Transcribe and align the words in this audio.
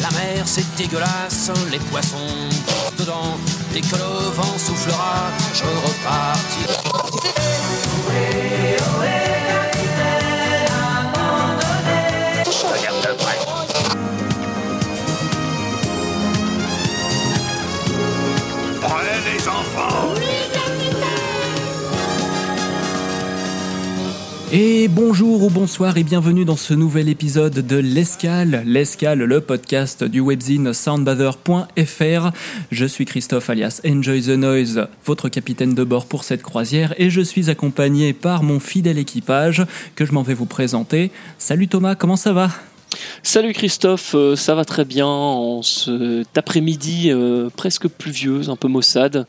La 0.00 0.10
mer 0.10 0.44
c'est 0.44 0.76
dégueulasse, 0.76 1.50
les 1.70 1.78
poissons 1.78 2.16
dedans. 2.96 3.36
Dès 3.72 3.80
que 3.80 3.96
le 3.96 4.30
vent 4.30 4.56
soufflera, 4.56 5.32
je 5.52 5.64
repartirai. 5.64 6.76
Et 24.58 24.88
bonjour 24.88 25.42
ou 25.42 25.50
bonsoir 25.50 25.98
et 25.98 26.02
bienvenue 26.02 26.46
dans 26.46 26.56
ce 26.56 26.72
nouvel 26.72 27.10
épisode 27.10 27.66
de 27.66 27.76
L'Escale. 27.76 28.62
L'Escale, 28.64 29.18
le 29.18 29.42
podcast 29.42 30.02
du 30.02 30.20
webzine 30.20 30.72
soundbather.fr. 30.72 32.30
Je 32.72 32.86
suis 32.86 33.04
Christophe 33.04 33.50
alias 33.50 33.82
Enjoy 33.86 34.22
the 34.22 34.28
Noise, 34.28 34.88
votre 35.04 35.28
capitaine 35.28 35.74
de 35.74 35.84
bord 35.84 36.06
pour 36.06 36.24
cette 36.24 36.42
croisière 36.42 36.94
et 36.96 37.10
je 37.10 37.20
suis 37.20 37.50
accompagné 37.50 38.14
par 38.14 38.42
mon 38.42 38.58
fidèle 38.58 38.96
équipage 38.96 39.66
que 39.94 40.06
je 40.06 40.12
m'en 40.12 40.22
vais 40.22 40.32
vous 40.32 40.46
présenter. 40.46 41.10
Salut 41.36 41.68
Thomas, 41.68 41.94
comment 41.94 42.16
ça 42.16 42.32
va? 42.32 42.48
Salut 43.22 43.52
Christophe, 43.52 44.14
euh, 44.14 44.36
ça 44.36 44.54
va 44.54 44.64
très 44.64 44.86
bien 44.86 45.06
en 45.06 45.60
cet 45.60 46.38
après-midi 46.38 47.10
euh, 47.10 47.50
presque 47.54 47.88
pluvieuse, 47.88 48.48
un 48.48 48.56
peu 48.56 48.68
maussade, 48.68 49.26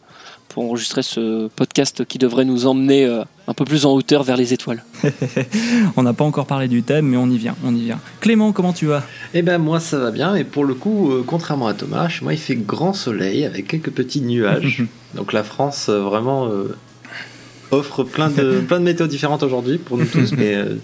pour 0.58 0.66
enregistrer 0.66 1.04
ce 1.04 1.50
podcast 1.50 2.04
qui 2.04 2.18
devrait 2.18 2.44
nous 2.44 2.66
emmener 2.66 3.06
euh, 3.06 3.22
un 3.48 3.54
peu 3.54 3.64
plus 3.64 3.86
en 3.86 3.94
hauteur 3.94 4.24
vers 4.24 4.36
les 4.36 4.54
étoiles. 4.54 4.84
On 5.98 6.02
n'a 6.02 6.14
pas 6.14 6.24
encore 6.24 6.48
parlé 6.48 6.68
du 6.68 6.82
thème 6.82 7.06
mais 7.06 7.18
on 7.18 7.30
y 7.30 7.38
vient, 7.38 7.56
on 7.64 7.76
y 7.76 7.82
vient. 7.82 8.00
Clément, 8.22 8.52
comment 8.54 8.74
tu 8.74 8.88
vas? 8.88 9.04
Eh 9.36 9.44
ben 9.44 9.60
moi 9.60 9.80
ça 9.80 10.00
va 10.00 10.10
bien 10.10 10.34
et 10.34 10.44
pour 10.44 10.66
le 10.66 10.74
coup 10.74 11.12
euh, 11.12 11.24
contrairement 11.24 11.68
à 11.68 11.76
Thomas, 11.76 12.10
chez 12.10 12.24
moi 12.24 12.34
il 12.34 12.40
fait 12.40 12.56
grand 12.56 12.94
soleil 12.94 13.46
avec 13.46 13.68
quelques 13.68 13.92
petits 13.92 14.22
nuages. 14.22 14.84
Donc 15.14 15.32
la 15.32 15.44
France 15.44 15.90
euh, 15.90 16.00
vraiment 16.00 16.48
euh, 16.48 16.76
offre 17.70 18.04
plein 18.04 18.32
de 18.32 18.60
plein 18.68 18.80
de 18.80 18.86
météos 18.86 19.06
différentes 19.06 19.44
aujourd'hui 19.44 19.78
pour 19.78 20.00
nous 20.00 20.06
tous 20.06 20.34
mais 20.36 20.56
euh, 20.56 20.78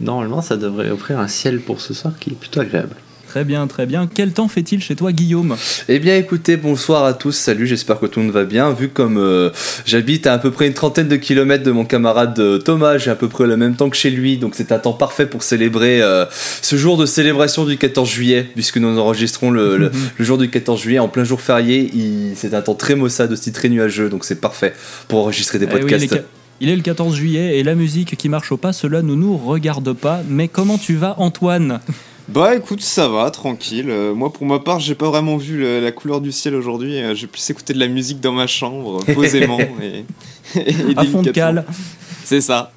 normalement 0.00 0.40
ça 0.40 0.56
devrait 0.56 0.88
offrir 0.90 1.18
un 1.18 1.28
ciel 1.28 1.60
pour 1.60 1.82
ce 1.82 1.92
soir 1.92 2.14
qui 2.18 2.30
est 2.30 2.36
plutôt 2.40 2.60
agréable. 2.60 2.96
Très 3.30 3.44
bien, 3.44 3.68
très 3.68 3.86
bien. 3.86 4.08
Quel 4.12 4.32
temps 4.32 4.48
fait-il 4.48 4.82
chez 4.82 4.96
toi 4.96 5.12
Guillaume? 5.12 5.54
Eh 5.88 6.00
bien 6.00 6.16
écoutez, 6.16 6.56
bonsoir 6.56 7.04
à 7.04 7.14
tous, 7.14 7.30
salut, 7.30 7.64
j'espère 7.64 8.00
que 8.00 8.06
tout 8.06 8.18
le 8.18 8.26
monde 8.26 8.34
va 8.34 8.42
bien. 8.42 8.72
Vu 8.72 8.88
comme 8.88 9.18
euh, 9.18 9.50
j'habite 9.86 10.26
à 10.26 10.32
à 10.32 10.38
peu 10.38 10.50
près 10.50 10.66
une 10.66 10.74
trentaine 10.74 11.06
de 11.06 11.14
kilomètres 11.14 11.62
de 11.62 11.70
mon 11.70 11.84
camarade 11.84 12.36
euh, 12.40 12.58
Thomas, 12.58 12.98
j'ai 12.98 13.08
à 13.12 13.14
peu 13.14 13.28
près 13.28 13.46
le 13.46 13.56
même 13.56 13.76
temps 13.76 13.88
que 13.88 13.96
chez 13.96 14.10
lui, 14.10 14.36
donc 14.36 14.54
c'est 14.56 14.72
un 14.72 14.80
temps 14.80 14.94
parfait 14.94 15.26
pour 15.26 15.44
célébrer 15.44 16.02
euh, 16.02 16.24
ce 16.60 16.74
jour 16.74 16.96
de 16.96 17.06
célébration 17.06 17.64
du 17.64 17.76
14 17.78 18.10
juillet, 18.10 18.48
puisque 18.52 18.78
nous 18.78 18.98
enregistrons 18.98 19.52
le, 19.52 19.76
le- 19.76 19.92
le 20.18 20.24
jour 20.24 20.36
du 20.36 20.50
14 20.50 20.80
juillet 20.82 20.98
en 20.98 21.06
plein 21.06 21.22
jour 21.22 21.40
férié. 21.40 21.88
C'est 22.34 22.52
un 22.52 22.62
temps 22.62 22.74
très 22.74 22.96
maussade, 22.96 23.30
aussi 23.30 23.52
très 23.52 23.68
nuageux, 23.68 24.08
donc 24.08 24.24
c'est 24.24 24.40
parfait 24.40 24.74
pour 25.06 25.20
enregistrer 25.20 25.60
des 25.60 25.66
Eh 25.70 25.74
oui, 25.76 25.80
podcasts. 25.82 26.18
il 26.60 26.68
est 26.68 26.74
le 26.74 26.82
14 26.82 27.14
juillet 27.14 27.60
et 27.60 27.62
la 27.62 27.76
musique 27.76 28.16
qui 28.16 28.28
marche 28.28 28.50
au 28.50 28.56
pas, 28.56 28.72
cela 28.72 29.02
ne 29.02 29.14
nous 29.14 29.36
regarde 29.36 29.92
pas. 29.92 30.20
Mais 30.28 30.48
comment 30.48 30.78
tu 30.78 30.96
vas 30.96 31.14
Antoine? 31.18 31.78
Bah 32.32 32.54
écoute, 32.54 32.80
ça 32.80 33.08
va, 33.08 33.30
tranquille. 33.30 33.90
Euh, 33.90 34.14
moi 34.14 34.32
pour 34.32 34.46
ma 34.46 34.58
part, 34.60 34.78
j'ai 34.78 34.94
pas 34.94 35.08
vraiment 35.08 35.36
vu 35.36 35.58
le- 35.58 35.80
la 35.80 35.90
couleur 35.90 36.20
du 36.20 36.30
ciel 36.32 36.54
aujourd'hui. 36.54 36.96
Euh, 36.98 37.14
j'ai 37.14 37.26
plus 37.26 37.48
écouté 37.50 37.72
de 37.72 37.78
la 37.78 37.88
musique 37.88 38.20
dans 38.20 38.32
ma 38.32 38.46
chambre, 38.46 39.04
posément. 39.14 39.58
et, 39.58 40.04
et 40.60 40.74
À 40.96 41.04
fond 41.04 41.22
de 41.22 41.30
cale. 41.30 41.64
C'est 42.24 42.40
ça. 42.40 42.70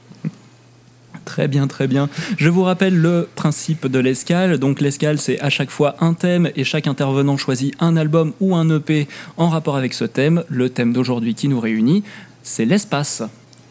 Très 1.26 1.48
bien, 1.48 1.68
très 1.68 1.88
bien. 1.88 2.10
Je 2.38 2.50
vous 2.50 2.64
rappelle 2.64 2.96
le 2.98 3.30
principe 3.36 3.88
de 3.88 4.00
l'escale. 4.00 4.58
Donc 4.58 4.82
l'escale, 4.82 5.20
c'est 5.20 5.40
à 5.40 5.50
chaque 5.50 5.70
fois 5.70 5.96
un 6.00 6.14
thème 6.14 6.50
et 6.56 6.64
chaque 6.64 6.88
intervenant 6.88 7.38
choisit 7.38 7.74
un 7.80 7.96
album 7.96 8.34
ou 8.42 8.56
un 8.56 8.70
EP 8.78 9.08
en 9.38 9.50
rapport 9.50 9.78
avec 9.78 9.94
ce 9.94 10.04
thème. 10.06 10.44
Le 10.50 10.70
thème 10.70 10.94
d'aujourd'hui 10.94 11.34
qui 11.36 11.48
nous 11.48 11.60
réunit, 11.60 12.04
c'est 12.42 12.66
l'espace. 12.66 13.22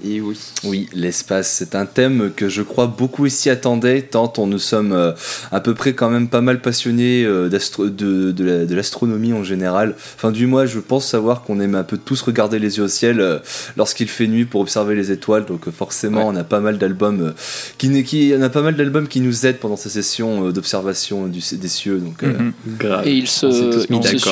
Et 0.04 0.20
oui. 0.20 0.36
Oui, 0.64 0.88
l'espace, 0.94 1.48
c'est 1.58 1.74
un 1.76 1.86
thème 1.86 2.32
que 2.34 2.48
je 2.48 2.62
crois 2.62 2.86
beaucoup 2.88 3.26
ici 3.26 3.50
attendaient, 3.50 4.02
tant 4.02 4.32
on 4.38 4.46
nous 4.48 4.58
sommes 4.58 4.92
euh, 4.92 5.12
à 5.52 5.60
peu 5.60 5.74
près 5.74 5.92
quand 5.94 6.10
même 6.10 6.28
pas 6.28 6.40
mal 6.40 6.60
passionnés 6.60 7.24
euh, 7.24 7.48
de, 7.48 8.32
de 8.32 8.44
la- 8.44 8.66
de 8.66 8.74
l'astronomie 8.74 9.32
en 9.32 9.44
général. 9.44 9.94
Enfin, 10.16 10.32
du 10.32 10.46
moins, 10.46 10.66
je 10.66 10.80
pense 10.80 11.06
savoir 11.06 11.42
qu'on 11.42 11.60
aime 11.60 11.74
un 11.76 11.84
peu 11.84 11.96
tous 11.98 12.20
regarder 12.22 12.58
les 12.58 12.78
yeux 12.78 12.84
au 12.84 12.88
ciel 12.88 13.20
euh, 13.20 13.38
lorsqu'il 13.76 14.08
fait 14.08 14.26
nuit 14.26 14.44
pour 14.44 14.60
observer 14.60 14.94
les 14.96 15.12
étoiles. 15.12 15.44
Donc, 15.46 15.68
euh, 15.68 15.70
forcément, 15.70 16.26
on 16.26 16.34
a 16.36 16.44
pas 16.44 16.60
mal 16.60 16.78
d'albums 16.78 17.20
euh, 17.28 17.32
qui, 17.78 18.02
qui, 18.02 18.32
on 18.36 18.42
a 18.42 18.48
pas 18.48 18.62
mal 18.62 18.74
d'albums 18.76 19.06
qui 19.06 19.20
nous 19.20 19.46
aident 19.46 19.58
pendant 19.58 19.76
ces 19.76 19.88
sessions 19.90 20.46
euh, 20.48 20.52
d'observation 20.52 21.26
du- 21.28 21.40
des 21.56 21.68
cieux. 21.68 21.98
Donc, 21.98 22.22
euh, 22.24 22.32
Mhm. 22.32 22.52
Grave. 22.78 23.06
Et 23.06 23.12
il 23.14 23.28
se, 23.28 23.46
On 23.46 23.52
s'est 23.52 23.60
tous 23.86 23.90
mis 23.90 23.98
il 23.98 24.02
se 24.20 24.28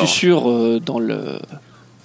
euh, 0.49 0.81
dans 0.81 0.99
le. 0.99 1.39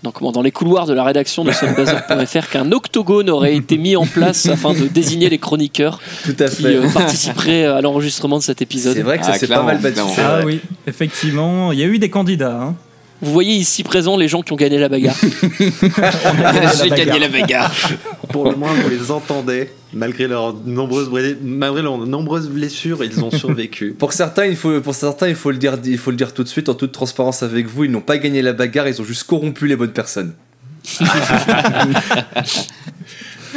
Dans, 0.06 0.12
comment, 0.12 0.32
dans 0.32 0.44
les 0.44 0.52
couloirs 0.52 0.86
de 0.86 0.94
la 0.94 1.04
rédaction 1.04 1.44
de 1.44 1.52
soundbather.fr 1.52 2.50
qu'un 2.50 2.72
octogone 2.72 3.28
aurait 3.32 3.56
été 3.56 3.80
mis 3.80 3.96
en 3.96 4.06
place 4.06 4.46
afin 4.46 4.74
de 4.74 4.86
désigner 4.88 5.30
les 5.32 5.40
chroniqueurs 5.40 6.00
tout 6.24 6.36
à 6.40 6.48
qui 6.48 6.62
fait. 6.62 6.76
euh, 6.76 6.88
participeraient 6.94 7.66
à 7.66 7.82
l'enregistrement 7.82 8.38
de 8.38 8.44
cet 8.44 8.62
épisode. 8.62 8.96
C'est 8.96 9.02
vrai 9.02 9.18
que 9.18 9.26
ça 9.26 9.32
Ah, 9.34 9.40
s'est 9.40 9.48
pas 9.48 9.64
mal 9.64 9.80
battu. 9.80 10.00
Ah 10.20 10.42
oui, 10.46 10.60
effectivement, 10.86 11.72
il 11.72 11.80
y 11.80 11.84
a 11.84 11.88
eu 11.88 11.98
des 11.98 12.12
candidats. 12.12 12.56
hein. 12.62 12.76
Vous 13.22 13.32
voyez 13.32 13.54
ici 13.56 13.84
présents 13.84 14.18
les 14.18 14.28
gens 14.28 14.42
qui 14.42 14.52
ont 14.52 14.58
gagné 14.58 14.78
la 14.78 14.90
bagarre. 14.90 15.16
J'ai 16.84 16.90
gagné 16.90 17.20
la 17.20 17.30
bagarre. 17.30 17.74
Pour 18.30 18.50
le 18.50 18.56
moins 18.56 18.74
vous 18.74 18.90
les 18.90 19.10
entendez 19.10 19.70
malgré 19.94 20.28
leurs 20.28 20.54
nombreuses 20.66 21.10
blessures, 21.10 21.38
malgré 21.42 21.82
leurs 21.82 21.98
nombreuses 21.98 22.50
blessures, 22.50 23.04
ils 23.04 23.24
ont 23.24 23.32
survécu. 23.32 23.94
Pour 23.98 24.14
certains, 24.14 24.46
il 24.46 24.56
faut, 24.58 24.82
pour 24.82 24.94
certains, 24.94 25.30
il 25.30 25.36
faut 25.36 25.52
le 25.52 25.58
dire, 25.58 25.78
il 25.86 25.98
faut 25.98 26.12
le 26.12 26.18
dire 26.18 26.34
tout 26.34 26.44
de 26.44 26.50
suite, 26.50 26.68
en 26.70 26.74
toute 26.74 26.92
transparence 26.92 27.42
avec 27.44 27.68
vous, 27.68 27.86
ils 27.86 27.92
n'ont 27.92 28.02
pas 28.02 28.18
gagné 28.18 28.42
la 28.42 28.52
bagarre, 28.54 28.90
ils 28.90 29.02
ont 29.02 29.06
juste 29.06 29.24
corrompu 29.24 29.68
les 29.68 29.76
bonnes 29.76 29.94
personnes. 29.94 30.34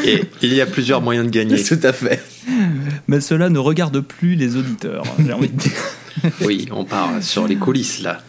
Et 0.05 0.23
il 0.43 0.55
y 0.55 0.61
a 0.61 0.67
plusieurs 0.67 1.03
moyens 1.03 1.27
de 1.27 1.33
gagner. 1.33 1.61
Tout 1.63 1.81
à 1.83 1.93
fait. 1.93 2.23
Mais 3.09 3.21
cela 3.21 3.49
ne 3.51 3.59
regarde 3.59 4.01
plus 4.01 4.37
les 4.37 4.57
auditeurs, 4.57 5.03
j'ai 5.19 5.33
envie 5.33 5.49
de 5.49 5.57
dire. 5.57 5.73
Oui, 6.43 6.69
on 6.71 6.85
part 6.85 7.11
sur 7.21 7.49
les 7.49 7.57
coulisses 7.57 8.01
là. 8.03 8.23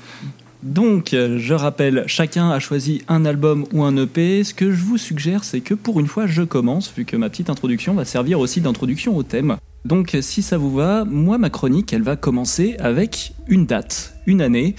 Donc, 0.62 1.12
je 1.12 1.53
rappelle, 1.53 2.03
chacun 2.08 2.52
a 2.52 2.59
choisi 2.59 3.02
un 3.08 3.24
album 3.24 3.66
ou 3.72 3.84
un 3.84 3.96
EP. 3.96 4.44
Ce 4.44 4.53
que 4.53 4.72
je 4.72 4.84
vous 4.84 4.97
suggère, 4.97 5.46
c'est 5.46 5.62
que 5.62 5.74
pour 5.74 6.02
une 6.02 6.08
fois, 6.08 6.28
je 6.28 6.42
commence, 6.42 6.92
vu 6.96 7.06
que 7.06 7.16
ma 7.16 7.30
petite 7.30 7.50
introduction 7.50 7.94
va 7.94 8.03
servir 8.03 8.40
aussi 8.40 8.59
d'introduction 8.59 9.16
au 9.16 9.24
thème. 9.24 9.56
Donc, 9.86 10.18
si 10.19 10.42
ça 10.42 10.58
vous 10.58 10.74
va, 10.74 11.06
moi, 11.06 11.38
ma 11.38 11.50
chronique, 11.50 11.94
elle 11.94 12.02
va 12.02 12.18
commencer 12.18 12.75
avec 12.80 13.31
une 13.48 13.66
date, 13.66 14.16
une 14.25 14.42
année, 14.42 14.75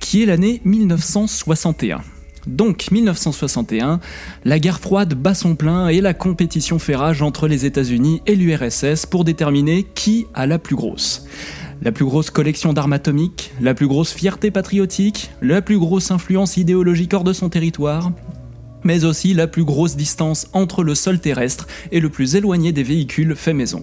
qui 0.00 0.22
est 0.22 0.26
l'année 0.26 0.60
1961. 0.66 2.02
Donc, 2.46 2.90
1961, 2.90 4.00
la 4.44 4.58
guerre 4.58 4.80
froide 4.80 5.14
bat 5.14 5.32
son 5.32 5.54
plein 5.54 5.88
et 5.88 6.00
la 6.00 6.12
compétition 6.12 6.78
fait 6.78 6.96
rage 6.96 7.22
entre 7.22 7.48
les 7.48 7.64
États-Unis 7.64 8.20
et 8.26 8.34
l'URSS 8.34 9.06
pour 9.06 9.24
déterminer 9.24 9.86
qui 9.94 10.26
a 10.34 10.46
la 10.46 10.58
plus 10.58 10.76
grosse. 10.76 11.24
La 11.84 11.90
plus 11.90 12.04
grosse 12.04 12.30
collection 12.30 12.72
d'armes 12.72 12.92
atomiques, 12.92 13.52
la 13.60 13.74
plus 13.74 13.88
grosse 13.88 14.12
fierté 14.12 14.52
patriotique, 14.52 15.32
la 15.42 15.60
plus 15.62 15.80
grosse 15.80 16.12
influence 16.12 16.56
idéologique 16.56 17.12
hors 17.12 17.24
de 17.24 17.32
son 17.32 17.48
territoire, 17.48 18.12
mais 18.84 19.04
aussi 19.04 19.34
la 19.34 19.48
plus 19.48 19.64
grosse 19.64 19.96
distance 19.96 20.46
entre 20.52 20.84
le 20.84 20.94
sol 20.94 21.18
terrestre 21.18 21.66
et 21.90 21.98
le 21.98 22.08
plus 22.08 22.36
éloigné 22.36 22.70
des 22.70 22.84
véhicules 22.84 23.34
fait 23.34 23.52
maison. 23.52 23.82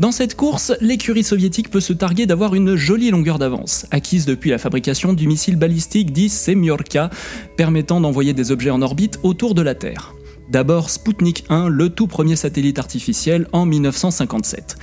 Dans 0.00 0.10
cette 0.10 0.34
course, 0.34 0.72
l'écurie 0.80 1.22
soviétique 1.22 1.70
peut 1.70 1.80
se 1.80 1.92
targuer 1.92 2.26
d'avoir 2.26 2.56
une 2.56 2.74
jolie 2.74 3.12
longueur 3.12 3.38
d'avance, 3.38 3.86
acquise 3.92 4.26
depuis 4.26 4.50
la 4.50 4.58
fabrication 4.58 5.12
du 5.12 5.28
missile 5.28 5.56
balistique 5.56 6.12
dit 6.12 6.30
Semyorka, 6.30 7.08
permettant 7.56 8.00
d'envoyer 8.00 8.32
des 8.32 8.50
objets 8.50 8.70
en 8.70 8.82
orbite 8.82 9.20
autour 9.22 9.54
de 9.54 9.62
la 9.62 9.76
Terre. 9.76 10.12
D'abord 10.50 10.90
Sputnik 10.90 11.44
1, 11.50 11.68
le 11.68 11.90
tout 11.90 12.06
premier 12.06 12.34
satellite 12.34 12.78
artificiel 12.78 13.46
en 13.52 13.66
1957 13.66 14.76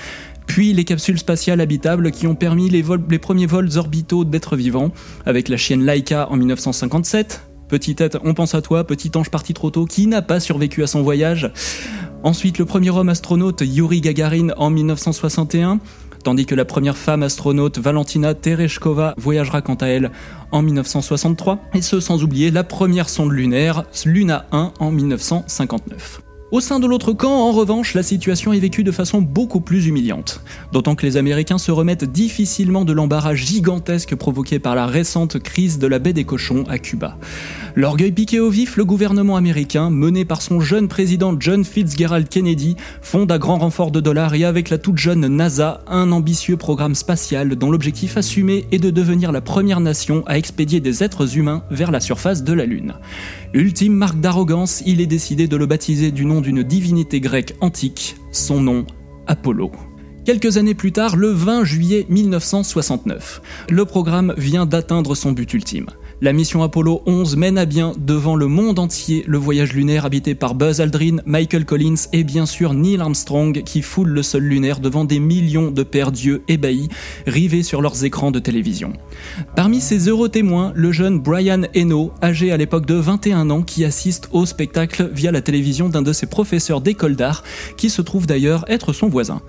puis 0.45 0.73
les 0.73 0.83
capsules 0.83 1.19
spatiales 1.19 1.61
habitables 1.61 2.11
qui 2.11 2.27
ont 2.27 2.35
permis 2.35 2.69
les, 2.69 2.83
premiers 3.19 3.45
vols 3.45 3.77
orbitaux 3.77 4.25
d'êtres 4.25 4.55
vivants, 4.55 4.91
avec 5.25 5.49
la 5.49 5.57
chienne 5.57 5.85
Laika 5.85 6.29
en 6.29 6.37
1957. 6.37 7.41
Petite 7.67 7.97
tête, 7.97 8.17
on 8.23 8.33
pense 8.33 8.53
à 8.53 8.61
toi, 8.61 8.85
petit 8.85 9.11
ange 9.15 9.31
parti 9.31 9.53
trop 9.53 9.71
tôt, 9.71 9.85
qui 9.85 10.05
n'a 10.07 10.21
pas 10.21 10.39
survécu 10.39 10.83
à 10.83 10.87
son 10.87 11.01
voyage. 11.01 11.51
Ensuite, 12.23 12.59
le 12.59 12.65
premier 12.65 12.91
homme 12.91 13.09
astronaute 13.09 13.61
Yuri 13.65 14.01
Gagarin 14.01 14.49
en 14.57 14.69
1961, 14.69 15.79
tandis 16.23 16.45
que 16.45 16.55
la 16.55 16.65
première 16.65 16.97
femme 16.97 17.23
astronaute 17.23 17.79
Valentina 17.79 18.33
Tereshkova 18.33 19.13
voyagera 19.17 19.61
quant 19.61 19.75
à 19.75 19.87
elle 19.87 20.11
en 20.51 20.61
1963, 20.61 21.59
et 21.73 21.81
ce 21.81 21.99
sans 21.99 22.23
oublier 22.23 22.51
la 22.51 22.63
première 22.63 23.09
sonde 23.09 23.31
lunaire 23.31 23.83
Luna 24.05 24.45
1 24.51 24.73
en 24.79 24.91
1959. 24.91 26.24
Au 26.51 26.59
sein 26.59 26.79
de 26.79 26.85
l'autre 26.85 27.11
camp, 27.11 27.31
en 27.31 27.51
revanche, 27.51 27.95
la 27.95 28.03
situation 28.03 28.53
est 28.53 28.59
vécue 28.59 28.83
de 28.83 28.91
façon 28.91 29.19
beaucoup 29.19 29.61
plus 29.61 29.87
humiliante. 29.87 30.41
D'autant 30.71 30.93
que 30.93 31.03
les 31.03 31.17
Américains 31.17 31.57
se 31.57 31.71
remettent 31.71 32.03
difficilement 32.03 32.85
de 32.85 32.93
l'embarras 32.93 33.33
gigantesque 33.33 34.13
provoqué 34.13 34.59
par 34.59 34.75
la 34.75 34.85
récente 34.85 35.39
crise 35.39 35.79
de 35.79 35.87
la 35.87 35.97
baie 35.97 36.13
des 36.13 36.23
cochons 36.23 36.63
à 36.69 36.77
Cuba. 36.77 37.17
L'orgueil 37.73 38.11
piqué 38.11 38.39
au 38.39 38.51
vif, 38.51 38.77
le 38.77 38.85
gouvernement 38.85 39.37
américain, 39.37 39.89
mené 39.89 40.23
par 40.23 40.43
son 40.43 40.59
jeune 40.59 40.87
président 40.87 41.35
John 41.37 41.65
Fitzgerald 41.65 42.29
Kennedy, 42.29 42.75
fonde 43.01 43.31
à 43.31 43.39
grand 43.39 43.57
renfort 43.57 43.89
de 43.89 43.99
dollars 43.99 44.35
et 44.35 44.45
avec 44.45 44.69
la 44.69 44.77
toute 44.77 44.99
jeune 44.99 45.25
NASA 45.27 45.81
un 45.87 46.11
ambitieux 46.11 46.57
programme 46.57 46.95
spatial 46.95 47.55
dont 47.55 47.71
l'objectif 47.71 48.17
assumé 48.17 48.67
est 48.71 48.77
de 48.77 48.91
devenir 48.91 49.31
la 49.31 49.41
première 49.41 49.79
nation 49.79 50.23
à 50.27 50.37
expédier 50.37 50.79
des 50.79 51.03
êtres 51.03 51.37
humains 51.37 51.63
vers 51.71 51.89
la 51.89 51.99
surface 51.99 52.43
de 52.43 52.53
la 52.53 52.65
Lune. 52.65 52.93
Ultime 53.53 53.93
marque 53.93 54.19
d'arrogance, 54.19 54.83
il 54.85 55.01
est 55.01 55.07
décidé 55.07 55.47
de 55.47 55.57
le 55.57 55.65
baptiser 55.65 56.11
du 56.11 56.25
nom 56.25 56.34
d'une 56.41 56.63
divinité 56.63 57.19
grecque 57.19 57.55
antique, 57.61 58.15
son 58.31 58.61
nom 58.61 58.85
Apollo. 59.27 59.71
Quelques 60.25 60.57
années 60.57 60.73
plus 60.73 60.91
tard, 60.91 61.15
le 61.15 61.29
20 61.29 61.63
juillet 61.63 62.05
1969, 62.09 63.41
le 63.69 63.85
programme 63.85 64.33
vient 64.37 64.65
d'atteindre 64.65 65.13
son 65.13 65.31
but 65.31 65.53
ultime. 65.53 65.87
La 66.25 66.33
mission 66.33 66.63
Apollo 66.63 67.03
11 67.05 67.35
mène 67.35 67.59
à 67.59 67.65
bien 67.65 67.93
devant 67.99 68.35
le 68.35 68.47
monde 68.47 68.79
entier 68.79 69.23
le 69.27 69.37
voyage 69.37 69.73
lunaire 69.73 70.05
habité 70.05 70.33
par 70.33 70.55
Buzz 70.55 70.81
Aldrin, 70.81 71.17
Michael 71.27 71.65
Collins 71.65 72.07
et 72.13 72.23
bien 72.23 72.47
sûr 72.47 72.73
Neil 72.73 72.99
Armstrong 72.99 73.61
qui 73.61 73.83
foule 73.83 74.07
le 74.07 74.23
sol 74.23 74.41
lunaire 74.41 74.79
devant 74.79 75.05
des 75.05 75.19
millions 75.19 75.69
de 75.69 75.83
pères 75.83 76.11
dieux 76.11 76.41
ébahis 76.47 76.89
rivés 77.27 77.61
sur 77.61 77.79
leurs 77.79 78.05
écrans 78.05 78.31
de 78.31 78.39
télévision. 78.39 78.93
Parmi 79.55 79.79
ces 79.79 80.09
heureux 80.09 80.29
témoins, 80.29 80.73
le 80.73 80.91
jeune 80.91 81.19
Brian 81.19 81.61
Eno, 81.75 82.11
âgé 82.23 82.51
à 82.51 82.57
l'époque 82.57 82.87
de 82.87 82.95
21 82.95 83.51
ans, 83.51 83.61
qui 83.61 83.85
assiste 83.85 84.27
au 84.31 84.47
spectacle 84.47 85.11
via 85.13 85.31
la 85.31 85.41
télévision 85.41 85.89
d'un 85.89 86.01
de 86.01 86.11
ses 86.11 86.25
professeurs 86.25 86.81
d'école 86.81 87.15
d'art, 87.15 87.43
qui 87.77 87.91
se 87.91 88.01
trouve 88.01 88.25
d'ailleurs 88.25 88.65
être 88.67 88.93
son 88.93 89.09
voisin. 89.09 89.43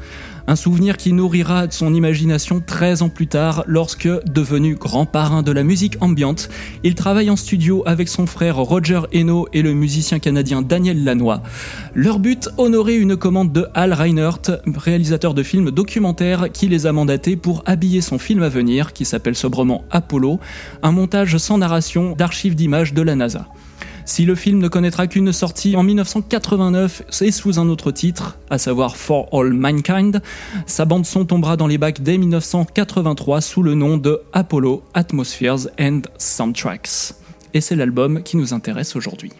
Un 0.48 0.54
souvenir 0.54 0.96
qui 0.96 1.12
nourrira 1.12 1.66
son 1.70 1.92
imagination 1.92 2.62
13 2.64 3.02
ans 3.02 3.08
plus 3.08 3.26
tard 3.26 3.64
lorsque, 3.66 4.08
devenu 4.26 4.76
grand 4.76 5.04
parrain 5.04 5.42
de 5.42 5.50
la 5.50 5.64
musique 5.64 5.96
ambiante, 6.00 6.48
il 6.84 6.94
travaille 6.94 7.30
en 7.30 7.36
studio 7.36 7.82
avec 7.84 8.08
son 8.08 8.26
frère 8.26 8.56
Roger 8.56 9.00
Eno 9.12 9.48
et 9.52 9.62
le 9.62 9.72
musicien 9.72 10.20
canadien 10.20 10.62
Daniel 10.62 11.02
Lanois. 11.02 11.42
Leur 11.94 12.20
but, 12.20 12.48
honorer 12.58 12.96
une 12.96 13.16
commande 13.16 13.52
de 13.52 13.66
Hal 13.74 13.92
Reinert, 13.92 14.42
réalisateur 14.76 15.34
de 15.34 15.42
films 15.42 15.72
documentaires 15.72 16.52
qui 16.52 16.68
les 16.68 16.86
a 16.86 16.92
mandatés 16.92 17.34
pour 17.34 17.64
habiller 17.66 18.00
son 18.00 18.18
film 18.18 18.44
à 18.44 18.48
venir, 18.48 18.92
qui 18.92 19.04
s'appelle 19.04 19.34
sobrement 19.34 19.84
Apollo, 19.90 20.38
un 20.84 20.92
montage 20.92 21.38
sans 21.38 21.58
narration 21.58 22.14
d'archives 22.14 22.54
d'images 22.54 22.94
de 22.94 23.02
la 23.02 23.16
NASA. 23.16 23.48
Si 24.06 24.24
le 24.24 24.36
film 24.36 24.60
ne 24.60 24.68
connaîtra 24.68 25.08
qu'une 25.08 25.32
sortie 25.32 25.74
en 25.74 25.82
1989 25.82 27.02
et 27.22 27.32
sous 27.32 27.58
un 27.58 27.68
autre 27.68 27.90
titre, 27.90 28.38
à 28.50 28.56
savoir 28.56 28.96
For 28.96 29.28
All 29.32 29.52
Mankind, 29.52 30.22
sa 30.64 30.84
bande 30.84 31.04
son 31.04 31.24
tombera 31.24 31.56
dans 31.56 31.66
les 31.66 31.76
bacs 31.76 32.00
dès 32.00 32.16
1983 32.16 33.40
sous 33.40 33.64
le 33.64 33.74
nom 33.74 33.96
de 33.96 34.22
Apollo 34.32 34.84
Atmospheres 34.94 35.68
and 35.80 36.02
Soundtracks. 36.18 37.14
Et 37.52 37.60
c'est 37.60 37.74
l'album 37.74 38.22
qui 38.22 38.36
nous 38.36 38.54
intéresse 38.54 38.94
aujourd'hui. 38.94 39.32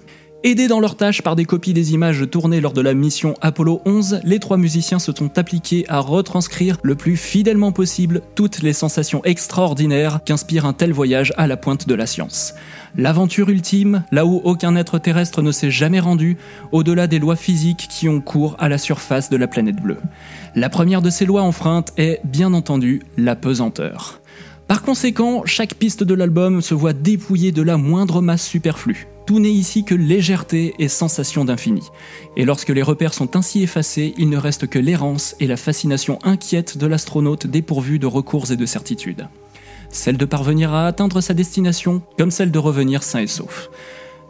Aidés 0.46 0.69
dans 0.69 0.78
leur 0.78 0.96
tâche 0.96 1.22
par 1.22 1.34
des 1.34 1.44
copies 1.44 1.75
des 1.75 1.93
images 1.93 2.31
tournées 2.31 2.60
lors 2.60 2.72
de 2.72 2.81
la 2.81 2.94
mission 2.94 3.34
Apollo 3.40 3.82
11, 3.84 4.20
les 4.22 4.38
trois 4.38 4.56
musiciens 4.56 5.00
se 5.00 5.10
sont 5.10 5.37
appliqués 5.38 5.84
à 5.88 5.98
retranscrire 5.98 6.78
le 6.84 6.94
plus 6.94 7.16
fidèlement 7.16 7.72
possible 7.72 8.22
toutes 8.37 8.62
les 8.62 8.72
sensations 8.72 9.25
extraordinaires 9.25 10.20
qu'inspire 10.25 10.64
un 10.64 10.72
tel 10.72 10.93
voyage 10.93 11.32
à 11.37 11.48
la 11.48 11.56
pointe 11.56 11.88
de 11.88 11.94
la 11.96 12.06
science. 12.06 12.54
L'aventure 12.96 13.48
ultime, 13.48 14.04
là 14.12 14.25
où 14.25 14.40
aucun 14.44 14.76
être 14.76 15.00
terrestre 15.00 15.43
ne 15.43 15.50
s'est 15.50 15.72
jamais 15.72 15.98
rendu, 15.98 16.37
au-delà 16.70 17.08
des 17.08 17.19
lois 17.19 17.34
physiques 17.34 17.88
qui 17.90 18.08
ont 18.08 18.20
cours 18.20 18.54
à 18.60 18.69
la 18.69 18.78
surface 18.78 19.31
de 19.31 19.37
la 19.37 19.48
planète 19.48 19.82
bleue. 19.82 19.98
La 20.54 20.69
première 20.69 21.02
de 21.02 21.10
ces 21.10 21.26
lois 21.26 21.43
enfreintes 21.43 21.93
est, 21.96 22.20
bien 22.22 22.54
entendu, 22.54 23.02
la 23.16 23.34
pesanteur. 23.34 24.20
Par 24.69 24.82
conséquent, 24.82 25.43
chaque 25.44 25.75
piste 25.75 26.04
de 26.04 26.14
l'album 26.14 26.62
se 26.62 26.75
voit 26.75 26.93
dépouillée 26.93 27.50
de 27.50 27.62
la 27.62 27.76
moindre 27.76 28.22
masse 28.22 28.46
superflue. 28.46 29.08
Tout 29.26 29.40
n'est 29.40 29.50
ici 29.50 29.84
que 29.84 29.94
légèreté 29.94 30.75
et 30.78 30.87
sensation 30.87 31.44
d'infini. 31.44 31.82
Et 32.37 32.44
lorsque 32.44 32.69
les 32.69 32.82
repères 32.82 33.12
sont 33.12 33.37
ainsi 33.37 33.62
effacés, 33.62 34.14
il 34.17 34.31
ne 34.31 34.37
reste 34.37 34.69
que 34.69 34.78
l'errance 34.78 35.34
et 35.40 35.49
la 35.49 35.56
fascination 35.56 36.20
inquiète 36.23 36.78
de 36.78 36.87
l'astronaute 36.87 37.49
dépourvu 37.49 37.99
de 37.99 38.06
recours 38.06 38.52
et 38.52 38.56
de 38.56 38.67
certitudes. 38.67 39.26
Celle 39.90 40.17
de 40.17 40.25
parvenir 40.25 40.73
à 40.73 40.87
atteindre 40.87 41.20
sa 41.20 41.34
destination, 41.34 42.02
comme 42.17 42.31
celle 42.31 42.52
de 42.52 42.58
revenir 42.58 43.02
sain 43.02 43.20
et 43.20 43.26
sauf. 43.26 43.69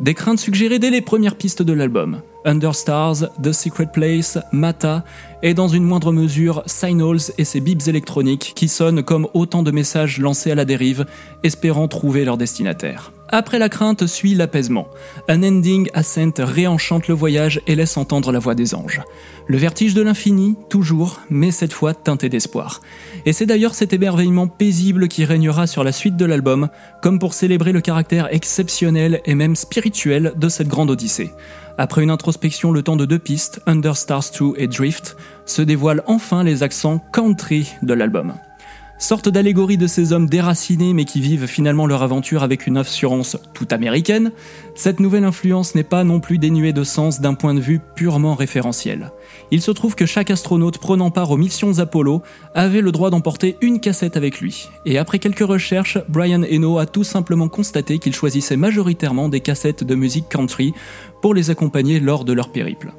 Des 0.01 0.15
craintes 0.15 0.39
suggérées 0.39 0.79
dès 0.79 0.91
les 0.91 1.01
premières 1.01 1.37
pistes 1.37 1.63
de 1.63 1.73
l'album. 1.73 2.21
Under 2.47 2.75
Stars, 2.75 3.31
The 3.43 3.53
Secret 3.53 3.91
Place, 3.93 4.39
Mata, 4.53 5.05
et 5.43 5.53
dans 5.53 5.69
une 5.69 5.85
moindre 5.85 6.13
mesure 6.13 6.63
Signals 6.67 7.33
et 7.37 7.45
ses 7.45 7.61
bips 7.61 7.89
électroniques 7.89 8.53
qui 8.55 8.69
sonnent 8.69 9.03
comme 9.03 9.29
autant 9.35 9.63
de 9.63 9.71
messages 9.71 10.19
lancés 10.19 10.51
à 10.51 10.55
la 10.55 10.65
dérive, 10.65 11.07
espérant 11.43 11.89
trouver 11.89 12.25
leur 12.25 12.37
destinataire. 12.37 13.13
Après 13.29 13.59
la 13.59 13.69
crainte 13.69 14.07
suit 14.07 14.35
l'apaisement. 14.35 14.87
Un 15.29 15.43
ending 15.43 15.89
ascent 15.95 16.39
réenchante 16.39 17.09
le 17.09 17.15
voyage 17.15 17.61
et 17.67 17.75
laisse 17.75 17.97
entendre 17.97 18.31
la 18.31 18.39
voix 18.39 18.55
des 18.55 18.75
anges. 18.75 19.03
Le 19.49 19.57
vertige 19.57 19.95
de 19.95 20.03
l'infini, 20.03 20.57
toujours, 20.71 21.21
mais 21.29 21.51
cette 21.51 21.73
fois 21.73 21.93
teinté 21.93 22.29
d'espoir. 22.29 22.81
Et 23.25 23.33
c'est 23.33 23.47
d'ailleurs 23.47 23.75
cet 23.75 23.93
émerveillement 23.93 24.47
paisible 24.47 25.09
qui 25.09 25.25
régnera 25.25 25.67
sur 25.67 25.83
la 25.83 25.93
suite 25.93 26.17
de 26.17 26.25
l'album, 26.25 26.69
comme 27.03 27.19
pour 27.19 27.35
célébrer 27.35 27.73
le 27.73 27.81
caractère 27.81 28.33
exceptionnel 28.33 29.21
et 29.25 29.35
même 29.35 29.57
spirituel 29.57 30.33
de 30.37 30.49
cette 30.49 30.69
grande 30.69 30.91
odyssée. 30.91 31.33
Après 31.79 32.03
une 32.03 32.11
introspection 32.11 32.71
le 32.71 32.83
temps 32.83 32.97
de 32.97 33.05
deux 33.05 33.19
pistes, 33.19 33.61
Under 33.67 33.97
Stars 33.97 34.31
2 34.39 34.53
et 34.57 34.69
Drift, 34.69 35.17
se 35.45 35.63
dévoilent 35.63 36.03
enfin 36.07 36.45
les 36.45 36.63
accents 36.63 36.99
country 37.13 37.69
de 37.83 37.93
l'album. 37.93 38.35
Sorte 38.99 39.29
d'allégorie 39.29 39.77
de 39.77 39.87
ces 39.87 40.15
hommes 40.15 40.27
déracinés 40.27 40.95
mais 40.95 41.05
qui 41.05 41.21
vivent 41.21 41.47
finalement 41.47 41.87
leur 41.87 42.03
aventure 42.03 42.43
avec 42.43 42.67
une 42.67 42.79
assurance 42.79 43.37
toute 43.53 43.75
américaine, 43.75 44.33
cette 44.75 45.01
nouvelle 45.01 45.25
influence 45.25 45.75
n'est 45.75 45.83
pas 45.83 46.03
non 46.03 46.19
plus 46.19 46.39
dénuée 46.39 46.73
de 46.73 46.83
sens 46.83 47.21
d'un 47.21 47.35
point 47.35 47.53
de 47.53 47.61
vue 47.61 47.79
purement 47.95 48.35
référentiel. 48.35 49.13
Il 49.51 49.61
se 49.61 49.71
trouve 49.71 49.97
que 49.97 50.07
chaque 50.07 50.31
astronaute 50.31 50.79
prenant 50.79 51.11
part 51.11 51.31
aux 51.31 51.37
missions 51.37 51.79
Apollo 51.79 52.23
avait 52.55 52.81
le 52.81 52.91
droit 52.91 53.11
d'emporter 53.11 53.59
une 53.61 53.81
cassette 53.81 54.17
avec 54.17 54.41
lui. 54.41 54.71
Et 54.87 54.97
après 54.97 55.19
quelques 55.19 55.47
recherches, 55.47 55.99
Brian 56.09 56.43
Eno 56.43 56.79
a 56.79 56.87
tout 56.87 57.05
simplement 57.05 57.49
constaté 57.49 57.99
qu'il 57.99 58.15
choisissait 58.15 58.57
majoritairement 58.57 59.29
des 59.29 59.41
cassettes 59.41 59.85
de 59.85 59.95
musique 59.95 60.31
country 60.31 60.73
pour 61.21 61.35
les 61.35 61.51
accompagner 61.51 62.01
lors 62.01 62.25
de 62.25 62.33
leur 62.33 62.51
périple. 62.51 62.93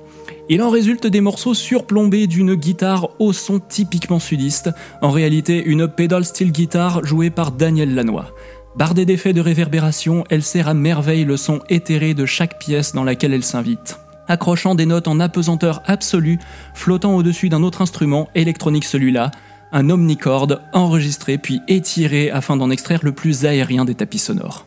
Il 0.49 0.61
en 0.61 0.69
résulte 0.69 1.07
des 1.07 1.19
morceaux 1.19 1.53
surplombés 1.53 2.25
d'une 2.25 2.55
guitare 2.55 3.09
au 3.19 3.33
son 3.33 3.59
typiquement 3.59 4.19
sudiste, 4.19 4.69
en 5.01 5.11
réalité 5.11 5.61
une 5.61 5.89
pedal 5.89 6.23
steel 6.23 6.53
guitar 6.53 7.03
jouée 7.03 7.29
par 7.29 7.51
Daniel 7.51 7.93
Lanois. 7.93 8.31
Bardée 8.77 9.05
d'effets 9.05 9.33
de 9.33 9.41
réverbération, 9.41 10.23
elle 10.29 10.43
sert 10.43 10.69
à 10.69 10.73
merveille 10.73 11.25
le 11.25 11.35
son 11.35 11.59
éthéré 11.69 12.13
de 12.13 12.25
chaque 12.25 12.59
pièce 12.59 12.93
dans 12.93 13.03
laquelle 13.03 13.33
elle 13.33 13.43
s'invite. 13.43 13.99
Accrochant 14.29 14.75
des 14.75 14.85
notes 14.85 15.09
en 15.09 15.19
apesanteur 15.19 15.81
absolue, 15.85 16.39
flottant 16.73 17.15
au-dessus 17.15 17.49
d'un 17.49 17.63
autre 17.63 17.81
instrument, 17.81 18.29
électronique 18.33 18.85
celui-là, 18.85 19.31
un 19.73 19.89
omnicorde 19.89 20.61
enregistré 20.73 21.37
puis 21.37 21.61
étiré 21.67 22.31
afin 22.31 22.55
d'en 22.55 22.69
extraire 22.69 23.01
le 23.03 23.11
plus 23.11 23.45
aérien 23.45 23.83
des 23.83 23.95
tapis 23.95 24.19
sonores. 24.19 24.65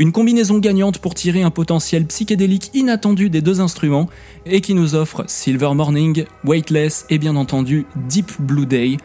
Une 0.00 0.12
combinaison 0.12 0.60
gagnante 0.60 1.00
pour 1.00 1.14
tirer 1.14 1.42
un 1.42 1.50
potentiel 1.50 2.06
psychédélique 2.06 2.70
inattendu 2.72 3.30
des 3.30 3.40
deux 3.40 3.60
instruments 3.60 4.08
et 4.46 4.60
qui 4.60 4.74
nous 4.74 4.94
offre 4.94 5.24
Silver 5.26 5.74
Morning, 5.74 6.24
Weightless 6.44 7.04
et 7.10 7.18
bien 7.18 7.34
entendu 7.34 7.84
Deep 8.08 8.30
Blue 8.38 8.64
Day, 8.64 8.96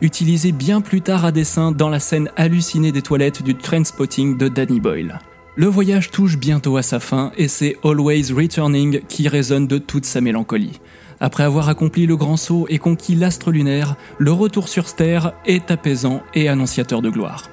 utilisé 0.00 0.50
bien 0.50 0.80
plus 0.80 1.02
tard 1.02 1.24
à 1.24 1.30
dessin 1.30 1.70
dans 1.70 1.88
la 1.88 2.00
scène 2.00 2.30
hallucinée 2.34 2.90
des 2.90 3.00
toilettes 3.00 3.44
du 3.44 3.54
Trainspotting 3.54 4.38
de 4.38 4.48
Danny 4.48 4.80
Boyle. 4.80 5.20
Le 5.54 5.66
voyage 5.66 6.10
touche 6.10 6.36
bientôt 6.36 6.76
à 6.76 6.82
sa 6.82 6.98
fin 6.98 7.30
et 7.36 7.46
c'est 7.46 7.76
Always 7.84 8.32
Returning 8.32 9.02
qui 9.08 9.28
résonne 9.28 9.68
de 9.68 9.78
toute 9.78 10.04
sa 10.04 10.20
mélancolie. 10.20 10.80
Après 11.20 11.44
avoir 11.44 11.68
accompli 11.68 12.06
le 12.06 12.16
grand 12.16 12.36
saut 12.36 12.66
et 12.68 12.78
conquis 12.78 13.14
l'astre 13.14 13.52
lunaire, 13.52 13.94
le 14.18 14.32
retour 14.32 14.66
sur 14.66 14.92
Terre 14.92 15.32
est 15.46 15.70
apaisant 15.70 16.22
et 16.34 16.48
annonciateur 16.48 17.02
de 17.02 17.10
gloire. 17.10 17.48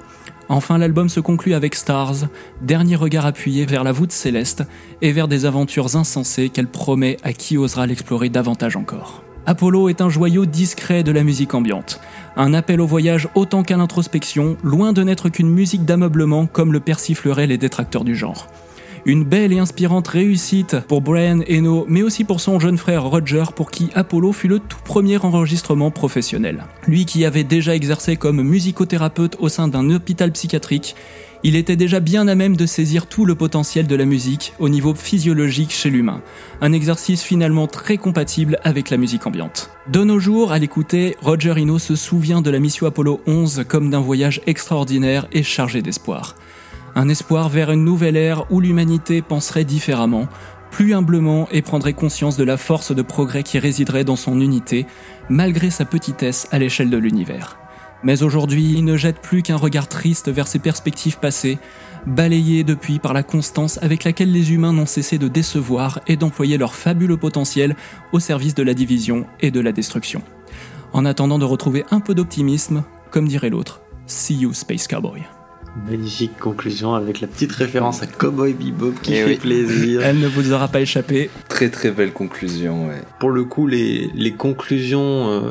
Enfin, 0.48 0.78
l'album 0.78 1.08
se 1.08 1.20
conclut 1.20 1.54
avec 1.54 1.74
Stars, 1.74 2.28
dernier 2.62 2.96
regard 2.96 3.26
appuyé 3.26 3.66
vers 3.66 3.84
la 3.84 3.92
voûte 3.92 4.12
céleste 4.12 4.64
et 5.02 5.12
vers 5.12 5.28
des 5.28 5.44
aventures 5.44 5.96
insensées 5.96 6.48
qu'elle 6.48 6.68
promet 6.68 7.18
à 7.22 7.32
qui 7.32 7.58
osera 7.58 7.86
l'explorer 7.86 8.30
davantage 8.30 8.76
encore. 8.76 9.22
Apollo 9.44 9.88
est 9.88 10.00
un 10.00 10.10
joyau 10.10 10.46
discret 10.46 11.02
de 11.02 11.12
la 11.12 11.22
musique 11.22 11.54
ambiante, 11.54 12.00
un 12.36 12.52
appel 12.52 12.80
au 12.80 12.86
voyage 12.86 13.28
autant 13.34 13.62
qu'à 13.62 13.76
l'introspection, 13.76 14.56
loin 14.62 14.92
de 14.92 15.02
n'être 15.02 15.28
qu'une 15.28 15.50
musique 15.50 15.84
d'ameublement 15.84 16.46
comme 16.46 16.72
le 16.72 16.80
persifleraient 16.80 17.46
les 17.46 17.56
détracteurs 17.56 18.04
du 18.04 18.14
genre. 18.14 18.48
Une 19.04 19.24
belle 19.24 19.52
et 19.52 19.58
inspirante 19.58 20.08
réussite 20.08 20.76
pour 20.88 21.00
Brian 21.00 21.40
Eno, 21.48 21.86
mais 21.88 22.02
aussi 22.02 22.24
pour 22.24 22.40
son 22.40 22.58
jeune 22.60 22.78
frère 22.78 23.04
Roger, 23.04 23.44
pour 23.54 23.70
qui 23.70 23.90
Apollo 23.94 24.32
fut 24.32 24.48
le 24.48 24.58
tout 24.58 24.78
premier 24.84 25.18
enregistrement 25.18 25.90
professionnel. 25.90 26.64
Lui 26.86 27.04
qui 27.04 27.24
avait 27.24 27.44
déjà 27.44 27.74
exercé 27.74 28.16
comme 28.16 28.42
musicothérapeute 28.42 29.36
au 29.40 29.48
sein 29.48 29.68
d'un 29.68 29.90
hôpital 29.90 30.32
psychiatrique, 30.32 30.94
Il 31.44 31.54
était 31.54 31.76
déjà 31.76 32.00
bien 32.00 32.26
à 32.26 32.34
même 32.34 32.56
de 32.56 32.66
saisir 32.66 33.06
tout 33.06 33.24
le 33.24 33.36
potentiel 33.36 33.86
de 33.86 33.94
la 33.94 34.04
musique 34.04 34.54
au 34.58 34.68
niveau 34.68 34.92
physiologique 34.92 35.70
chez 35.70 35.88
l'humain, 35.88 36.20
un 36.60 36.72
exercice 36.72 37.22
finalement 37.22 37.68
très 37.68 37.96
compatible 37.96 38.58
avec 38.64 38.90
la 38.90 38.96
musique 38.96 39.24
ambiante. 39.24 39.70
De 39.86 40.02
nos 40.02 40.18
jours, 40.18 40.50
à 40.50 40.58
l'écouter, 40.58 41.16
Roger 41.22 41.54
Hino 41.56 41.78
se 41.78 41.94
souvient 41.94 42.42
de 42.42 42.50
la 42.50 42.58
mission 42.58 42.88
Apollo 42.88 43.20
11 43.28 43.64
comme 43.68 43.88
d'un 43.88 44.00
voyage 44.00 44.40
extraordinaire 44.46 45.28
et 45.30 45.44
chargé 45.44 45.80
d'espoir. 45.80 46.34
Un 46.98 47.08
espoir 47.08 47.48
vers 47.48 47.70
une 47.70 47.84
nouvelle 47.84 48.16
ère 48.16 48.50
où 48.50 48.58
l'humanité 48.58 49.22
penserait 49.22 49.64
différemment, 49.64 50.26
plus 50.72 50.94
humblement 50.94 51.46
et 51.52 51.62
prendrait 51.62 51.92
conscience 51.92 52.36
de 52.36 52.42
la 52.42 52.56
force 52.56 52.92
de 52.92 53.02
progrès 53.02 53.44
qui 53.44 53.60
résiderait 53.60 54.02
dans 54.02 54.16
son 54.16 54.40
unité, 54.40 54.84
malgré 55.28 55.70
sa 55.70 55.84
petitesse 55.84 56.48
à 56.50 56.58
l'échelle 56.58 56.90
de 56.90 56.96
l'univers. 56.96 57.56
Mais 58.02 58.24
aujourd'hui, 58.24 58.72
il 58.76 58.84
ne 58.84 58.96
jette 58.96 59.20
plus 59.20 59.42
qu'un 59.42 59.54
regard 59.54 59.86
triste 59.86 60.28
vers 60.28 60.48
ses 60.48 60.58
perspectives 60.58 61.20
passées, 61.20 61.60
balayées 62.04 62.64
depuis 62.64 62.98
par 62.98 63.12
la 63.12 63.22
constance 63.22 63.78
avec 63.80 64.02
laquelle 64.02 64.32
les 64.32 64.52
humains 64.52 64.72
n'ont 64.72 64.84
cessé 64.84 65.18
de 65.18 65.28
décevoir 65.28 66.00
et 66.08 66.16
d'employer 66.16 66.58
leur 66.58 66.74
fabuleux 66.74 67.16
potentiel 67.16 67.76
au 68.10 68.18
service 68.18 68.56
de 68.56 68.64
la 68.64 68.74
division 68.74 69.24
et 69.38 69.52
de 69.52 69.60
la 69.60 69.70
destruction. 69.70 70.20
En 70.92 71.04
attendant 71.04 71.38
de 71.38 71.44
retrouver 71.44 71.84
un 71.92 72.00
peu 72.00 72.16
d'optimisme, 72.16 72.82
comme 73.12 73.28
dirait 73.28 73.50
l'autre, 73.50 73.82
see 74.06 74.34
you 74.34 74.52
Space 74.52 74.88
Cowboy. 74.88 75.22
Magnifique 75.86 76.38
conclusion 76.38 76.94
avec 76.94 77.20
la 77.20 77.28
petite 77.28 77.52
référence 77.52 78.02
à 78.02 78.06
Cowboy 78.06 78.52
Bebop 78.54 78.92
qui 79.02 79.12
Eh 79.14 79.22
fait 79.22 79.30
oui. 79.30 79.36
plaisir. 79.36 80.00
Elle 80.02 80.18
ne 80.18 80.26
vous 80.28 80.52
aura 80.52 80.68
pas 80.68 80.80
échappé. 80.80 81.30
Très 81.48 81.70
très 81.70 81.90
belle 81.90 82.12
conclusion, 82.12 82.88
ouais. 82.88 83.02
Pour 83.20 83.30
le 83.30 83.44
coup, 83.44 83.66
les, 83.66 84.10
les 84.14 84.32
conclusions 84.32 85.28
euh, 85.30 85.50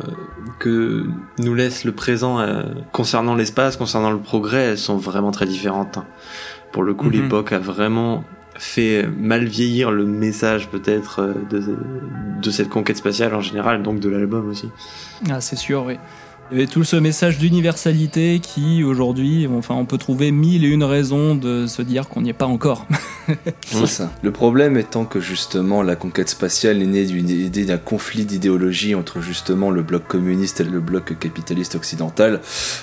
que 0.59 1.05
nous 1.39 1.53
laisse 1.55 1.85
le 1.85 1.91
présent 1.91 2.39
euh, 2.39 2.63
concernant 2.91 3.35
l'espace, 3.35 3.77
concernant 3.77 4.11
le 4.11 4.19
progrès, 4.19 4.61
elles 4.63 4.77
sont 4.77 4.97
vraiment 4.97 5.31
très 5.31 5.45
différentes. 5.45 5.97
hein. 5.97 6.05
Pour 6.71 6.83
le 6.83 6.93
coup, 6.93 7.05
Mhm. 7.07 7.11
l'époque 7.13 7.51
a 7.51 7.59
vraiment 7.59 8.23
fait 8.59 9.07
mal 9.19 9.45
vieillir 9.45 9.91
le 9.91 10.05
message 10.05 10.67
peut-être 10.69 11.21
euh, 11.21 11.33
de, 11.49 11.63
de 12.41 12.51
cette 12.51 12.69
conquête 12.69 12.97
spatiale 12.97 13.33
en 13.35 13.41
général, 13.41 13.83
donc 13.83 13.99
de 13.99 14.09
l'album 14.09 14.49
aussi. 14.49 14.69
Ah, 15.29 15.41
c'est 15.41 15.55
sûr, 15.55 15.83
oui. 15.85 15.97
Il 16.49 16.57
y 16.57 16.61
avait 16.61 16.71
tout 16.71 16.85
ce 16.85 16.95
message 16.95 17.39
d'universalité 17.39 18.39
qui, 18.39 18.81
aujourd'hui, 18.81 19.47
enfin, 19.47 19.75
on 19.75 19.83
peut 19.83 19.97
trouver 19.97 20.31
mille 20.31 20.63
et 20.63 20.69
une 20.69 20.85
raisons 20.85 21.35
de 21.35 21.67
se 21.67 21.81
dire 21.81 22.07
qu'on 22.07 22.21
n'y 22.21 22.29
est 22.29 22.33
pas 22.33 22.45
encore. 22.45 22.85
C'est 23.67 23.85
ça. 23.85 24.09
Le 24.21 24.31
problème 24.31 24.77
étant 24.77 25.03
que 25.03 25.19
justement 25.19 25.83
la 25.83 25.97
conquête 25.97 26.29
spatiale 26.29 26.81
est 26.81 26.85
née 26.85 27.05
d'une 27.05 27.29
idée 27.29 27.65
d'un 27.65 27.77
conflit 27.77 28.23
d'idéologie 28.23 28.95
entre 28.95 29.19
justement 29.19 29.71
le 29.71 29.81
bloc 29.81 30.07
communiste 30.07 30.61
et 30.61 30.63
le 30.63 30.79
bloc 30.79 31.19
capitaliste 31.19 31.75
occidental. 31.75 32.39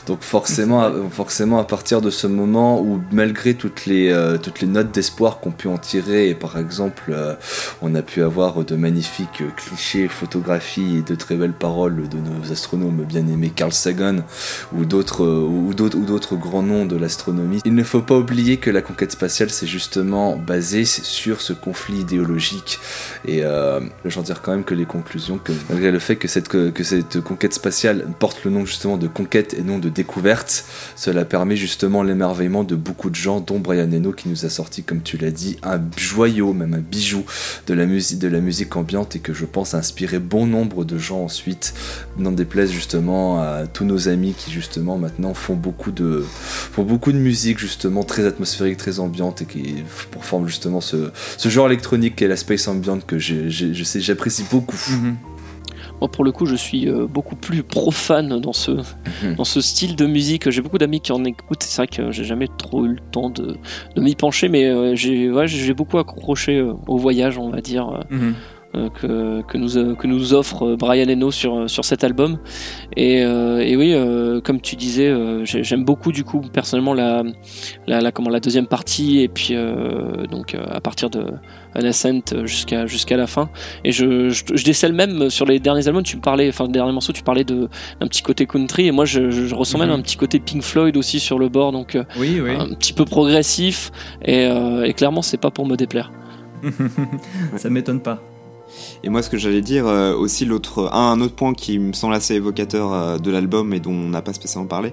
Donc 0.06 0.20
forcément, 0.20 0.82
à, 0.82 0.92
forcément 1.10 1.58
à 1.58 1.64
partir 1.64 2.02
de 2.02 2.10
ce 2.10 2.26
moment 2.26 2.82
où 2.82 3.00
malgré 3.12 3.54
toutes 3.54 3.86
les 3.86 4.10
euh, 4.10 4.36
toutes 4.36 4.60
les 4.60 4.66
notes 4.66 4.90
d'espoir 4.90 5.40
qu'on 5.40 5.52
pu 5.52 5.68
en 5.68 5.78
tirer, 5.78 6.28
et 6.28 6.34
par 6.34 6.58
exemple 6.58 7.04
euh, 7.08 7.34
on 7.80 7.94
a 7.94 8.02
pu 8.02 8.22
avoir 8.22 8.62
de 8.62 8.76
magnifiques 8.76 9.42
clichés, 9.56 10.08
photographies 10.08 10.98
et 10.98 11.02
de 11.02 11.14
très 11.14 11.36
belles 11.36 11.54
paroles 11.54 12.08
de 12.10 12.18
nos 12.18 12.52
astronomes 12.52 13.04
bien 13.04 13.26
aimés 13.26 13.52
Carl 13.54 13.72
Sagan 13.72 14.18
ou 14.76 14.84
d'autres 14.84 15.24
euh, 15.24 15.46
ou 15.46 15.74
d'autres 15.74 15.96
ou 15.96 16.04
d'autres 16.04 16.36
grands 16.36 16.62
noms 16.62 16.86
de 16.86 16.96
l'astronomie. 16.96 17.60
Il 17.64 17.74
ne 17.74 17.82
faut 17.82 18.00
pas 18.00 18.16
oublier 18.16 18.56
que 18.56 18.70
la 18.70 18.82
conquête 18.82 19.12
spatiale 19.12 19.50
c'est 19.50 19.66
justement 19.66 20.36
basé 20.36 20.84
sur 20.84 21.40
ce 21.40 21.52
conflit 21.52 22.00
idéologique 22.00 22.78
et 23.26 23.44
euh, 23.44 23.80
j'en 24.04 24.22
dire 24.22 24.42
quand 24.42 24.52
même 24.52 24.64
que 24.64 24.74
les 24.74 24.86
conclusions 24.86 25.38
que 25.38 25.52
malgré 25.70 25.90
le 25.90 25.98
fait 25.98 26.16
que 26.16 26.28
cette 26.28 26.50
cette 26.82 27.20
conquête 27.20 27.54
spatiale 27.54 28.06
porte 28.18 28.44
le 28.44 28.50
nom 28.50 28.64
justement 28.64 28.96
de 28.96 29.08
conquête 29.08 29.54
et 29.54 29.62
non 29.62 29.78
de 29.78 29.88
découverte, 29.88 30.64
cela 30.96 31.24
permet 31.24 31.56
justement 31.56 32.02
l'émerveillement 32.02 32.64
de 32.64 32.76
beaucoup 32.76 33.10
de 33.10 33.14
gens 33.14 33.40
dont 33.40 33.58
Brian 33.58 33.90
Eno 33.90 34.12
qui 34.12 34.28
nous 34.28 34.44
a 34.44 34.50
sorti 34.50 34.82
comme 34.82 35.02
tu 35.02 35.16
l'as 35.16 35.30
dit 35.30 35.58
un 35.62 35.80
joyau 35.96 36.52
même 36.52 36.74
un 36.74 36.78
bijou 36.78 37.24
de 37.66 37.74
la 37.74 37.86
musique 37.86 38.18
de 38.18 38.28
la 38.28 38.40
musique 38.40 38.76
ambiante 38.76 39.16
et 39.16 39.20
que 39.20 39.32
je 39.32 39.44
pense 39.44 39.74
a 39.74 39.78
inspiré 39.78 40.18
bon 40.18 40.46
nombre 40.46 40.84
de 40.84 40.98
gens 40.98 41.24
ensuite 41.24 41.74
n'en 42.18 42.32
déplaise 42.32 42.70
justement 42.70 43.40
à 43.40 43.43
tous 43.72 43.84
nos 43.84 44.08
amis 44.08 44.34
qui 44.36 44.50
justement 44.50 44.96
maintenant 44.98 45.34
font 45.34 45.54
beaucoup 45.54 45.90
de 45.90 46.24
font 46.28 46.82
beaucoup 46.82 47.12
de 47.12 47.18
musique 47.18 47.58
justement 47.58 48.02
très 48.04 48.26
atmosphérique 48.26 48.76
très 48.78 49.00
ambiante 49.00 49.42
et 49.42 49.46
qui 49.46 49.74
pour 50.10 50.24
forme 50.24 50.46
justement 50.46 50.80
ce, 50.80 51.10
ce 51.38 51.48
genre 51.48 51.66
électronique 51.66 52.16
qu'est 52.16 52.28
la 52.28 52.36
space 52.36 52.68
ambient 52.68 53.00
que 53.06 53.18
j'ai- 53.18 53.50
je 53.50 53.84
sais 53.84 54.00
j'apprécie 54.00 54.44
beaucoup 54.50 54.76
Moi, 56.00 56.10
pour 56.10 56.24
le 56.24 56.32
coup, 56.32 56.44
je 56.44 56.56
suis 56.56 56.88
euh, 56.88 57.06
beaucoup 57.06 57.36
plus 57.36 57.62
profane 57.62 58.40
dans 58.40 58.52
ce, 58.52 58.72
dans 59.36 59.44
ce 59.44 59.60
style 59.60 59.94
de 59.94 60.06
musique. 60.06 60.50
J'ai 60.50 60.60
beaucoup 60.60 60.76
d'amis 60.76 61.00
qui 61.00 61.12
en 61.12 61.22
écoutent. 61.24 61.62
C'est 61.62 61.76
vrai 61.76 61.86
que 61.86 62.10
j'ai 62.10 62.24
jamais 62.24 62.48
trop 62.58 62.84
eu 62.84 62.88
le 62.88 62.98
temps 63.12 63.30
de, 63.30 63.56
de 63.94 64.00
m'y 64.02 64.16
pencher, 64.16 64.48
mais 64.48 64.64
euh, 64.68 64.96
j'ai 64.96 65.30
ouais, 65.30 65.46
j'ai 65.46 65.72
beaucoup 65.72 65.98
accroché 65.98 66.58
euh, 66.58 66.72
au 66.88 66.98
voyage, 66.98 67.38
on 67.38 67.48
va 67.48 67.60
dire. 67.60 68.00
Mhm. 68.10 68.34
Que, 69.00 69.42
que, 69.42 69.58
nous, 69.58 69.78
euh, 69.78 69.94
que 69.94 70.06
nous 70.06 70.34
offre 70.34 70.66
euh, 70.66 70.76
Brian 70.76 71.08
Eno 71.08 71.30
sur, 71.30 71.68
sur 71.70 71.84
cet 71.84 72.04
album. 72.04 72.38
Et, 72.96 73.22
euh, 73.24 73.60
et 73.60 73.76
oui, 73.76 73.92
euh, 73.94 74.40
comme 74.40 74.60
tu 74.60 74.76
disais, 74.76 75.08
euh, 75.08 75.44
j'ai- 75.44 75.62
j'aime 75.64 75.84
beaucoup 75.84 76.12
du 76.12 76.24
coup 76.24 76.40
personnellement 76.52 76.94
la, 76.94 77.22
la, 77.86 78.00
la, 78.00 78.12
comment, 78.12 78.30
la 78.30 78.40
deuxième 78.40 78.66
partie 78.66 79.20
et 79.20 79.28
puis 79.28 79.48
euh, 79.52 80.26
donc 80.30 80.54
euh, 80.54 80.64
à 80.70 80.80
partir 80.80 81.10
de 81.10 81.20
An 81.76 81.84
Ascent 81.84 82.20
jusqu'à 82.44 82.86
jusqu'à 82.86 83.16
la 83.16 83.26
fin. 83.26 83.48
Et 83.84 83.92
je, 83.92 84.28
je, 84.30 84.42
je 84.54 84.64
décèle 84.64 84.92
même 84.92 85.30
sur 85.30 85.46
les 85.46 85.58
derniers 85.60 85.86
albums, 85.88 86.02
tu 86.04 86.16
me 86.16 86.22
parlais, 86.22 86.48
enfin 86.48 86.66
les 86.66 86.72
derniers 86.72 86.92
morceaux, 86.92 87.12
tu 87.12 87.22
parlais 87.22 87.44
d'un 87.44 87.68
petit 88.00 88.22
côté 88.22 88.46
country 88.46 88.86
et 88.86 88.92
moi 88.92 89.04
je, 89.04 89.52
ressens 89.54 89.78
même 89.78 89.88
Mhm. 89.88 89.94
un 89.98 90.02
petit 90.02 90.16
côté 90.16 90.38
Pink 90.40 90.62
Floyd 90.62 90.96
aussi 90.96 91.20
sur 91.20 91.38
le 91.38 91.48
bord, 91.48 91.72
donc 91.72 91.94
euh, 91.96 92.04
Oui, 92.18 92.40
oui. 92.42 92.52
un 92.58 92.68
petit 92.74 92.92
peu 92.92 93.04
progressif 93.04 93.90
et, 94.24 94.46
euh, 94.46 94.84
et 94.84 94.92
clairement 94.94 95.22
c'est 95.22 95.36
pas 95.40 95.50
pour 95.50 95.66
me 95.66 95.76
déplaire. 95.76 96.12
Ça 97.56 97.68
m'étonne 97.70 98.00
pas. 98.00 98.22
Et 99.02 99.08
moi, 99.08 99.22
ce 99.22 99.28
que 99.30 99.36
j'allais 99.36 99.60
dire 99.60 99.86
euh, 99.86 100.14
aussi, 100.14 100.44
l'autre, 100.44 100.90
un, 100.92 101.12
un 101.12 101.20
autre 101.20 101.34
point 101.34 101.52
qui 101.54 101.78
me 101.78 101.92
semble 101.92 102.14
assez 102.14 102.34
évocateur 102.34 102.92
euh, 102.92 103.18
de 103.18 103.30
l'album 103.30 103.72
et 103.74 103.80
dont 103.80 103.92
on 103.92 104.08
n'a 104.08 104.22
pas 104.22 104.32
spécialement 104.32 104.66
parlé, 104.68 104.92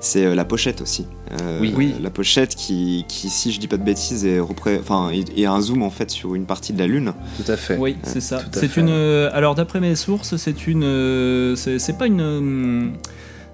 c'est 0.00 0.24
euh, 0.24 0.34
la 0.34 0.44
pochette 0.44 0.80
aussi. 0.80 1.06
Euh, 1.40 1.58
Oui. 1.60 1.74
Oui. 1.76 1.94
La 2.02 2.10
pochette 2.10 2.54
qui, 2.54 3.04
qui, 3.08 3.28
si 3.28 3.52
je 3.52 3.60
dis 3.60 3.68
pas 3.68 3.76
de 3.76 3.84
bêtises, 3.84 4.24
est, 4.24 4.40
enfin, 4.40 5.10
est, 5.10 5.38
est 5.38 5.46
un 5.46 5.60
zoom 5.60 5.82
en 5.82 5.90
fait 5.90 6.10
sur 6.10 6.34
une 6.34 6.46
partie 6.46 6.72
de 6.72 6.78
la 6.78 6.86
lune. 6.86 7.12
tout 7.36 7.50
à 7.52 7.56
fait 7.56 7.76
Oui, 7.76 7.96
c'est 8.02 8.20
ça. 8.20 8.40
C'est 8.52 8.76
une. 8.76 8.88
euh, 8.88 9.30
Alors 9.32 9.54
d'après 9.54 9.80
mes 9.80 9.94
sources, 9.96 10.36
c'est 10.36 10.66
une. 10.66 10.82
euh, 10.84 11.54
C'est 11.56 11.78
c'est 11.78 11.98
pas 11.98 12.06
une. 12.06 12.92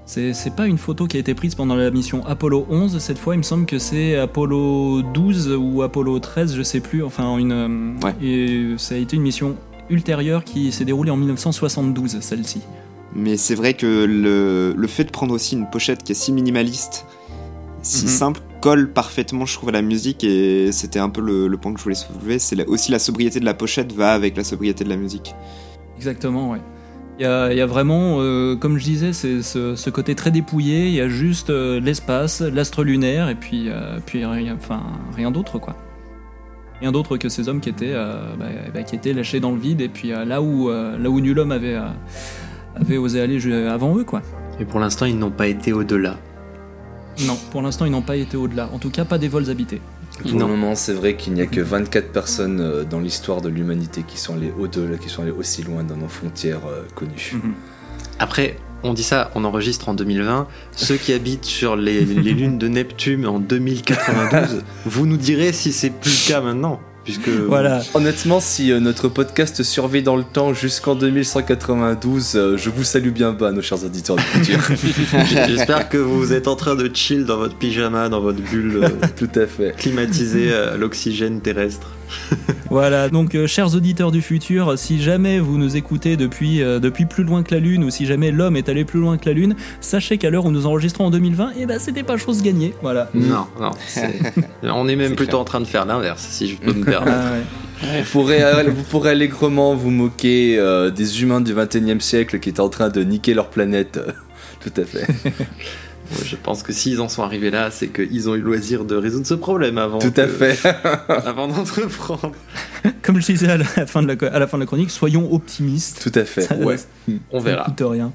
C'est 0.06 0.54
pas 0.54 0.66
une 0.68 0.78
photo 0.78 1.06
qui 1.06 1.16
a 1.16 1.20
été 1.20 1.34
prise 1.34 1.54
pendant 1.56 1.74
la 1.74 1.90
mission 1.90 2.24
Apollo 2.26 2.66
11. 2.70 2.98
Cette 3.00 3.18
fois, 3.18 3.34
il 3.34 3.38
me 3.38 3.42
semble 3.42 3.66
que 3.66 3.78
c'est 3.78 4.16
Apollo 4.16 5.02
12 5.02 5.56
ou 5.58 5.82
Apollo 5.82 6.20
13, 6.20 6.54
je 6.54 6.62
sais 6.62 6.80
plus. 6.80 7.02
Enfin, 7.02 7.36
une. 7.38 7.52
euh, 7.52 8.06
Ouais. 8.06 8.14
Et 8.24 8.74
ça 8.78 8.94
a 8.94 8.98
été 8.98 9.16
une 9.16 9.22
mission 9.22 9.56
ultérieure 9.90 10.44
qui 10.44 10.70
s'est 10.72 10.84
déroulée 10.84 11.10
en 11.10 11.16
1972, 11.16 12.20
celle-ci. 12.20 12.60
Mais 13.14 13.36
c'est 13.36 13.54
vrai 13.56 13.74
que 13.74 14.04
le, 14.04 14.74
le 14.76 14.86
fait 14.86 15.04
de 15.04 15.10
prendre 15.10 15.34
aussi 15.34 15.56
une 15.56 15.68
pochette 15.68 16.04
qui 16.04 16.12
est 16.12 16.16
si 16.16 16.32
minimaliste, 16.32 17.04
si 17.82 18.04
Mhm. 18.04 18.10
simple, 18.10 18.40
colle 18.60 18.92
parfaitement, 18.92 19.44
je 19.44 19.54
trouve, 19.54 19.70
à 19.70 19.72
la 19.72 19.82
musique. 19.82 20.22
Et 20.22 20.70
c'était 20.70 20.98
un 21.00 21.08
peu 21.08 21.20
le, 21.20 21.48
le 21.48 21.56
point 21.56 21.72
que 21.72 21.78
je 21.80 21.84
voulais 21.84 21.94
soulever. 21.96 22.38
C'est 22.38 22.64
aussi 22.66 22.92
la 22.92 22.98
sobriété 23.00 23.40
de 23.40 23.44
la 23.44 23.54
pochette 23.54 23.92
va 23.92 24.12
avec 24.12 24.36
la 24.36 24.44
sobriété 24.44 24.84
de 24.84 24.88
la 24.88 24.96
musique. 24.96 25.34
Exactement, 25.96 26.50
ouais. 26.52 26.60
Il 27.18 27.22
y 27.22 27.26
a, 27.26 27.50
il 27.50 27.56
y 27.56 27.62
a 27.62 27.66
vraiment, 27.66 28.18
euh, 28.20 28.56
comme 28.56 28.76
je 28.76 28.84
disais, 28.84 29.12
c'est 29.14 29.40
ce, 29.40 29.74
ce 29.74 29.90
côté 29.90 30.14
très 30.14 30.30
dépouillé. 30.30 30.88
Il 30.88 30.94
y 30.94 31.00
a 31.00 31.08
juste 31.08 31.48
euh, 31.48 31.80
l'espace, 31.80 32.42
l'astre 32.42 32.84
lunaire, 32.84 33.30
et 33.30 33.34
puis, 33.34 33.70
euh, 33.70 33.98
puis 34.04 34.24
rien, 34.26 34.54
enfin, 34.54 34.82
rien 35.14 35.30
d'autre, 35.30 35.58
quoi. 35.58 35.76
Rien 36.80 36.92
d'autre 36.92 37.16
que 37.16 37.30
ces 37.30 37.48
hommes 37.48 37.60
qui 37.60 37.70
étaient, 37.70 37.94
bah, 37.94 38.44
bah, 38.74 38.82
qui 38.82 38.96
étaient 38.96 39.14
lâchés 39.14 39.40
dans 39.40 39.52
le 39.52 39.58
vide, 39.58 39.80
et 39.80 39.88
puis 39.88 40.08
là 40.08 40.42
où, 40.42 40.68
là 40.68 41.08
où 41.08 41.20
nul 41.20 41.38
homme 41.38 41.52
avait, 41.52 41.74
avait 42.74 42.98
osé 42.98 43.22
aller 43.22 43.66
avant 43.66 43.96
eux, 43.96 44.04
quoi. 44.04 44.20
Et 44.60 44.66
pour 44.66 44.78
l'instant, 44.78 45.06
ils 45.06 45.18
n'ont 45.18 45.30
pas 45.30 45.46
été 45.46 45.72
au-delà. 45.72 46.16
Non, 47.26 47.38
pour 47.50 47.62
l'instant, 47.62 47.86
ils 47.86 47.92
n'ont 47.92 48.02
pas 48.02 48.16
été 48.16 48.36
au-delà. 48.36 48.68
En 48.74 48.78
tout 48.78 48.90
cas, 48.90 49.06
pas 49.06 49.16
des 49.16 49.28
vols 49.28 49.48
habités. 49.48 49.80
Pour 50.22 50.32
Non. 50.32 50.46
le 50.48 50.52
moment, 50.54 50.74
c'est 50.74 50.92
vrai 50.94 51.16
qu'il 51.16 51.34
n'y 51.34 51.42
a 51.42 51.46
que 51.46 51.60
24 51.60 52.10
personnes 52.10 52.60
euh, 52.60 52.84
dans 52.84 53.00
l'histoire 53.00 53.40
de 53.42 53.48
l'humanité 53.48 54.02
qui 54.06 54.18
sont 54.18 54.34
allées 54.34 54.52
au-delà, 54.58 54.96
qui 54.96 55.08
sont 55.08 55.22
allées 55.22 55.30
aussi 55.30 55.62
loin 55.62 55.84
dans 55.84 55.96
nos 55.96 56.08
frontières 56.08 56.66
euh, 56.66 56.82
connues. 56.94 57.32
Mhm. 57.34 57.52
Après, 58.18 58.56
on 58.82 58.94
dit 58.94 59.02
ça, 59.02 59.30
on 59.34 59.44
enregistre 59.44 59.88
en 59.88 59.94
2020. 59.94 60.46
Ceux 60.74 60.96
qui 60.96 61.12
habitent 61.12 61.44
sur 61.44 61.76
les, 61.76 62.04
les 62.04 62.32
lunes 62.32 62.56
de 62.58 62.68
Neptune 62.68 63.26
en 63.26 63.38
2092, 63.40 64.62
vous 64.86 65.06
nous 65.06 65.16
direz 65.16 65.52
si 65.52 65.72
c'est 65.72 65.90
plus 65.90 66.26
le 66.26 66.32
cas 66.32 66.40
maintenant. 66.40 66.80
Puisque 67.06 67.28
Voilà. 67.28 67.82
Honnêtement, 67.94 68.40
si 68.40 68.72
euh, 68.72 68.80
notre 68.80 69.08
podcast 69.08 69.62
survit 69.62 70.02
dans 70.02 70.16
le 70.16 70.24
temps 70.24 70.52
jusqu'en 70.52 70.96
2192, 70.96 72.32
euh, 72.34 72.56
je 72.56 72.68
vous 72.68 72.82
salue 72.82 73.10
bien 73.10 73.32
bas, 73.32 73.52
nos 73.52 73.62
chers 73.62 73.84
auditeurs 73.84 74.16
du 74.16 74.22
futur. 74.22 74.58
j'espère 75.46 75.88
que 75.88 75.98
vous 75.98 76.32
êtes 76.32 76.48
en 76.48 76.56
train 76.56 76.74
de 76.74 76.90
chill 76.92 77.24
dans 77.24 77.36
votre 77.36 77.56
pyjama, 77.56 78.08
dans 78.08 78.20
votre 78.20 78.40
bulle 78.42 78.80
euh, 78.82 78.88
Tout 79.16 79.30
à 79.36 79.46
fait. 79.46 79.74
climatisée 79.78 80.52
à 80.52 80.76
l'oxygène 80.76 81.40
terrestre. 81.40 81.92
Voilà, 82.70 83.08
donc 83.08 83.34
euh, 83.34 83.46
chers 83.46 83.74
auditeurs 83.74 84.10
du 84.10 84.20
futur, 84.20 84.76
si 84.76 85.00
jamais 85.00 85.38
vous 85.38 85.56
nous 85.56 85.76
écoutez 85.76 86.16
depuis, 86.16 86.62
euh, 86.62 86.80
depuis 86.80 87.06
plus 87.06 87.22
loin 87.22 87.44
que 87.44 87.54
la 87.54 87.60
Lune, 87.60 87.84
ou 87.84 87.90
si 87.90 88.06
jamais 88.06 88.32
l'homme 88.32 88.56
est 88.56 88.68
allé 88.68 88.84
plus 88.84 88.98
loin 88.98 89.18
que 89.18 89.26
la 89.28 89.34
Lune, 89.34 89.54
sachez 89.80 90.18
qu'à 90.18 90.30
l'heure 90.30 90.46
où 90.46 90.50
nous 90.50 90.66
enregistrons 90.66 91.06
en 91.06 91.10
2020, 91.10 91.52
eh 91.58 91.66
ben 91.66 91.78
c'était 91.78 92.02
pas 92.02 92.16
chose 92.16 92.42
gagnée. 92.42 92.74
Voilà. 92.82 93.08
Non, 93.14 93.46
non. 93.60 93.70
On 94.64 94.88
est 94.88 94.96
même 94.96 95.14
plutôt 95.14 95.30
clair. 95.30 95.40
en 95.40 95.44
train 95.44 95.60
de 95.60 95.66
faire 95.66 95.86
l'inverse, 95.86 96.26
si 96.28 96.48
je 96.48 96.56
peux 96.56 96.72
me 96.72 96.84
permettre. 96.84 97.16
Ah 97.16 97.32
ouais. 97.32 97.42
Vous 97.80 98.10
pourrez, 98.10 98.42
euh, 98.42 98.70
vous 98.70 98.82
pourrez 98.84 99.10
allègrement 99.10 99.74
vous 99.74 99.90
moquer 99.90 100.58
euh, 100.58 100.90
des 100.90 101.22
humains 101.22 101.40
du 101.40 101.52
21 101.52 101.96
e 101.96 102.00
siècle 102.00 102.40
qui 102.40 102.48
étaient 102.48 102.60
en 102.60 102.68
train 102.68 102.88
de 102.88 103.02
niquer 103.02 103.34
leur 103.34 103.48
planète. 103.48 104.00
Tout 104.60 104.72
à 104.80 104.84
fait. 104.84 105.06
Je 106.24 106.36
pense 106.36 106.62
que 106.62 106.72
s'ils 106.72 107.00
en 107.00 107.08
sont 107.08 107.22
arrivés 107.22 107.50
là, 107.50 107.70
c'est 107.70 107.88
qu'ils 107.88 108.28
ont 108.28 108.34
eu 108.34 108.38
le 108.38 108.44
loisir 108.44 108.84
de 108.84 108.94
résoudre 108.96 109.26
ce 109.26 109.34
problème 109.34 109.78
avant. 109.78 109.98
Tout 109.98 110.08
à 110.16 110.24
que- 110.24 110.28
fait. 110.28 110.58
Avant 111.08 111.48
d'entreprendre. 111.48 112.32
Comme 113.02 113.20
je 113.20 113.26
disais 113.26 113.48
à 113.48 113.56
la, 113.56 113.64
fin 113.64 114.02
de 114.02 114.08
la, 114.12 114.28
à 114.32 114.38
la 114.38 114.46
fin 114.46 114.56
de 114.58 114.62
la 114.62 114.66
chronique, 114.66 114.90
soyons 114.90 115.32
optimistes. 115.32 116.00
Tout 116.02 116.18
à 116.18 116.24
fait. 116.24 116.42
Ça- 116.42 116.56
Ouais, 116.56 116.76
on 117.32 117.38
ça 117.40 117.44
verra. 117.44 117.64
coûte 117.64 117.82
rien. 117.84 118.12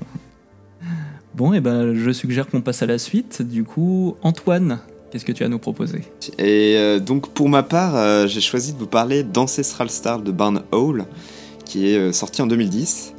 Bon, 1.33 1.53
et 1.53 1.61
ben 1.61 1.95
je 1.95 2.11
suggère 2.11 2.47
qu'on 2.47 2.61
passe 2.61 2.81
à 2.81 2.85
la 2.85 2.97
suite. 2.97 3.41
Du 3.41 3.63
coup, 3.63 4.17
Antoine, 4.21 4.79
qu'est-ce 5.11 5.23
que 5.25 5.31
tu 5.31 5.43
as 5.43 5.45
à 5.45 5.49
nous 5.49 5.59
proposer? 5.59 6.01
Et 6.37 6.75
euh, 6.77 6.99
donc 6.99 7.29
pour 7.33 7.47
ma 7.49 7.63
part, 7.63 7.95
euh, 7.95 8.27
j'ai 8.27 8.41
choisi 8.41 8.73
de 8.73 8.77
vous 8.77 8.87
parler 8.87 9.23
d'Ancestral 9.23 9.89
Star 9.89 10.19
de 10.21 10.31
Barn 10.31 10.61
Hall, 10.71 11.05
qui 11.65 11.89
est 11.91 11.97
euh, 11.97 12.11
sorti 12.11 12.41
en 12.41 12.47
2010. 12.47 13.13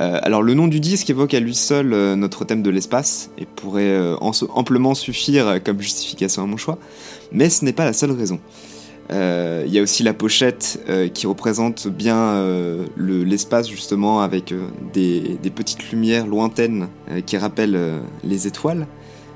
Euh, 0.00 0.18
alors 0.22 0.42
le 0.42 0.54
nom 0.54 0.68
du 0.68 0.80
disque 0.80 1.10
évoque 1.10 1.34
à 1.34 1.40
lui 1.40 1.54
seul 1.54 1.92
euh, 1.92 2.16
notre 2.16 2.44
thème 2.46 2.62
de 2.62 2.70
l'espace 2.70 3.30
et 3.36 3.44
pourrait 3.46 3.90
euh, 3.90 4.16
en- 4.22 4.32
amplement 4.54 4.94
suffire 4.94 5.62
comme 5.62 5.80
justification 5.80 6.42
à 6.42 6.46
mon 6.46 6.56
choix, 6.56 6.78
mais 7.30 7.50
ce 7.50 7.64
n'est 7.64 7.74
pas 7.74 7.84
la 7.84 7.92
seule 7.92 8.12
raison. 8.12 8.40
Il 9.10 9.68
y 9.70 9.78
a 9.78 9.82
aussi 9.82 10.02
la 10.04 10.14
pochette 10.14 10.80
qui 11.12 11.26
représente 11.26 11.86
bien 11.86 12.42
le- 12.96 13.24
l'espace 13.24 13.68
justement 13.68 14.22
avec 14.22 14.54
des, 14.94 15.38
petites 15.54 15.90
lumières 15.90 16.26
lointaines 16.26 16.88
qui 17.26 17.36
rappellent 17.36 18.00
les 18.24 18.46
étoiles. 18.46 18.86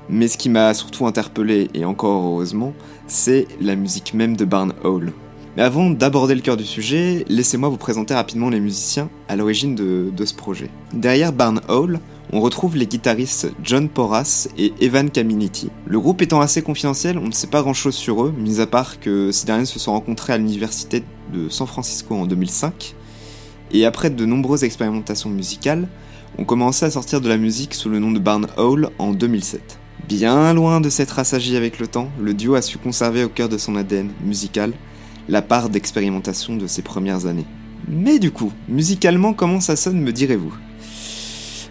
Mais 0.09 0.27
ce 0.29 0.37
qui 0.39 0.49
m'a 0.49 0.73
surtout 0.73 1.05
interpellé, 1.05 1.69
et 1.75 1.85
encore 1.85 2.25
heureusement, 2.25 2.73
c'est 3.05 3.45
la 3.61 3.75
musique 3.75 4.15
même 4.15 4.35
de 4.35 4.45
Barn 4.45 4.73
Hall. 4.83 5.11
Mais 5.57 5.63
avant 5.63 5.89
d'aborder 5.89 6.35
le 6.35 6.41
cœur 6.41 6.55
du 6.55 6.65
sujet, 6.65 7.25
laissez-moi 7.29 7.69
vous 7.69 7.77
présenter 7.77 8.13
rapidement 8.13 8.51
les 8.51 8.59
musiciens 8.59 9.09
à 9.27 9.35
l'origine 9.35 9.73
de, 9.73 10.25
ce 10.25 10.35
projet. 10.35 10.69
Derrière 10.93 11.33
Barn 11.33 11.61
Hall, 11.67 11.99
on 12.31 12.41
retrouve 12.41 12.77
les 12.77 12.85
guitaristes 12.85 13.51
John 13.63 13.89
Porras 13.89 14.49
et 14.59 14.71
Evan 14.81 15.09
Caminiti. 15.09 15.71
Le 15.87 15.99
groupe 15.99 16.21
étant 16.21 16.41
assez 16.41 16.61
confidentiel, 16.61 17.17
on 17.17 17.25
ne 17.25 17.31
sait 17.31 17.47
pas 17.47 17.63
grand-chose 17.63 17.95
sur 17.95 18.23
eux, 18.23 18.35
mis 18.37 18.61
à 18.61 18.67
part 18.67 18.99
que 18.99 19.31
ces 19.31 19.47
derniers 19.47 19.65
se 19.65 19.79
sont 19.79 19.93
rencontrés 19.93 20.33
à 20.33 20.37
l'université 20.37 21.01
de 21.33 21.49
San 21.49 21.65
Francisco 21.65 22.13
en 22.13 22.27
2005. 22.27 22.93
Et 23.71 23.83
après 23.87 24.11
de 24.11 24.25
nombreuses 24.25 24.63
expérimentations 24.63 25.31
musicales, 25.31 25.87
on 26.37 26.45
commençait 26.45 26.85
à 26.85 26.91
sortir 26.91 27.19
de 27.19 27.29
la 27.29 27.37
musique 27.37 27.73
sous 27.73 27.89
le 27.89 27.97
nom 27.97 28.11
de 28.11 28.19
Barn 28.19 28.45
Hall 28.57 28.91
en 28.99 29.11
2007. 29.11 29.79
Bien 30.07 30.53
loin 30.53 30.81
de 30.81 30.89
s'être 30.89 31.17
assagi 31.17 31.57
avec 31.57 31.79
le 31.79 31.87
temps, 31.87 32.09
le 32.21 32.35
duo 32.35 32.53
a 32.53 32.61
su 32.61 32.77
conserver 32.77 33.23
au 33.23 33.29
cœur 33.29 33.49
de 33.49 33.57
son 33.57 33.75
ADN 33.75 34.11
musical 34.23 34.73
la 35.29 35.41
part 35.41 35.69
d'expérimentation 35.69 36.55
de 36.55 36.67
ses 36.67 36.81
premières 36.81 37.25
années. 37.25 37.45
Mais 37.87 38.19
du 38.19 38.31
coup, 38.31 38.51
musicalement, 38.67 39.33
comment 39.33 39.61
ça 39.61 39.75
sonne, 39.75 40.01
me 40.01 40.11
direz-vous? 40.11 40.53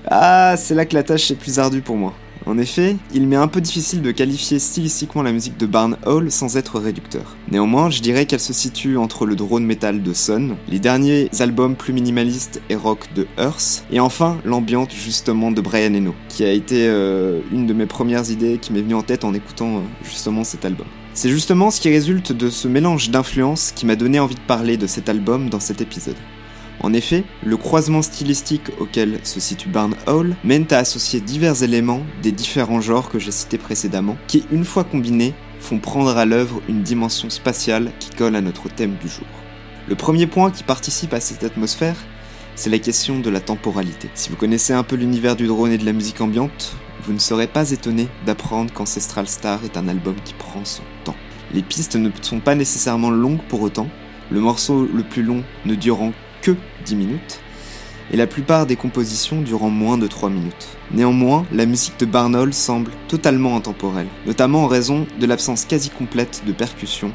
Ah, 0.08 0.54
c'est 0.56 0.74
là 0.74 0.86
que 0.86 0.94
la 0.94 1.02
tâche 1.02 1.30
est 1.30 1.36
plus 1.36 1.58
ardue 1.58 1.82
pour 1.82 1.96
moi. 1.96 2.14
En 2.48 2.58
effet, 2.58 2.96
il 3.12 3.26
m'est 3.26 3.34
un 3.34 3.48
peu 3.48 3.60
difficile 3.60 4.02
de 4.02 4.12
qualifier 4.12 4.60
stylistiquement 4.60 5.24
la 5.24 5.32
musique 5.32 5.58
de 5.58 5.66
Barn 5.66 5.96
Hall 6.06 6.30
sans 6.30 6.56
être 6.56 6.78
réducteur. 6.78 7.34
Néanmoins, 7.50 7.90
je 7.90 8.00
dirais 8.00 8.24
qu'elle 8.24 8.38
se 8.38 8.52
situe 8.52 8.96
entre 8.98 9.26
le 9.26 9.34
drone 9.34 9.64
metal 9.64 10.00
de 10.00 10.12
Sun, 10.12 10.54
les 10.68 10.78
derniers 10.78 11.28
albums 11.40 11.74
plus 11.74 11.92
minimalistes 11.92 12.62
et 12.70 12.76
rock 12.76 13.08
de 13.16 13.26
Earth, 13.36 13.84
et 13.90 13.98
enfin 13.98 14.38
l'ambiante 14.44 14.92
justement 14.92 15.50
de 15.50 15.60
Brian 15.60 15.92
Eno, 15.92 16.14
qui 16.28 16.44
a 16.44 16.52
été 16.52 16.86
euh, 16.86 17.40
une 17.50 17.66
de 17.66 17.74
mes 17.74 17.86
premières 17.86 18.30
idées 18.30 18.58
qui 18.58 18.72
m'est 18.72 18.82
venue 18.82 18.94
en 18.94 19.02
tête 19.02 19.24
en 19.24 19.34
écoutant 19.34 19.78
euh, 19.78 19.80
justement 20.04 20.44
cet 20.44 20.64
album. 20.64 20.86
C'est 21.16 21.30
justement 21.30 21.70
ce 21.70 21.80
qui 21.80 21.88
résulte 21.88 22.32
de 22.32 22.50
ce 22.50 22.68
mélange 22.68 23.08
d'influences 23.08 23.72
qui 23.74 23.86
m'a 23.86 23.96
donné 23.96 24.20
envie 24.20 24.34
de 24.34 24.40
parler 24.40 24.76
de 24.76 24.86
cet 24.86 25.08
album 25.08 25.48
dans 25.48 25.60
cet 25.60 25.80
épisode. 25.80 26.14
En 26.80 26.92
effet, 26.92 27.24
le 27.42 27.56
croisement 27.56 28.02
stylistique 28.02 28.68
auquel 28.80 29.18
se 29.22 29.40
situe 29.40 29.70
Barn 29.70 29.94
Hall 30.06 30.36
mène 30.44 30.66
à 30.72 30.76
associer 30.76 31.22
divers 31.22 31.62
éléments 31.62 32.02
des 32.22 32.32
différents 32.32 32.82
genres 32.82 33.08
que 33.08 33.18
j'ai 33.18 33.30
cités 33.30 33.56
précédemment, 33.56 34.18
qui, 34.26 34.44
une 34.52 34.66
fois 34.66 34.84
combinés, 34.84 35.32
font 35.58 35.78
prendre 35.78 36.18
à 36.18 36.26
l'œuvre 36.26 36.60
une 36.68 36.82
dimension 36.82 37.30
spatiale 37.30 37.92
qui 37.98 38.10
colle 38.10 38.36
à 38.36 38.42
notre 38.42 38.68
thème 38.68 38.96
du 39.00 39.08
jour. 39.08 39.26
Le 39.88 39.94
premier 39.94 40.26
point 40.26 40.50
qui 40.50 40.64
participe 40.64 41.14
à 41.14 41.20
cette 41.20 41.44
atmosphère, 41.44 41.96
c'est 42.56 42.68
la 42.68 42.78
question 42.78 43.20
de 43.20 43.30
la 43.30 43.40
temporalité. 43.40 44.10
Si 44.12 44.28
vous 44.28 44.36
connaissez 44.36 44.74
un 44.74 44.82
peu 44.82 44.96
l'univers 44.96 45.34
du 45.34 45.46
drone 45.46 45.72
et 45.72 45.78
de 45.78 45.86
la 45.86 45.94
musique 45.94 46.20
ambiante, 46.20 46.76
vous 47.06 47.12
ne 47.12 47.18
serez 47.18 47.46
pas 47.46 47.70
étonné 47.70 48.08
d'apprendre 48.26 48.72
qu'Ancestral 48.72 49.28
Star 49.28 49.62
est 49.64 49.76
un 49.76 49.86
album 49.86 50.16
qui 50.24 50.34
prend 50.34 50.64
son 50.64 50.82
temps. 51.04 51.14
Les 51.54 51.62
pistes 51.62 51.94
ne 51.94 52.10
sont 52.20 52.40
pas 52.40 52.56
nécessairement 52.56 53.10
longues 53.10 53.42
pour 53.48 53.62
autant, 53.62 53.86
le 54.32 54.40
morceau 54.40 54.88
le 54.92 55.04
plus 55.04 55.22
long 55.22 55.44
ne 55.66 55.76
durant 55.76 56.12
que 56.42 56.56
10 56.84 56.96
minutes, 56.96 57.40
et 58.10 58.16
la 58.16 58.26
plupart 58.26 58.66
des 58.66 58.74
compositions 58.74 59.40
durant 59.40 59.70
moins 59.70 59.98
de 59.98 60.08
3 60.08 60.30
minutes. 60.30 60.68
Néanmoins, 60.90 61.46
la 61.52 61.64
musique 61.64 61.98
de 62.00 62.06
Barnol 62.06 62.52
semble 62.52 62.90
totalement 63.06 63.56
intemporelle, 63.56 64.08
notamment 64.26 64.64
en 64.64 64.68
raison 64.68 65.06
de 65.20 65.26
l'absence 65.26 65.64
quasi 65.64 65.90
complète 65.90 66.42
de 66.44 66.52
percussions 66.52 67.12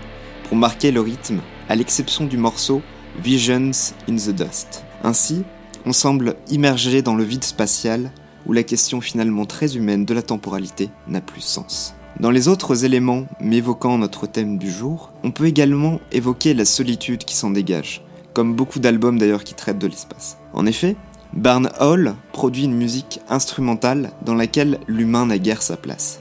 pour 0.47 0.55
marquer 0.55 0.91
le 0.91 1.01
rythme, 1.01 1.41
à 1.67 1.75
l'exception 1.75 2.25
du 2.25 2.37
morceau 2.37 2.81
Visions 3.21 3.71
in 4.07 4.15
the 4.15 4.29
Dust. 4.29 4.85
Ainsi, 5.03 5.43
on 5.85 5.91
semble 5.91 6.35
immergé 6.49 7.01
dans 7.01 7.15
le 7.15 7.25
vide 7.25 7.43
spatial 7.43 8.11
où 8.45 8.53
la 8.53 8.63
question 8.63 9.01
finalement 9.01 9.45
très 9.45 9.75
humaine 9.75 10.05
de 10.05 10.13
la 10.13 10.21
temporalité 10.21 10.89
n'a 11.07 11.21
plus 11.21 11.41
sens. 11.41 11.95
Dans 12.19 12.31
les 12.31 12.47
autres 12.47 12.85
éléments 12.85 13.25
m'évoquant 13.39 13.97
notre 13.97 14.27
thème 14.27 14.57
du 14.57 14.69
jour, 14.69 15.11
on 15.23 15.31
peut 15.31 15.47
également 15.47 15.99
évoquer 16.11 16.53
la 16.53 16.65
solitude 16.65 17.23
qui 17.23 17.35
s'en 17.35 17.49
dégage, 17.49 18.03
comme 18.33 18.55
beaucoup 18.55 18.79
d'albums 18.79 19.17
d'ailleurs 19.17 19.43
qui 19.43 19.53
traitent 19.53 19.79
de 19.79 19.87
l'espace. 19.87 20.37
En 20.53 20.65
effet, 20.65 20.95
Barn 21.33 21.69
Hall 21.79 22.15
produit 22.33 22.65
une 22.65 22.75
musique 22.75 23.21
instrumentale 23.29 24.11
dans 24.25 24.35
laquelle 24.35 24.79
l'humain 24.87 25.25
n'a 25.25 25.37
guère 25.37 25.61
sa 25.61 25.77
place. 25.77 26.19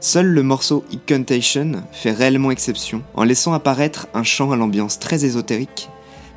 Seul 0.00 0.26
le 0.26 0.42
morceau 0.42 0.84
Incantation 0.92 1.82
fait 1.90 2.12
réellement 2.12 2.50
exception 2.50 3.02
en 3.14 3.24
laissant 3.24 3.54
apparaître 3.54 4.08
un 4.12 4.22
chant 4.22 4.52
à 4.52 4.56
l'ambiance 4.56 4.98
très 4.98 5.24
ésotérique, 5.24 5.88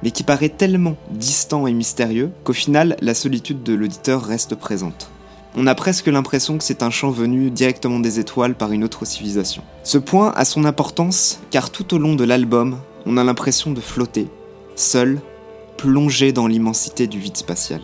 mais 0.04 0.12
qui 0.12 0.24
paraît 0.24 0.50
tellement 0.50 0.96
distant 1.12 1.68
et 1.68 1.74
mystérieux 1.74 2.32
qu'au 2.44 2.54
final 2.54 2.96
la 3.02 3.14
solitude 3.14 3.64
de 3.64 3.74
l'auditeur 3.74 4.24
reste 4.24 4.56
présente. 4.56 5.10
On 5.56 5.68
a 5.68 5.76
presque 5.76 6.08
l'impression 6.08 6.58
que 6.58 6.64
c'est 6.64 6.84
un 6.84 6.90
chant 6.90 7.10
venu 7.10 7.50
directement 7.50 8.00
des 8.00 8.20
étoiles 8.20 8.56
par 8.56 8.72
une 8.72 8.84
autre 8.84 9.06
civilisation. 9.06 9.64
Ce 9.84 9.98
point 9.98 10.32
a 10.36 10.46
son 10.46 10.64
importance 10.64 11.40
car 11.50 11.72
tout 11.72 11.94
au 11.96 11.98
long 11.98 12.16
de 12.16 12.24
l'album, 12.24 12.78
on 13.06 13.18
a 13.18 13.24
l'impression 13.24 13.72
de 13.72 13.82
flotter, 13.82 14.28
seul, 14.76 15.20
plongé 15.78 16.32
dans 16.32 16.48
l'immensité 16.48 17.08
du 17.08 17.20
vide 17.20 17.38
spatial. 17.38 17.82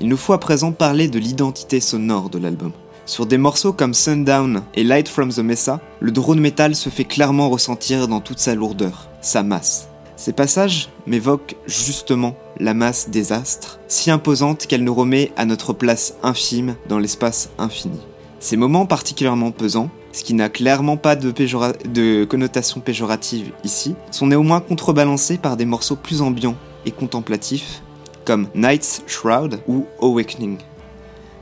Il 0.00 0.08
nous 0.08 0.16
faut 0.16 0.32
à 0.32 0.40
présent 0.40 0.72
parler 0.72 1.08
de 1.08 1.18
l'identité 1.18 1.80
sonore 1.80 2.30
de 2.30 2.38
l'album. 2.38 2.72
Sur 3.06 3.26
des 3.26 3.38
morceaux 3.38 3.72
comme 3.72 3.94
Sundown 3.94 4.62
et 4.74 4.82
Light 4.82 5.08
from 5.08 5.30
the 5.30 5.38
Mesa, 5.38 5.80
le 6.00 6.10
drone 6.10 6.40
metal 6.40 6.74
se 6.74 6.88
fait 6.88 7.04
clairement 7.04 7.50
ressentir 7.50 8.08
dans 8.08 8.20
toute 8.20 8.38
sa 8.38 8.54
lourdeur, 8.54 9.08
sa 9.20 9.42
masse. 9.42 9.88
Ces 10.16 10.32
passages 10.32 10.90
m'évoquent 11.06 11.56
justement 11.66 12.36
la 12.60 12.72
masse 12.72 13.10
des 13.10 13.32
astres, 13.32 13.80
si 13.88 14.10
imposante 14.10 14.66
qu'elle 14.66 14.84
nous 14.84 14.94
remet 14.94 15.32
à 15.36 15.44
notre 15.44 15.72
place 15.72 16.14
infime 16.22 16.76
dans 16.88 16.98
l'espace 16.98 17.50
infini. 17.58 18.00
Ces 18.38 18.56
moments 18.56 18.86
particulièrement 18.86 19.50
pesants, 19.50 19.90
ce 20.12 20.22
qui 20.22 20.34
n'a 20.34 20.48
clairement 20.48 20.96
pas 20.96 21.16
de, 21.16 22.24
connotation 22.24 22.80
péjorative 22.80 23.52
ici, 23.64 23.96
sont 24.12 24.28
néanmoins 24.28 24.60
contrebalancés 24.60 25.38
par 25.38 25.56
des 25.56 25.64
morceaux 25.64 25.96
plus 25.96 26.22
ambiants 26.22 26.56
et 26.86 26.92
contemplatifs, 26.92 27.82
comme 28.24 28.46
Night's 28.54 29.02
Shroud 29.06 29.60
ou 29.66 29.86
Awakening. 30.00 30.58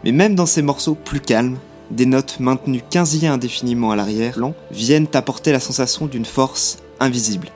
Mais 0.04 0.12
même 0.12 0.34
dans 0.34 0.46
ces 0.46 0.62
morceaux 0.62 0.94
plus 0.94 1.20
calmes, 1.20 1.58
des 1.90 2.06
notes 2.06 2.40
maintenues 2.40 2.82
quinziers 2.88 3.28
indéfiniment 3.28 3.90
à 3.90 3.96
l'arrière-plan 3.96 4.54
viennent 4.70 5.08
apporter 5.12 5.52
la 5.52 5.60
sensation 5.60 6.06
d'une 6.06 6.24
force 6.24 6.78
invisible, 7.00 7.48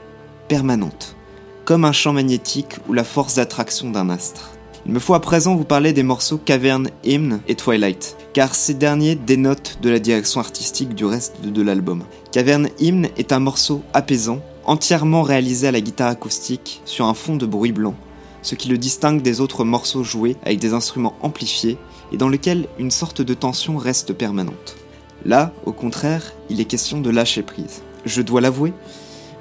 permanente, 0.49 1.17
comme 1.65 1.85
un 1.85 1.93
champ 1.93 2.13
magnétique 2.13 2.77
ou 2.89 2.93
la 2.93 3.05
force 3.05 3.35
d'attraction 3.35 3.91
d'un 3.91 4.11
astre. 4.11 4.53
Il 4.87 4.93
me 4.93 5.01
faut 5.01 5.15
à 5.15 5.21
présent 5.21 5.57
vous 5.57 5.65
parler 5.65 5.93
des 5.93 6.05
morceaux 6.05 6.39
Cavern 6.39 6.89
Hymn 7.03 7.41
et 7.49 7.57
Twilight, 7.57 8.17
car 8.33 8.55
ces 8.55 8.75
derniers 8.75 9.17
dénotent 9.17 9.79
de 9.83 9.91
la 9.91 9.99
direction 9.99 10.39
artistique 10.39 10.95
du 10.95 11.05
reste 11.05 11.41
de, 11.43 11.63
l'album. 11.63 12.05
Cavern 12.31 12.69
Hymn 12.79 13.09
est 13.17 13.33
un 13.33 13.41
morceau 13.41 13.83
apaisant, 13.93 14.41
entièrement 14.65 15.23
réalisé 15.23 15.67
à 15.67 15.73
la 15.73 15.81
guitare 15.81 16.11
acoustique 16.11 16.83
sur 16.85 17.07
un 17.07 17.15
fond 17.15 17.35
de 17.35 17.47
bruit 17.47 17.73
blanc, 17.73 17.97
ce 18.43 18.55
qui 18.55 18.69
le 18.69 18.79
distingue 18.79 19.23
des 19.23 19.41
autres 19.41 19.65
morceaux 19.65 20.05
joués 20.05 20.37
avec 20.45 20.61
des 20.61 20.73
instruments 20.73 21.17
amplifiés 21.21 21.79
et 22.13 22.17
dans 22.17 22.29
lequel 22.29 22.69
une 22.79 22.93
sorte 22.93 23.23
de 23.23 23.35
tension 23.35 23.79
reste 23.79 24.13
permanente. 24.13 24.77
Là, 25.25 25.53
au 25.65 25.73
contraire, 25.73 26.33
il 26.49 26.61
est 26.61 26.65
question 26.65 27.01
de 27.01 27.11
lâcher 27.11 27.43
prise. 27.43 27.83
Je 28.05 28.23
dois 28.23 28.41
l'avouer, 28.41 28.73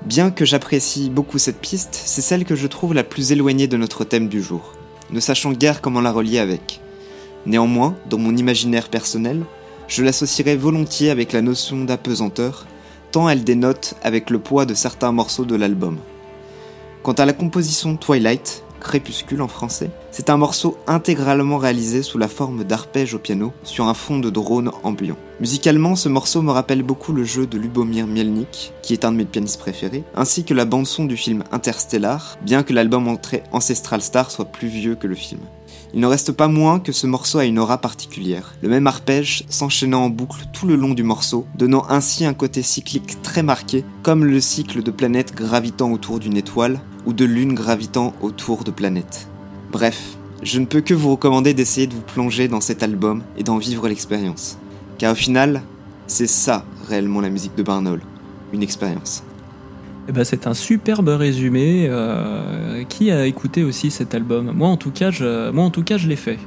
Bien 0.05 0.29
que 0.29 0.45
j'apprécie 0.45 1.09
beaucoup 1.09 1.39
cette 1.39 1.59
piste, 1.59 1.95
c'est 1.95 2.21
celle 2.21 2.45
que 2.45 2.55
je 2.55 2.67
trouve 2.67 2.93
la 2.93 3.03
plus 3.03 3.31
éloignée 3.31 3.65
de 3.65 3.75
notre 3.75 4.03
thème 4.03 4.27
du 4.27 4.39
jour, 4.39 4.73
ne 5.09 5.19
sachant 5.19 5.51
guère 5.51 5.81
comment 5.81 5.99
la 5.99 6.11
relier 6.11 6.37
avec. 6.37 6.79
Néanmoins, 7.47 7.95
dans 8.07 8.19
mon 8.19 8.37
imaginaire 8.37 8.89
personnel, 8.89 9.41
je 9.87 10.03
l'associerais 10.03 10.57
volontiers 10.57 11.09
avec 11.09 11.33
la 11.33 11.41
notion 11.41 11.85
d'apesanteur, 11.85 12.67
tant 13.11 13.27
elle 13.27 13.43
dénote 13.43 13.95
avec 14.03 14.29
le 14.29 14.37
poids 14.37 14.67
de 14.67 14.75
certains 14.75 15.11
morceaux 15.11 15.45
de 15.45 15.55
l'album. 15.55 15.97
Quant 17.01 17.13
à 17.13 17.25
la 17.25 17.33
composition 17.33 17.97
Twilight, 17.97 18.63
Crépuscule 18.85 19.41
en 19.41 19.47
français, 19.47 19.89
c'est 20.11 20.29
un 20.29 20.37
morceau 20.37 20.77
intégralement 20.85 21.57
réalisé 21.57 22.03
sous 22.03 22.19
la 22.19 22.27
forme 22.27 22.63
d'arpège 22.63 23.15
au 23.15 23.19
piano 23.19 23.51
sur 23.63 23.87
un 23.87 23.95
fond 23.95 24.19
de 24.19 24.29
drone 24.29 24.69
ambiant. 24.83 25.17
Musicalement, 25.39 25.95
ce 25.95 26.07
morceau 26.07 26.43
me 26.43 26.51
rappelle 26.51 26.83
beaucoup 26.83 27.11
le 27.11 27.23
jeu 27.23 27.47
de 27.47 27.57
Lubomir 27.57 28.05
Mielnik, 28.05 28.73
qui 28.83 28.93
est 28.93 29.03
un 29.03 29.11
de 29.11 29.17
mes 29.17 29.25
pianistes 29.25 29.59
préférés, 29.59 30.03
ainsi 30.15 30.43
que 30.43 30.53
la 30.53 30.65
bande-son 30.65 31.05
du 31.05 31.17
film 31.17 31.43
Interstellar, 31.51 32.37
bien 32.43 32.61
que 32.61 32.73
l'album 32.73 33.17
Ancestral 33.51 34.03
Star 34.03 34.29
soit 34.29 34.45
plus 34.45 34.67
vieux 34.67 34.93
que 34.93 35.07
le 35.07 35.15
film. 35.15 35.41
Il 35.95 36.01
ne 36.01 36.07
reste 36.07 36.33
pas 36.33 36.49
moins 36.49 36.81
que 36.81 36.91
ce 36.91 37.07
morceau 37.07 37.37
a 37.37 37.45
une 37.45 37.57
aura 37.57 37.77
particulière, 37.77 38.53
le 38.61 38.67
même 38.67 38.85
arpège 38.85 39.45
s'enchaînant 39.47 40.03
en 40.03 40.09
boucle 40.09 40.43
tout 40.51 40.67
le 40.67 40.75
long 40.75 40.93
du 40.93 41.03
morceau, 41.03 41.47
donnant 41.57 41.85
ainsi 41.87 42.25
un 42.25 42.33
côté 42.33 42.63
cyclique 42.63 43.21
très 43.21 43.43
marqué, 43.43 43.85
comme 44.03 44.25
le 44.25 44.41
cycle 44.41 44.83
de 44.83 44.91
planètes 44.91 45.33
gravitant 45.33 45.93
autour 45.93 46.19
d'une 46.19 46.35
étoile, 46.35 46.81
ou 47.05 47.13
de 47.13 47.23
lunes 47.23 47.53
gravitant 47.53 48.13
autour 48.21 48.65
de 48.65 48.71
planètes. 48.71 49.29
Bref, 49.71 50.17
je 50.43 50.59
ne 50.59 50.65
peux 50.65 50.81
que 50.81 50.93
vous 50.93 51.11
recommander 51.11 51.53
d'essayer 51.53 51.87
de 51.87 51.93
vous 51.93 52.01
plonger 52.01 52.49
dans 52.49 52.59
cet 52.59 52.83
album 52.83 53.23
et 53.37 53.43
d'en 53.43 53.57
vivre 53.57 53.87
l'expérience. 53.87 54.57
Car 54.97 55.13
au 55.13 55.15
final, 55.15 55.61
c'est 56.07 56.27
ça 56.27 56.65
réellement 56.89 57.21
la 57.21 57.29
musique 57.29 57.55
de 57.55 57.63
Barnaul, 57.63 58.01
une 58.51 58.63
expérience. 58.63 59.23
Eh 60.07 60.11
ben, 60.11 60.23
c'est 60.23 60.45
un 60.45 60.53
superbe 60.53 61.09
résumé. 61.09 61.87
Euh, 61.89 62.83
qui 62.83 63.11
a 63.11 63.25
écouté 63.25 63.63
aussi 63.63 63.89
cet 63.89 64.13
album 64.13 64.51
Moi, 64.53 64.67
en 64.67 64.77
tout 64.77 64.91
cas, 64.91 65.11
je, 65.11 65.49
moi, 65.51 65.63
en 65.63 65.71
tout 65.71 65.83
cas, 65.83 65.97
je 65.97 66.07
l'ai 66.07 66.15
fait. 66.15 66.37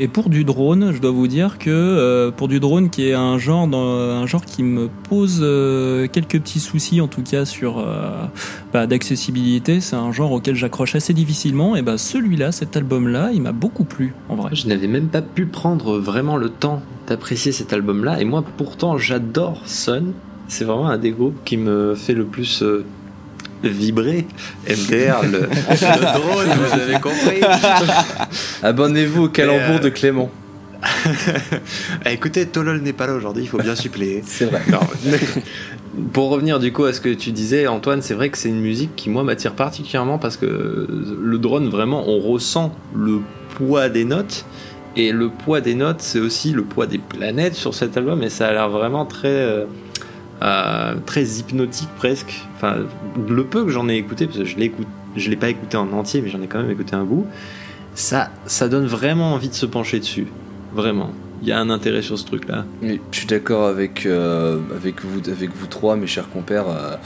Et 0.00 0.06
pour 0.06 0.28
du 0.28 0.44
drone, 0.44 0.92
je 0.92 1.00
dois 1.00 1.10
vous 1.10 1.26
dire 1.26 1.58
que 1.58 1.70
euh, 1.70 2.30
pour 2.30 2.46
du 2.46 2.60
drone 2.60 2.88
qui 2.88 3.08
est 3.08 3.14
un 3.14 3.36
genre, 3.36 3.66
un 3.74 4.26
genre 4.26 4.44
qui 4.44 4.62
me 4.62 4.88
pose 5.08 5.40
euh, 5.42 6.06
quelques 6.06 6.38
petits 6.38 6.60
soucis, 6.60 7.00
en 7.00 7.08
tout 7.08 7.22
cas 7.22 7.44
sur 7.44 7.84
bah, 8.72 8.86
d'accessibilité, 8.86 9.80
c'est 9.80 9.96
un 9.96 10.12
genre 10.12 10.30
auquel 10.30 10.54
j'accroche 10.54 10.94
assez 10.94 11.14
difficilement. 11.14 11.74
Et 11.74 11.82
bah, 11.82 11.98
celui-là, 11.98 12.52
cet 12.52 12.76
album-là, 12.76 13.30
il 13.34 13.42
m'a 13.42 13.50
beaucoup 13.50 13.84
plu 13.84 14.14
en 14.28 14.36
vrai. 14.36 14.50
Je 14.52 14.68
n'avais 14.68 14.86
même 14.86 15.08
pas 15.08 15.22
pu 15.22 15.46
prendre 15.46 15.98
vraiment 15.98 16.36
le 16.36 16.50
temps 16.50 16.80
d'apprécier 17.08 17.50
cet 17.50 17.72
album-là. 17.72 18.20
Et 18.20 18.24
moi, 18.24 18.44
pourtant, 18.56 18.98
j'adore 18.98 19.62
Sun. 19.66 20.12
C'est 20.46 20.64
vraiment 20.64 20.88
un 20.88 20.96
des 20.96 21.10
groupes 21.10 21.42
qui 21.44 21.56
me 21.56 21.96
fait 21.96 22.14
le 22.14 22.24
plus 22.24 22.62
vibrer. 23.62 24.26
MDR, 24.68 25.22
le, 25.24 25.40
le, 25.40 26.18
drone, 26.18 26.46
vous 26.46 26.80
avez 26.80 27.00
compris. 27.00 27.40
Abonnez-vous 28.62 29.24
au 29.24 29.28
calembour 29.28 29.76
euh, 29.76 29.80
de 29.80 29.88
Clément. 29.88 30.30
Ah, 30.82 30.88
écoutez, 32.12 32.46
Tolol 32.46 32.80
n'est 32.80 32.92
pas 32.92 33.06
là 33.06 33.14
aujourd'hui, 33.14 33.44
il 33.44 33.48
faut 33.48 33.58
bien 33.58 33.74
suppléer. 33.74 34.22
C'est 34.26 34.46
vrai. 34.46 34.62
Non, 34.70 34.80
mais 35.04 35.18
pour 36.12 36.30
revenir 36.30 36.58
du 36.60 36.72
coup 36.72 36.84
à 36.84 36.92
ce 36.92 37.00
que 37.00 37.12
tu 37.12 37.32
disais, 37.32 37.66
Antoine, 37.66 38.02
c'est 38.02 38.14
vrai 38.14 38.28
que 38.28 38.38
c'est 38.38 38.50
une 38.50 38.60
musique 38.60 38.94
qui 38.94 39.10
moi 39.10 39.24
m'attire 39.24 39.54
particulièrement 39.54 40.18
parce 40.18 40.36
que 40.36 40.86
le 41.20 41.38
drone, 41.38 41.68
vraiment, 41.68 42.04
on 42.06 42.20
ressent 42.20 42.72
le 42.94 43.20
poids 43.56 43.88
des 43.88 44.04
notes. 44.04 44.44
Et 44.96 45.12
le 45.12 45.28
poids 45.28 45.60
des 45.60 45.74
notes, 45.74 46.00
c'est 46.00 46.18
aussi 46.18 46.52
le 46.52 46.62
poids 46.62 46.86
des 46.86 46.98
planètes 46.98 47.54
sur 47.54 47.74
cet 47.74 47.96
album, 47.96 48.22
et 48.22 48.30
ça 48.30 48.48
a 48.48 48.52
l'air 48.52 48.68
vraiment 48.68 49.06
très. 49.06 49.66
Euh, 50.42 50.94
très 51.06 51.24
hypnotique 51.24 51.88
presque. 51.96 52.46
Enfin, 52.56 52.76
le 53.28 53.44
peu 53.44 53.64
que 53.64 53.70
j'en 53.70 53.88
ai 53.88 53.96
écouté, 53.96 54.26
parce 54.26 54.38
que 54.38 54.44
je 54.44 54.56
je 55.16 55.30
l'ai 55.30 55.36
pas 55.36 55.48
écouté 55.48 55.76
en 55.76 55.92
entier, 55.92 56.20
mais 56.20 56.28
j'en 56.28 56.40
ai 56.42 56.46
quand 56.46 56.60
même 56.60 56.70
écouté 56.70 56.94
un 56.94 57.04
bout. 57.04 57.26
Ça, 57.94 58.30
ça 58.46 58.68
donne 58.68 58.86
vraiment 58.86 59.32
envie 59.34 59.48
de 59.48 59.54
se 59.54 59.66
pencher 59.66 59.98
dessus, 59.98 60.28
vraiment. 60.72 61.10
Il 61.40 61.48
y 61.48 61.52
a 61.52 61.60
un 61.60 61.70
intérêt 61.70 62.02
sur 62.02 62.18
ce 62.18 62.24
truc-là. 62.24 62.64
Oui, 62.82 63.00
je 63.12 63.18
suis 63.18 63.26
d'accord 63.26 63.66
avec, 63.66 64.06
euh, 64.06 64.58
avec, 64.74 65.04
vous, 65.04 65.20
avec 65.30 65.54
vous 65.54 65.66
trois, 65.66 65.94
mes 65.94 66.08
chers 66.08 66.28
compères. 66.30 66.68
Euh, 66.68 66.96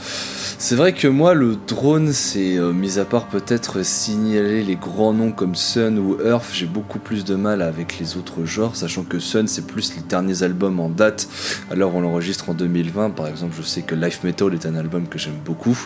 c'est 0.57 0.75
vrai 0.75 0.93
que 0.93 1.07
moi, 1.07 1.35
le 1.35 1.55
drone, 1.67 2.11
c'est, 2.11 2.57
euh, 2.57 2.73
mis 2.73 2.97
à 2.97 3.05
part 3.05 3.27
peut-être 3.27 3.85
signaler 3.85 4.63
les 4.63 4.75
grands 4.75 5.13
noms 5.13 5.31
comme 5.31 5.53
Sun 5.53 5.99
ou 5.99 6.17
Earth, 6.25 6.49
j'ai 6.51 6.65
beaucoup 6.65 6.97
plus 6.97 7.25
de 7.25 7.35
mal 7.35 7.61
avec 7.61 7.99
les 7.99 8.17
autres 8.17 8.43
genres, 8.45 8.75
sachant 8.75 9.03
que 9.03 9.19
Sun, 9.19 9.47
c'est 9.47 9.67
plus 9.67 9.95
les 9.95 10.01
derniers 10.01 10.41
albums 10.41 10.79
en 10.79 10.89
date. 10.89 11.27
Alors, 11.69 11.93
on 11.93 12.01
l'enregistre 12.01 12.49
en 12.49 12.55
2020, 12.55 13.11
par 13.11 13.27
exemple, 13.27 13.53
je 13.55 13.61
sais 13.61 13.83
que 13.83 13.93
Life 13.93 14.23
Metal 14.23 14.51
est 14.53 14.65
un 14.65 14.75
album 14.75 15.07
que 15.07 15.19
j'aime 15.19 15.39
beaucoup. 15.45 15.77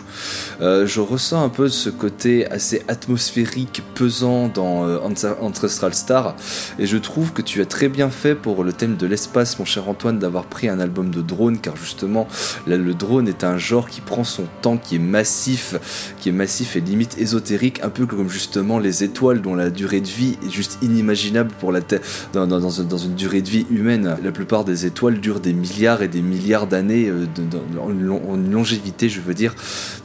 Je 0.60 1.00
ressens 1.00 1.44
un 1.44 1.48
peu 1.48 1.68
ce 1.68 1.90
côté 1.90 2.50
assez 2.50 2.82
atmosphérique, 2.88 3.82
pesant 3.94 4.48
dans 4.48 4.86
Ancestral 5.40 5.92
Star, 5.92 6.34
et 6.78 6.86
je 6.86 6.96
trouve 6.96 7.32
que 7.32 7.42
tu 7.42 7.60
as 7.60 7.66
très 7.66 7.88
bien 7.88 8.10
fait 8.10 8.37
pour 8.42 8.64
le 8.64 8.72
thème 8.72 8.96
de 8.96 9.06
l'espace, 9.06 9.58
mon 9.58 9.64
cher 9.64 9.88
Antoine, 9.88 10.18
d'avoir 10.18 10.44
pris 10.44 10.68
un 10.68 10.80
album 10.80 11.10
de 11.10 11.22
drone, 11.22 11.58
car 11.58 11.76
justement, 11.76 12.26
le 12.66 12.94
drone 12.94 13.28
est 13.28 13.44
un 13.44 13.58
genre 13.58 13.88
qui 13.88 14.00
prend 14.00 14.24
son 14.24 14.44
temps, 14.62 14.76
qui 14.76 14.96
est 14.96 15.00
massif, 15.00 16.12
qui 16.18 16.28
est 16.28 16.32
massif 16.32 16.76
et 16.76 16.80
limite 16.80 17.18
ésotérique, 17.18 17.82
un 17.82 17.90
peu 17.90 18.06
comme 18.06 18.28
justement 18.28 18.78
les 18.78 19.04
étoiles 19.04 19.42
dont 19.42 19.54
la 19.54 19.70
durée 19.70 20.00
de 20.00 20.08
vie 20.08 20.36
est 20.46 20.50
juste 20.50 20.78
inimaginable 20.82 21.50
pour 21.60 21.72
la 21.72 21.80
Terre, 21.80 22.00
dans, 22.32 22.46
dans, 22.46 22.70
une 22.70 23.14
durée 23.14 23.42
de 23.42 23.48
vie 23.48 23.66
humaine. 23.70 24.16
La 24.22 24.32
plupart 24.32 24.64
des 24.64 24.86
étoiles 24.86 25.20
durent 25.20 25.40
des 25.40 25.52
milliards 25.52 26.02
et 26.02 26.08
des 26.08 26.22
milliards 26.22 26.66
d'années 26.66 27.08
euh, 27.08 27.26
en, 27.80 27.90
une, 27.90 28.50
longévité, 28.50 29.08
je 29.08 29.20
veux 29.20 29.34
dire, 29.34 29.54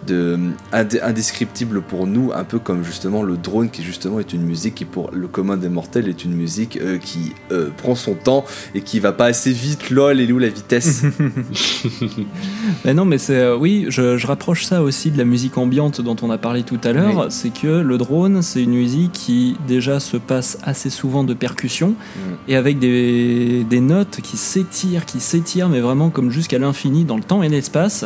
ind 0.10 1.00
indescriptible 1.02 1.82
pour 1.82 2.08
nous, 2.08 2.32
un 2.34 2.44
peu 2.44 2.60
comme 2.60 2.84
justement 2.84 3.24
le 3.24 3.38
drone 3.38 3.70
qui 3.70 3.84
justement 3.84 4.20
est 4.20 4.34
une 4.34 4.44
musique 4.44 4.76
qui 4.76 4.86
pour 4.86 5.12
le 5.12 5.28
commun 5.28 5.58
des 5.58 5.70
mortels 5.70 6.08
est 6.08 6.24
une 6.24 6.34
musique 6.34 6.78
euh, 6.78 6.98
qui 6.98 7.34
euh, 7.52 7.70
prend 7.76 7.96
son 7.96 8.16
temps 8.24 8.46
et 8.74 8.82
qui 8.82 9.00
va 9.00 9.12
pas 9.12 9.26
assez 9.26 9.52
vite, 9.52 9.90
lol, 9.90 10.20
et 10.20 10.32
où 10.32 10.40
la 10.40 10.50
vitesse? 10.50 11.04
Mais 12.86 12.94
non, 12.94 13.06
mais 13.06 13.18
c'est 13.18 13.38
euh, 13.38 13.58
oui, 13.58 13.86
je, 13.90 14.18
je, 14.18 14.28
rapproche 14.28 14.66
ça 14.66 14.82
aussi 14.82 15.12
de 15.12 15.18
la 15.18 15.26
musique 15.26 15.58
ambiante 15.58 16.02
dont 16.02 16.16
on 16.22 16.30
a 16.30 16.38
parlé 16.38 16.64
tout 16.64 16.80
à 16.84 16.92
l'heure. 16.92 17.18
Oui. 17.18 17.26
C'est 17.30 17.54
que 17.54 17.68
le 17.68 17.98
drone, 17.98 18.42
c'est 18.42 18.64
une 18.64 18.74
musique 18.74 19.12
qui 19.12 19.56
déjà 19.68 20.00
se 20.00 20.18
passe 20.18 20.58
assez 20.64 20.90
souvent 20.90 21.24
de 21.24 21.34
percussions 21.34 21.90
mm. 21.90 22.20
et 22.48 22.56
avec 22.56 22.80
des, 22.80 23.66
des 23.70 23.80
notes 23.80 24.20
qui 24.22 24.38
s'étirent, 24.38 25.06
qui 25.06 25.20
s'étirent, 25.20 25.70
mais 25.70 25.80
vraiment 25.80 26.10
comme 26.10 26.32
jusqu'à 26.32 26.60
l'infini 26.60 27.04
dans 27.06 27.18
le 27.18 27.24
temps 27.24 27.44
et 27.44 27.50
l'espace. 27.50 28.06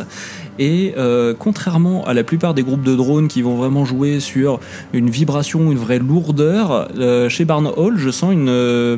Et 0.60 0.94
euh, 0.98 1.34
contrairement 1.38 2.06
à 2.06 2.14
la 2.14 2.24
plupart 2.24 2.54
des 2.54 2.64
groupes 2.64 2.84
de 2.84 2.96
drones 2.96 3.28
qui 3.28 3.42
vont 3.42 3.56
vraiment 3.56 3.86
jouer 3.86 4.20
sur 4.20 4.60
une 4.94 5.10
vibration, 5.10 5.72
une 5.72 5.78
vraie 5.78 6.00
lourdeur, 6.00 6.90
euh, 6.98 7.30
chez 7.30 7.46
Barn 7.46 7.70
Hall, 7.76 7.98
je 7.98 8.10
sens 8.10 8.34
une 8.34 8.50
euh, 8.50 8.98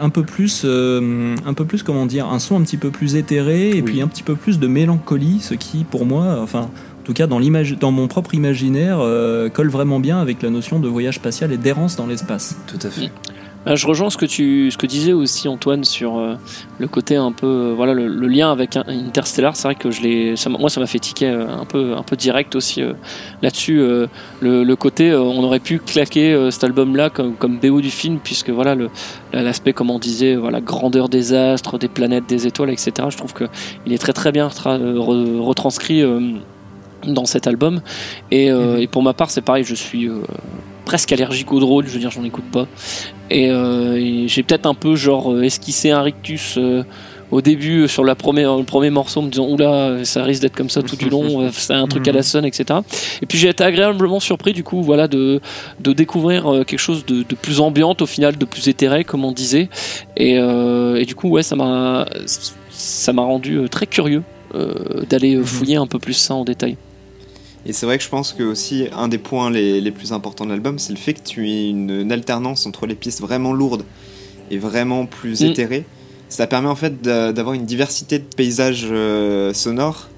un 0.00 0.08
peu 0.10 0.22
plus, 0.22 0.64
un 0.64 1.54
peu 1.54 1.64
plus 1.64 1.82
comment 1.82 2.06
dire, 2.06 2.28
un 2.28 2.38
son 2.38 2.56
un 2.56 2.62
petit 2.62 2.76
peu 2.76 2.90
plus 2.90 3.16
éthéré 3.16 3.70
et 3.70 3.74
oui. 3.74 3.82
puis 3.82 4.00
un 4.02 4.08
petit 4.08 4.22
peu 4.22 4.34
plus 4.34 4.58
de 4.58 4.66
mélancolie, 4.66 5.40
ce 5.40 5.54
qui 5.54 5.84
pour 5.84 6.06
moi, 6.06 6.38
enfin 6.42 6.68
en 7.04 7.06
tout 7.06 7.12
cas 7.12 7.26
dans, 7.26 7.38
dans 7.38 7.90
mon 7.90 8.08
propre 8.08 8.34
imaginaire, 8.34 8.96
euh, 9.00 9.50
colle 9.50 9.68
vraiment 9.68 10.00
bien 10.00 10.22
avec 10.22 10.40
la 10.40 10.48
notion 10.48 10.80
de 10.80 10.88
voyage 10.88 11.16
spatial 11.16 11.52
et 11.52 11.58
d'errance 11.58 11.96
dans 11.96 12.06
l'espace. 12.06 12.56
Tout 12.66 12.78
à 12.82 12.88
fait. 12.88 13.10
Je 13.66 13.86
rejoins 13.86 14.10
ce 14.10 14.18
que 14.18 14.26
tu 14.26 14.70
ce 14.70 14.76
que 14.76 14.86
disais 14.86 15.12
aussi 15.12 15.48
Antoine 15.48 15.84
sur 15.84 16.18
euh, 16.18 16.36
le 16.78 16.88
côté 16.88 17.16
un 17.16 17.32
peu 17.32 17.46
euh, 17.46 17.74
voilà 17.74 17.94
le, 17.94 18.08
le, 18.08 18.28
lien 18.28 18.50
avec 18.50 18.76
Interstellar 18.76 19.56
c'est 19.56 19.68
vrai 19.68 19.74
que 19.74 19.90
je 19.90 20.02
l'ai 20.02 20.34
moi 20.58 20.68
ça 20.68 20.80
m'a 20.80 20.86
fait 20.86 20.98
tiquer 20.98 21.28
euh, 21.28 21.46
un 21.48 21.64
peu 21.64 21.94
un 21.96 22.02
peu 22.02 22.16
direct 22.16 22.54
aussi 22.56 22.82
euh, 22.82 22.94
là-dessus 23.42 23.76
le, 23.76 24.08
le, 24.40 24.76
côté 24.76 25.14
on 25.14 25.42
aurait 25.44 25.60
pu 25.60 25.78
claquer 25.78 26.48
cet 26.50 26.64
album 26.64 26.96
là 26.96 27.10
comme, 27.10 27.34
comme 27.34 27.58
BO 27.58 27.80
du 27.80 27.90
film 27.90 28.18
puisque 28.22 28.50
voilà 28.50 28.76
l'aspect 29.32 29.72
comme 29.72 29.90
on 29.90 29.98
disait 29.98 30.34
voilà 30.34 30.60
grandeur 30.60 31.08
des 31.08 31.32
astres 31.32 31.78
des 31.78 31.88
planètes 31.88 32.26
des 32.26 32.46
étoiles 32.46 32.70
etc 32.70 33.08
je 33.10 33.16
trouve 33.16 33.32
que 33.32 33.44
il 33.86 33.92
est 33.92 33.98
très 33.98 34.12
très 34.12 34.32
bien 34.32 34.48
re, 34.48 35.40
retranscrit 35.40 36.02
dans 37.06 37.24
cet 37.26 37.46
album 37.46 37.80
et, 38.30 38.50
mmh. 38.50 38.78
et, 38.78 38.86
pour 38.86 39.02
ma 39.02 39.12
part 39.12 39.30
c'est 39.30 39.42
pareil 39.42 39.64
je 39.64 39.74
suis 39.74 40.08
presque 40.84 41.12
allergique 41.12 41.52
au 41.52 41.60
drone, 41.60 41.86
je 41.86 41.92
veux 41.92 41.98
dire, 41.98 42.10
j'en 42.10 42.24
écoute 42.24 42.44
pas. 42.52 42.66
Et, 43.30 43.50
euh, 43.50 43.96
et 43.96 44.28
j'ai 44.28 44.42
peut-être 44.42 44.66
un 44.66 44.74
peu 44.74 44.96
genre 44.96 45.42
esquissé 45.42 45.90
un 45.90 46.02
rictus 46.02 46.56
euh, 46.58 46.84
au 47.30 47.40
début 47.40 47.88
sur 47.88 48.04
la 48.04 48.14
première, 48.14 48.56
le 48.56 48.64
premier 48.64 48.90
morceau, 48.90 49.20
en 49.20 49.22
me 49.24 49.30
disant 49.30 49.48
oula, 49.48 50.04
ça 50.04 50.22
risque 50.22 50.42
d'être 50.42 50.54
comme 50.54 50.70
ça 50.70 50.82
tout 50.82 50.96
du 50.96 51.08
long, 51.08 51.48
c'est 51.52 51.72
un 51.72 51.86
truc 51.86 52.06
à 52.06 52.12
la 52.12 52.22
sonne, 52.22 52.44
etc. 52.44 52.80
Et 53.22 53.26
puis 53.26 53.38
j'ai 53.38 53.48
été 53.48 53.64
agréablement 53.64 54.20
surpris 54.20 54.52
du 54.52 54.62
coup, 54.62 54.82
voilà, 54.82 55.08
de, 55.08 55.40
de 55.80 55.92
découvrir 55.92 56.46
euh, 56.46 56.64
quelque 56.64 56.78
chose 56.78 57.04
de, 57.06 57.22
de, 57.22 57.34
plus 57.34 57.60
ambiante 57.60 58.02
au 58.02 58.06
final, 58.06 58.36
de 58.36 58.44
plus 58.44 58.68
éthéré, 58.68 59.04
comme 59.04 59.24
on 59.24 59.32
disait. 59.32 59.68
Et, 60.16 60.38
euh, 60.38 60.96
et 60.96 61.04
du 61.04 61.14
coup, 61.14 61.28
ouais, 61.28 61.42
ça 61.42 61.56
m'a, 61.56 62.06
ça 62.70 63.12
m'a 63.12 63.22
rendu 63.22 63.68
très 63.70 63.86
curieux 63.86 64.22
d'aller 65.10 65.42
fouiller 65.42 65.74
un 65.74 65.88
peu 65.88 65.98
plus 65.98 66.12
ça 66.12 66.32
en 66.32 66.44
détail. 66.44 66.76
Et 67.66 67.72
c'est 67.72 67.86
vrai 67.86 67.96
que 67.98 68.04
je 68.04 68.08
pense 68.08 68.32
que 68.32 68.42
aussi 68.42 68.88
un 68.92 69.08
des 69.08 69.18
points 69.18 69.50
les, 69.50 69.80
les 69.80 69.90
plus 69.90 70.12
importants 70.12 70.44
de 70.44 70.50
l'album, 70.50 70.78
c'est 70.78 70.92
le 70.92 70.98
fait 70.98 71.14
que 71.14 71.22
tu 71.22 71.48
aies 71.48 71.68
une, 71.68 71.90
une, 71.90 72.12
alternance 72.12 72.66
entre 72.66 72.86
les 72.86 72.94
pistes 72.94 73.20
vraiment 73.20 73.52
lourdes 73.52 73.84
et 74.50 74.58
vraiment 74.58 75.06
plus 75.06 75.40
mm. 75.40 75.46
éthérées. 75.46 75.84
Ça 76.28 76.46
permet 76.46 76.68
en 76.68 76.76
fait 76.76 77.00
d'avoir 77.00 77.54
une 77.54 77.64
diversité 77.64 78.18
de 78.18 78.24
paysages 78.24 78.88
euh, 78.90 79.54
sonores 79.54 80.08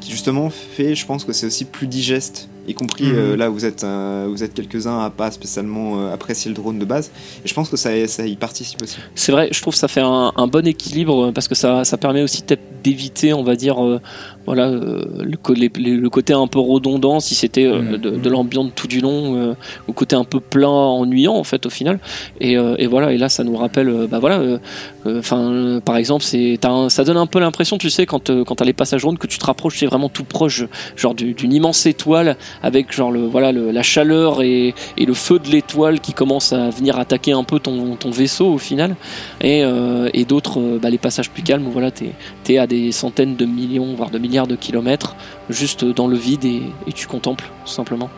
qui 0.00 0.10
justement 0.10 0.50
fait, 0.50 0.94
je 0.94 1.04
pense 1.06 1.24
que 1.24 1.32
c'est 1.32 1.46
aussi 1.46 1.64
plus 1.64 1.86
digeste, 1.86 2.48
y 2.66 2.74
compris 2.74 3.04
Mhm. 3.04 3.14
euh, 3.16 3.36
là 3.36 3.50
où 3.50 3.54
vous 3.54 3.64
êtes, 3.64 3.84
euh, 3.84 4.26
vous 4.28 4.42
êtes 4.42 4.54
quelques-uns 4.54 5.00
à 5.04 5.10
pas 5.10 5.30
spécialement 5.30 6.00
euh, 6.00 6.12
apprécier 6.12 6.48
le 6.50 6.54
drone 6.54 6.78
de 6.78 6.84
base. 6.84 7.10
Et 7.44 7.48
je 7.48 7.54
pense 7.54 7.68
que 7.68 7.76
ça, 7.76 7.90
ça 8.08 8.26
y 8.26 8.36
participe 8.36 8.82
aussi. 8.82 8.96
C'est 9.14 9.32
vrai, 9.32 9.48
je 9.52 9.60
trouve 9.60 9.74
que 9.74 9.78
ça 9.80 9.88
fait 9.88 10.00
un, 10.00 10.32
un 10.36 10.46
bon 10.46 10.66
équilibre 10.66 11.26
euh, 11.26 11.32
parce 11.32 11.48
que 11.48 11.54
ça, 11.54 11.84
ça 11.84 11.96
permet 11.96 12.22
aussi 12.22 12.42
peut-être 12.42 12.62
d'éviter, 12.82 13.32
on 13.32 13.42
va 13.42 13.56
dire, 13.56 13.82
euh, 13.84 14.00
voilà, 14.46 14.68
euh, 14.68 15.04
le, 15.22 15.36
co- 15.36 15.54
les- 15.54 15.70
les- 15.76 15.96
le 15.96 16.10
côté 16.10 16.32
un 16.34 16.46
peu 16.46 16.58
redondant 16.58 17.18
si 17.20 17.34
c'était 17.34 17.64
euh, 17.66 17.80
Mhm. 17.80 17.96
de, 17.98 18.10
de 18.10 18.28
l'ambiance 18.30 18.70
tout 18.74 18.86
du 18.88 19.00
long, 19.00 19.36
euh, 19.36 19.54
au 19.88 19.92
côté 19.92 20.16
un 20.16 20.24
peu 20.24 20.40
plein, 20.40 20.68
ennuyant 20.68 21.34
en 21.34 21.44
fait 21.44 21.64
au 21.66 21.70
final. 21.70 21.98
Et, 22.40 22.56
euh, 22.58 22.74
et 22.78 22.86
voilà, 22.86 23.12
et 23.12 23.18
là 23.18 23.28
ça 23.28 23.42
nous 23.44 23.56
rappelle, 23.56 23.88
euh, 23.88 24.06
bah 24.06 24.18
voilà, 24.18 24.58
enfin 25.06 25.38
euh, 25.38 25.80
par 25.80 25.96
exemple, 25.96 26.24
c'est, 26.24 26.58
ça 26.88 27.04
donne 27.04 27.16
un 27.16 27.26
peu 27.26 27.38
l'impression, 27.38 27.78
tu 27.78 27.90
sais, 27.90 28.06
quand 28.06 28.30
euh, 28.30 28.44
quand 28.44 28.56
t'as 28.56 28.64
les 28.64 28.72
passages 28.72 29.04
rondes 29.04 29.18
que 29.18 29.26
tu 29.26 29.38
te 29.38 29.46
rapproches, 29.46 29.78
c'est 29.78 29.86
vraiment 29.86 30.08
tout 30.08 30.24
proche, 30.24 30.64
genre 30.96 31.14
du- 31.14 31.34
d'une 31.34 31.52
immense 31.52 31.86
étoile 31.86 32.36
avec 32.62 32.92
genre 32.92 33.10
le 33.10 33.26
voilà 33.26 33.52
la 33.52 33.82
chaleur 33.82 34.42
et, 34.42 34.74
le 34.98 35.14
feu 35.14 35.38
de 35.38 35.48
l'étoile 35.48 36.00
qui 36.00 36.14
commence 36.14 36.52
à 36.52 36.70
venir 36.70 36.98
attaquer 36.98 37.32
un 37.32 37.44
peu 37.44 37.58
ton, 37.60 37.96
vaisseau 38.10 38.46
au 38.46 38.58
final. 38.58 38.96
Et, 39.40 39.62
euh, 39.62 40.08
d'autres 40.24 40.78
bah, 40.80 40.88
les 40.88 40.96
passages 40.96 41.30
plus 41.30 41.42
calmes 41.42 41.66
où 41.66 41.70
voilà 41.70 41.90
t'es 41.90 42.12
es 42.48 42.56
à 42.56 42.66
des 42.66 42.92
centaines 42.92 43.36
de 43.36 43.44
millions 43.44 43.94
voire 43.94 44.08
de 44.08 44.18
milliards 44.18 44.46
de 44.46 44.56
kilomètres 44.56 45.16
juste 45.50 45.84
dans 45.84 46.06
le 46.06 46.16
vide 46.16 46.46
et, 46.46 46.62
et 46.86 46.92
tu 46.92 47.06
contemples 47.06 47.44
tout 47.66 47.72
simplement 47.72 48.08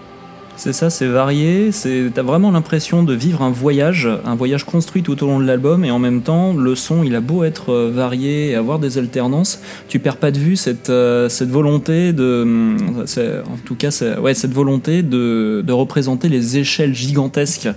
C'est 0.59 0.73
ça, 0.73 0.89
c'est 0.89 1.07
varié. 1.07 1.71
T'as 2.15 2.23
vraiment 2.23 2.51
l'impression 2.51 3.03
de 3.03 3.13
vivre 3.13 3.43
un 3.43 3.51
voyage, 3.51 4.09
un 4.25 4.35
voyage 4.35 4.65
construit 4.65 5.03
tout 5.03 5.23
au 5.23 5.27
long 5.27 5.39
de 5.39 5.45
l'album, 5.45 5.85
et 5.85 5.91
en 5.91 5.99
même 5.99 6.23
temps, 6.23 6.55
le 6.55 6.75
son, 6.75 7.03
il 7.03 7.15
a 7.15 7.21
beau 7.21 7.45
être 7.45 7.71
euh, 7.71 7.91
varié 7.95 8.51
et 8.51 8.55
avoir 8.55 8.79
des 8.79 8.97
alternances, 8.97 9.61
tu 9.89 9.99
perds 9.99 10.17
pas 10.17 10.31
de 10.31 10.39
vue 10.39 10.57
cette 10.57 10.89
euh, 10.89 11.29
volonté 11.43 12.13
de, 12.15 12.43
hum, 12.43 12.77
en 12.99 13.57
tout 13.65 13.75
cas, 13.75 13.91
ouais, 14.21 14.35
cette 14.35 14.53
volonté 14.53 15.03
de 15.03 15.73
représenter 15.73 16.29
les 16.29 16.57
échelles 16.57 16.95
gigantesques. 16.95 17.69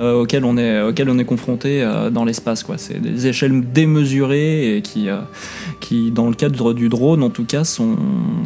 euh, 0.00 0.14
auxquelles 0.22 0.44
on 0.44 0.56
est 0.56 0.80
auxquelles 0.80 1.10
on 1.10 1.18
est 1.18 1.24
confronté 1.24 1.86
dans 2.10 2.24
l'espace 2.24 2.64
c'est 2.78 2.98
des 3.00 3.26
échelles 3.26 3.62
démesurées 3.72 4.76
et 4.76 4.82
qui 4.82 6.10
dans 6.10 6.28
le 6.28 6.34
cadre 6.34 6.72
du 6.72 6.88
drone 6.88 7.22
en 7.22 7.30
tout 7.30 7.44
cas 7.44 7.62
sont 7.62 7.96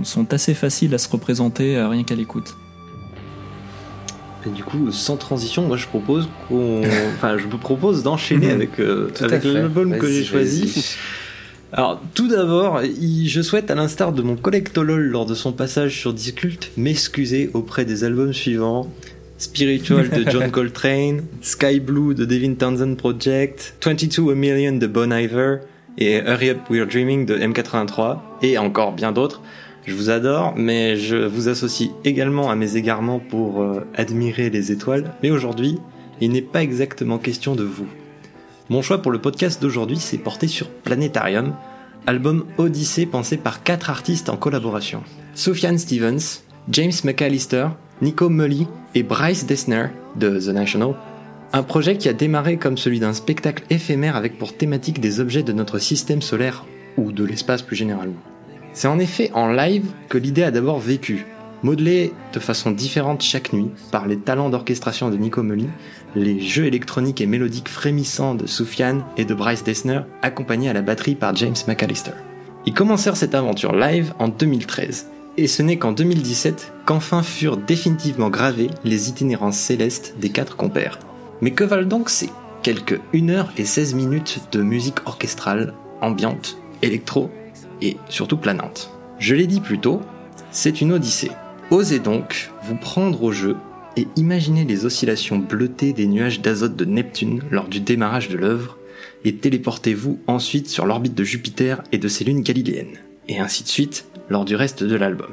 sont 0.02 0.34
assez 0.34 0.54
faciles 0.54 0.92
à 0.92 0.98
se 0.98 1.08
représenter 1.08 1.80
rien 1.80 2.02
qu'à 2.02 2.16
l'écoute 2.16 2.56
Et 4.46 4.50
du 4.50 4.62
coup, 4.62 4.90
sans 4.92 5.16
transition, 5.16 5.66
moi 5.66 5.76
je 5.76 5.86
propose 5.86 6.28
qu'on. 6.48 6.82
Enfin, 7.16 7.36
je 7.38 7.46
me 7.46 7.56
propose 7.58 8.02
d'enchaîner 8.02 8.46
Mhm. 8.48 8.52
avec, 8.54 8.78
euh, 8.80 9.08
avec 9.20 9.44
l'album 9.44 9.96
que 9.98 10.06
j'ai 10.06 10.24
choisi. 10.24 10.96
Alors, 11.72 12.00
tout 12.14 12.28
d'abord, 12.28 12.80
je 12.82 13.42
souhaite, 13.42 13.70
à 13.70 13.74
l'instar 13.74 14.12
de 14.12 14.22
mon 14.22 14.36
collectolol 14.36 15.00
lors 15.02 15.26
de 15.26 15.34
son 15.34 15.52
passage 15.52 15.98
sur 15.98 16.12
Discult, 16.14 16.70
m'excuser 16.76 17.50
auprès 17.54 17.84
des 17.84 18.04
albums 18.04 18.32
suivants. 18.32 18.88
Spiritual 19.38 20.08
de 20.08 20.30
John 20.30 20.50
Coltrane, 20.52 21.24
Sky 21.42 21.80
Blue 21.80 22.14
de 22.14 22.24
Devin 22.24 22.54
Townsend 22.54 22.96
Project, 22.96 23.74
22 23.84 24.30
A 24.30 24.34
Million 24.34 24.72
de 24.78 24.86
Bon 24.86 25.12
Iver 25.12 25.56
et 25.98 26.18
Hurry 26.24 26.50
Up 26.50 26.58
We're 26.70 26.86
Dreaming 26.86 27.26
de 27.26 27.36
M83 27.36 28.18
et 28.42 28.56
encore 28.56 28.92
bien 28.92 29.12
d'autres. 29.12 29.42
Je 29.86 29.94
vous 29.94 30.10
adore, 30.10 30.54
mais 30.56 30.96
je 30.96 31.14
vous 31.16 31.48
associe 31.48 31.90
également 32.04 32.50
à 32.50 32.56
mes 32.56 32.76
égarements 32.76 33.20
pour 33.20 33.62
euh, 33.62 33.86
admirer 33.94 34.50
les 34.50 34.72
étoiles. 34.72 35.14
Mais 35.22 35.30
aujourd'hui, 35.30 35.78
il 36.20 36.32
n'est 36.32 36.42
pas 36.42 36.62
exactement 36.62 37.18
question 37.18 37.54
de 37.54 37.62
vous. 37.62 37.86
Mon 38.68 38.82
choix 38.82 39.00
pour 39.00 39.12
le 39.12 39.20
podcast 39.20 39.62
d'aujourd'hui 39.62 39.98
s'est 39.98 40.18
porté 40.18 40.48
sur 40.48 40.68
Planetarium, 40.68 41.54
album 42.04 42.46
Odyssée 42.58 43.06
pensé 43.06 43.36
par 43.36 43.62
quatre 43.62 43.88
artistes 43.88 44.28
en 44.28 44.36
collaboration. 44.36 45.04
Sufjan 45.36 45.78
Stevens, 45.78 46.42
James 46.68 46.92
McAllister, 47.04 47.68
Nico 48.02 48.28
Mully 48.28 48.66
et 48.96 49.04
Bryce 49.04 49.46
Dessner 49.46 49.86
de 50.16 50.40
The 50.40 50.48
National. 50.48 50.94
Un 51.52 51.62
projet 51.62 51.96
qui 51.96 52.08
a 52.08 52.12
démarré 52.12 52.56
comme 52.56 52.76
celui 52.76 52.98
d'un 52.98 53.12
spectacle 53.12 53.62
éphémère 53.70 54.16
avec 54.16 54.36
pour 54.36 54.56
thématique 54.56 54.98
des 54.98 55.20
objets 55.20 55.44
de 55.44 55.52
notre 55.52 55.78
système 55.78 56.22
solaire 56.22 56.64
ou 56.96 57.12
de 57.12 57.24
l'espace 57.24 57.62
plus 57.62 57.76
généralement. 57.76 58.16
C'est 58.76 58.88
en 58.88 58.98
effet 58.98 59.30
en 59.32 59.48
live 59.48 59.86
que 60.10 60.18
l'idée 60.18 60.42
a 60.42 60.50
d'abord 60.50 60.80
vécu, 60.80 61.24
modelée 61.62 62.12
de 62.34 62.38
façon 62.38 62.70
différente 62.70 63.22
chaque 63.22 63.54
nuit 63.54 63.70
par 63.90 64.06
les 64.06 64.18
talents 64.18 64.50
d'orchestration 64.50 65.08
de 65.08 65.16
Nico 65.16 65.42
Mully, 65.42 65.66
les 66.14 66.40
jeux 66.40 66.66
électroniques 66.66 67.22
et 67.22 67.26
mélodiques 67.26 67.70
frémissants 67.70 68.34
de 68.34 68.46
Sufjan 68.46 68.98
et 69.16 69.24
de 69.24 69.32
Bryce 69.32 69.64
Dessner, 69.64 70.00
accompagnés 70.20 70.68
à 70.68 70.74
la 70.74 70.82
batterie 70.82 71.14
par 71.14 71.34
James 71.36 71.54
McAllister. 71.66 72.10
Ils 72.66 72.74
commencèrent 72.74 73.16
cette 73.16 73.34
aventure 73.34 73.74
live 73.74 74.12
en 74.18 74.28
2013, 74.28 75.08
et 75.38 75.46
ce 75.46 75.62
n'est 75.62 75.78
qu'en 75.78 75.92
2017 75.92 76.74
qu'enfin 76.84 77.22
furent 77.22 77.56
définitivement 77.56 78.28
gravés 78.28 78.68
les 78.84 79.08
itinérances 79.08 79.56
célestes 79.56 80.16
des 80.20 80.28
quatre 80.28 80.54
compères. 80.54 80.98
Mais 81.40 81.52
que 81.52 81.64
valent 81.64 81.88
donc 81.88 82.10
ces 82.10 82.28
quelques 82.62 83.00
1 83.14 83.30
heure 83.30 83.52
et 83.56 83.64
16 83.64 83.94
minutes 83.94 84.40
de 84.52 84.60
musique 84.60 85.06
orchestrale, 85.06 85.72
ambiante, 86.02 86.58
électro? 86.82 87.30
Et 87.82 87.96
surtout 88.08 88.36
planante 88.36 88.90
Je 89.18 89.34
l'ai 89.34 89.46
dit 89.46 89.60
plus 89.60 89.78
tôt, 89.78 90.00
c'est 90.50 90.80
une 90.80 90.92
odyssée. 90.92 91.30
Osez 91.70 91.98
donc 91.98 92.50
vous 92.64 92.76
prendre 92.76 93.22
au 93.22 93.32
jeu 93.32 93.56
et 93.96 94.06
imaginez 94.16 94.64
les 94.64 94.84
oscillations 94.84 95.38
bleutées 95.38 95.92
des 95.92 96.06
nuages 96.06 96.40
d'azote 96.40 96.76
de 96.76 96.84
Neptune 96.84 97.42
lors 97.50 97.68
du 97.68 97.80
démarrage 97.80 98.28
de 98.28 98.36
l'œuvre, 98.36 98.76
et 99.24 99.36
téléportez-vous 99.36 100.20
ensuite 100.26 100.68
sur 100.68 100.86
l'orbite 100.86 101.14
de 101.14 101.24
Jupiter 101.24 101.82
et 101.92 101.98
de 101.98 102.08
ses 102.08 102.24
lunes 102.24 102.42
galiléennes, 102.42 102.98
et 103.28 103.40
ainsi 103.40 103.62
de 103.62 103.68
suite 103.68 104.06
lors 104.28 104.44
du 104.44 104.54
reste 104.54 104.84
de 104.84 104.96
l'album. 104.96 105.32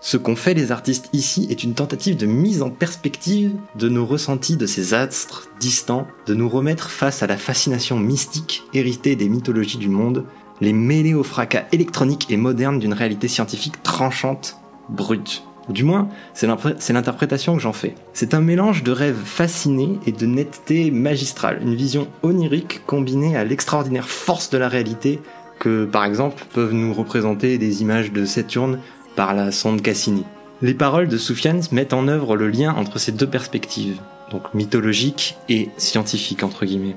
Ce 0.00 0.16
qu'ont 0.18 0.36
fait 0.36 0.54
les 0.54 0.70
artistes 0.70 1.08
ici 1.14 1.46
est 1.48 1.64
une 1.64 1.74
tentative 1.74 2.16
de 2.16 2.26
mise 2.26 2.60
en 2.60 2.70
perspective 2.70 3.52
de 3.76 3.88
nos 3.88 4.04
ressentis 4.04 4.58
de 4.58 4.66
ces 4.66 4.92
astres 4.92 5.48
distants, 5.60 6.06
de 6.26 6.34
nous 6.34 6.48
remettre 6.48 6.90
face 6.90 7.22
à 7.22 7.26
la 7.26 7.38
fascination 7.38 7.98
mystique 7.98 8.64
héritée 8.74 9.16
des 9.16 9.30
mythologies 9.30 9.78
du 9.78 9.88
monde, 9.88 10.26
les 10.60 10.72
mêler 10.72 11.14
au 11.14 11.22
fracas 11.22 11.64
électronique 11.72 12.26
et 12.30 12.36
moderne 12.36 12.78
d'une 12.78 12.92
réalité 12.92 13.28
scientifique 13.28 13.82
tranchante, 13.82 14.56
brute. 14.88 15.44
Du 15.68 15.84
moins, 15.84 16.08
c'est 16.34 16.92
l'interprétation 16.92 17.54
que 17.56 17.62
j'en 17.62 17.72
fais. 17.72 17.94
C'est 18.12 18.34
un 18.34 18.40
mélange 18.40 18.82
de 18.82 18.92
rêve 18.92 19.16
fasciné 19.24 19.98
et 20.06 20.12
de 20.12 20.26
netteté 20.26 20.90
magistrale, 20.90 21.60
une 21.62 21.74
vision 21.74 22.06
onirique 22.22 22.84
combinée 22.86 23.36
à 23.36 23.44
l'extraordinaire 23.44 24.08
force 24.08 24.50
de 24.50 24.58
la 24.58 24.68
réalité 24.68 25.20
que, 25.58 25.86
par 25.86 26.04
exemple, 26.04 26.44
peuvent 26.52 26.74
nous 26.74 26.92
représenter 26.92 27.56
des 27.56 27.80
images 27.80 28.12
de 28.12 28.26
Saturne 28.26 28.78
par 29.16 29.32
la 29.32 29.52
sonde 29.52 29.80
Cassini. 29.80 30.24
Les 30.60 30.74
paroles 30.74 31.08
de 31.08 31.16
Soufiane 31.16 31.62
mettent 31.72 31.94
en 31.94 32.08
œuvre 32.08 32.36
le 32.36 32.48
lien 32.48 32.74
entre 32.74 32.98
ces 32.98 33.12
deux 33.12 33.26
perspectives, 33.26 34.00
donc 34.30 34.52
mythologique 34.52 35.36
et 35.48 35.70
scientifique 35.78 36.42
entre 36.42 36.66
guillemets. 36.66 36.96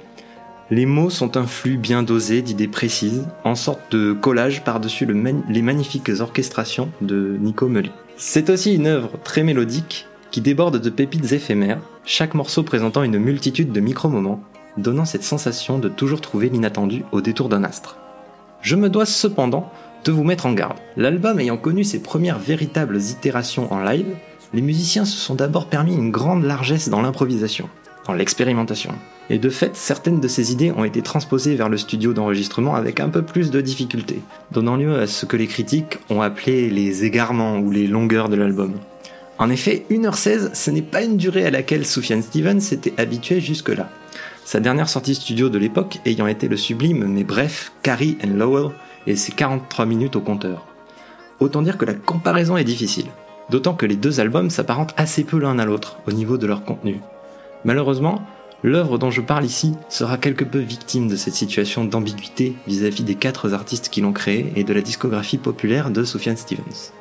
Les 0.69 0.86
mots 0.86 1.10
sont 1.10 1.38
un 1.38 1.47
flux 1.47 1.77
bien 1.77 2.03
dosé 2.03 2.41
d'idées 2.41 2.67
précises, 2.67 3.25
en 3.45 3.56
sorte 3.56 3.89
de 3.91 4.12
collage 4.12 4.65
par-dessus 4.65 5.08
les 5.49 5.62
magnifiques 5.62 6.12
orchestrations 6.19 6.89
de 6.99 7.38
Nico 7.39 7.69
Mully. 7.69 7.91
C'est 8.17 8.49
aussi 8.49 8.75
une 8.75 8.88
œuvre 8.88 9.12
très 9.23 9.43
mélodique 9.43 10.08
qui 10.30 10.41
déborde 10.41 10.82
de 10.82 10.89
pépites 10.89 11.32
éphémères, 11.32 11.80
chaque 12.03 12.34
morceau 12.34 12.63
présentant 12.63 13.03
une 13.03 13.17
multitude 13.17 13.71
de 13.71 13.80
micro-moments, 13.80 14.41
donnant 14.75 15.06
cette 15.06 15.23
sensation 15.23 15.80
de 15.80 15.88
toujours 15.88 16.19
trouver 16.19 16.49
l'inattendu 16.49 17.06
au 17.13 17.21
détour 17.21 17.47
d'un 17.47 17.63
astre. 17.63 17.97
Je 18.62 18.75
me 18.75 18.89
dois 18.89 19.06
cependant 19.06 19.71
de 20.03 20.12
vous 20.12 20.25
mettre 20.25 20.47
en 20.47 20.51
garde. 20.51 20.77
L'album 20.97 21.39
ayant 21.39 21.56
connu 21.56 21.86
ses 21.86 22.01
premières 22.01 22.39
véritables 22.39 22.97
itérations 22.97 23.71
en 23.71 23.82
live, 23.82 24.17
les 24.53 24.62
musiciens 24.62 25.06
se 25.06 25.15
sont 25.15 25.36
d'abord 25.36 25.67
permis 25.67 25.95
une 25.95 26.12
grande 26.12 26.43
largesse 26.43 26.89
dans 26.89 27.01
l'improvisation, 27.01 27.69
l'expérimentation. 28.13 28.93
Et 29.30 29.39
de 29.39 29.50
fait, 29.50 29.76
certaines 29.76 30.20
de 30.20 30.28
ces 30.28 30.52
idées 30.52 30.72
ont 30.72 30.84
été 30.84 31.02
transposées 31.02 31.56
vers 31.56 31.70
le 31.70 31.78
studio 31.78 32.13
d'enregistrement 32.13 32.76
avec 32.76 33.00
un 33.00 33.10
peu 33.10 33.22
plus 33.22 33.52
de 33.52 33.62
difficulté, 33.62 34.22
donnant 34.52 34.78
lieu 34.78 35.00
à 35.00 35.08
ce 35.08 35.26
que 35.26 35.38
les 35.38 35.48
critiques 35.48 36.00
ont 36.10 36.22
appelé 36.22 36.70
les 36.70 37.04
égarements 37.04 37.58
ou 37.58 37.72
les 37.72 37.88
longueurs 37.88 38.30
de 38.30 38.36
l'album. 38.36 38.74
En 39.39 39.50
effet, 39.50 39.86
1h16, 39.91 40.54
ce 40.54 40.72
n'est 40.72 40.82
pas 40.82 41.04
une 41.04 41.17
durée 41.17 41.46
à 41.46 41.52
laquelle 41.52 41.86
Sufjan 41.86 42.22
Stevens 42.22 42.60
s'était 42.60 43.00
habitué 43.00 43.39
jusque-là. 43.39 43.89
Sa 44.46 44.60
dernière 44.60 44.89
sortie 44.89 45.13
studio 45.13 45.50
de 45.50 45.58
l'époque 45.58 46.00
ayant 46.06 46.26
été 46.26 46.48
le 46.48 46.56
sublime 46.56 47.06
mais 47.06 47.26
bref 47.26 47.74
Carrie 47.84 48.17
and 48.24 48.38
Lowell 48.38 48.72
et 49.06 49.15
ses 49.15 49.34
43 49.34 49.86
minutes 49.86 50.15
au 50.15 50.22
compteur. 50.22 50.65
Autant 51.39 51.62
dire 51.62 51.78
que 51.78 51.86
la 51.86 51.93
comparaison 51.93 52.58
est 52.58 52.63
difficile, 52.63 53.08
d'autant 53.50 53.74
que 53.74 53.86
les 53.86 53.96
deux 53.96 54.20
albums 54.20 54.50
s'apparentent 54.50 54.93
assez 54.98 55.24
peu 55.24 55.38
l'un 55.38 55.60
à 55.60 55.65
l'autre 55.65 55.98
au 56.08 56.12
niveau 56.12 56.38
de 56.38 56.48
leur 56.48 56.63
contenu. 56.63 57.02
Malheureusement, 57.65 58.22
l'œuvre 58.63 58.98
dont 58.98 59.12
je 59.12 59.22
parle 59.22 59.46
ici 59.46 59.74
sera 59.89 60.17
quelque 60.17 60.43
peu 60.43 60.60
victime 60.60 61.08
de 61.08 61.15
cette 61.15 61.34
situation 61.34 61.86
d'ambiguïté 61.86 62.56
vis-à-vis 62.67 63.04
des 63.04 63.15
quatre 63.15 63.54
artistes 63.54 63.89
qui 63.89 64.02
l'ont 64.02 64.13
créé 64.13 64.52
et 64.56 64.63
de 64.63 64.74
la 64.74 64.82
discographie 64.82 65.38
populaire 65.38 65.91
de 65.91 66.04
Sufjan 66.04 66.36
Stevens. 66.36 66.91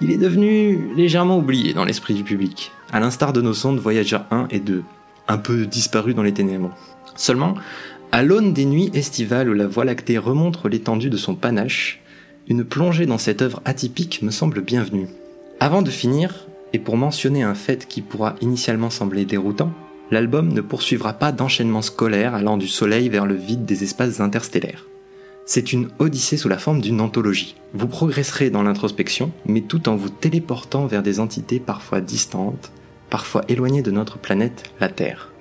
Il 0.00 0.10
est 0.10 0.18
devenu 0.18 0.94
légèrement 0.94 1.38
oublié 1.38 1.74
dans 1.74 1.84
l'esprit 1.84 2.14
du 2.14 2.22
public, 2.22 2.70
à 2.92 3.00
l'instar 3.00 3.32
de 3.32 3.40
nos 3.40 3.54
sondes 3.54 3.80
Voyager 3.80 4.18
1 4.30 4.46
et 4.50 4.60
2, 4.60 4.84
un 5.26 5.38
peu 5.38 5.66
disparus 5.66 6.14
dans 6.14 6.22
les 6.22 6.32
ténèbres. 6.32 6.74
Seulement, 7.16 7.56
à 8.12 8.22
l'aune 8.22 8.52
des 8.52 8.64
nuits 8.64 8.90
estivales 8.94 9.50
où 9.50 9.54
la 9.54 9.66
Voie 9.66 9.84
lactée 9.84 10.16
remontre 10.16 10.68
l'étendue 10.68 11.10
de 11.10 11.16
son 11.16 11.34
panache, 11.34 12.00
une 12.46 12.64
plongée 12.64 13.06
dans 13.06 13.18
cette 13.18 13.42
œuvre 13.42 13.60
atypique 13.64 14.22
me 14.22 14.30
semble 14.30 14.62
bienvenue. 14.62 15.08
Avant 15.60 15.82
de 15.82 15.90
finir, 15.90 16.46
et 16.72 16.78
pour 16.78 16.96
mentionner 16.96 17.42
un 17.42 17.54
fait 17.54 17.86
qui 17.86 18.00
pourra 18.00 18.36
initialement 18.40 18.90
sembler 18.90 19.24
déroutant, 19.24 19.72
l'album 20.10 20.52
ne 20.52 20.60
poursuivra 20.60 21.12
pas 21.12 21.32
d'enchaînement 21.32 21.82
scolaire 21.82 22.34
allant 22.34 22.56
du 22.56 22.68
Soleil 22.68 23.08
vers 23.08 23.26
le 23.26 23.34
vide 23.34 23.64
des 23.64 23.84
espaces 23.84 24.20
interstellaires. 24.20 24.86
C'est 25.46 25.72
une 25.72 25.88
odyssée 25.98 26.36
sous 26.36 26.48
la 26.48 26.58
forme 26.58 26.80
d'une 26.80 27.00
anthologie. 27.00 27.56
Vous 27.72 27.88
progresserez 27.88 28.50
dans 28.50 28.62
l'introspection, 28.62 29.32
mais 29.46 29.62
tout 29.62 29.88
en 29.88 29.96
vous 29.96 30.10
téléportant 30.10 30.86
vers 30.86 31.02
des 31.02 31.20
entités 31.20 31.58
parfois 31.58 32.00
distantes, 32.00 32.70
parfois 33.08 33.44
éloignées 33.48 33.82
de 33.82 33.90
notre 33.90 34.18
planète, 34.18 34.70
la 34.80 34.88
Terre. 34.88 35.32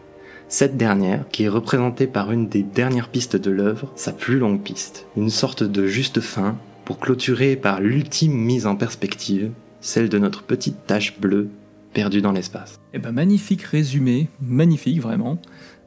Cette 0.49 0.77
dernière, 0.77 1.27
qui 1.29 1.43
est 1.43 1.49
représentée 1.49 2.07
par 2.07 2.31
une 2.31 2.47
des 2.47 2.63
dernières 2.63 3.09
pistes 3.09 3.35
de 3.35 3.51
l'œuvre, 3.51 3.91
sa 3.97 4.13
plus 4.13 4.39
longue 4.39 4.61
piste, 4.61 5.05
une 5.17 5.29
sorte 5.29 5.63
de 5.63 5.87
juste 5.87 6.21
fin, 6.21 6.57
pour 6.85 6.99
clôturer 6.99 7.57
par 7.57 7.81
l'ultime 7.81 8.31
mise 8.31 8.65
en 8.65 8.77
perspective, 8.77 9.51
celle 9.81 10.07
de 10.07 10.19
notre 10.19 10.43
petite 10.43 10.87
tache 10.87 11.19
bleue 11.19 11.49
perdue 11.93 12.21
dans 12.21 12.31
l'espace. 12.31 12.79
Eh 12.93 12.99
ben 12.99 13.11
magnifique 13.11 13.63
résumé, 13.63 14.29
magnifique 14.41 15.01
vraiment. 15.01 15.39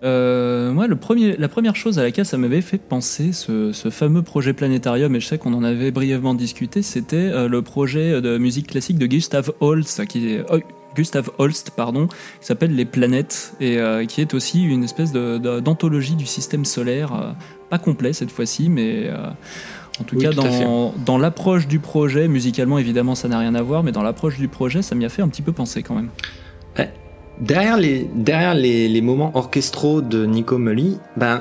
Euh, 0.02 0.72
moi, 0.72 0.86
la 0.88 1.48
première 1.48 1.76
chose 1.76 1.98
à 1.98 2.02
laquelle 2.02 2.24
ça 2.24 2.38
m'avait 2.38 2.62
fait 2.62 2.78
penser, 2.78 3.32
ce, 3.32 3.72
fameux 3.90 4.22
projet 4.22 4.52
planétarium, 4.52 5.14
et 5.14 5.20
je 5.20 5.26
sais 5.26 5.38
qu'on 5.38 5.52
en 5.52 5.62
avait 5.62 5.90
brièvement 5.90 6.34
discuté, 6.34 6.82
c'était 6.82 7.16
euh, 7.16 7.48
le 7.48 7.62
projet 7.62 8.20
de 8.20 8.38
musique 8.38 8.68
classique 8.68 8.98
de 8.98 9.06
Gustav 9.06 9.52
Holst, 9.60 10.06
qui 10.06 10.38
oh, 10.50 10.58
Gustav 10.96 11.30
Holst, 11.38 11.70
pardon, 11.76 12.06
qui 12.06 12.46
s'appelle 12.46 12.74
Les 12.74 12.86
Planètes, 12.86 13.54
et 13.60 13.78
euh, 13.78 14.06
qui 14.06 14.20
est 14.20 14.32
aussi 14.34 14.62
une 14.62 14.84
espèce 14.84 15.12
d'anthologie 15.12 16.16
du 16.16 16.26
système 16.26 16.64
solaire, 16.64 17.36
pas 17.68 17.78
complet 17.78 18.12
cette 18.12 18.30
fois-ci, 18.30 18.70
mais 18.70 19.10
en 19.98 20.04
tout 20.04 20.16
Oui, 20.16 20.22
cas 20.22 20.30
tout 20.30 20.36
dans, 20.36 20.94
dans 21.04 21.18
l'approche 21.18 21.66
du 21.66 21.78
projet, 21.78 22.28
musicalement 22.28 22.78
évidemment 22.78 23.14
ça 23.14 23.28
n'a 23.28 23.38
rien 23.38 23.54
à 23.54 23.62
voir, 23.62 23.82
mais 23.82 23.92
dans 23.92 24.02
l'approche 24.02 24.36
du 24.38 24.48
projet, 24.48 24.82
ça 24.82 24.94
m'y 24.94 25.04
a 25.04 25.08
fait 25.08 25.22
un 25.22 25.28
petit 25.28 25.42
peu 25.42 25.52
penser 25.52 25.82
quand 25.82 25.94
même. 25.94 26.10
Derrière 27.40 27.78
les, 27.78 28.06
derrière 28.14 28.54
les, 28.54 28.86
les 28.86 29.00
moments 29.00 29.30
orchestraux 29.34 30.02
de 30.02 30.26
Nico 30.26 30.58
Mully, 30.58 30.98
ben, 31.16 31.40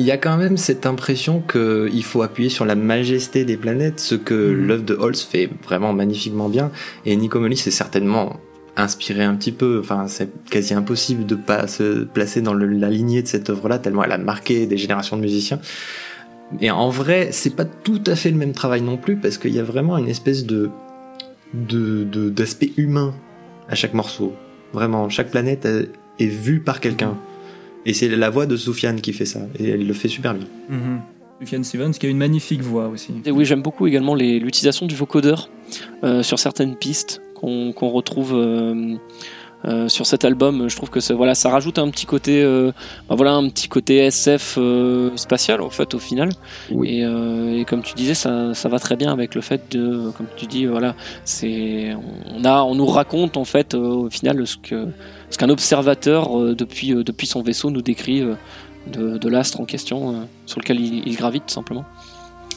il 0.00 0.06
y 0.06 0.10
a 0.10 0.16
quand 0.16 0.36
même 0.36 0.56
cette 0.56 0.84
impression 0.84 1.40
qu'il 1.40 2.02
faut 2.02 2.22
appuyer 2.22 2.48
sur 2.50 2.64
la 2.64 2.74
majesté 2.74 3.44
des 3.44 3.56
planètes, 3.56 4.00
ce 4.00 4.16
que 4.16 4.34
Mhm. 4.34 4.66
l'œuvre 4.66 4.82
de 4.84 4.94
Holst 4.94 5.30
fait 5.30 5.48
vraiment 5.64 5.92
magnifiquement 5.92 6.48
bien. 6.48 6.72
Et 7.06 7.14
Nico 7.14 7.38
Mully 7.38 7.56
s'est 7.56 7.70
certainement 7.70 8.40
inspiré 8.76 9.22
un 9.22 9.36
petit 9.36 9.52
peu. 9.52 9.78
Enfin, 9.80 10.06
c'est 10.08 10.28
quasi 10.50 10.74
impossible 10.74 11.24
de 11.24 11.36
pas 11.36 11.68
se 11.68 12.02
placer 12.02 12.42
dans 12.42 12.54
le- 12.54 12.66
la 12.66 12.90
lignée 12.90 13.22
de 13.22 13.28
cette 13.28 13.48
œuvre-là, 13.48 13.78
tellement 13.78 14.02
elle 14.02 14.12
a 14.12 14.18
marqué 14.18 14.66
des 14.66 14.76
générations 14.76 15.16
de 15.16 15.22
musiciens. 15.22 15.60
Et 16.60 16.70
en 16.70 16.88
vrai, 16.88 17.28
c'est 17.32 17.54
pas 17.54 17.64
tout 17.64 18.02
à 18.06 18.16
fait 18.16 18.30
le 18.30 18.36
même 18.36 18.52
travail 18.52 18.80
non 18.82 18.96
plus, 18.96 19.16
parce 19.16 19.36
qu'il 19.38 19.54
y 19.54 19.58
a 19.58 19.62
vraiment 19.64 19.96
une 19.98 20.08
espèce 20.08 20.44
de 20.46 20.70
de- 21.54 22.04
de- 22.04 22.28
d'aspect 22.28 22.72
humain 22.76 23.14
à 23.70 23.74
chaque 23.74 23.94
morceau. 23.94 24.34
Vraiment, 24.74 25.08
chaque 25.08 25.30
planète 25.30 25.66
est 26.18 26.26
vue 26.26 26.60
par 26.60 26.80
quelqu'un. 26.80 27.16
Et 27.86 27.94
c'est 27.94 28.08
la 28.08 28.28
voix 28.28 28.44
de 28.44 28.56
Soufiane 28.56 29.00
qui 29.00 29.14
fait 29.14 29.24
ça. 29.24 29.40
Et 29.58 29.70
elle 29.70 29.86
le 29.86 29.94
fait 29.94 30.08
super 30.08 30.34
bien. 30.34 30.46
Sufjan 31.40 31.62
Stevens 31.62 31.92
qui 31.92 32.04
a 32.06 32.10
une 32.10 32.18
magnifique 32.18 32.60
voix 32.60 32.88
aussi. 32.88 33.12
Et 33.24 33.30
oui, 33.30 33.44
j'aime 33.46 33.62
beaucoup 33.62 33.86
également 33.86 34.14
les- 34.14 34.38
l'utilisation 34.40 34.84
du 34.86 34.94
vocodeur 34.94 35.48
euh, 36.04 36.22
sur 36.22 36.38
certaines 36.38 36.76
pistes 36.76 37.22
qu'on 37.34 37.72
qu'on 37.72 37.88
retrouve 37.88 38.32
euh, 38.34 38.96
euh, 39.64 39.88
sur 39.88 40.06
cet 40.06 40.24
album. 40.24 40.68
Je 40.68 40.76
trouve 40.76 40.88
que 40.88 41.00
ça, 41.00 41.14
voilà, 41.14 41.34
ça 41.34 41.50
rajoute 41.50 41.78
un 41.78 41.90
petit 41.90 42.06
côté, 42.06 42.42
euh, 42.42 42.70
bah 43.08 43.16
voilà, 43.16 43.32
un 43.32 43.48
petit 43.48 43.68
côté 43.68 43.96
SF 43.96 44.56
euh, 44.56 45.10
spatial 45.16 45.60
en 45.60 45.70
fait 45.70 45.94
au 45.94 45.98
final. 45.98 46.30
Oui. 46.70 46.88
Et, 47.00 47.60
et 47.60 47.64
comme 47.64 47.82
tu 47.82 47.94
disais, 47.94 48.14
ça, 48.14 48.54
ça 48.54 48.68
va 48.68 48.78
très 48.78 48.96
bien 48.96 49.12
avec 49.12 49.34
le 49.34 49.40
fait 49.40 49.76
de, 49.76 50.10
comme 50.16 50.26
tu 50.36 50.46
dis, 50.46 50.66
voilà, 50.66 50.94
c'est, 51.24 51.92
on 52.30 52.44
a, 52.44 52.62
on 52.62 52.74
nous 52.76 52.86
raconte 52.86 53.36
en 53.36 53.44
fait 53.44 53.74
au 53.74 54.08
final 54.10 54.46
ce 54.46 54.56
que, 54.56 54.86
ce 55.30 55.38
qu'un 55.38 55.50
observateur 55.50 56.38
depuis, 56.54 56.94
depuis 56.94 57.26
son 57.26 57.42
vaisseau 57.42 57.70
nous 57.70 57.82
décrit. 57.82 58.22
de, 58.86 59.18
de 59.18 59.28
l'astre 59.28 59.60
en 59.60 59.66
question 59.66 60.26
sur 60.46 60.60
lequel 60.60 60.80
il, 60.80 61.06
il 61.06 61.16
gravite 61.16 61.44
tout 61.46 61.52
simplement. 61.52 61.84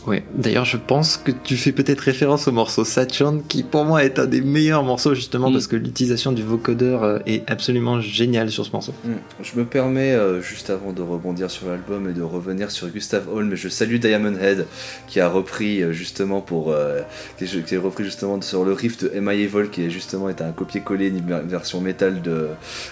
Ouais. 0.07 0.23
D'ailleurs, 0.33 0.65
je 0.65 0.77
pense 0.77 1.17
que 1.17 1.31
tu 1.31 1.55
fais 1.57 1.71
peut-être 1.71 1.99
référence 1.99 2.47
au 2.47 2.51
morceau 2.51 2.83
Saturn, 2.83 3.43
qui 3.47 3.61
pour 3.63 3.85
moi 3.85 4.03
est 4.03 4.17
un 4.17 4.25
des 4.25 4.41
meilleurs 4.41 4.83
morceaux 4.83 5.13
justement 5.13 5.49
Mm. 5.49 5.53
parce 5.53 5.67
que 5.67 5.75
l'utilisation 5.75 6.31
du 6.31 6.41
vocodeur 6.43 7.03
euh, 7.03 7.19
est 7.27 7.49
absolument 7.49 8.01
géniale 8.01 8.49
sur 8.51 8.65
ce 8.65 8.71
morceau. 8.71 8.93
Hmm. 9.05 9.13
Je 9.43 9.59
me 9.59 9.65
permets, 9.65 10.13
euh, 10.13 10.41
juste 10.41 10.69
avant 10.71 10.91
de 10.91 11.01
rebondir 11.01 11.51
sur 11.51 11.67
l'album 11.67 12.09
et 12.09 12.13
de 12.13 12.21
revenir 12.23 12.71
sur 12.71 12.87
Gustav 12.89 13.27
Holm, 13.31 13.53
je 13.55 13.69
salue 13.69 13.97
Diamond 13.97 14.35
Head 14.41 14.65
qui 15.07 15.19
a 15.19 15.29
repris 15.29 15.83
euh, 15.83 15.91
justement 15.93 16.41
pour 16.41 16.71
euh, 16.71 17.01
qui, 17.37 17.43
est- 17.43 17.63
qui 17.65 17.75
a 17.75 17.79
repris 17.81 18.03
justement 18.03 18.41
sur 18.41 18.63
le 18.65 18.73
riff 18.73 18.97
de 19.03 19.11
M.I. 19.13 19.41
Evil 19.43 19.69
qui 19.71 19.83
est 19.83 19.89
justement 19.91 20.29
est 20.29 20.41
un 20.41 20.51
copier-coller 20.51 21.07
une 21.09 21.21
ver- 21.27 21.43
version 21.43 21.79
métal 21.79 22.21
de 22.21 22.47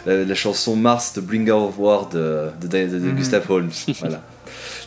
la, 0.06 0.24
la 0.26 0.36
chanson 0.36 0.76
Mars 0.76 1.14
de 1.16 1.22
Bringer 1.22 1.52
of 1.54 1.80
War 1.80 2.08
de, 2.10 2.50
de, 2.62 2.68
de- 2.68 3.00
de 3.00 3.10
Mhm. 3.10 3.16
Gustav 3.16 3.50
Holm. 3.50 3.70
voilà. 4.00 4.22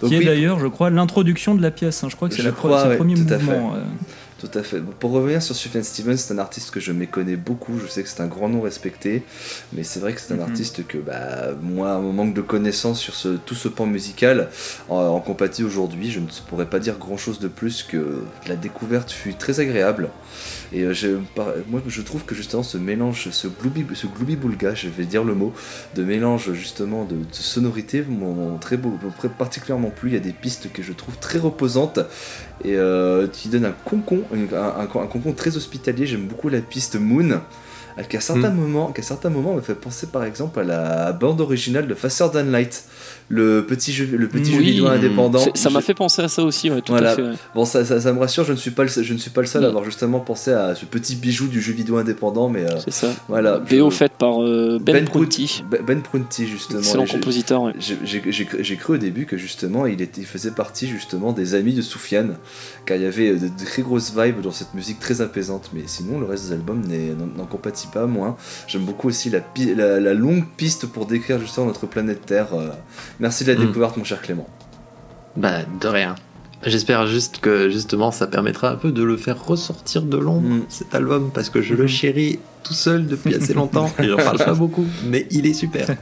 Donc 0.03 0.11
qui 0.11 0.17
est 0.17 0.19
oui, 0.19 0.25
d'ailleurs, 0.27 0.59
je 0.59 0.67
crois, 0.67 0.91
l'introduction 0.91 1.55
de 1.55 1.63
la 1.63 1.71
pièce. 1.71 2.05
hein. 2.05 2.09
Je 2.11 2.17
crois 2.17 2.29
que 2.29 2.35
c'est 2.35 2.43
le 2.43 2.51
ouais, 2.51 2.97
premier 2.97 3.15
tout 3.15 3.33
à 3.33 3.39
mouvement. 3.39 3.75
euh. 3.77 3.81
Tout 4.39 4.59
à 4.59 4.65
fait. 4.65 4.81
Bon, 4.81 4.93
Pour 4.99 5.13
revenir 5.13 5.41
sur 5.41 5.55
Sufjan 5.55 5.85
Stevens, 5.85 6.17
c'est 6.17 6.35
un 6.35 6.39
artiste 6.39 6.73
que 6.73 6.81
je 6.81 6.91
méconnais 6.91 7.37
beaucoup. 7.37 7.79
Je 7.81 7.87
sais 7.87 8.03
que 8.03 8.09
c'est 8.09 8.21
un 8.23 8.27
grand 8.27 8.49
nom 8.49 8.61
respecté, 8.61 9.23
mais 9.73 9.85
c'est 9.85 10.01
vrai 10.01 10.13
que 10.15 10.21
c'est 10.21 10.33
un 10.35 10.39
Mhm. 10.39 10.43
artiste 10.43 10.85
que, 10.85 10.99
bah, 10.99 11.51
moi, 11.63 11.97
mon 12.01 12.13
manque 12.13 12.35
de 12.35 12.41
connaissances 12.41 12.99
sur 12.99 13.15
ce, 13.15 13.29
tout 13.37 13.55
ce 13.55 13.69
pan 13.69 13.87
musical, 13.87 14.49
en, 14.89 14.97
en 14.97 15.21
compatie 15.21 15.63
aujourd'hui, 15.63 16.11
je 16.11 16.19
ne 16.19 16.27
pourrais 16.49 16.67
pas 16.67 16.81
dire 16.81 16.99
grand 16.99 17.17
chose 17.17 17.39
de 17.39 17.47
plus 17.47 17.85
que 17.85 18.25
la 18.49 18.57
découverte 18.57 19.13
fut 19.13 19.35
très 19.35 19.61
agréable. 19.61 20.09
Et 20.75 20.85
euh, 20.85 21.19
par- 21.35 21.49
moi, 21.69 21.83
je 21.87 22.01
trouve 22.03 22.25
que 22.25 22.35
justement 22.35 22.63
ce 22.63 22.79
mélange, 22.79 23.29
ce 23.31 23.47
glooby, 23.47 23.85
ce 23.95 24.07
boulga, 24.07 24.75
je 24.75 24.89
vais 24.89 25.05
dire 25.05 25.23
le 25.25 25.35
mot, 25.35 25.53
de 25.95 26.03
mélange 26.03 26.53
justement 26.55 27.05
de, 27.05 27.17
de 27.17 27.25
sonorités 27.33 28.03
m'ont 28.09 28.57
très 28.59 28.77
beau, 28.79 28.99
particulièrement 29.39 29.91
plu. 29.91 30.11
Il 30.11 30.15
y 30.15 30.17
a 30.17 30.21
des 30.21 30.33
pistes 30.33 30.73
que 30.73 30.83
je 30.83 30.93
trouve 30.93 31.19
très 31.19 31.39
reposantes 31.39 31.99
et 32.65 32.77
euh, 32.77 33.27
qui 33.27 33.49
donne 33.49 33.67
un 33.67 33.75
concon, 33.85 34.23
un, 34.33 34.57
un- 34.57 34.81
un 34.81 35.07
concon 35.07 35.33
très 35.33 35.57
hospitalier. 35.57 36.07
J'aime 36.07 36.27
beaucoup 36.27 36.49
la 36.49 36.61
piste 36.61 36.97
Moon, 36.97 37.31
euh, 37.99 38.03
qui 38.09 38.17
à 38.17 38.21
certains 38.21 38.51
Mm. 38.51 38.57
moments, 38.57 38.93
qui 38.93 39.01
à 39.01 39.05
certains 39.05 39.31
moments 39.31 39.55
me 39.55 39.61
fait 39.61 39.75
penser 39.75 40.07
par 40.07 40.25
exemple 40.25 40.61
à 40.61 40.65
la 40.65 41.13
bande 41.13 41.41
originale 41.43 41.87
de 41.87 41.95
Faster 41.95 42.27
Than 42.33 42.45
Light, 42.45 42.85
le 43.29 43.65
petit 43.67 43.93
jeu, 43.93 44.07
le 44.13 44.29
petit 44.29 44.53
jeu 44.53 44.61
vidéo 44.61 44.87
indépendant. 44.89 45.43
Ça 45.55 45.71
m'a 45.71 45.81
fait 45.81 45.95
penser 45.95 46.23
à 46.23 46.29
ça 46.29 46.43
aussi, 46.43 46.71
ouais, 46.71 46.83
tout 46.83 46.93
Voilà. 46.93 47.13
à 47.13 47.17
fait. 47.17 47.23
ouais. 47.23 47.33
Bon, 47.55 47.65
ça, 47.65 47.85
ça, 47.85 48.01
ça 48.01 48.13
me 48.13 48.19
rassure, 48.19 48.45
je 48.45 48.53
ne 48.53 48.57
suis 48.59 48.71
pas 48.73 48.83
le, 48.85 48.89
je 48.91 49.13
ne 49.13 49.19
suis 49.19 49.31
pas 49.31 49.41
le 49.41 49.47
seul 49.47 49.63
à 49.65 49.67
Mm. 49.67 49.71
avoir 49.71 49.85
justement 49.85 50.21
pensé 50.21 50.53
à 50.53 50.75
ce 50.75 50.85
petit 50.85 51.17
bijou 51.17 51.47
du 51.49 51.61
jeu 51.61 51.73
vidéo 51.73 51.97
indépendant, 51.97 52.49
mais 52.49 52.65
euh, 52.65 52.79
C'est 52.85 52.93
ça. 52.93 53.09
voilà. 53.29 53.59
VO 53.59 53.91
je- 53.91 53.97
faite 53.97 54.13
par 54.19 54.43
euh, 54.43 54.79
Ben, 54.83 55.05
Prunty, 55.07 55.65
Ben, 55.71 55.81
Ben 55.87 56.03
Prunty 56.03 56.47
justement. 56.47 56.81
excellent 56.81 57.07
compositeur. 57.07 57.63
ouais. 57.63 57.73
j'ai- 57.79 58.77
cru- 58.77 58.95
au 58.95 58.97
début 58.99 59.27
que 59.27 59.37
justement 59.37 59.87
il, 59.87 60.01
était, 60.03 60.21
il 60.21 60.27
faisait 60.27 60.51
partie 60.51 60.87
justement 60.89 61.33
des 61.33 61.55
amis 61.55 61.73
de 61.73 61.83
Soufiane, 61.83 62.37
car 62.87 62.97
il 62.97 63.03
y 63.03 63.07
avait 63.07 63.31
de, 63.35 63.47
de 63.49 63.65
très 63.65 63.83
grosses 63.83 64.13
vibes 64.17 64.41
dans 64.43 64.51
cette 64.53 64.75
musique 64.75 65.01
très 65.01 65.21
apaisante, 65.21 65.71
mais 65.73 65.83
sinon 65.87 66.19
le 66.21 66.27
reste 66.27 66.47
des 66.49 66.53
albums 66.53 66.83
n'en 67.37 67.47
compatit 67.47 67.87
pas 67.87 68.07
moins. 68.07 68.37
J'aime 68.67 68.83
beaucoup 68.85 69.09
aussi 69.09 69.31
la, 69.31 70.01
la 70.01 70.15
longue 70.15 70.45
piste 70.57 70.87
pour 70.87 71.07
décrire 71.07 71.39
justement 71.39 71.67
notre 71.67 71.87
planète 71.87 72.27
Terre. 72.27 72.49
euh. 72.55 72.71
Merci 73.21 73.45
de 73.45 73.53
la 73.53 73.59
Mm. 73.59 73.67
découverte 73.67 73.97
mon 73.97 74.05
cher 74.05 74.21
Clément. 74.23 74.49
Bah, 75.37 75.59
de 75.81 75.89
rien. 75.89 76.15
J'espère 76.65 77.07
juste 77.09 77.39
que 77.39 77.71
justement 77.71 78.13
ça 78.13 78.27
permettra 78.29 78.71
un 78.71 78.77
peu 78.77 78.93
de 78.93 79.03
le 79.03 79.17
faire 79.17 79.45
ressortir 79.45 80.03
de 80.03 80.17
l'ombre, 80.17 80.49
Mm. 80.49 80.63
cet 80.69 80.95
album, 80.95 81.31
parce 81.35 81.51
que 81.51 81.61
je 81.63 81.75
le 81.83 81.87
chéris 81.87 82.39
tout 82.63 82.75
seul 82.75 83.07
depuis 83.07 83.35
assez 83.35 83.55
longtemps. 83.55 83.91
et 83.99 84.09
J'en 84.09 84.17
parle 84.17 84.39
pas 84.39 84.55
beaucoup, 84.65 84.87
mais 85.07 85.27
il 85.31 85.47
est 85.47 85.55
super. 85.55 85.89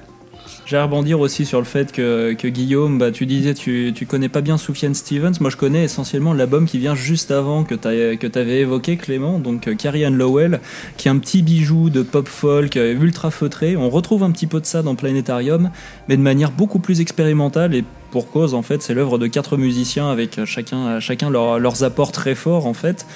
J'ai 0.66 0.76
à 0.76 0.84
rebondir 0.84 1.18
aussi 1.18 1.46
sur 1.46 1.58
le 1.58 1.64
fait 1.64 1.90
que, 1.90 2.32
que 2.34 2.46
Guillaume, 2.46 2.98
bah, 2.98 3.10
tu 3.10 3.26
disais 3.26 3.54
tu, 3.54 3.92
tu 3.92 4.06
connais 4.06 4.28
pas 4.28 4.40
bien 4.40 4.56
Sufjan 4.56 4.94
Stevens. 4.94 5.32
Moi, 5.40 5.50
je 5.50 5.56
connais 5.56 5.82
essentiellement 5.84 6.32
l'album 6.32 6.66
qui 6.66 6.78
vient 6.78 6.94
juste 6.94 7.32
avant 7.32 7.64
que 7.64 7.74
tu 7.74 8.18
que 8.18 8.38
avais 8.38 8.60
évoqué, 8.60 8.96
Clément, 8.96 9.40
donc 9.40 9.66
euh, 9.66 9.74
Carrie 9.74 10.04
Ann 10.04 10.16
Lowell, 10.16 10.60
qui 10.96 11.08
est 11.08 11.10
un 11.10 11.18
petit 11.18 11.42
bijou 11.42 11.90
de 11.90 12.02
pop 12.02 12.28
folk 12.28 12.76
euh, 12.76 12.94
ultra 13.00 13.32
feutré. 13.32 13.76
On 13.76 13.90
retrouve 13.90 14.22
un 14.22 14.30
petit 14.30 14.46
peu 14.46 14.60
de 14.60 14.66
ça 14.66 14.82
dans 14.82 14.94
Planétarium, 14.94 15.70
mais 16.08 16.16
de 16.16 16.22
manière 16.22 16.52
beaucoup 16.52 16.78
plus 16.78 17.00
expérimentale 17.00 17.74
et 17.74 17.84
pour 18.12 18.30
cause, 18.30 18.54
en 18.54 18.62
fait, 18.62 18.82
c'est 18.82 18.92
l'œuvre 18.94 19.18
de 19.18 19.26
quatre 19.28 19.56
musiciens 19.56 20.08
avec 20.10 20.38
euh, 20.38 20.46
chacun, 20.46 20.86
euh, 20.86 21.00
chacun 21.00 21.30
leur- 21.30 21.58
leurs 21.58 21.82
apports 21.82 22.12
très 22.12 22.36
forts, 22.36 22.66
en 22.66 22.74
fait. 22.74 23.06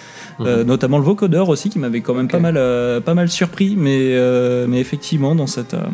Euh, 0.40 0.64
notamment 0.64 0.98
le 0.98 1.04
vocodeur 1.04 1.48
aussi 1.50 1.70
qui 1.70 1.78
m'avait 1.78 2.00
quand 2.00 2.14
même 2.14 2.26
pas 2.26 2.40
mal 2.40 2.57
euh, 2.57 3.00
pas 3.00 3.14
mal 3.14 3.28
surpris 3.28 3.76
mais 3.78 3.98
euh, 4.14 4.66
mais 4.68 4.80
effectivement 4.80 5.37
dans 5.37 5.46
cette 5.46 5.74
euh, 5.74 5.87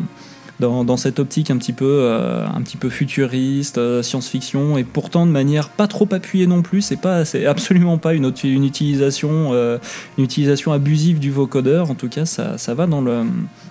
dans, 0.61 0.97
cette 0.97 1.19
optique 1.19 1.49
un 1.49 1.57
petit 1.57 1.73
peu 1.73 1.85
euh, 1.85 2.45
un 2.45 2.61
petit 2.61 2.77
peu 2.77 2.89
futuriste 2.89 3.77
euh, 3.77 4.03
science-fiction 4.03 4.77
et 4.77 4.83
pourtant 4.83 5.25
de 5.25 5.31
manière 5.31 5.69
pas 5.69 5.87
trop 5.87 6.07
appuyée 6.11 6.47
non 6.47 6.61
plus 6.61 6.81
c'est 6.81 6.99
c'est 7.25 7.45
absolument 7.45 7.97
pas 7.97 8.13
une, 8.13 8.25
utilisation 8.25 9.53
euh, 9.53 9.77
une 10.17 10.23
utilisation 10.23 10.71
abusive 10.71 11.19
du 11.19 11.31
vocodeur 11.31 11.89
en 11.89 11.95
tout 11.95 12.09
cas 12.09 12.25
ça, 12.25 12.57
ça 12.57 12.73
va 12.73 12.85
dans 12.87 13.01
le 13.01 13.23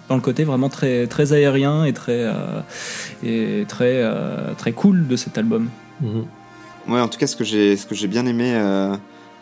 dans 0.08 0.16
le 0.16 0.20
côté 0.20 0.44
vraiment 0.44 0.68
très 0.68 1.06
très 1.06 1.32
aérien 1.32 1.84
et 1.84 1.92
très 1.92 2.26
et 3.24 3.64
très 3.68 4.04
très 4.58 4.72
cool 4.72 5.06
de 5.06 5.16
cet 5.16 5.38
album 5.38 5.68
Mhm. 6.02 6.24
Ouais, 6.88 7.00
en 7.00 7.08
tout 7.08 7.18
cas, 7.18 7.26
ce 7.26 7.36
que 7.36 7.44
j'ai, 7.44 7.76
ce 7.76 8.06
bien 8.06 8.24
aimé 8.24 8.54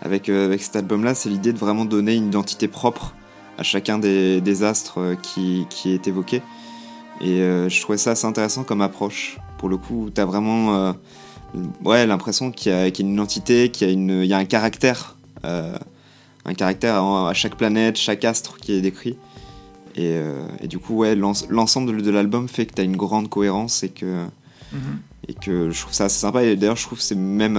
avec, 0.02 0.28
avec 0.28 0.60
cet 0.60 0.74
album-là, 0.74 1.14
c'est 1.14 1.28
l'idée 1.28 1.52
de 1.52 1.58
vraiment 1.58 1.84
donner 1.84 2.16
une 2.16 2.26
identité 2.26 2.66
propre 2.66 3.14
à 3.58 3.62
chacun 3.62 3.96
des, 3.98 4.40
des 4.40 4.64
astres 4.64 5.14
qui, 5.22 5.64
qui 5.70 5.92
est 5.92 6.08
évoqué. 6.08 6.42
Et 7.20 7.40
euh, 7.40 7.68
je 7.68 7.80
trouvais 7.80 7.98
ça 7.98 8.12
assez 8.12 8.26
intéressant 8.26 8.64
comme 8.64 8.80
approche. 8.80 9.38
Pour 9.58 9.68
le 9.68 9.76
coup, 9.76 10.08
t'as 10.12 10.24
vraiment 10.24 10.74
euh, 10.74 10.92
ouais, 11.84 12.06
l'impression 12.06 12.50
qu'il 12.52 12.72
y, 12.72 12.74
y 12.74 12.78
a 12.78 12.86
une 13.00 13.12
identité, 13.14 13.70
qu'il 13.70 13.86
y 13.88 13.90
a, 13.90 13.92
une, 13.92 14.10
il 14.22 14.26
y 14.26 14.32
a 14.32 14.38
un 14.38 14.44
caractère. 14.44 15.16
euh, 15.44 15.76
un 16.44 16.54
caractère 16.54 16.94
à 16.96 17.28
à 17.30 17.34
chaque 17.34 17.56
planète, 17.56 17.96
chaque 17.96 18.24
astre 18.24 18.56
qui 18.58 18.72
est 18.72 18.80
décrit. 18.80 19.16
Et, 19.96 20.16
et 20.62 20.68
du 20.68 20.78
coup, 20.78 20.94
ouais, 20.98 21.14
l'ens- 21.16 21.46
l'ensemble 21.50 22.00
de, 22.00 22.10
l'album 22.10 22.48
fait 22.48 22.64
que 22.66 22.72
t'as 22.74 22.84
une 22.84 22.96
grande 22.96 23.28
cohérence 23.28 23.82
et 23.82 23.88
que, 23.88 24.24
et 25.26 25.34
que 25.34 25.70
je 25.70 25.80
trouve 25.80 25.92
ça 25.92 26.04
assez 26.04 26.20
sympa. 26.20 26.44
Et 26.44 26.54
d'ailleurs, 26.56 26.76
je 26.76 26.84
trouve 26.86 26.98
que 26.98 27.04
c'est 27.04 27.16
même. 27.16 27.54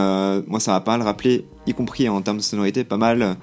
moi, 0.47 0.60
ça 0.62 0.72
m'a 0.72 0.80
pas 0.80 0.97
mal 0.97 1.05
rappelé, 1.05 1.45
y 1.68 1.74
compris 1.74 2.07
en 2.10 2.22
termes 2.22 2.38
de 2.38 2.41
sonorité, 2.41 2.84
pas 2.86 2.97
mal 2.97 3.36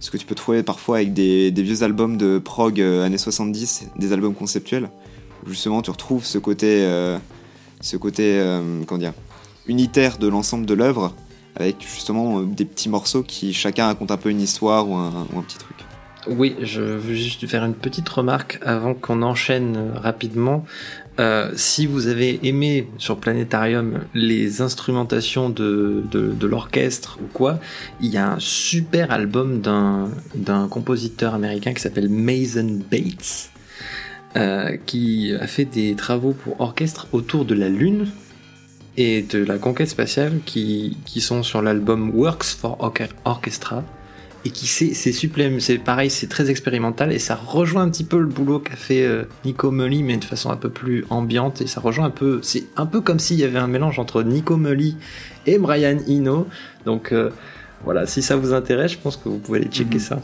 ce 0.00 0.10
que 0.10 0.16
tu 0.16 0.26
peux 0.26 0.34
trouver 0.34 0.64
parfois 0.64 0.96
avec 0.96 1.14
des, 1.14 1.52
des 1.52 1.62
vieux 1.62 1.84
albums 1.84 2.16
de 2.16 2.38
prog 2.38 2.80
années 2.80 3.16
70, 3.16 3.84
des 3.96 4.12
albums 4.12 4.34
conceptuels, 4.34 4.90
justement 5.46 5.82
tu 5.82 5.90
retrouves 5.90 6.24
ce 6.24 6.38
côté. 6.38 6.84
euh, 6.84 7.18
ce 7.80 7.96
côté. 7.96 8.38
euh, 8.38 8.82
comment 8.86 9.12
unitaire 9.68 10.18
de 10.18 10.26
l'ensemble 10.26 10.66
de 10.66 10.74
l'œuvre, 10.74 11.14
avec 11.54 11.80
justement 11.80 12.40
euh, 12.40 12.44
des 12.44 12.64
petits 12.64 12.88
morceaux 12.88 13.22
qui 13.22 13.52
chacun 13.52 13.86
raconte 13.86 14.10
un 14.10 14.16
peu 14.16 14.28
une 14.28 14.40
histoire 14.40 14.88
ou 14.88 14.96
un, 14.96 15.42
petit 15.46 15.58
truc. 15.58 15.76
Oui, 16.26 16.56
je 16.60 16.80
veux 16.80 17.14
juste 17.14 17.46
faire 17.46 17.64
une 17.64 17.74
petite 17.74 18.08
remarque 18.08 18.58
avant 18.64 18.94
qu'on 18.94 19.22
enchaîne 19.22 19.92
rapidement. 19.94 20.64
Si 21.54 21.86
vous 21.86 22.08
avez 22.08 22.44
aimé 22.44 22.88
sur 22.98 23.18
Planétarium 23.18 24.00
les 24.14 24.62
instrumentations 24.62 25.48
de, 25.48 26.02
de, 26.10 26.46
l'orchestre 26.46 27.18
ou 27.22 27.26
quoi, 27.32 27.60
il 28.00 28.08
y 28.08 28.16
a 28.16 28.32
un 28.32 28.40
super 28.40 29.12
album 29.12 29.60
d'un 29.60 30.68
compositeur 30.68 31.34
américain 31.34 31.72
qui 31.74 31.80
s'appelle 31.80 32.08
Mason 32.08 32.80
Bates, 32.90 33.51
euh, 34.36 34.76
qui 34.86 35.32
a 35.38 35.46
fait 35.46 35.64
des 35.64 35.94
travaux 35.94 36.32
pour 36.32 36.60
orchestre 36.60 37.06
autour 37.12 37.44
de 37.44 37.54
la 37.54 37.68
Lune 37.68 38.08
et 38.96 39.22
de 39.22 39.42
la 39.44 39.58
conquête 39.58 39.88
spatiale 39.88 40.40
qui, 40.44 40.96
qui 41.04 41.20
sont 41.20 41.42
sur 41.42 41.62
l'album 41.62 42.10
Works 42.14 42.44
for 42.44 42.76
Orche- 42.80 43.10
Orchestra 43.24 43.82
et 44.44 44.50
qui 44.50 44.66
c'est 44.66 44.92
c'est 44.92 45.12
sublime, 45.12 45.60
c'est 45.60 45.78
pareil, 45.78 46.10
c'est 46.10 46.26
très 46.26 46.50
expérimental 46.50 47.12
et 47.12 47.18
ça 47.20 47.36
rejoint 47.36 47.82
un 47.82 47.90
petit 47.90 48.02
peu 48.04 48.18
le 48.18 48.26
boulot 48.26 48.58
qu'a 48.58 48.74
fait 48.76 49.04
euh, 49.04 49.24
Nico 49.44 49.70
Mully 49.70 50.02
mais 50.02 50.16
de 50.16 50.24
façon 50.24 50.50
un 50.50 50.56
peu 50.56 50.68
plus 50.68 51.04
ambiante 51.10 51.60
et 51.62 51.66
ça 51.68 51.80
rejoint 51.80 52.06
un 52.06 52.10
peu, 52.10 52.40
c'est 52.42 52.64
un 52.76 52.86
peu 52.86 53.00
comme 53.00 53.18
s'il 53.20 53.38
y 53.38 53.44
avait 53.44 53.60
un 53.60 53.68
mélange 53.68 53.98
entre 54.00 54.22
Nico 54.24 54.56
Mully 54.56 54.96
et 55.46 55.58
Brian 55.58 55.98
Eno. 56.08 56.48
Donc 56.86 57.12
euh, 57.12 57.30
voilà, 57.84 58.06
si 58.06 58.20
ça 58.20 58.34
vous 58.36 58.52
intéresse, 58.52 58.92
je 58.92 58.98
pense 58.98 59.16
que 59.16 59.28
vous 59.28 59.38
pouvez 59.38 59.60
aller 59.60 59.68
checker 59.70 59.98
Mhm. 59.98 60.00
ça. 60.00 60.22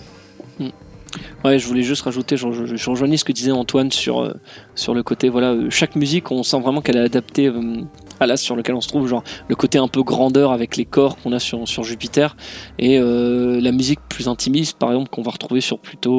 Ouais, 1.44 1.58
je 1.58 1.66
voulais 1.68 1.82
juste 1.82 2.02
rajouter, 2.02 2.36
je, 2.36 2.50
je, 2.52 2.74
je 2.76 2.90
rejoignais 2.90 3.16
ce 3.16 3.24
que 3.24 3.30
disait 3.32 3.52
Antoine 3.52 3.92
sur, 3.92 4.20
euh, 4.20 4.32
sur 4.74 4.92
le 4.92 5.04
côté, 5.04 5.28
voilà, 5.28 5.52
euh, 5.52 5.70
chaque 5.70 5.94
musique, 5.94 6.32
on 6.32 6.42
sent 6.42 6.58
vraiment 6.60 6.80
qu'elle 6.80 6.96
est 6.96 7.00
adaptée 7.04 7.46
euh, 7.46 7.82
à 8.18 8.26
l'as 8.26 8.36
sur 8.36 8.56
lequel 8.56 8.74
on 8.74 8.80
se 8.80 8.88
trouve, 8.88 9.06
genre 9.06 9.22
le 9.46 9.54
côté 9.54 9.78
un 9.78 9.86
peu 9.86 10.02
grandeur 10.02 10.50
avec 10.50 10.76
les 10.76 10.84
corps 10.84 11.16
qu'on 11.16 11.30
a 11.30 11.38
sur, 11.38 11.68
sur 11.68 11.84
Jupiter, 11.84 12.36
et 12.80 12.98
la 12.98 13.70
musique 13.70 14.00
plus 14.08 14.26
intimiste, 14.26 14.78
par 14.78 14.90
exemple, 14.90 15.10
qu'on 15.10 15.22
va 15.22 15.30
retrouver 15.30 15.60
sur 15.60 15.78
Pluto, 15.78 16.10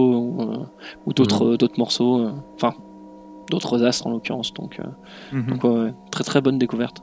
ou 1.05 1.13
d'autres 1.13 1.57
d'autres 1.57 1.77
morceaux, 1.77 2.29
enfin, 2.55 2.73
d'autres 3.51 3.83
astres 3.83 4.07
en 4.07 4.11
l'occurrence, 4.11 4.53
donc, 4.53 4.79
Mhm. 5.33 5.45
donc 5.47 5.63
ouais, 5.65 5.69
ouais, 5.71 5.93
très 6.11 6.23
très 6.23 6.39
bonne 6.39 6.57
découverte. 6.57 7.01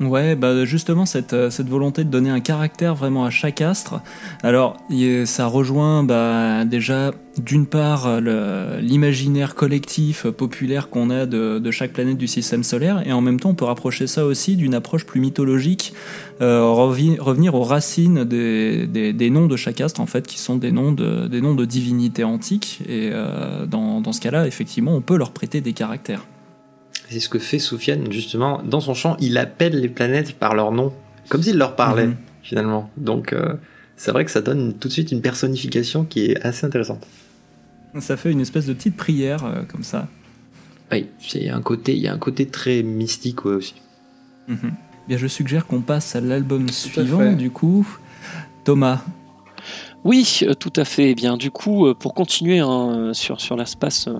Ouais, 0.00 0.36
bah 0.36 0.64
justement 0.64 1.06
cette, 1.06 1.32
euh, 1.32 1.50
cette 1.50 1.68
volonté 1.68 2.04
de 2.04 2.08
donner 2.08 2.30
un 2.30 2.38
caractère 2.38 2.94
vraiment 2.94 3.24
à 3.24 3.30
chaque 3.30 3.60
astre. 3.60 4.00
Alors 4.44 4.76
ça 5.24 5.46
rejoint 5.46 6.04
bah, 6.04 6.64
déjà 6.64 7.10
d'une 7.36 7.66
part 7.66 8.06
euh, 8.06 8.80
l'imaginaire 8.80 9.56
collectif 9.56 10.26
euh, 10.26 10.30
populaire 10.30 10.88
qu'on 10.88 11.10
a 11.10 11.26
de, 11.26 11.70
chaque 11.72 11.92
planète 11.92 12.16
du 12.16 12.28
système 12.28 12.62
solaire, 12.62 13.04
et 13.06 13.12
en 13.12 13.20
même 13.20 13.40
temps 13.40 13.50
on 13.50 13.54
peut 13.54 13.64
rapprocher 13.64 14.06
ça 14.06 14.24
aussi 14.24 14.54
d'une 14.54 14.74
approche 14.74 15.04
plus 15.04 15.20
mythologique, 15.20 15.92
revenir 16.40 17.54
aux 17.54 17.64
racines 17.64 18.24
des, 18.24 19.30
noms 19.30 19.46
de 19.46 19.56
chaque 19.56 19.80
astre 19.80 20.00
en 20.00 20.06
fait, 20.06 20.26
qui 20.26 20.38
sont 20.38 20.56
des 20.56 20.70
noms 20.70 20.92
de, 20.92 21.64
divinités 21.64 22.24
antiques, 22.24 22.80
et 22.88 23.10
dans 23.66 24.12
ce 24.12 24.20
cas-là 24.20 24.46
effectivement 24.46 24.94
on 24.94 25.00
peut 25.00 25.16
leur 25.16 25.32
prêter 25.32 25.60
des 25.60 25.72
caractères. 25.72 26.24
C'est 27.10 27.20
ce 27.20 27.28
que 27.28 27.38
fait 27.38 27.58
Soufiane 27.58 28.10
justement 28.12 28.62
dans 28.62 28.80
son 28.80 28.94
chant, 28.94 29.16
il 29.20 29.38
appelle 29.38 29.80
les 29.80 29.88
planètes 29.88 30.34
par 30.34 30.54
leur 30.54 30.72
nom, 30.72 30.92
comme 31.28 31.42
s'il 31.42 31.56
leur 31.58 31.74
parlait 31.76 32.06
Mhm. 32.08 32.16
finalement. 32.42 32.90
Donc 32.96 33.32
euh, 33.32 33.54
c'est 33.96 34.10
vrai 34.12 34.24
que 34.24 34.30
ça 34.30 34.40
donne 34.42 34.74
tout 34.74 34.88
de 34.88 34.92
suite 34.92 35.10
une 35.12 35.22
personnification 35.22 36.04
qui 36.04 36.26
est 36.26 36.40
assez 36.44 36.66
intéressante. 36.66 37.06
Ça 38.00 38.16
fait 38.16 38.30
une 38.30 38.40
espèce 38.40 38.66
de 38.66 38.74
petite 38.74 38.96
prière 38.96 39.44
euh, 39.44 39.62
comme 39.66 39.82
ça. 39.82 40.06
Oui, 40.92 41.06
c'est 41.18 41.48
un 41.48 41.60
côté, 41.62 41.94
il 41.96 42.02
y 42.02 42.08
a 42.08 42.12
un 42.14 42.18
côté 42.18 42.46
très 42.46 42.82
mystique 42.82 43.44
ouais, 43.44 43.52
aussi. 43.54 43.74
Mhm. 44.46 44.72
Bien, 45.08 45.16
je 45.16 45.26
suggère 45.26 45.66
qu'on 45.66 45.80
passe 45.80 46.14
à 46.16 46.20
l'album 46.20 46.68
suivant, 46.68 47.32
du 47.32 47.50
coup. 47.50 47.86
Thomas. 48.64 49.02
Oui, 50.08 50.40
euh, 50.44 50.54
tout 50.54 50.72
à 50.74 50.86
fait. 50.86 51.10
Eh 51.10 51.14
bien, 51.14 51.36
du 51.36 51.50
coup, 51.50 51.86
euh, 51.86 51.92
pour 51.92 52.14
continuer 52.14 52.60
hein, 52.60 53.10
sur, 53.12 53.56
l'espace, 53.56 54.08
euh, 54.08 54.14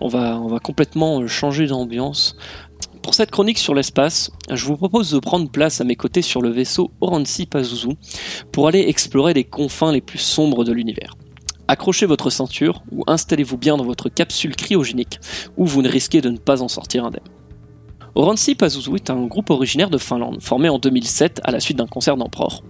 on, 0.00 0.08
va, 0.08 0.40
complètement 0.64 1.26
changer 1.26 1.66
d'ambiance. 1.66 2.38
Pour 3.02 3.12
cette 3.12 3.30
chronique 3.30 3.58
sur 3.58 3.74
l'espace, 3.74 4.30
je 4.50 4.64
vous 4.64 4.78
propose 4.78 5.10
de 5.10 5.18
prendre 5.18 5.50
place 5.50 5.82
à 5.82 5.84
mes 5.84 5.94
côtés 5.94 6.22
sur 6.22 6.40
le 6.40 6.48
vaisseau 6.48 6.90
Oransi 7.02 7.44
Pazuzu 7.44 7.90
pour 8.50 8.66
aller 8.66 8.86
explorer 8.88 9.34
les 9.34 9.44
confins 9.44 9.92
les 9.92 10.00
plus 10.00 10.20
sombres 10.20 10.64
de 10.64 10.72
l'univers. 10.72 11.12
Accrochez 11.68 12.06
votre 12.06 12.30
ceinture 12.30 12.82
ou 12.90 13.04
installez-vous 13.06 13.58
bien 13.58 13.76
dans 13.76 13.84
votre 13.84 14.08
capsule 14.08 14.56
cryogénique 14.56 15.20
où 15.58 15.66
vous 15.66 15.82
ne 15.82 15.90
risquez 15.90 16.22
de 16.22 16.30
ne 16.30 16.38
pas 16.38 16.62
en 16.62 16.68
sortir 16.68 17.04
indemne. 17.04 17.35
Oransi 18.16 18.54
Pazuzu 18.54 18.94
est 18.94 19.10
un 19.10 19.26
groupe 19.26 19.50
originaire 19.50 19.90
de 19.90 19.98
Finlande, 19.98 20.40
formé 20.40 20.70
en 20.70 20.78
2007 20.78 21.42
à 21.44 21.50
la 21.50 21.60
suite 21.60 21.76
d'un 21.76 21.86
concert 21.86 22.16
d'Empereur. 22.16 22.62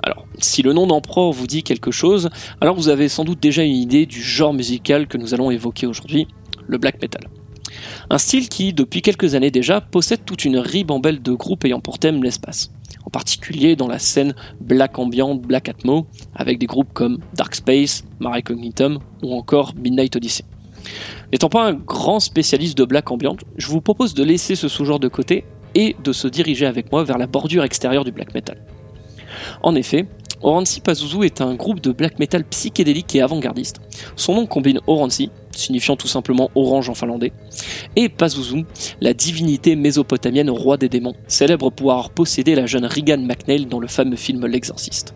Alors, 0.00 0.24
si 0.38 0.62
le 0.62 0.72
nom 0.72 0.86
d'Empereur 0.86 1.32
vous 1.32 1.48
dit 1.48 1.64
quelque 1.64 1.90
chose, 1.90 2.30
alors 2.60 2.76
vous 2.76 2.88
avez 2.88 3.08
sans 3.08 3.24
doute 3.24 3.40
déjà 3.40 3.64
une 3.64 3.74
idée 3.74 4.06
du 4.06 4.22
genre 4.22 4.54
musical 4.54 5.08
que 5.08 5.18
nous 5.18 5.34
allons 5.34 5.50
évoquer 5.50 5.88
aujourd'hui, 5.88 6.28
le 6.68 6.78
black 6.78 7.02
metal. 7.02 7.22
Un 8.08 8.18
style 8.18 8.48
qui, 8.48 8.72
depuis 8.72 9.02
quelques 9.02 9.34
années 9.34 9.50
déjà, 9.50 9.80
possède 9.80 10.24
toute 10.24 10.44
une 10.44 10.58
ribambelle 10.58 11.20
de 11.20 11.32
groupes 11.32 11.64
ayant 11.64 11.80
pour 11.80 11.98
thème 11.98 12.22
l'espace. 12.22 12.70
En 13.04 13.10
particulier 13.10 13.74
dans 13.74 13.88
la 13.88 13.98
scène 13.98 14.32
black 14.60 14.96
ambient, 14.96 15.34
black 15.34 15.68
atmo, 15.68 16.06
avec 16.36 16.60
des 16.60 16.66
groupes 16.66 16.92
comme 16.92 17.18
Dark 17.34 17.56
Space, 17.56 18.04
Mare 18.20 18.44
Cognitum 18.44 19.00
ou 19.24 19.34
encore 19.34 19.74
Midnight 19.74 20.14
Odyssey. 20.14 20.44
N'étant 21.32 21.48
pas 21.48 21.66
un 21.66 21.74
grand 21.74 22.20
spécialiste 22.20 22.76
de 22.78 22.84
black 22.84 23.10
ambient, 23.10 23.36
je 23.56 23.68
vous 23.68 23.80
propose 23.80 24.14
de 24.14 24.24
laisser 24.24 24.54
ce 24.54 24.68
sous-genre 24.68 25.00
de 25.00 25.08
côté 25.08 25.44
et 25.74 25.96
de 26.02 26.12
se 26.12 26.28
diriger 26.28 26.66
avec 26.66 26.92
moi 26.92 27.04
vers 27.04 27.18
la 27.18 27.26
bordure 27.26 27.64
extérieure 27.64 28.04
du 28.04 28.12
black 28.12 28.34
metal. 28.34 28.58
En 29.62 29.74
effet, 29.74 30.06
Oransi 30.42 30.80
Pazuzu 30.80 31.24
est 31.24 31.40
un 31.40 31.54
groupe 31.54 31.80
de 31.80 31.90
black 31.90 32.18
metal 32.18 32.44
psychédélique 32.44 33.14
et 33.16 33.22
avant-gardiste. 33.22 33.80
Son 34.14 34.34
nom 34.34 34.46
combine 34.46 34.78
Oransi, 34.86 35.30
signifiant 35.50 35.96
tout 35.96 36.06
simplement 36.06 36.50
orange 36.54 36.90
en 36.90 36.94
finlandais, 36.94 37.32
et 37.96 38.10
Pazuzu, 38.10 38.66
la 39.00 39.14
divinité 39.14 39.74
mésopotamienne 39.74 40.50
roi 40.50 40.76
des 40.76 40.90
démons, 40.90 41.14
célèbre 41.28 41.70
pour 41.70 41.92
avoir 41.92 42.10
possédé 42.10 42.54
la 42.54 42.66
jeune 42.66 42.84
Regan 42.84 43.24
McNeil 43.24 43.66
dans 43.66 43.80
le 43.80 43.88
fameux 43.88 44.16
film 44.16 44.46
L'Exorciste. 44.46 45.14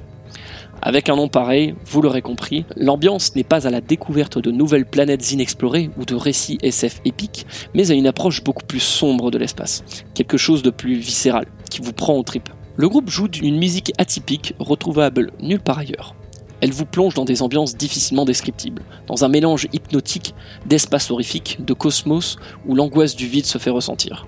Avec 0.81 1.09
un 1.09 1.17
nom 1.17 1.29
pareil, 1.29 1.75
vous 1.87 2.03
l'aurez 2.03 2.23
compris, 2.23 2.65
l'ambiance 2.77 3.35
n'est 3.35 3.43
pas 3.43 3.67
à 3.67 3.71
la 3.71 3.81
découverte 3.81 4.39
de 4.39 4.53
nouvelles 4.53 4.87
planètes 4.87 5.33
inexplorées 5.33 5.91
ou 5.99 6.05
de 6.05 6.15
récits 6.15 6.59
SF 6.63 7.01
épiques, 7.05 7.47
mais 7.75 7.91
à 7.91 7.95
une 7.95 8.07
approche 8.07 8.45
beaucoup 8.45 8.65
plus 8.65 8.81
sombre 8.81 9.33
de 9.33 9.39
l'espace, 9.39 9.83
quelque 10.15 10.37
chose 10.37 10.63
de 10.63 10.71
plus 10.71 10.95
viscéral, 10.95 11.47
qui 11.69 11.81
vous 11.81 11.93
prend 11.93 12.15
aux 12.15 12.23
tripes. 12.23 12.51
Le 12.77 12.89
groupe 12.89 13.11
joue 13.11 13.27
d'une 13.27 13.59
musique 13.59 13.93
atypique, 13.99 14.55
retrouvable 14.61 15.33
nulle 15.41 15.61
part 15.61 15.79
ailleurs. 15.79 16.15
Elle 16.61 16.73
vous 16.73 16.87
plonge 16.87 17.15
dans 17.15 17.25
des 17.25 17.43
ambiances 17.43 17.77
difficilement 17.77 18.25
descriptibles, 18.25 18.83
dans 19.09 19.25
un 19.25 19.29
mélange 19.29 19.67
hypnotique 19.73 20.35
d'espace 20.67 21.11
horrifique, 21.11 21.59
de 21.65 21.73
cosmos, 21.73 22.37
où 22.67 22.77
l'angoisse 22.77 23.17
du 23.17 23.27
vide 23.27 23.47
se 23.47 23.59
fait 23.59 23.71
ressentir. 23.71 24.27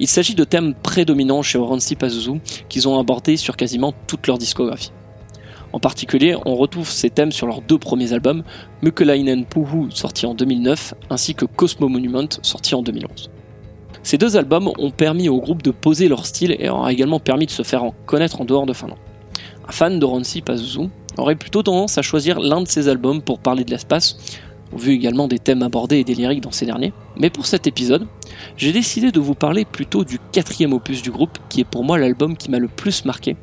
Il 0.00 0.06
s'agit 0.06 0.34
de 0.34 0.44
thèmes 0.44 0.74
prédominants 0.74 1.42
chez 1.42 1.58
Oransi 1.58 1.96
Pazuzu 1.96 2.40
qu'ils 2.68 2.88
ont 2.88 2.98
abordés 2.98 3.36
sur 3.36 3.56
quasiment 3.56 3.92
toute 4.06 4.26
leur 4.26 4.38
discographie. 4.38 4.92
En 5.72 5.80
particulier, 5.80 6.34
on 6.46 6.56
retrouve 6.56 6.88
ces 6.88 7.10
thèmes 7.10 7.32
sur 7.32 7.46
leurs 7.46 7.60
deux 7.60 7.78
premiers 7.78 8.12
albums, 8.12 8.42
Mukelainen 8.82 9.44
Puhu 9.44 9.90
sorti 9.90 10.24
en 10.24 10.34
2009 10.34 10.94
ainsi 11.10 11.34
que 11.34 11.44
Cosmo 11.44 11.88
Monument 11.88 12.28
sorti 12.42 12.74
en 12.74 12.82
2011. 12.82 13.30
Ces 14.02 14.16
deux 14.16 14.36
albums 14.36 14.70
ont 14.78 14.90
permis 14.90 15.28
au 15.28 15.38
groupe 15.40 15.62
de 15.62 15.70
poser 15.70 16.08
leur 16.08 16.24
style 16.24 16.56
et 16.58 16.70
ont 16.70 16.88
également 16.88 17.20
permis 17.20 17.46
de 17.46 17.50
se 17.50 17.62
faire 17.62 17.84
en 17.84 17.94
connaître 18.06 18.40
en 18.40 18.44
dehors 18.44 18.64
de 18.64 18.72
Finlande. 18.72 18.98
Un 19.68 19.72
fan 19.72 19.98
de 19.98 20.04
Ronsi 20.06 20.40
Pazuzu 20.40 20.88
aurait 21.18 21.34
plutôt 21.34 21.62
tendance 21.62 21.98
à 21.98 22.02
choisir 22.02 22.40
l'un 22.40 22.62
de 22.62 22.68
ces 22.68 22.88
albums 22.88 23.20
pour 23.20 23.38
parler 23.38 23.64
de 23.64 23.70
l'espace, 23.70 24.16
vu 24.76 24.92
également 24.92 25.28
des 25.28 25.38
thèmes 25.38 25.62
abordés 25.62 25.98
et 25.98 26.04
des 26.04 26.14
lyriques 26.14 26.42
dans 26.42 26.52
ces 26.52 26.66
derniers. 26.66 26.92
Mais 27.16 27.30
pour 27.30 27.46
cet 27.46 27.66
épisode, 27.66 28.06
j'ai 28.56 28.72
décidé 28.72 29.10
de 29.10 29.20
vous 29.20 29.34
parler 29.34 29.64
plutôt 29.64 30.04
du 30.04 30.18
quatrième 30.32 30.72
opus 30.72 31.02
du 31.02 31.10
groupe, 31.10 31.38
qui 31.48 31.60
est 31.60 31.64
pour 31.64 31.84
moi 31.84 31.98
l'album 31.98 32.36
qui 32.36 32.50
m'a 32.50 32.58
le 32.58 32.68
plus 32.68 33.04
marqué, 33.04 33.36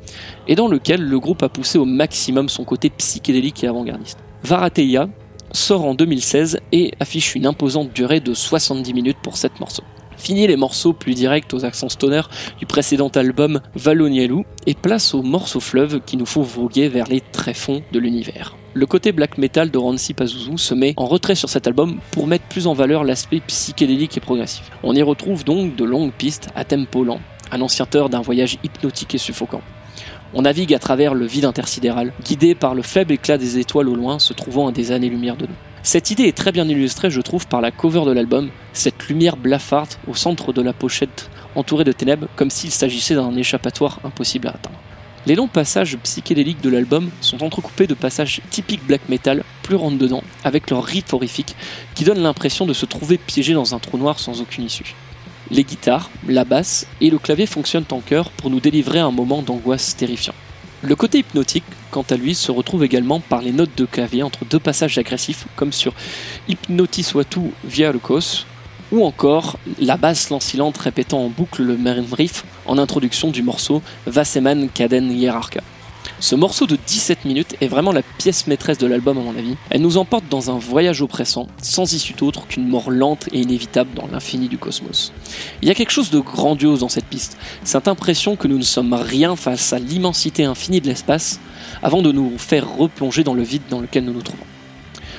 et 0.48 0.54
dans 0.54 0.68
lequel 0.68 1.02
le 1.02 1.18
groupe 1.18 1.42
a 1.42 1.48
poussé 1.48 1.78
au 1.78 1.84
maximum 1.84 2.48
son 2.48 2.64
côté 2.64 2.90
psychédélique 2.90 3.64
et 3.64 3.68
avant-gardiste. 3.68 4.18
Varateia 4.42 5.08
sort 5.52 5.84
en 5.84 5.94
2016 5.94 6.60
et 6.72 6.92
affiche 7.00 7.34
une 7.34 7.46
imposante 7.46 7.92
durée 7.92 8.20
de 8.20 8.34
70 8.34 8.94
minutes 8.94 9.18
pour 9.22 9.36
7 9.36 9.60
morceaux. 9.60 9.84
Fini 10.16 10.46
les 10.46 10.56
morceaux 10.56 10.92
plus 10.92 11.14
directs 11.14 11.52
aux 11.52 11.64
accents 11.64 11.88
stoner 11.88 12.22
du 12.58 12.66
précédent 12.66 13.08
album 13.08 13.60
Valonielou 13.74 14.44
et 14.66 14.74
place 14.74 15.14
aux 15.14 15.22
morceaux 15.22 15.60
fleuves 15.60 16.00
qui 16.04 16.16
nous 16.16 16.26
font 16.26 16.42
voguer 16.42 16.88
vers 16.88 17.06
les 17.06 17.20
tréfonds 17.20 17.82
de 17.92 17.98
l'univers. 17.98 18.56
Le 18.76 18.84
côté 18.84 19.12
black 19.12 19.38
metal 19.38 19.70
de 19.70 19.78
Rancy 19.78 20.12
Pazuzu 20.12 20.58
se 20.58 20.74
met 20.74 20.92
en 20.98 21.06
retrait 21.06 21.34
sur 21.34 21.48
cet 21.48 21.66
album 21.66 21.98
pour 22.10 22.26
mettre 22.26 22.44
plus 22.44 22.66
en 22.66 22.74
valeur 22.74 23.04
l'aspect 23.04 23.40
psychédélique 23.40 24.18
et 24.18 24.20
progressif. 24.20 24.70
On 24.82 24.94
y 24.94 25.00
retrouve 25.00 25.44
donc 25.44 25.76
de 25.76 25.84
longues 25.86 26.12
pistes 26.12 26.50
à 26.54 26.62
tempo 26.64 27.02
lent, 27.02 27.20
annonciateur 27.50 28.10
d'un 28.10 28.20
voyage 28.20 28.58
hypnotique 28.62 29.14
et 29.14 29.18
suffocant. 29.18 29.62
On 30.34 30.42
navigue 30.42 30.74
à 30.74 30.78
travers 30.78 31.14
le 31.14 31.24
vide 31.24 31.46
intersidéral, 31.46 32.12
guidé 32.22 32.54
par 32.54 32.74
le 32.74 32.82
faible 32.82 33.14
éclat 33.14 33.38
des 33.38 33.56
étoiles 33.56 33.88
au 33.88 33.94
loin 33.94 34.18
se 34.18 34.34
trouvant 34.34 34.68
à 34.68 34.72
des 34.72 34.92
années-lumière 34.92 35.38
de 35.38 35.46
nous. 35.46 35.56
Cette 35.82 36.10
idée 36.10 36.24
est 36.24 36.36
très 36.36 36.52
bien 36.52 36.68
illustrée, 36.68 37.08
je 37.08 37.22
trouve, 37.22 37.46
par 37.46 37.62
la 37.62 37.70
cover 37.70 38.04
de 38.04 38.12
l'album, 38.12 38.50
cette 38.74 39.08
lumière 39.08 39.38
blafarde 39.38 39.94
au 40.06 40.14
centre 40.14 40.52
de 40.52 40.60
la 40.60 40.74
pochette 40.74 41.30
entourée 41.54 41.84
de 41.84 41.92
ténèbres, 41.92 42.28
comme 42.36 42.50
s'il 42.50 42.70
s'agissait 42.70 43.14
d'un 43.14 43.34
échappatoire 43.36 44.00
impossible 44.04 44.48
à 44.48 44.50
atteindre. 44.50 44.76
Les 45.26 45.34
longs 45.34 45.48
passages 45.48 45.98
psychédéliques 46.04 46.60
de 46.60 46.70
l'album 46.70 47.10
sont 47.20 47.42
entrecoupés 47.42 47.88
de 47.88 47.94
passages 47.94 48.40
typiques 48.48 48.86
black 48.86 49.08
metal, 49.08 49.42
plus 49.64 49.74
rentre 49.74 49.98
dedans, 49.98 50.22
avec 50.44 50.70
leur 50.70 50.84
riff 50.84 51.12
horrifique, 51.12 51.56
qui 51.96 52.04
donne 52.04 52.20
l'impression 52.22 52.64
de 52.64 52.72
se 52.72 52.86
trouver 52.86 53.18
piégé 53.18 53.52
dans 53.52 53.74
un 53.74 53.80
trou 53.80 53.98
noir 53.98 54.20
sans 54.20 54.40
aucune 54.40 54.64
issue. 54.64 54.94
Les 55.50 55.64
guitares, 55.64 56.10
la 56.28 56.44
basse 56.44 56.86
et 57.00 57.10
le 57.10 57.18
clavier 57.18 57.46
fonctionnent 57.46 57.84
en 57.90 57.98
chœur 57.98 58.30
pour 58.30 58.50
nous 58.50 58.60
délivrer 58.60 59.00
un 59.00 59.10
moment 59.10 59.42
d'angoisse 59.42 59.96
terrifiant. 59.96 60.34
Le 60.82 60.94
côté 60.94 61.18
hypnotique, 61.18 61.64
quant 61.90 62.04
à 62.08 62.16
lui, 62.16 62.36
se 62.36 62.52
retrouve 62.52 62.84
également 62.84 63.18
par 63.18 63.42
les 63.42 63.52
notes 63.52 63.76
de 63.76 63.84
clavier 63.84 64.22
entre 64.22 64.44
deux 64.44 64.60
passages 64.60 64.96
agressifs, 64.96 65.46
comme 65.56 65.72
sur 65.72 65.92
Hypnotis 66.46 67.12
Watu 67.14 67.50
via 67.64 67.90
le 67.90 67.98
Cos, 67.98 68.46
ou 68.92 69.04
encore 69.04 69.58
la 69.78 69.96
basse 69.96 70.30
lancilante 70.30 70.78
répétant 70.78 71.24
en 71.24 71.28
boucle 71.28 71.62
le 71.62 71.76
même 71.76 72.06
riff 72.12 72.44
en 72.66 72.78
introduction 72.78 73.30
du 73.30 73.42
morceau 73.42 73.82
Vaseman 74.06 74.68
Kaden 74.68 75.10
Hierarcha. 75.10 75.60
Ce 76.18 76.34
morceau 76.34 76.66
de 76.66 76.78
17 76.86 77.26
minutes 77.26 77.56
est 77.60 77.68
vraiment 77.68 77.92
la 77.92 78.02
pièce 78.02 78.46
maîtresse 78.46 78.78
de 78.78 78.86
l'album 78.86 79.18
à 79.18 79.20
mon 79.20 79.36
avis. 79.36 79.56
Elle 79.68 79.82
nous 79.82 79.98
emporte 79.98 80.24
dans 80.30 80.50
un 80.50 80.58
voyage 80.58 81.02
oppressant, 81.02 81.46
sans 81.60 81.92
issue 81.92 82.14
autre 82.22 82.46
qu'une 82.46 82.66
mort 82.66 82.90
lente 82.90 83.28
et 83.32 83.40
inévitable 83.40 83.90
dans 83.94 84.06
l'infini 84.06 84.48
du 84.48 84.56
cosmos. 84.56 85.12
Il 85.60 85.68
y 85.68 85.70
a 85.70 85.74
quelque 85.74 85.90
chose 85.90 86.10
de 86.10 86.20
grandiose 86.20 86.80
dans 86.80 86.88
cette 86.88 87.04
piste, 87.04 87.36
cette 87.64 87.88
impression 87.88 88.36
que 88.36 88.48
nous 88.48 88.56
ne 88.56 88.62
sommes 88.62 88.94
rien 88.94 89.36
face 89.36 89.74
à 89.74 89.78
l'immensité 89.78 90.44
infinie 90.44 90.80
de 90.80 90.86
l'espace, 90.86 91.38
avant 91.82 92.00
de 92.00 92.12
nous 92.12 92.38
faire 92.38 92.76
replonger 92.76 93.22
dans 93.22 93.34
le 93.34 93.42
vide 93.42 93.62
dans 93.68 93.80
lequel 93.80 94.04
nous 94.04 94.14
nous 94.14 94.22
trouvons. 94.22 94.46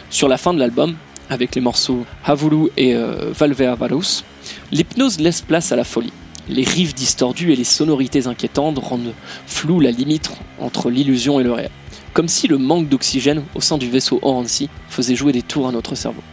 Sur 0.09 0.27
la 0.27 0.37
fin 0.37 0.53
de 0.53 0.59
l'album, 0.59 0.95
avec 1.29 1.55
les 1.55 1.61
morceaux 1.61 2.05
Havulu 2.25 2.69
et 2.77 2.95
euh, 2.95 3.31
Valvea 3.33 3.75
Valus, 3.75 4.23
l'hypnose 4.71 5.19
laisse 5.19 5.41
place 5.41 5.71
à 5.71 5.75
la 5.75 5.83
folie. 5.83 6.13
Les 6.49 6.63
riffs 6.63 6.95
distordus 6.95 7.51
et 7.51 7.55
les 7.55 7.63
sonorités 7.63 8.27
inquiétantes 8.27 8.79
rendent 8.79 9.13
floue 9.45 9.79
la 9.79 9.91
limite 9.91 10.31
entre 10.59 10.89
l'illusion 10.89 11.39
et 11.39 11.43
le 11.43 11.51
réel. 11.51 11.71
Comme 12.13 12.27
si 12.27 12.47
le 12.47 12.57
manque 12.57 12.87
d'oxygène 12.87 13.43
au 13.53 13.61
sein 13.61 13.77
du 13.77 13.89
vaisseau 13.89 14.19
Orancy 14.21 14.69
faisait 14.89 15.15
jouer 15.15 15.33
des 15.33 15.41
tours 15.41 15.67
à 15.67 15.71
notre 15.71 15.95
cerveau. 15.95 16.23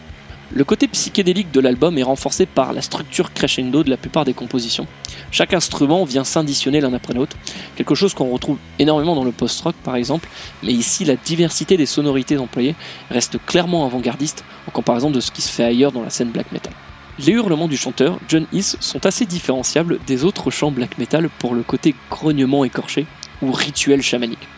Le 0.53 0.63
côté 0.63 0.89
psychédélique 0.89 1.51
de 1.53 1.61
l'album 1.61 1.97
est 1.97 2.03
renforcé 2.03 2.47
par 2.47 2.73
la 2.73 2.83
structure 2.83 3.33
crescendo 3.33 3.83
de 3.83 3.91
la 3.91 3.97
plupart 3.97 4.25
des 4.25 4.35
compositions. 4.35 4.87
Chaque 5.31 5.55
instrument 5.55 6.05
vient 6.05 6.23
s'inditionner 6.23 6.81
l'un 6.81 6.93
après 6.93 7.15
l'autre, 7.15 7.37
quelque 7.77 7.95
chose 7.95 8.15
qu'on 8.15 8.31
retrouve 8.31 8.59
énormément 8.79 9.15
dans 9.15 9.25
le 9.25 9.33
post-rock 9.33 9.75
par 9.83 9.97
exemple, 9.97 10.29
mais 10.63 10.73
ici 10.73 11.05
la 11.05 11.17
diversité 11.17 11.77
des 11.77 11.87
sonorités 11.87 12.39
employées 12.39 12.75
reste 13.11 13.39
clairement 13.47 13.87
avant-gardiste 13.87 14.45
en 14.69 14.71
comparaison 14.71 15.11
de 15.11 15.21
ce 15.21 15.31
qui 15.31 15.43
se 15.43 15.51
fait 15.51 15.65
ailleurs 15.65 15.93
dans 15.93 16.03
la 16.03 16.11
scène 16.11 16.31
black 16.31 16.53
metal. 16.53 16.73
Les 17.19 17.33
hurlements 17.33 17.69
du 17.69 17.77
chanteur, 17.77 18.19
John 18.29 18.47
Heath, 18.53 18.77
sont 18.81 19.07
assez 19.07 19.25
différenciables 19.25 19.99
des 20.07 20.25
autres 20.25 20.51
chants 20.51 20.73
black 20.73 20.99
metal 20.99 21.31
pour 21.39 21.55
le 21.55 21.63
côté 21.63 21.95
grognement 22.11 22.65
écorché 22.65 23.07
ou 23.41 23.53
rituel 23.53 24.03
chamanique. 24.03 24.49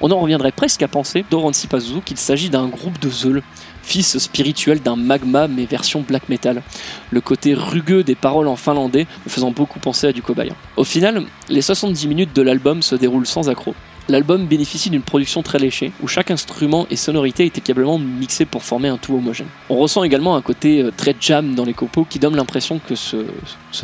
On 0.00 0.10
en 0.10 0.20
reviendrait 0.20 0.52
presque 0.52 0.82
à 0.82 0.88
penser, 0.88 1.24
d'Orancy 1.30 1.66
Pazuzu, 1.66 2.00
qu'il 2.04 2.16
s'agit 2.16 2.50
d'un 2.50 2.68
groupe 2.68 2.98
de 3.00 3.10
Zeul, 3.10 3.42
fils 3.84 4.18
spirituel 4.18 4.80
d'un 4.80 4.96
magma 4.96 5.46
mais 5.48 5.66
version 5.66 6.00
black 6.06 6.28
metal. 6.28 6.62
Le 7.10 7.20
côté 7.20 7.54
rugueux 7.54 8.02
des 8.02 8.14
paroles 8.14 8.48
en 8.48 8.56
finlandais 8.56 9.06
me 9.24 9.30
faisant 9.30 9.50
beaucoup 9.50 9.78
penser 9.78 10.08
à 10.08 10.12
du 10.12 10.22
cobaye. 10.22 10.52
Au 10.76 10.84
final, 10.84 11.24
les 11.48 11.62
70 11.62 12.08
minutes 12.08 12.34
de 12.34 12.42
l'album 12.42 12.82
se 12.82 12.94
déroulent 12.94 13.26
sans 13.26 13.48
accroc. 13.48 13.74
L'album 14.06 14.46
bénéficie 14.46 14.90
d'une 14.90 15.00
production 15.00 15.42
très 15.42 15.58
léchée, 15.58 15.90
où 16.02 16.08
chaque 16.08 16.30
instrument 16.30 16.86
et 16.90 16.96
sonorité 16.96 17.46
est 17.46 17.56
équitablement 17.56 17.98
mixé 17.98 18.44
pour 18.44 18.62
former 18.62 18.88
un 18.88 18.98
tout 18.98 19.14
homogène. 19.14 19.46
On 19.70 19.76
ressent 19.76 20.04
également 20.04 20.36
un 20.36 20.42
côté 20.42 20.82
euh, 20.82 20.90
très 20.94 21.16
jam 21.18 21.54
dans 21.54 21.64
les 21.64 21.72
copeaux 21.72 22.04
qui 22.04 22.18
donne 22.18 22.36
l'impression 22.36 22.80
que 22.86 22.96
ce, 22.96 23.16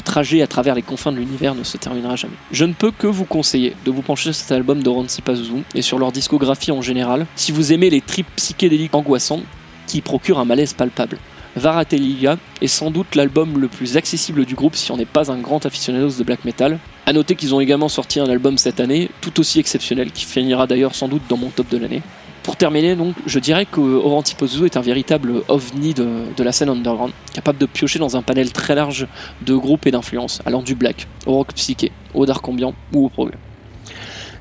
trajet 0.05 0.43
à 0.43 0.47
travers 0.47 0.75
les 0.75 0.83
confins 0.83 1.11
de 1.11 1.17
l'univers 1.17 1.55
ne 1.55 1.65
se 1.65 1.79
terminera 1.79 2.17
jamais. 2.17 2.35
Je 2.53 2.67
ne 2.67 2.75
peux 2.75 2.91
que 2.91 3.07
vous 3.07 3.25
conseiller 3.25 3.75
de 3.87 3.91
vous 3.91 4.03
pencher 4.03 4.35
sur 4.35 4.43
cet 4.43 4.53
album 4.53 4.83
de 4.83 4.91
Ronsi 4.91 5.23
Pazuzu 5.23 5.63
et 5.75 5.81
sur 5.81 5.99
leur 5.99 6.13
discographie 6.13 6.71
en 6.71 6.83
général, 6.83 7.27
si 7.35 7.51
vous 7.51 7.73
aimez 7.73 7.89
les 7.89 8.03
tripes 8.03 8.29
psychédéliques 8.37 8.95
angoissantes 8.95 9.45
qui 9.91 10.01
procurent 10.03 10.38
un 10.38 10.45
malaise 10.45 10.72
palpable. 10.72 11.18
Varatelia 11.57 12.36
est 12.62 12.68
sans 12.68 12.93
doute 12.93 13.16
l'album 13.16 13.59
le 13.59 13.66
plus 13.66 13.97
accessible 13.97 14.45
du 14.45 14.55
groupe 14.55 14.76
si 14.76 14.93
on 14.93 14.97
n'est 14.97 15.05
pas 15.05 15.32
un 15.32 15.38
grand 15.38 15.66
aficionados 15.66 16.16
de 16.16 16.22
black 16.22 16.45
metal. 16.45 16.78
A 17.07 17.12
noter 17.12 17.34
qu'ils 17.34 17.57
ont 17.57 17.61
également 17.61 17.88
sorti 17.88 18.20
un 18.20 18.30
album 18.30 18.57
cette 18.57 18.78
année, 18.78 19.11
tout 19.20 19.41
aussi 19.41 19.59
exceptionnel, 19.59 20.12
qui 20.12 20.24
finira 20.24 20.68
d'ailleurs 20.68 20.95
sans 20.95 21.09
doute 21.09 21.22
dans 21.28 21.36
mon 21.36 21.49
top 21.49 21.68
de 21.70 21.78
l'année. 21.78 22.03
Pour 22.45 22.55
terminer, 22.55 22.95
donc, 22.95 23.16
je 23.26 23.41
dirais 23.41 23.66
que 23.66 23.80
Orantipozu 23.80 24.64
est 24.64 24.76
un 24.76 24.80
véritable 24.80 25.43
ovni 25.49 25.93
de, 25.93 26.07
de, 26.36 26.43
la 26.45 26.53
scène 26.53 26.68
underground, 26.68 27.12
capable 27.34 27.59
de 27.59 27.66
piocher 27.66 27.99
dans 27.99 28.16
un 28.16 28.22
panel 28.22 28.53
très 28.53 28.76
large 28.76 29.09
de 29.45 29.55
groupes 29.57 29.86
et 29.86 29.91
d'influences, 29.91 30.41
allant 30.47 30.62
du 30.62 30.76
black 30.76 31.09
au 31.26 31.34
rock 31.34 31.53
psyché, 31.55 31.91
au 32.14 32.26
dark 32.26 32.49
ambiant 32.49 32.74
ou 32.93 33.07
au 33.07 33.09
progrès. 33.09 33.36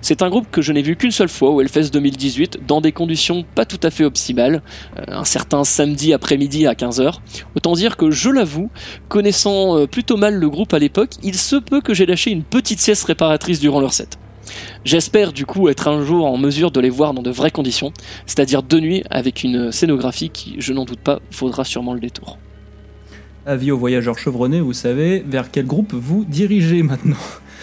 C'est 0.01 0.21
un 0.21 0.29
groupe 0.29 0.47
que 0.49 0.61
je 0.61 0.71
n'ai 0.71 0.81
vu 0.81 0.95
qu'une 0.95 1.11
seule 1.11 1.29
fois 1.29 1.49
au 1.49 1.61
Hellfest 1.61 1.91
2018, 1.91 2.59
dans 2.65 2.79
des 2.79 2.91
conditions 2.91 3.43
pas 3.55 3.65
tout 3.65 3.79
à 3.83 3.89
fait 3.89 4.05
optimales, 4.05 4.61
euh, 4.97 5.03
un 5.09 5.25
certain 5.25 5.63
samedi 5.63 6.13
après-midi 6.13 6.67
à 6.67 6.73
15h. 6.73 7.15
Autant 7.55 7.73
dire 7.73 7.97
que 7.97 8.09
je 8.09 8.29
l'avoue, 8.29 8.69
connaissant 9.09 9.77
euh, 9.77 9.87
plutôt 9.87 10.15
mal 10.15 10.35
le 10.35 10.49
groupe 10.49 10.73
à 10.73 10.79
l'époque, 10.79 11.11
il 11.21 11.35
se 11.35 11.57
peut 11.57 11.81
que 11.81 11.93
j'ai 11.93 12.05
lâché 12.05 12.31
une 12.31 12.43
petite 12.43 12.79
sieste 12.79 13.03
réparatrice 13.03 13.59
durant 13.59 13.81
leur 13.81 13.93
set. 13.93 14.17
J'espère 14.85 15.33
du 15.33 15.45
coup 15.45 15.67
être 15.67 15.87
un 15.87 16.03
jour 16.05 16.25
en 16.25 16.37
mesure 16.37 16.71
de 16.71 16.79
les 16.79 16.89
voir 16.89 17.13
dans 17.13 17.21
de 17.21 17.29
vraies 17.29 17.51
conditions, 17.51 17.91
c'est-à-dire 18.25 18.63
de 18.63 18.79
nuit 18.79 19.03
avec 19.09 19.43
une 19.43 19.71
scénographie 19.71 20.29
qui, 20.29 20.55
je 20.59 20.73
n'en 20.73 20.85
doute 20.85 21.01
pas, 21.01 21.19
faudra 21.29 21.65
sûrement 21.65 21.93
le 21.93 21.99
détour. 21.99 22.37
Avis 23.45 23.71
aux 23.71 23.77
voyageurs 23.77 24.17
chevronnés, 24.17 24.61
vous 24.61 24.73
savez 24.73 25.23
vers 25.27 25.51
quel 25.51 25.65
groupe 25.65 25.93
vous 25.93 26.23
dirigez 26.25 26.83
maintenant? 26.83 27.17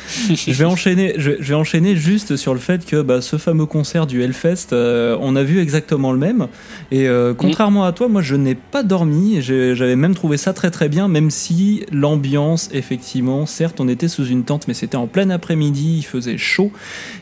je 0.28 0.52
vais 0.52 0.64
enchaîner. 0.64 1.14
Je, 1.16 1.30
vais 1.30 1.54
enchaîner 1.54 1.96
juste 1.96 2.36
sur 2.36 2.54
le 2.54 2.60
fait 2.60 2.84
que 2.84 3.02
bah, 3.02 3.20
ce 3.20 3.36
fameux 3.36 3.66
concert 3.66 4.06
du 4.06 4.22
Hellfest, 4.22 4.72
euh, 4.72 5.16
on 5.20 5.36
a 5.36 5.42
vu 5.42 5.60
exactement 5.60 6.12
le 6.12 6.18
même. 6.18 6.48
Et 6.90 7.08
euh, 7.08 7.34
contrairement 7.34 7.84
à 7.84 7.92
toi, 7.92 8.08
moi, 8.08 8.22
je 8.22 8.34
n'ai 8.34 8.54
pas 8.54 8.82
dormi. 8.82 9.38
J'avais 9.40 9.96
même 9.96 10.14
trouvé 10.14 10.36
ça 10.36 10.52
très 10.52 10.70
très 10.70 10.88
bien, 10.88 11.08
même 11.08 11.30
si 11.30 11.84
l'ambiance, 11.92 12.68
effectivement, 12.72 13.46
certes, 13.46 13.80
on 13.80 13.88
était 13.88 14.08
sous 14.08 14.26
une 14.26 14.44
tente, 14.44 14.68
mais 14.68 14.74
c'était 14.74 14.96
en 14.96 15.06
plein 15.06 15.30
après-midi, 15.30 15.96
il 15.98 16.04
faisait 16.04 16.38
chaud, 16.38 16.70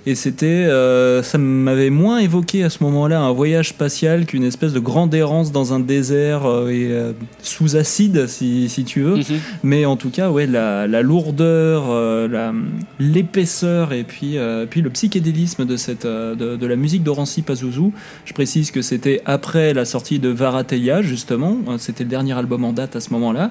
et 0.06 0.14
c'était, 0.14 0.46
euh, 0.46 1.22
ça 1.22 1.38
m'avait 1.38 1.90
moins 1.90 2.18
évoqué 2.18 2.64
à 2.64 2.70
ce 2.70 2.82
moment-là 2.84 3.20
un 3.20 3.32
voyage 3.32 3.70
spatial 3.70 4.26
qu'une 4.26 4.44
espèce 4.44 4.72
de 4.72 4.80
grande 4.80 5.14
errance 5.14 5.52
dans 5.52 5.72
un 5.72 5.80
désert 5.80 6.42
et 6.68 6.90
sous 7.42 7.76
acide, 7.76 8.26
si, 8.26 8.68
si 8.68 8.84
tu 8.84 9.02
veux. 9.02 9.18
Mm-hmm. 9.18 9.38
Mais 9.62 9.84
en 9.84 9.96
tout 9.96 10.10
cas, 10.10 10.30
ouais, 10.30 10.46
la, 10.46 10.86
la 10.86 11.02
lourdeur, 11.02 12.28
la 12.28 12.52
l'épaisseur 12.98 13.92
et 13.92 14.04
puis, 14.04 14.38
euh, 14.38 14.66
puis 14.66 14.80
le 14.80 14.90
psychédélisme 14.90 15.64
de, 15.64 15.76
cette, 15.76 16.04
euh, 16.04 16.34
de, 16.34 16.66
la 16.66 16.76
musique 16.76 17.02
d'Orancy 17.02 17.42
Pazuzu. 17.42 17.90
Je 18.24 18.32
précise 18.32 18.70
que 18.70 18.82
c'était 18.82 19.22
après 19.24 19.74
la 19.74 19.84
sortie 19.84 20.18
de 20.18 20.28
Varateia, 20.28 21.02
justement. 21.02 21.58
C'était 21.78 22.04
le 22.04 22.10
dernier 22.10 22.32
album 22.32 22.64
en 22.64 22.72
date 22.72 22.96
à 22.96 23.00
ce 23.00 23.10
moment-là. 23.10 23.50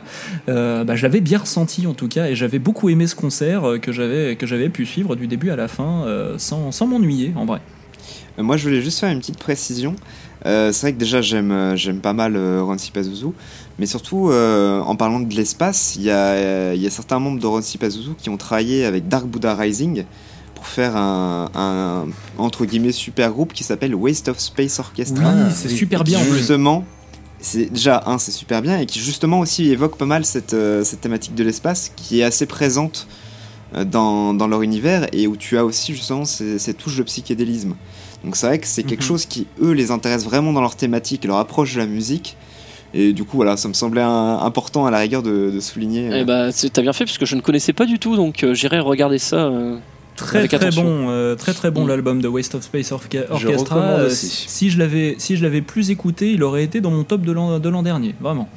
Euh, 0.49 0.83
bah, 0.83 0.95
je 0.95 1.03
l'avais 1.03 1.21
bien 1.21 1.39
ressenti 1.39 1.87
en 1.87 1.93
tout 1.93 2.07
cas 2.07 2.27
et 2.27 2.35
j'avais 2.35 2.59
beaucoup 2.59 2.89
aimé 2.89 3.07
ce 3.07 3.15
concert 3.15 3.63
euh, 3.63 3.77
que 3.77 3.91
j'avais, 3.91 4.35
que 4.35 4.45
j'avais 4.45 4.69
pu 4.69 4.85
suivre 4.85 5.15
du 5.15 5.27
début 5.27 5.49
à 5.49 5.55
la 5.55 5.67
fin 5.67 6.05
euh, 6.05 6.35
sans, 6.37 6.71
sans 6.71 6.87
m'ennuyer 6.87 7.33
en 7.35 7.45
vrai. 7.45 7.61
Moi, 8.37 8.57
je 8.57 8.63
voulais 8.67 8.81
juste 8.81 8.99
faire 8.99 9.11
une 9.11 9.19
petite 9.19 9.37
précision. 9.37 9.95
Euh, 10.45 10.71
c'est 10.71 10.87
vrai 10.87 10.93
que 10.93 10.99
déjà, 10.99 11.21
j'aime, 11.21 11.73
j'aime 11.75 11.99
pas 11.99 12.13
mal 12.13 12.35
euh, 12.35 12.61
Ronsi 12.63 12.91
Pazuzu. 12.91 13.27
Mais 13.79 13.85
surtout, 13.85 14.29
euh, 14.29 14.81
en 14.81 14.95
parlant 14.95 15.19
de 15.19 15.33
l'espace, 15.33 15.95
il 15.95 16.03
y 16.03 16.11
a, 16.11 16.75
y 16.75 16.85
a, 16.85 16.89
certains 16.89 17.19
membres 17.19 17.39
de 17.39 17.47
Ronsi 17.47 17.77
Pazuzu 17.77 18.11
qui 18.17 18.29
ont 18.29 18.37
travaillé 18.37 18.85
avec 18.85 19.07
Dark 19.07 19.25
Buddha 19.25 19.55
Rising 19.55 20.05
pour 20.55 20.67
faire 20.67 20.95
un, 20.95 21.49
un 21.55 22.05
entre 22.37 22.65
guillemets 22.65 22.91
super 22.91 23.31
groupe 23.31 23.53
qui 23.53 23.63
s'appelle 23.63 23.95
Waste 23.95 24.29
of 24.29 24.39
Space 24.39 24.79
Orchestra. 24.79 25.33
Oui, 25.33 25.51
c'est 25.53 25.69
super 25.69 26.03
bien. 26.03 26.19
Justement, 26.23 26.85
c'est 27.43 27.65
déjà 27.65 28.03
un, 28.05 28.17
c'est 28.17 28.31
super 28.31 28.61
bien 28.61 28.79
et 28.79 28.85
qui 28.85 28.99
justement 28.99 29.39
aussi 29.39 29.69
évoque 29.69 29.97
pas 29.97 30.05
mal 30.05 30.25
cette, 30.25 30.53
euh, 30.53 30.83
cette 30.83 31.01
thématique 31.01 31.35
de 31.35 31.43
l'espace 31.43 31.91
qui 31.95 32.21
est 32.21 32.23
assez 32.23 32.45
présente 32.45 33.07
euh, 33.75 33.83
dans, 33.83 34.33
dans 34.33 34.47
leur 34.47 34.61
univers 34.61 35.07
et 35.11 35.27
où 35.27 35.35
tu 35.35 35.57
as 35.57 35.65
aussi 35.65 35.93
justement 35.93 36.25
ces, 36.25 36.57
ces 36.57 36.73
touches 36.73 36.97
de 36.97 37.03
psychédélisme. 37.03 37.75
Donc 38.23 38.35
c'est 38.35 38.47
vrai 38.47 38.59
que 38.59 38.67
c'est 38.67 38.83
quelque 38.83 39.01
Mhm. 39.01 39.07
chose 39.07 39.25
qui 39.25 39.47
eux 39.61 39.71
les 39.71 39.91
intéresse 39.91 40.23
vraiment 40.23 40.53
dans 40.53 40.61
leur 40.61 40.75
thématique 40.75 41.25
et 41.25 41.27
leur 41.27 41.37
approche 41.37 41.73
de 41.73 41.79
la 41.79 41.85
musique. 41.85 42.37
Et 42.93 43.11
du 43.11 43.23
coup 43.23 43.37
voilà, 43.37 43.57
ça 43.57 43.67
me 43.67 43.73
semblait 43.73 44.01
un- 44.01 44.37
important 44.39 44.85
à 44.85 44.91
la 44.91 44.99
rigueur 44.99 45.23
de, 45.23 45.49
de 45.51 45.59
souligner. 45.59 46.09
euh, 46.11 46.17
Eh 46.21 46.23
bah, 46.25 46.51
c'est- 46.51 46.69
t'as 46.71 46.81
bien 46.83 46.93
fait 46.93 47.05
parce 47.05 47.17
que 47.17 47.25
je 47.25 47.35
ne 47.35 47.41
connaissais 47.41 47.73
pas 47.73 47.85
du 47.85 47.97
tout, 47.99 48.15
donc 48.15 48.43
euh, 48.43 48.53
j'irai 48.53 48.79
regarder 48.79 49.17
ça. 49.19 49.37
euh, 49.47 49.77
Très 50.15 50.37
Avec 50.39 50.51
très 50.51 50.57
attention. 50.67 50.83
bon, 50.83 51.09
euh, 51.09 51.33
très 51.33 51.55
très 51.55 51.71
bon 51.71 51.87
l'album 51.87 52.21
de 52.21 52.27
Waste 52.27 52.53
of 52.53 52.61
Space 52.61 52.91
Orca- 52.91 53.25
Je 53.29 53.33
Orchestra. 53.47 53.79
Euh, 53.79 54.07
aussi. 54.07 54.27
si 54.47 54.69
je 54.69 54.77
l'avais 54.77 55.15
si 55.17 55.35
je 55.37 55.41
l'avais 55.43 55.63
plus 55.63 55.89
écouté, 55.89 56.31
il 56.33 56.43
aurait 56.43 56.63
été 56.63 56.81
dans 56.81 56.91
mon 56.91 57.03
top 57.03 57.21
de 57.21 57.31
l'an 57.31 57.57
de 57.59 57.67
l'an 57.69 57.81
dernier, 57.81 58.13
vraiment. 58.21 58.47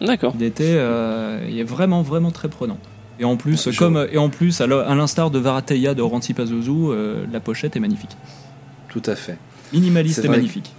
D'accord. 0.00 0.32
Il 0.38 0.44
était, 0.44 0.62
euh, 0.76 1.44
il 1.50 1.58
est 1.58 1.64
vraiment 1.64 2.02
vraiment 2.02 2.30
très 2.30 2.48
prenant. 2.48 2.78
Et 3.18 3.24
en 3.24 3.36
plus, 3.36 3.70
Je- 3.70 3.76
comme 3.78 4.06
et 4.12 4.18
en 4.18 4.28
plus, 4.28 4.60
à 4.60 4.66
l'instar 4.68 5.30
de 5.32 5.38
Varateya 5.40 5.94
de 5.94 6.02
Ranti 6.02 6.34
Pazuzu, 6.34 6.70
euh, 6.70 7.24
la 7.32 7.40
pochette 7.40 7.74
est 7.74 7.80
magnifique, 7.80 8.10
Tout 8.96 9.10
à 9.10 9.14
fait. 9.14 9.36
minimaliste 9.74 10.24
et 10.24 10.28
magnifique. 10.28 10.72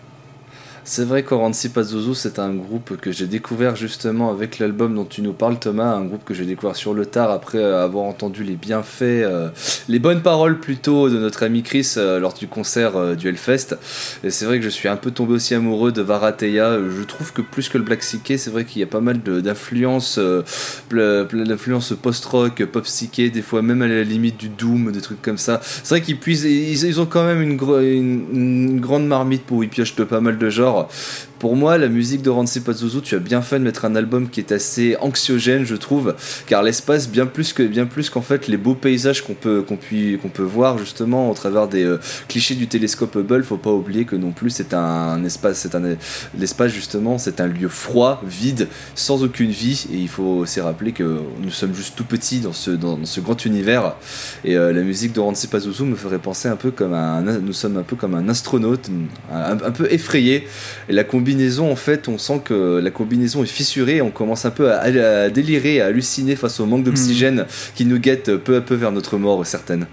C'est 0.90 1.04
vrai 1.04 1.24
qu'Oranzi 1.24 1.68
Pazuzu, 1.68 2.16
c'est 2.16 2.40
un 2.40 2.54
groupe 2.54 2.96
que 2.96 3.12
j'ai 3.12 3.28
découvert 3.28 3.76
justement 3.76 4.32
avec 4.32 4.58
l'album 4.58 4.96
dont 4.96 5.04
tu 5.04 5.22
nous 5.22 5.34
parles, 5.34 5.60
Thomas. 5.60 5.94
Un 5.94 6.06
groupe 6.06 6.24
que 6.24 6.34
j'ai 6.34 6.46
découvert 6.46 6.78
sur 6.78 6.94
le 6.94 7.06
tard 7.06 7.30
après 7.30 7.62
avoir 7.62 8.06
entendu 8.06 8.46
les 8.46 8.56
bienfaits, 8.56 9.02
euh, 9.02 9.50
les 9.90 10.00
bonnes 10.00 10.22
paroles 10.22 10.62
plutôt 10.62 11.10
de 11.10 11.18
notre 11.18 11.44
ami 11.44 11.62
Chris 11.62 11.96
euh, 11.98 12.22
lors 12.22 12.34
du 12.34 12.48
concert 12.48 12.96
euh, 12.96 13.16
du 13.16 13.28
Hellfest. 13.28 13.76
Et 14.24 14.30
c'est 14.30 14.46
vrai 14.46 14.60
que 14.60 14.64
je 14.64 14.70
suis 14.70 14.88
un 14.88 14.96
peu 14.96 15.12
tombé 15.12 15.34
aussi 15.34 15.54
amoureux 15.54 15.92
de 15.92 16.02
Varateya. 16.02 16.78
Je 16.90 17.04
trouve 17.04 17.34
que 17.34 17.42
plus 17.42 17.68
que 17.68 17.78
le 17.78 17.84
Black 17.84 18.00
Psyché, 18.00 18.38
c'est 18.38 18.50
vrai 18.50 18.64
qu'il 18.64 18.80
y 18.80 18.84
a 18.84 18.88
pas 18.88 19.02
mal 19.02 19.20
d'influences, 19.20 20.20
euh, 20.20 20.44
d'influences 20.90 21.94
post-rock, 22.02 22.64
pop 22.64 22.84
psyché, 22.86 23.30
des 23.30 23.42
fois 23.42 23.62
même 23.62 23.82
à 23.82 23.88
la 23.88 24.04
limite 24.04 24.38
du 24.38 24.48
doom, 24.48 24.94
des 24.94 25.02
trucs 25.02 25.22
comme 25.22 25.38
ça. 25.38 25.60
C'est 25.62 25.90
vrai 25.90 26.02
qu'ils 26.02 26.18
ils, 26.26 26.86
ils 26.86 27.02
ont 27.02 27.06
quand 27.06 27.26
même 27.26 27.42
une, 27.42 28.80
grande 28.80 29.08
marmite 29.08 29.44
pour 29.44 29.66
y 29.66 29.68
piocher 29.68 29.96
de 29.98 30.04
pas 30.06 30.22
mal 30.22 30.38
de 30.38 30.50
genres. 30.50 30.77
か 30.86 30.94
Pour 31.40 31.56
moi, 31.56 31.78
la 31.78 31.88
musique 31.88 32.24
de 32.24 32.30
Rancy 32.32 32.62
Pazuzu, 32.62 33.02
tu 33.02 33.16
as 33.16 33.20
bien 33.20 33.42
fait 33.44 33.60
de 33.60 33.64
mettre 33.64 33.86
un 33.86 33.96
album 33.96 34.30
qui 34.30 34.40
est 34.40 34.52
assez 34.52 34.98
anxiogène, 35.02 35.66
je 35.66 35.76
trouve, 35.76 36.16
car 36.48 36.64
l'espace, 36.64 37.08
bien 37.08 37.28
plus 37.28 37.54
que 37.54 37.64
bien 37.64 37.86
plus 37.86 38.10
qu'en 38.10 38.22
fait 38.22 38.48
les 38.48 38.58
beaux 38.58 38.74
paysages 38.74 39.24
qu'on 39.24 39.34
peut 39.34 39.62
qu'on 39.62 39.78
qu'on 40.22 40.30
peut 40.30 40.44
voir 40.44 40.78
justement 40.78 41.30
au 41.30 41.34
travers 41.34 41.68
des 41.68 41.84
euh, 41.84 42.00
clichés 42.28 42.56
du 42.56 42.68
télescope 42.68 43.16
Hubble, 43.16 43.44
faut 43.44 43.58
pas 43.58 43.72
oublier 43.72 44.06
que 44.06 44.16
non 44.16 44.32
plus 44.32 44.50
c'est 44.50 44.74
un 44.74 45.24
espace, 45.24 45.60
c'est 45.60 45.76
un 45.76 45.96
l'espace 46.38 46.72
justement, 46.72 47.18
c'est 47.18 47.40
un 47.40 47.48
lieu 47.48 47.70
froid, 47.70 48.22
vide, 48.26 48.68
sans 48.96 49.24
aucune 49.24 49.52
vie, 49.52 49.86
et 49.94 49.98
il 49.98 50.10
faut 50.10 50.24
aussi 50.24 50.60
rappeler 50.60 50.92
que 50.92 51.20
nous 51.42 51.52
sommes 51.52 51.74
juste 51.76 51.96
tout 51.96 52.06
petits 52.06 52.40
dans 52.40 52.54
ce 52.54 52.72
dans 52.72 53.04
ce 53.06 53.20
grand 53.20 53.46
univers, 53.46 53.96
et 54.44 54.58
euh, 54.58 54.74
la 54.74 54.82
musique 54.82 55.14
de 55.14 55.20
Rancy 55.20 55.48
Pazuzu 55.48 55.84
me 55.84 55.96
ferait 55.96 56.20
penser 56.20 56.48
un 56.48 56.56
peu 56.56 56.72
comme 56.72 56.94
un, 56.94 57.22
nous 57.22 57.54
sommes 57.54 57.78
un 57.78 57.84
peu 57.84 57.96
comme 57.96 58.16
un 58.16 58.28
astronaute, 58.28 58.90
un, 59.32 59.52
un 59.52 59.72
peu 59.72 59.88
effrayé 59.92 60.48
et 60.90 60.94
la 60.94 61.04
combinaison, 61.04 61.27
en 61.72 61.76
fait, 61.76 62.08
on 62.08 62.18
sent 62.18 62.42
que 62.46 62.80
la 62.80 62.92
combinaison 62.92 63.44
est 63.44 63.48
fissurée. 63.48 64.02
On 64.02 64.12
commence 64.12 64.46
un 64.46 64.52
peu 64.52 64.72
à, 64.72 64.80
à 64.80 65.30
délirer, 65.30 65.82
à 65.82 65.88
halluciner 65.88 66.36
face 66.36 66.60
au 66.60 66.66
manque 66.66 66.84
d'oxygène 66.84 67.46
qui 67.76 67.86
nous 67.86 68.00
guette 68.00 68.36
peu 68.38 68.56
à 68.56 68.62
peu 68.62 68.76
vers 68.76 68.92
notre 68.92 69.18
mort 69.18 69.46
certaine. 69.46 69.88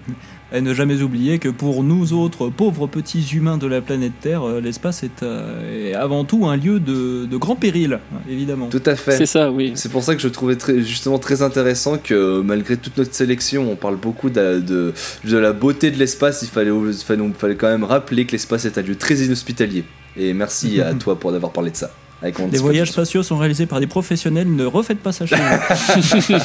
Et 0.53 0.61
ne 0.61 0.73
jamais 0.73 1.01
oublier 1.01 1.39
que 1.39 1.49
pour 1.49 1.83
nous 1.83 2.13
autres 2.13 2.49
pauvres 2.49 2.87
petits 2.87 3.25
humains 3.33 3.57
de 3.57 3.67
la 3.67 3.81
planète 3.81 4.13
Terre, 4.21 4.47
euh, 4.47 4.61
l'espace 4.61 5.03
est, 5.03 5.23
euh, 5.23 5.89
est 5.89 5.93
avant 5.95 6.23
tout 6.23 6.45
un 6.45 6.55
lieu 6.55 6.79
de, 6.79 7.25
de 7.25 7.37
grand 7.37 7.55
péril, 7.55 7.99
évidemment. 8.29 8.67
Tout 8.69 8.83
à 8.85 8.95
fait. 8.95 9.17
C'est 9.17 9.25
ça, 9.25 9.51
oui. 9.51 9.73
C'est 9.75 9.91
pour 9.91 10.03
ça 10.03 10.15
que 10.15 10.21
je 10.21 10.27
trouvais 10.27 10.55
très, 10.55 10.81
justement 10.81 11.17
très 11.17 11.41
intéressant 11.41 11.97
que 11.97 12.41
malgré 12.41 12.77
toute 12.77 12.95
notre 12.97 13.13
sélection, 13.13 13.69
on 13.69 13.75
parle 13.75 13.97
beaucoup 13.97 14.29
de, 14.29 14.59
de, 14.59 14.93
de 15.25 15.37
la 15.37 15.51
beauté 15.51 15.89
de 15.91 15.97
l'espace. 15.97 16.43
Il 16.43 16.47
fallait, 16.47 16.71
il 16.71 16.93
fallait, 16.93 17.23
il 17.25 17.33
fallait 17.33 17.55
quand 17.55 17.67
même 17.67 17.83
rappeler 17.83 18.25
que 18.25 18.33
l'espace 18.33 18.65
est 18.65 18.77
un 18.77 18.81
lieu 18.83 18.95
très 18.95 19.15
inhospitalier. 19.25 19.83
Et 20.17 20.33
merci 20.33 20.81
à 20.81 20.93
toi 20.99 21.19
pour 21.19 21.31
d'avoir 21.31 21.51
parlé 21.51 21.71
de 21.71 21.75
ça. 21.75 21.91
Avec 22.21 22.39
mon 22.39 22.47
Les 22.47 22.59
voyages 22.59 22.91
spatiaux 22.91 23.23
sont 23.23 23.37
réalisés 23.37 23.65
par 23.65 23.79
des 23.79 23.87
professionnels, 23.87 24.53
ne 24.53 24.65
refaites 24.65 24.99
pas 24.99 25.11
ça 25.11 25.25
chez 25.25 25.35
vous. 25.35 26.35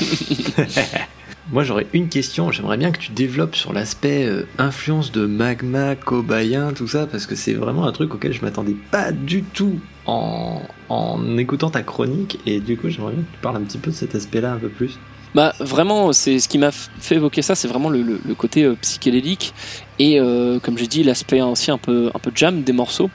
Moi, 1.52 1.64
j'aurais 1.64 1.86
une 1.92 2.08
question. 2.08 2.52
J'aimerais 2.52 2.76
bien 2.76 2.92
que 2.92 2.98
tu 2.98 3.10
développes 3.10 3.56
sur 3.56 3.72
l'aspect 3.72 4.24
euh, 4.24 4.46
influence 4.58 5.10
de 5.10 5.26
magma, 5.26 5.96
cobayen, 5.96 6.72
tout 6.72 6.86
ça, 6.86 7.06
parce 7.08 7.26
que 7.26 7.34
c'est 7.34 7.54
vraiment 7.54 7.86
un 7.86 7.92
truc 7.92 8.14
auquel 8.14 8.32
je 8.32 8.40
m'attendais 8.42 8.76
pas 8.92 9.10
du 9.10 9.42
tout 9.42 9.80
en, 10.06 10.62
en 10.88 11.38
écoutant 11.38 11.70
ta 11.70 11.82
chronique. 11.82 12.38
Et 12.46 12.60
du 12.60 12.76
coup, 12.76 12.88
j'aimerais 12.88 13.14
bien 13.14 13.22
que 13.24 13.32
tu 13.32 13.42
parles 13.42 13.56
un 13.56 13.62
petit 13.62 13.78
peu 13.78 13.90
de 13.90 13.96
cet 13.96 14.14
aspect-là 14.14 14.52
un 14.52 14.58
peu 14.58 14.68
plus. 14.68 14.98
Bah 15.34 15.54
vraiment, 15.60 16.12
c'est 16.12 16.38
ce 16.40 16.48
qui 16.48 16.58
m'a 16.58 16.70
fait 16.72 17.14
évoquer 17.14 17.42
ça, 17.42 17.54
c'est 17.54 17.68
vraiment 17.68 17.88
le, 17.88 18.02
le- 18.02 18.20
le 18.26 18.34
côté 18.34 18.64
euh, 18.64 18.74
psychédélique 18.80 19.54
et 19.98 20.18
euh, 20.18 20.58
comme 20.58 20.76
j'ai 20.76 20.88
dit, 20.88 21.02
l'aspect 21.04 21.40
aussi 21.40 21.70
un 21.70 21.78
peu 21.78 22.10
un 22.14 22.18
peu 22.18 22.32
jam 22.34 22.62
des 22.62 22.72
morceaux, 22.72 23.10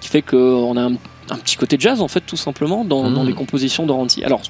qui 0.00 0.08
fait 0.08 0.22
qu'on 0.22 0.76
a 0.76 0.82
un, 0.82 0.94
un 1.30 1.36
petit 1.38 1.56
côté 1.56 1.76
jazz 1.78 2.00
en 2.00 2.08
fait 2.08 2.22
tout 2.22 2.36
simplement 2.36 2.84
dans, 2.84 3.08
dans 3.10 3.22
les 3.22 3.34
compositions 3.34 3.86
d'Oranti. 3.86 4.24
Alors 4.24 4.42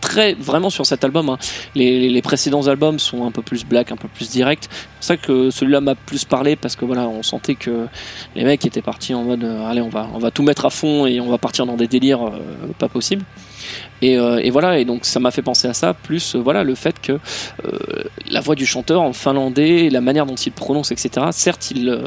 très 0.00 0.34
vraiment 0.34 0.70
sur 0.70 0.86
cet 0.86 1.02
album, 1.02 1.28
hein. 1.28 1.38
les, 1.74 1.98
les- 1.98 2.08
les 2.10 2.22
précédents 2.22 2.68
albums 2.68 3.00
sont 3.00 3.26
un 3.26 3.32
peu 3.32 3.42
plus 3.42 3.64
black, 3.64 3.90
un 3.90 3.96
peu 3.96 4.06
plus 4.06 4.30
direct. 4.30 4.68
C'est 4.70 4.86
pour 4.94 5.04
ça 5.04 5.16
que 5.16 5.50
celui-là 5.50 5.80
m'a 5.80 5.96
plus 5.96 6.24
parlé 6.24 6.54
parce 6.54 6.76
que 6.76 6.84
voilà, 6.84 7.08
on 7.08 7.24
sentait 7.24 7.56
que 7.56 7.88
les 8.36 8.44
mecs 8.44 8.64
étaient 8.64 8.82
partis 8.82 9.14
en 9.14 9.24
mode 9.24 9.42
euh, 9.42 9.66
allez 9.68 9.80
on 9.80 9.88
va 9.88 10.08
on 10.14 10.18
va 10.18 10.30
tout 10.30 10.44
mettre 10.44 10.64
à 10.64 10.70
fond 10.70 11.06
et 11.06 11.18
on 11.18 11.28
va 11.28 11.38
partir 11.38 11.66
dans 11.66 11.74
des 11.76 11.88
délires 11.88 12.22
euh, 12.24 12.38
pas 12.78 12.88
possibles. 12.88 13.24
Et, 14.02 14.16
euh, 14.18 14.38
et 14.42 14.50
voilà, 14.50 14.78
et 14.78 14.84
donc 14.84 15.04
ça 15.04 15.18
m'a 15.20 15.30
fait 15.30 15.42
penser 15.42 15.66
à 15.68 15.74
ça, 15.74 15.92
plus 15.94 16.34
euh, 16.34 16.38
voilà 16.38 16.62
le 16.64 16.74
fait 16.74 17.00
que 17.00 17.12
euh, 17.12 17.18
la 18.30 18.40
voix 18.40 18.54
du 18.54 18.64
chanteur 18.66 19.02
en 19.02 19.12
finlandais, 19.12 19.88
la 19.90 20.00
manière 20.00 20.24
dont 20.26 20.34
il 20.36 20.52
prononce, 20.52 20.92
etc. 20.92 21.26
Certes, 21.32 21.70
il, 21.72 21.98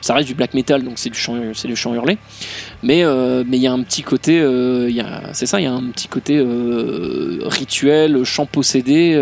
ça 0.00 0.14
reste 0.14 0.28
du 0.28 0.34
black 0.34 0.54
metal, 0.54 0.82
donc 0.82 0.94
c'est 0.96 1.10
du 1.10 1.18
chant, 1.18 1.36
c'est 1.54 1.68
du 1.68 1.76
chant 1.76 1.94
hurlé, 1.94 2.18
mais 2.82 3.04
euh, 3.04 3.42
mais 3.46 3.56
il 3.58 3.62
y 3.62 3.66
a 3.66 3.72
un 3.72 3.82
petit 3.82 4.02
côté, 4.02 4.40
euh, 4.40 4.90
c'est 5.32 5.46
ça, 5.46 5.60
il 5.60 5.64
y 5.64 5.66
a 5.66 5.72
un 5.72 5.90
petit 5.90 6.08
côté 6.08 6.36
euh, 6.38 7.38
rituel, 7.44 8.22
chant 8.24 8.46
possédé. 8.46 9.18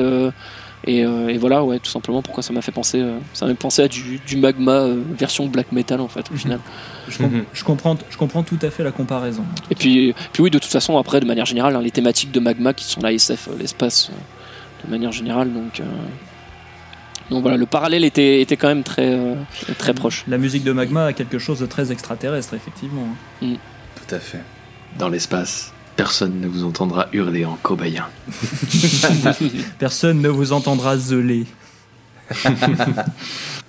et, 0.86 0.98
et 1.00 1.38
voilà, 1.38 1.62
ouais, 1.64 1.78
tout 1.78 1.90
simplement 1.90 2.22
pourquoi 2.22 2.42
ça 2.42 2.52
m'a 2.52 2.62
fait 2.62 2.72
penser, 2.72 3.02
ça 3.32 3.46
m'a 3.46 3.52
fait 3.52 3.58
penser 3.58 3.82
à 3.82 3.88
du, 3.88 4.20
du 4.26 4.36
magma 4.36 4.86
version 5.16 5.46
black 5.46 5.70
metal 5.72 6.00
en 6.00 6.08
fait 6.08 6.28
au 6.30 6.34
Mhm. 6.34 6.38
final. 6.38 6.60
Je, 7.08 7.18
com- 7.18 7.30
Mhm. 7.30 7.44
je 7.52 7.64
comprends, 7.64 7.96
je 8.10 8.16
comprends 8.16 8.42
tout 8.42 8.58
à 8.62 8.70
fait 8.70 8.84
la 8.84 8.92
comparaison. 8.92 9.44
Et 9.70 9.74
puis, 9.74 10.14
puis 10.32 10.42
oui, 10.42 10.50
de 10.50 10.58
toute 10.58 10.70
façon, 10.70 10.96
après, 10.98 11.20
de 11.20 11.26
manière 11.26 11.46
générale, 11.46 11.74
hein, 11.76 11.82
les 11.82 11.90
thématiques 11.90 12.30
de 12.32 12.40
magma 12.40 12.72
qui 12.74 12.84
sont 12.84 13.00
la 13.00 13.12
SF, 13.12 13.48
euh, 13.48 13.52
l'espace, 13.58 14.10
euh, 14.10 14.84
de 14.86 14.90
manière 14.90 15.12
générale, 15.12 15.52
donc. 15.52 15.80
euh, 15.80 15.84
Donc 17.30 17.42
voilà, 17.42 17.56
le 17.56 17.66
parallèle 17.66 18.04
était, 18.04 18.40
était 18.42 18.56
quand 18.58 18.68
même 18.68 18.82
très, 18.82 19.14
euh, 19.14 19.34
très 19.78 19.94
proche. 19.94 20.24
La 20.28 20.36
musique 20.38 20.64
de 20.64 20.72
Magma 20.72 21.06
a 21.06 21.12
quelque 21.14 21.38
chose 21.38 21.60
de 21.60 21.66
très 21.66 21.90
extraterrestre, 21.90 22.52
effectivement. 22.54 23.06
Tout 23.40 24.14
à 24.14 24.18
fait. 24.18 24.40
Dans 24.98 25.08
l'espace, 25.08 25.72
personne 25.96 26.40
ne 26.40 26.46
vous 26.46 26.62
entendra 26.64 27.08
hurler 27.12 27.44
en 27.46 27.56
cobayen. 27.62 28.04
Personne 29.78 30.20
ne 30.20 30.28
vous 30.28 30.52
entendra 30.52 30.98
zeuler. 30.98 31.46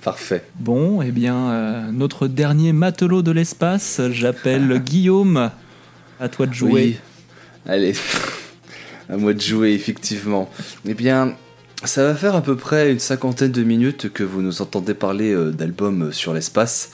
Parfait. 0.04 0.44
Bon, 0.60 1.02
eh 1.02 1.12
bien, 1.12 1.52
euh, 1.52 1.92
notre 1.92 2.28
dernier 2.28 2.74
matelot 2.74 3.22
de 3.22 3.32
l'espace, 3.32 4.02
j'appelle 4.12 4.80
Guillaume. 4.86 5.50
À 6.20 6.28
toi 6.28 6.46
de 6.46 6.54
jouer. 6.54 6.72
Oui. 6.72 6.98
Allez, 7.66 7.94
à 9.10 9.16
moi 9.16 9.34
de 9.34 9.40
jouer, 9.40 9.72
effectivement. 9.74 10.50
Eh 10.86 10.94
bien, 10.94 11.36
ça 11.86 12.04
va 12.04 12.16
faire 12.16 12.36
à 12.36 12.42
peu 12.42 12.58
près 12.58 12.92
une 12.92 13.00
cinquantaine 13.00 13.52
de 13.52 13.64
minutes 13.64 14.12
que 14.12 14.24
vous 14.24 14.42
nous 14.42 14.62
entendez 14.62 14.94
parler 14.94 15.32
euh, 15.32 15.52
d'albums 15.52 16.04
euh, 16.04 16.12
sur 16.12 16.34
l'espace. 16.34 16.90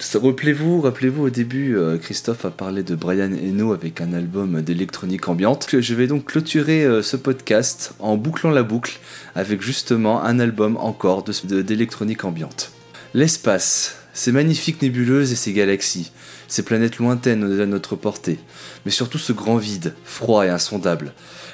Rappelez-vous, 0.00 0.80
rappelez-vous 0.80 1.24
au 1.24 1.30
début, 1.30 1.76
euh, 1.76 1.98
Christophe 1.98 2.46
a 2.46 2.50
parlé 2.50 2.82
de 2.82 2.94
Brian 2.94 3.32
Eno 3.32 3.72
avec 3.72 4.00
un 4.00 4.14
album 4.14 4.62
d'électronique 4.62 5.28
ambiante. 5.28 5.68
Je 5.78 5.94
vais 5.94 6.06
donc 6.06 6.24
clôturer 6.24 6.84
euh, 6.84 7.02
ce 7.02 7.16
podcast 7.16 7.92
en 7.98 8.16
bouclant 8.16 8.50
la 8.50 8.62
boucle 8.62 8.98
avec 9.34 9.60
justement 9.60 10.24
un 10.24 10.40
album 10.40 10.78
encore 10.78 11.22
d'électronique 11.44 12.24
ambiante. 12.24 12.72
L'espace, 13.12 13.96
ces 14.14 14.32
magnifiques 14.32 14.80
nébuleuses 14.80 15.32
et 15.32 15.36
ces 15.36 15.52
galaxies, 15.52 16.12
ces 16.48 16.62
planètes 16.62 16.96
lointaines 16.96 17.44
au-delà 17.44 17.66
de 17.66 17.70
notre 17.70 17.94
portée, 17.94 18.38
mais 18.86 18.90
surtout 18.90 19.18
ce 19.18 19.34
grand 19.34 19.58
vide, 19.58 19.94
froid 20.04 20.46
et 20.46 20.50
insondable. 20.50 21.12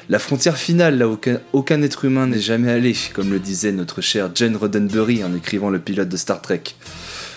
La 0.09 0.21
frontière 0.21 0.57
finale 0.57 0.99
là 0.99 1.09
où 1.09 1.15
aucun, 1.15 1.41
aucun 1.53 1.83
être 1.83 2.05
humain 2.05 2.29
n'est 2.29 2.39
jamais 2.39 2.71
allé, 2.71 2.95
comme 3.13 3.33
le 3.33 3.41
disait 3.41 3.73
notre 3.73 4.01
cher 4.01 4.31
Jane 4.35 4.57
Roddenberry 4.57 5.25
en 5.25 5.35
écrivant 5.35 5.69
le 5.69 5.81
pilote 5.81 6.09
de 6.09 6.17
Star 6.17 6.41
Trek. 6.41 6.63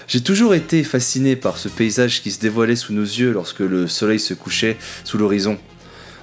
J'ai 0.10 0.22
toujours 0.22 0.56
été 0.56 0.84
fasciné 0.84 1.36
par 1.36 1.60
ce 1.60 1.70
paysage 1.70 2.24
qui 2.24 2.32
se 2.32 2.40
dévoilait 2.40 2.76
sous 2.76 2.94
nos 2.94 3.04
yeux 3.04 3.32
lorsque 3.32 3.60
le 3.60 3.88
soleil 3.88 4.20
se 4.20 4.34
couchait 4.34 4.76
sous 5.04 5.20
l'horizon. 5.20 5.60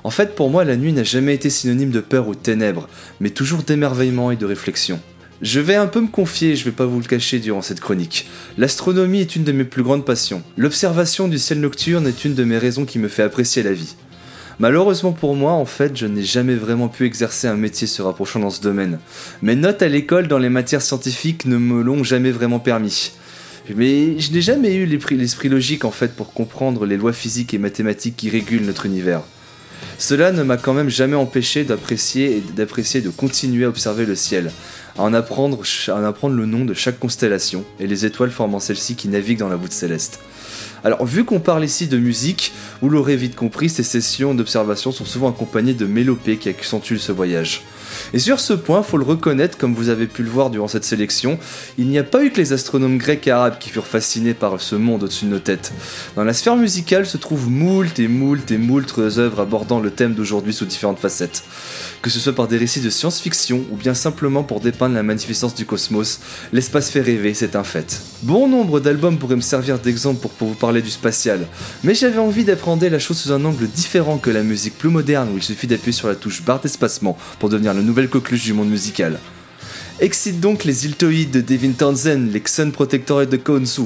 En 0.02 0.10
fait, 0.10 0.34
pour 0.34 0.50
moi, 0.50 0.64
la 0.64 0.76
nuit 0.76 0.92
n'a 0.92 1.04
jamais 1.04 1.36
été 1.36 1.50
synonyme 1.50 1.92
de 1.92 2.00
peur 2.00 2.26
ou 2.26 2.34
de 2.34 2.40
ténèbres, 2.40 2.88
mais 3.20 3.30
toujours 3.30 3.62
d'émerveillement 3.62 4.32
et 4.32 4.36
de 4.36 4.44
réflexion. 4.44 5.00
Je 5.40 5.60
vais 5.60 5.76
un 5.76 5.86
peu 5.86 6.00
me 6.00 6.08
confier, 6.08 6.56
je 6.56 6.64
vais 6.64 6.72
pas 6.72 6.84
vous 6.84 6.98
le 6.98 7.06
cacher 7.06 7.38
durant 7.38 7.62
cette 7.62 7.78
chronique. 7.78 8.28
L'astronomie 8.58 9.20
est 9.20 9.36
une 9.36 9.44
de 9.44 9.52
mes 9.52 9.62
plus 9.62 9.84
grandes 9.84 10.04
passions. 10.04 10.42
L'observation 10.56 11.28
du 11.28 11.38
ciel 11.38 11.60
nocturne 11.60 12.08
est 12.08 12.24
une 12.24 12.34
de 12.34 12.42
mes 12.42 12.58
raisons 12.58 12.86
qui 12.86 12.98
me 12.98 13.06
fait 13.06 13.22
apprécier 13.22 13.62
la 13.62 13.72
vie. 13.72 13.94
Malheureusement 14.58 15.12
pour 15.12 15.36
moi, 15.36 15.52
en 15.52 15.64
fait, 15.64 15.96
je 15.96 16.06
n'ai 16.06 16.24
jamais 16.24 16.56
vraiment 16.56 16.88
pu 16.88 17.06
exercer 17.06 17.46
un 17.46 17.56
métier 17.56 17.86
se 17.86 18.02
rapprochant 18.02 18.40
dans 18.40 18.50
ce 18.50 18.62
domaine. 18.62 18.98
Mes 19.42 19.54
notes 19.54 19.82
à 19.82 19.88
l'école 19.88 20.26
dans 20.26 20.38
les 20.38 20.48
matières 20.48 20.82
scientifiques 20.82 21.44
ne 21.44 21.56
me 21.56 21.84
l'ont 21.84 22.02
jamais 22.02 22.32
vraiment 22.32 22.58
permis. 22.58 23.12
Mais 23.74 24.18
je 24.18 24.32
n'ai 24.32 24.40
jamais 24.40 24.74
eu 24.74 24.86
l'esprit 24.86 25.48
logique 25.48 25.84
en 25.84 25.90
fait 25.90 26.14
pour 26.14 26.32
comprendre 26.32 26.86
les 26.86 26.96
lois 26.96 27.12
physiques 27.12 27.52
et 27.54 27.58
mathématiques 27.58 28.16
qui 28.16 28.30
régulent 28.30 28.64
notre 28.64 28.86
univers. 28.86 29.22
Cela 29.98 30.30
ne 30.30 30.42
m'a 30.42 30.56
quand 30.56 30.74
même 30.74 30.90
jamais 30.90 31.16
empêché 31.16 31.64
d'apprécier 31.64 32.36
et 32.36 32.42
d'apprécier 32.54 33.00
de 33.00 33.08
continuer 33.08 33.64
à 33.64 33.68
observer 33.68 34.04
le 34.04 34.14
ciel, 34.14 34.52
à 34.98 35.02
en, 35.02 35.14
apprendre, 35.14 35.62
à 35.88 35.94
en 35.94 36.04
apprendre 36.04 36.34
le 36.34 36.46
nom 36.46 36.64
de 36.64 36.74
chaque 36.74 36.98
constellation 36.98 37.64
et 37.80 37.86
les 37.86 38.04
étoiles 38.04 38.30
formant 38.30 38.60
celles-ci 38.60 38.94
qui 38.94 39.08
naviguent 39.08 39.38
dans 39.38 39.48
la 39.48 39.56
voûte 39.56 39.72
céleste. 39.72 40.20
Alors, 40.84 41.04
vu 41.04 41.24
qu'on 41.24 41.40
parle 41.40 41.64
ici 41.64 41.88
de 41.88 41.98
musique, 41.98 42.52
vous 42.80 42.90
l'aurez 42.90 43.16
vite 43.16 43.34
compris, 43.34 43.68
ces 43.68 43.82
sessions 43.82 44.34
d'observation 44.34 44.92
sont 44.92 45.04
souvent 45.04 45.30
accompagnées 45.30 45.74
de 45.74 45.86
mélopées 45.86 46.36
qui 46.36 46.48
accentuent 46.48 46.98
ce 46.98 47.12
voyage. 47.12 47.62
Et 48.12 48.18
sur 48.18 48.40
ce 48.40 48.52
point, 48.52 48.82
faut 48.82 48.98
le 48.98 49.04
reconnaître, 49.04 49.58
comme 49.58 49.74
vous 49.74 49.88
avez 49.88 50.06
pu 50.06 50.22
le 50.22 50.30
voir 50.30 50.50
durant 50.50 50.68
cette 50.68 50.84
sélection, 50.84 51.38
il 51.78 51.88
n'y 51.88 51.98
a 51.98 52.04
pas 52.04 52.24
eu 52.24 52.30
que 52.30 52.38
les 52.38 52.52
astronomes 52.52 52.98
grecs 52.98 53.26
et 53.26 53.30
arabes 53.30 53.58
qui 53.58 53.70
furent 53.70 53.86
fascinés 53.86 54.34
par 54.34 54.60
ce 54.60 54.76
monde 54.76 55.02
au-dessus 55.02 55.26
de 55.26 55.30
nos 55.30 55.38
têtes. 55.38 55.72
Dans 56.14 56.24
la 56.24 56.32
sphère 56.32 56.56
musicale 56.56 57.06
se 57.06 57.16
trouvent 57.16 57.50
moult 57.50 57.98
et 57.98 58.08
moult 58.08 58.50
et 58.50 58.58
moult 58.58 58.86
œuvres 58.98 59.40
abordant 59.40 59.80
le 59.80 59.90
thème 59.90 60.14
d'aujourd'hui 60.14 60.52
sous 60.52 60.64
différentes 60.64 60.98
facettes. 60.98 61.44
Que 62.02 62.10
ce 62.10 62.20
soit 62.20 62.34
par 62.34 62.48
des 62.48 62.56
récits 62.56 62.80
de 62.80 62.90
science-fiction 62.90 63.64
ou 63.70 63.76
bien 63.76 63.94
simplement 63.94 64.42
pour 64.42 64.60
dépeindre 64.60 64.94
la 64.94 65.02
magnificence 65.02 65.54
du 65.54 65.66
cosmos, 65.66 66.20
l'espace 66.52 66.90
fait 66.90 67.00
rêver, 67.00 67.34
c'est 67.34 67.56
un 67.56 67.64
fait. 67.64 68.02
Bon 68.22 68.48
nombre 68.48 68.80
d'albums 68.80 69.18
pourraient 69.18 69.36
me 69.36 69.40
servir 69.40 69.78
d'exemple 69.78 70.20
pour, 70.20 70.30
pour 70.30 70.48
vous 70.48 70.54
parler 70.54 70.82
du 70.82 70.90
spatial, 70.90 71.46
mais 71.82 71.94
j'avais 71.94 72.18
envie 72.18 72.44
d'apprendre 72.44 72.86
la 72.86 72.98
chose 72.98 73.18
sous 73.18 73.32
un 73.32 73.44
angle 73.44 73.66
différent 73.68 74.18
que 74.18 74.30
la 74.30 74.42
musique 74.42 74.78
plus 74.78 74.88
moderne 74.88 75.30
où 75.32 75.36
il 75.36 75.42
suffit 75.42 75.66
d'appuyer 75.66 75.92
sur 75.92 76.08
la 76.08 76.14
touche 76.14 76.42
barre 76.42 76.60
d'espacement 76.60 77.16
pour 77.38 77.48
devenir 77.48 77.74
le 77.74 77.82
nouvelle 77.86 78.08
coqueluche 78.08 78.44
du 78.44 78.52
monde 78.52 78.68
musical. 78.68 79.18
Excite 79.98 80.40
donc 80.40 80.64
les 80.64 80.84
Iltoïdes 80.84 81.30
de 81.30 81.40
Devin 81.40 81.72
Townsend, 81.72 82.30
les 82.30 82.42
Sun 82.44 82.70
Protectorate 82.70 83.30
de 83.30 83.38
Konsu. 83.38 83.82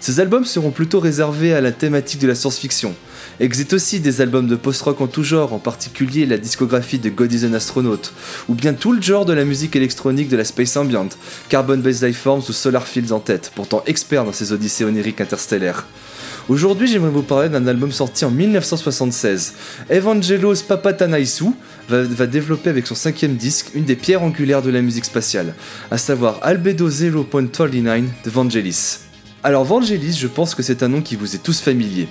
Ces 0.00 0.18
albums 0.18 0.46
seront 0.46 0.70
plutôt 0.70 1.00
réservés 1.00 1.52
à 1.52 1.60
la 1.60 1.70
thématique 1.70 2.20
de 2.20 2.28
la 2.28 2.34
science-fiction. 2.34 2.94
Exit 3.40 3.72
aussi 3.72 4.00
des 4.00 4.20
albums 4.20 4.46
de 4.46 4.54
post-rock 4.54 5.00
en 5.00 5.06
tout 5.06 5.22
genre, 5.22 5.54
en 5.54 5.58
particulier 5.58 6.26
la 6.26 6.36
discographie 6.36 6.98
de 6.98 7.08
God 7.08 7.32
is 7.32 7.46
an 7.46 7.54
Astronaut, 7.54 8.12
ou 8.50 8.54
bien 8.54 8.74
tout 8.74 8.92
le 8.92 9.00
genre 9.00 9.24
de 9.24 9.32
la 9.32 9.46
musique 9.46 9.74
électronique 9.76 10.28
de 10.28 10.36
la 10.36 10.44
Space 10.44 10.76
Ambient, 10.76 11.08
Carbon 11.48 11.78
Based 11.78 12.06
Lifeforms 12.06 12.42
ou 12.50 12.52
Solar 12.52 12.86
Fields 12.86 13.12
en 13.12 13.18
tête, 13.18 13.50
pourtant 13.54 13.82
expert 13.86 14.26
dans 14.26 14.34
ces 14.34 14.52
odyssées 14.52 14.84
oniriques 14.84 15.22
interstellaires. 15.22 15.86
Aujourd'hui, 16.50 16.86
j'aimerais 16.86 17.08
vous 17.08 17.22
parler 17.22 17.48
d'un 17.48 17.66
album 17.66 17.92
sorti 17.92 18.26
en 18.26 18.30
1976. 18.30 19.54
Evangelos 19.88 20.62
Papatanaisu 20.68 21.52
va, 21.88 22.02
va, 22.02 22.26
développer 22.26 22.68
avec 22.68 22.86
son 22.86 22.94
cinquième 22.94 23.36
disque 23.36 23.70
une 23.74 23.84
des 23.84 23.96
pierres 23.96 24.22
angulaires 24.22 24.60
de 24.60 24.70
la 24.70 24.82
musique 24.82 25.06
spatiale, 25.06 25.54
à 25.90 25.96
savoir 25.96 26.40
Albedo 26.42 26.90
0.39 26.90 28.04
de 28.22 28.30
Vangelis. 28.30 28.98
Alors 29.42 29.64
Vangelis, 29.64 30.18
je 30.20 30.26
pense 30.26 30.54
que 30.54 30.62
c'est 30.62 30.82
un 30.82 30.88
nom 30.88 31.00
qui 31.00 31.16
vous 31.16 31.34
est 31.34 31.42
tous 31.42 31.60
familier. 31.60 32.06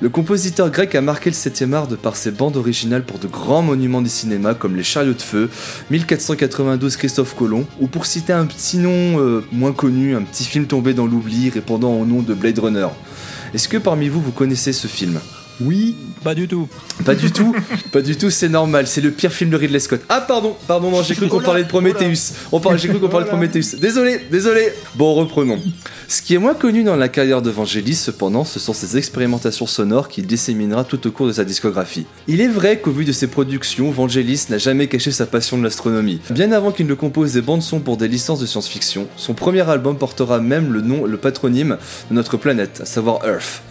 Le 0.00 0.08
compositeur 0.08 0.70
grec 0.70 0.94
a 0.94 1.00
marqué 1.00 1.28
le 1.28 1.34
7ème 1.34 1.72
art 1.72 1.88
de 1.88 1.96
par 1.96 2.14
ses 2.14 2.30
bandes 2.30 2.56
originales 2.56 3.04
pour 3.04 3.18
de 3.18 3.26
grands 3.26 3.62
monuments 3.62 4.00
du 4.00 4.08
cinéma 4.08 4.54
comme 4.54 4.76
Les 4.76 4.84
Chariots 4.84 5.12
de 5.12 5.20
Feu, 5.20 5.50
1492 5.90 6.96
Christophe 6.96 7.34
Colomb, 7.34 7.66
ou 7.80 7.88
pour 7.88 8.06
citer 8.06 8.32
un 8.32 8.46
petit 8.46 8.78
nom 8.78 9.18
euh, 9.18 9.44
moins 9.50 9.72
connu, 9.72 10.14
un 10.14 10.22
petit 10.22 10.44
film 10.44 10.66
tombé 10.66 10.94
dans 10.94 11.06
l'oubli 11.06 11.50
répondant 11.50 11.94
au 11.94 12.06
nom 12.06 12.22
de 12.22 12.32
Blade 12.32 12.60
Runner. 12.60 12.86
Est-ce 13.54 13.68
que 13.68 13.76
parmi 13.76 14.08
vous, 14.08 14.20
vous 14.20 14.30
connaissez 14.30 14.72
ce 14.72 14.86
film? 14.86 15.18
Oui, 15.60 15.96
pas 16.22 16.34
du 16.34 16.46
tout. 16.46 16.68
Pas 17.04 17.14
du 17.14 17.32
tout 17.32 17.54
Pas 17.92 18.00
du 18.00 18.16
tout, 18.16 18.30
c'est 18.30 18.48
normal, 18.48 18.86
c'est 18.86 19.00
le 19.00 19.10
pire 19.10 19.32
film 19.32 19.50
de 19.50 19.56
Ridley 19.56 19.80
Scott. 19.80 20.00
Ah 20.08 20.20
pardon, 20.20 20.56
pardon, 20.66 20.90
non, 20.90 21.02
j'ai 21.02 21.14
cru 21.14 21.28
qu'on 21.28 21.40
parlait 21.40 21.64
de 21.64 21.68
Prometheus. 21.68 22.34
On 22.52 22.60
parlait, 22.60 22.78
j'ai 22.78 22.88
cru 22.88 23.00
qu'on 23.00 23.08
parlait 23.08 23.24
de 23.24 23.30
Prometheus. 23.30 23.76
Désolé, 23.80 24.20
désolé. 24.30 24.72
Bon, 24.94 25.14
reprenons. 25.14 25.58
Ce 26.06 26.22
qui 26.22 26.34
est 26.34 26.38
moins 26.38 26.54
connu 26.54 26.84
dans 26.84 26.96
la 26.96 27.08
carrière 27.08 27.42
de 27.42 27.50
Vangelis, 27.50 27.96
cependant, 27.96 28.44
ce 28.44 28.58
sont 28.58 28.72
ses 28.72 28.96
expérimentations 28.96 29.66
sonores 29.66 30.08
qu'il 30.08 30.26
disséminera 30.26 30.84
tout 30.84 31.06
au 31.06 31.10
cours 31.10 31.26
de 31.26 31.32
sa 31.32 31.44
discographie. 31.44 32.06
Il 32.28 32.40
est 32.40 32.48
vrai 32.48 32.78
qu'au 32.78 32.92
vu 32.92 33.04
de 33.04 33.12
ses 33.12 33.26
productions, 33.26 33.90
Vangelis 33.90 34.46
n'a 34.48 34.58
jamais 34.58 34.86
caché 34.86 35.10
sa 35.10 35.26
passion 35.26 35.58
de 35.58 35.64
l'astronomie. 35.64 36.20
Bien 36.30 36.52
avant 36.52 36.70
qu'il 36.70 36.86
ne 36.86 36.94
compose 36.94 37.32
des 37.32 37.42
bandes 37.42 37.62
son 37.62 37.80
pour 37.80 37.96
des 37.96 38.08
licences 38.08 38.40
de 38.40 38.46
science-fiction, 38.46 39.06
son 39.16 39.34
premier 39.34 39.68
album 39.68 39.98
portera 39.98 40.38
même 40.38 40.72
le 40.72 40.80
nom, 40.80 41.04
le 41.04 41.16
patronyme 41.18 41.76
de 42.10 42.14
notre 42.14 42.36
planète, 42.36 42.80
à 42.82 42.86
savoir 42.86 43.26
Earth. 43.26 43.62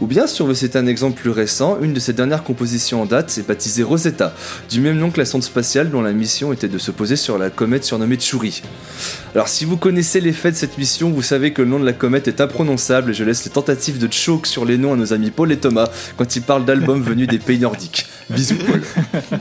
Ou 0.00 0.06
bien, 0.06 0.26
si 0.26 0.42
on 0.42 0.46
veut 0.46 0.54
citer 0.54 0.78
un 0.78 0.86
exemple 0.86 1.20
plus 1.20 1.30
récent, 1.30 1.78
une 1.80 1.92
de 1.92 2.00
ses 2.00 2.12
dernières 2.12 2.44
compositions 2.44 3.02
en 3.02 3.06
date 3.06 3.36
est 3.38 3.46
baptisée 3.46 3.82
Rosetta, 3.82 4.34
du 4.68 4.80
même 4.80 4.98
nom 4.98 5.10
que 5.10 5.18
la 5.18 5.24
sonde 5.24 5.42
spatiale 5.42 5.90
dont 5.90 6.02
la 6.02 6.12
mission 6.12 6.52
était 6.52 6.68
de 6.68 6.78
se 6.78 6.90
poser 6.90 7.16
sur 7.16 7.38
la 7.38 7.50
comète 7.50 7.84
surnommée 7.84 8.16
Tchouri. 8.16 8.62
Alors 9.34 9.48
si 9.48 9.64
vous 9.64 9.76
connaissez 9.76 10.20
l'effet 10.20 10.50
de 10.50 10.56
cette 10.56 10.78
mission, 10.78 11.10
vous 11.10 11.22
savez 11.22 11.52
que 11.52 11.62
le 11.62 11.68
nom 11.68 11.78
de 11.78 11.84
la 11.84 11.92
comète 11.92 12.28
est 12.28 12.40
imprononçable 12.40 13.10
et 13.10 13.14
je 13.14 13.24
laisse 13.24 13.44
les 13.44 13.50
tentatives 13.50 13.98
de 13.98 14.12
choke 14.12 14.46
sur 14.46 14.64
les 14.64 14.78
noms 14.78 14.92
à 14.92 14.96
nos 14.96 15.12
amis 15.12 15.30
Paul 15.30 15.52
et 15.52 15.58
Thomas 15.58 15.88
quand 16.16 16.36
ils 16.36 16.42
parlent 16.42 16.64
d'albums 16.64 17.02
venus 17.02 17.28
des 17.28 17.38
pays 17.38 17.58
nordiques. 17.58 18.06
Bisous 18.30 18.56
Paul. 18.56 18.82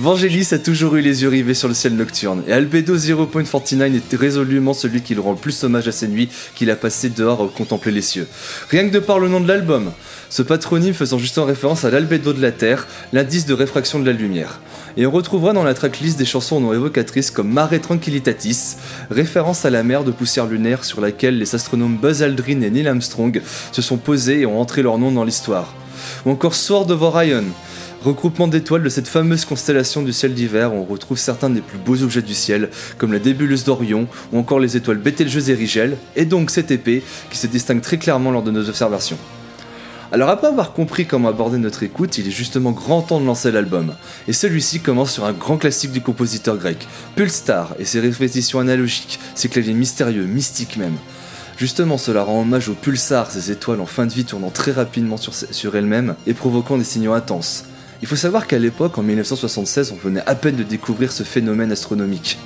Vangelis 0.00 0.50
a 0.52 0.60
toujours 0.60 0.94
eu 0.94 1.00
les 1.00 1.22
yeux 1.22 1.28
rivés 1.28 1.54
sur 1.54 1.66
le 1.66 1.74
ciel 1.74 1.96
nocturne, 1.96 2.44
et 2.46 2.52
Albedo 2.52 2.96
0.49 2.96 3.96
est 3.96 4.16
résolument 4.16 4.72
celui 4.72 5.02
qui 5.02 5.16
le 5.16 5.20
rend 5.20 5.32
le 5.32 5.38
plus 5.38 5.64
hommage 5.64 5.88
à 5.88 5.92
ces 5.92 6.06
nuits 6.06 6.28
qu'il 6.54 6.70
a 6.70 6.76
passées 6.76 7.08
dehors 7.08 7.42
à 7.42 7.48
contempler 7.48 7.90
les 7.90 8.00
cieux. 8.00 8.28
Rien 8.70 8.88
que 8.88 8.94
de 8.94 9.00
par 9.00 9.18
le 9.18 9.26
nom 9.28 9.40
de 9.40 9.48
l'album, 9.48 9.90
ce 10.30 10.42
patronyme 10.42 10.94
faisant 10.94 11.18
justement 11.18 11.46
référence 11.46 11.84
à 11.84 11.90
l'albédo 11.90 12.32
de 12.32 12.40
la 12.40 12.52
Terre, 12.52 12.86
l'indice 13.12 13.44
de 13.44 13.54
réfraction 13.54 13.98
de 13.98 14.06
la 14.06 14.12
lumière. 14.12 14.60
Et 14.96 15.04
on 15.04 15.10
retrouvera 15.10 15.52
dans 15.52 15.64
la 15.64 15.74
tracklist 15.74 16.16
des 16.16 16.24
chansons 16.24 16.60
non 16.60 16.72
évocatrices 16.72 17.32
comme 17.32 17.50
Mare 17.50 17.80
Tranquillitatis, 17.80 18.76
référence 19.10 19.64
à 19.64 19.70
la 19.70 19.82
mer 19.82 20.04
de 20.04 20.12
poussière 20.12 20.46
lunaire 20.46 20.84
sur 20.84 21.00
laquelle 21.00 21.38
les 21.38 21.56
astronomes 21.56 21.96
Buzz 21.96 22.22
Aldrin 22.22 22.60
et 22.60 22.70
Neil 22.70 22.86
Armstrong 22.86 23.42
se 23.72 23.82
sont 23.82 23.96
posés 23.96 24.42
et 24.42 24.46
ont 24.46 24.60
entré 24.60 24.82
leur 24.82 24.96
nom 24.96 25.10
dans 25.10 25.24
l'histoire. 25.24 25.74
Ou 26.24 26.30
encore 26.30 26.54
Sword 26.54 26.88
of 26.92 27.02
Orion, 27.02 27.42
Regroupement 28.04 28.46
d'étoiles 28.46 28.84
de 28.84 28.88
cette 28.88 29.08
fameuse 29.08 29.44
constellation 29.44 30.02
du 30.02 30.12
ciel 30.12 30.32
d'hiver, 30.32 30.72
on 30.72 30.84
retrouve 30.84 31.18
certains 31.18 31.50
des 31.50 31.60
plus 31.60 31.78
beaux 31.78 32.00
objets 32.04 32.22
du 32.22 32.34
ciel, 32.34 32.70
comme 32.96 33.12
la 33.12 33.18
débuleuse 33.18 33.64
d'Orion 33.64 34.06
ou 34.32 34.38
encore 34.38 34.60
les 34.60 34.76
étoiles 34.76 34.98
Betelgeuse 34.98 35.50
et 35.50 35.54
Rigel, 35.54 35.96
et 36.14 36.24
donc 36.24 36.52
cette 36.52 36.70
épée 36.70 37.02
qui 37.28 37.36
se 37.36 37.48
distingue 37.48 37.80
très 37.80 37.98
clairement 37.98 38.30
lors 38.30 38.44
de 38.44 38.52
nos 38.52 38.68
observations. 38.68 39.18
Alors 40.12 40.28
après 40.28 40.46
avoir 40.46 40.74
compris 40.74 41.06
comment 41.06 41.28
aborder 41.28 41.58
notre 41.58 41.82
écoute, 41.82 42.18
il 42.18 42.28
est 42.28 42.30
justement 42.30 42.70
grand 42.70 43.02
temps 43.02 43.20
de 43.20 43.26
lancer 43.26 43.50
l'album. 43.50 43.92
Et 44.28 44.32
celui-ci 44.32 44.78
commence 44.78 45.12
sur 45.12 45.24
un 45.24 45.32
grand 45.32 45.56
classique 45.56 45.92
du 45.92 46.00
compositeur 46.00 46.56
grec, 46.56 46.86
Pulstar, 47.16 47.74
et 47.80 47.84
ses 47.84 47.98
répétitions 47.98 48.60
analogiques, 48.60 49.18
ses 49.34 49.48
claviers 49.48 49.74
mystérieux, 49.74 50.24
mystiques 50.24 50.76
même. 50.76 50.96
Justement, 51.56 51.98
cela 51.98 52.22
rend 52.22 52.42
hommage 52.42 52.68
au 52.68 52.74
pulsar, 52.74 53.28
ces 53.28 53.50
étoiles 53.50 53.80
en 53.80 53.86
fin 53.86 54.06
de 54.06 54.12
vie 54.12 54.24
tournant 54.24 54.50
très 54.50 54.70
rapidement 54.70 55.16
sur, 55.16 55.34
sur 55.34 55.76
elles-mêmes 55.76 56.14
et 56.28 56.32
provoquant 56.32 56.78
des 56.78 56.84
signaux 56.84 57.14
intenses. 57.14 57.64
Il 58.00 58.06
faut 58.06 58.16
savoir 58.16 58.46
qu'à 58.46 58.60
l'époque, 58.60 58.96
en 58.96 59.02
1976, 59.02 59.92
on 59.92 59.96
venait 59.96 60.22
à 60.24 60.36
peine 60.36 60.54
de 60.54 60.62
découvrir 60.62 61.10
ce 61.10 61.24
phénomène 61.24 61.72
astronomique. 61.72 62.38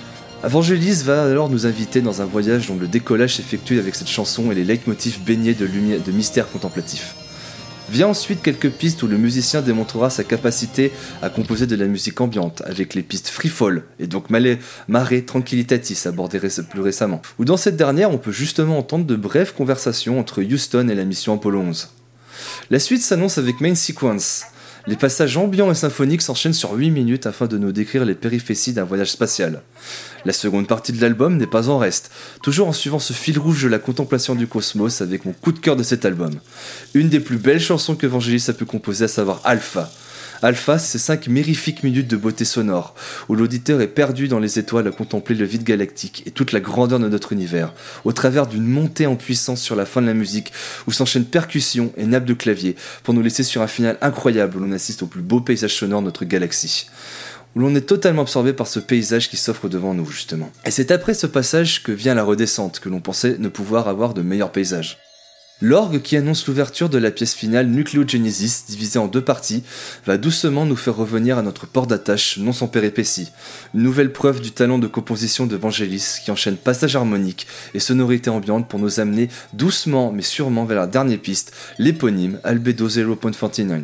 Evangelis 0.44 1.02
va 1.04 1.24
alors 1.24 1.50
nous 1.50 1.66
inviter 1.66 2.00
dans 2.00 2.22
un 2.22 2.24
voyage 2.24 2.68
dont 2.68 2.76
le 2.76 2.88
décollage 2.88 3.36
s'effectue 3.36 3.78
avec 3.78 3.94
cette 3.94 4.08
chanson 4.08 4.50
et 4.50 4.54
les 4.54 4.64
leitmotifs 4.64 5.20
baignés 5.20 5.52
de, 5.52 5.66
lumière, 5.66 6.00
de 6.00 6.10
mystère 6.10 6.50
contemplatif. 6.50 7.14
Vient 7.90 8.08
ensuite 8.08 8.42
quelques 8.42 8.70
pistes 8.70 9.02
où 9.02 9.08
le 9.08 9.18
musicien 9.18 9.60
démontrera 9.60 10.08
sa 10.08 10.24
capacité 10.24 10.90
à 11.20 11.28
composer 11.28 11.66
de 11.66 11.76
la 11.76 11.86
musique 11.86 12.22
ambiante, 12.22 12.62
avec 12.64 12.94
les 12.94 13.02
pistes 13.02 13.28
Free 13.28 13.50
Fall 13.50 13.82
et 14.00 14.06
donc 14.06 14.30
Mare 14.30 15.26
Tranquillitatis 15.26 16.08
abordées 16.08 16.40
plus 16.70 16.80
récemment. 16.80 17.20
Où 17.38 17.44
dans 17.44 17.58
cette 17.58 17.76
dernière, 17.76 18.10
on 18.10 18.18
peut 18.18 18.32
justement 18.32 18.78
entendre 18.78 19.04
de 19.04 19.16
brèves 19.16 19.52
conversations 19.52 20.18
entre 20.18 20.42
Houston 20.42 20.88
et 20.88 20.94
la 20.94 21.04
mission 21.04 21.34
Apollo 21.34 21.60
11. 21.60 21.88
La 22.70 22.78
suite 22.78 23.02
s'annonce 23.02 23.36
avec 23.36 23.60
Main 23.60 23.74
Sequence, 23.74 24.44
les 24.86 24.96
passages 24.96 25.36
ambiants 25.36 25.70
et 25.70 25.74
symphoniques 25.74 26.22
s'enchaînent 26.22 26.52
sur 26.52 26.72
8 26.72 26.90
minutes 26.90 27.26
afin 27.26 27.46
de 27.46 27.56
nous 27.56 27.70
décrire 27.70 28.04
les 28.04 28.14
péripéties 28.14 28.72
d'un 28.72 28.84
voyage 28.84 29.12
spatial. 29.12 29.62
La 30.24 30.32
seconde 30.32 30.66
partie 30.66 30.92
de 30.92 31.00
l'album 31.00 31.36
n'est 31.36 31.46
pas 31.46 31.68
en 31.68 31.78
reste, 31.78 32.10
toujours 32.42 32.68
en 32.68 32.72
suivant 32.72 32.98
ce 32.98 33.12
fil 33.12 33.38
rouge 33.38 33.62
de 33.62 33.68
la 33.68 33.78
contemplation 33.78 34.34
du 34.34 34.46
cosmos 34.46 35.00
avec 35.00 35.24
mon 35.24 35.32
coup 35.32 35.52
de 35.52 35.60
cœur 35.60 35.76
de 35.76 35.82
cet 35.82 36.04
album. 36.04 36.32
Une 36.94 37.08
des 37.08 37.20
plus 37.20 37.38
belles 37.38 37.60
chansons 37.60 37.94
que 37.94 38.06
Vangelis 38.06 38.46
a 38.48 38.52
pu 38.52 38.64
composer, 38.64 39.04
à 39.04 39.08
savoir 39.08 39.40
Alpha. 39.44 39.90
Alpha, 40.42 40.78
c'est 40.78 40.98
5 40.98 41.28
mérifiques 41.28 41.84
minutes 41.84 42.08
de 42.08 42.16
beauté 42.16 42.44
sonore, 42.44 42.96
où 43.28 43.36
l'auditeur 43.36 43.80
est 43.80 43.86
perdu 43.86 44.26
dans 44.26 44.40
les 44.40 44.58
étoiles 44.58 44.88
à 44.88 44.90
contempler 44.90 45.36
le 45.36 45.44
vide 45.44 45.62
galactique 45.62 46.24
et 46.26 46.32
toute 46.32 46.50
la 46.50 46.58
grandeur 46.58 46.98
de 46.98 47.08
notre 47.08 47.32
univers, 47.32 47.72
au 48.04 48.12
travers 48.12 48.48
d'une 48.48 48.66
montée 48.66 49.06
en 49.06 49.14
puissance 49.14 49.60
sur 49.60 49.76
la 49.76 49.86
fin 49.86 50.02
de 50.02 50.06
la 50.06 50.14
musique, 50.14 50.52
où 50.88 50.92
s'enchaînent 50.92 51.24
percussions 51.24 51.92
et 51.96 52.06
nappes 52.06 52.24
de 52.24 52.34
clavier, 52.34 52.74
pour 53.04 53.14
nous 53.14 53.22
laisser 53.22 53.44
sur 53.44 53.62
un 53.62 53.68
final 53.68 53.98
incroyable 54.00 54.56
où 54.56 54.60
l'on 54.60 54.72
assiste 54.72 55.04
au 55.04 55.06
plus 55.06 55.22
beau 55.22 55.40
paysage 55.40 55.74
sonore 55.74 56.00
de 56.00 56.06
notre 56.06 56.24
galaxie 56.24 56.86
où 57.54 57.60
l'on 57.60 57.74
est 57.74 57.82
totalement 57.82 58.22
absorbé 58.22 58.54
par 58.54 58.66
ce 58.66 58.80
paysage 58.80 59.28
qui 59.28 59.36
s'offre 59.36 59.68
devant 59.68 59.92
nous, 59.92 60.06
justement. 60.06 60.50
Et 60.64 60.70
c'est 60.70 60.90
après 60.90 61.12
ce 61.12 61.26
passage 61.26 61.82
que 61.82 61.92
vient 61.92 62.14
la 62.14 62.24
redescente, 62.24 62.80
que 62.80 62.88
l'on 62.88 63.00
pensait 63.00 63.36
ne 63.38 63.48
pouvoir 63.48 63.88
avoir 63.88 64.14
de 64.14 64.22
meilleurs 64.22 64.52
paysages. 64.52 64.98
L'orgue 65.64 66.02
qui 66.02 66.16
annonce 66.16 66.48
l'ouverture 66.48 66.88
de 66.88 66.98
la 66.98 67.12
pièce 67.12 67.34
finale 67.34 67.68
Nucleogenesis, 67.68 68.64
divisée 68.66 68.98
en 68.98 69.06
deux 69.06 69.20
parties, 69.20 69.62
va 70.04 70.18
doucement 70.18 70.66
nous 70.66 70.74
faire 70.74 70.96
revenir 70.96 71.38
à 71.38 71.42
notre 71.42 71.68
port 71.68 71.86
d'attache, 71.86 72.36
non 72.38 72.52
sans 72.52 72.66
péripéties. 72.66 73.28
Une 73.72 73.84
nouvelle 73.84 74.12
preuve 74.12 74.40
du 74.40 74.50
talent 74.50 74.80
de 74.80 74.88
composition 74.88 75.46
de 75.46 75.54
Vangelis 75.54 76.16
qui 76.24 76.32
enchaîne 76.32 76.56
passage 76.56 76.96
harmonique 76.96 77.46
et 77.74 77.78
sonorité 77.78 78.28
ambiante 78.28 78.68
pour 78.68 78.80
nous 78.80 78.98
amener 78.98 79.28
doucement 79.52 80.10
mais 80.10 80.22
sûrement 80.22 80.64
vers 80.64 80.80
la 80.80 80.88
dernière 80.88 81.20
piste, 81.20 81.52
l'éponyme 81.78 82.40
Albedo 82.42 82.88
0.49. 82.88 83.82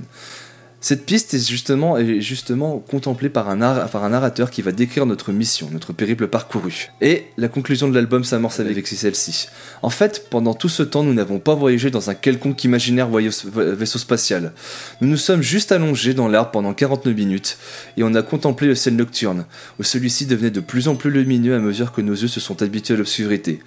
Cette 0.80 1.06
piste 1.06 1.34
est 1.34 1.48
justement, 1.48 1.96
est 1.98 2.20
justement 2.20 2.78
contemplée 2.78 3.28
par 3.28 3.48
un, 3.48 3.56
nar- 3.56 3.90
par 3.90 4.04
un 4.04 4.10
narrateur 4.10 4.48
qui 4.50 4.62
va 4.62 4.70
décrire 4.70 5.06
notre 5.06 5.32
mission, 5.32 5.68
notre 5.72 5.92
périple 5.92 6.28
parcouru. 6.28 6.90
Et 7.00 7.24
la 7.36 7.48
conclusion 7.48 7.88
de 7.88 7.94
l'album 7.96 8.22
s'amorce 8.22 8.60
avec 8.60 8.86
celle-ci. 8.86 9.48
En 9.82 9.90
fait, 9.90 10.26
pendant 10.30 10.54
tout 10.54 10.68
ce 10.68 10.84
temps, 10.84 11.02
nous 11.02 11.14
n'avons 11.14 11.40
pas 11.40 11.56
voyagé 11.56 11.90
dans 11.90 12.10
un 12.10 12.14
quelconque 12.14 12.62
imaginaire 12.62 13.08
vaisseau 13.08 13.98
spatial. 13.98 14.52
Nous 15.00 15.08
nous 15.08 15.16
sommes 15.16 15.42
juste 15.42 15.72
allongés 15.72 16.14
dans 16.14 16.28
l'arbre 16.28 16.52
pendant 16.52 16.72
49 16.72 17.12
minutes 17.12 17.58
et 17.96 18.04
on 18.04 18.14
a 18.14 18.22
contemplé 18.22 18.68
le 18.68 18.76
ciel 18.76 18.94
nocturne, 18.94 19.46
où 19.80 19.82
celui-ci 19.82 20.26
devenait 20.26 20.52
de 20.52 20.60
plus 20.60 20.86
en 20.86 20.94
plus 20.94 21.10
lumineux 21.10 21.56
à 21.56 21.58
mesure 21.58 21.90
que 21.90 22.02
nos 22.02 22.14
yeux 22.14 22.28
se 22.28 22.38
sont 22.38 22.62
habitués 22.62 22.94
à 22.94 22.98
l'obscurité. 22.98 23.58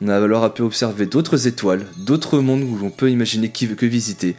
On 0.00 0.08
a 0.08 0.16
alors 0.16 0.54
pu 0.54 0.62
observer 0.62 1.06
d'autres 1.06 1.48
étoiles, 1.48 1.84
d'autres 1.96 2.38
mondes 2.38 2.62
où 2.62 2.76
l'on 2.76 2.90
peut 2.90 3.10
imaginer 3.10 3.48
qui 3.48 3.66
que 3.66 3.86
visiter. 3.86 4.36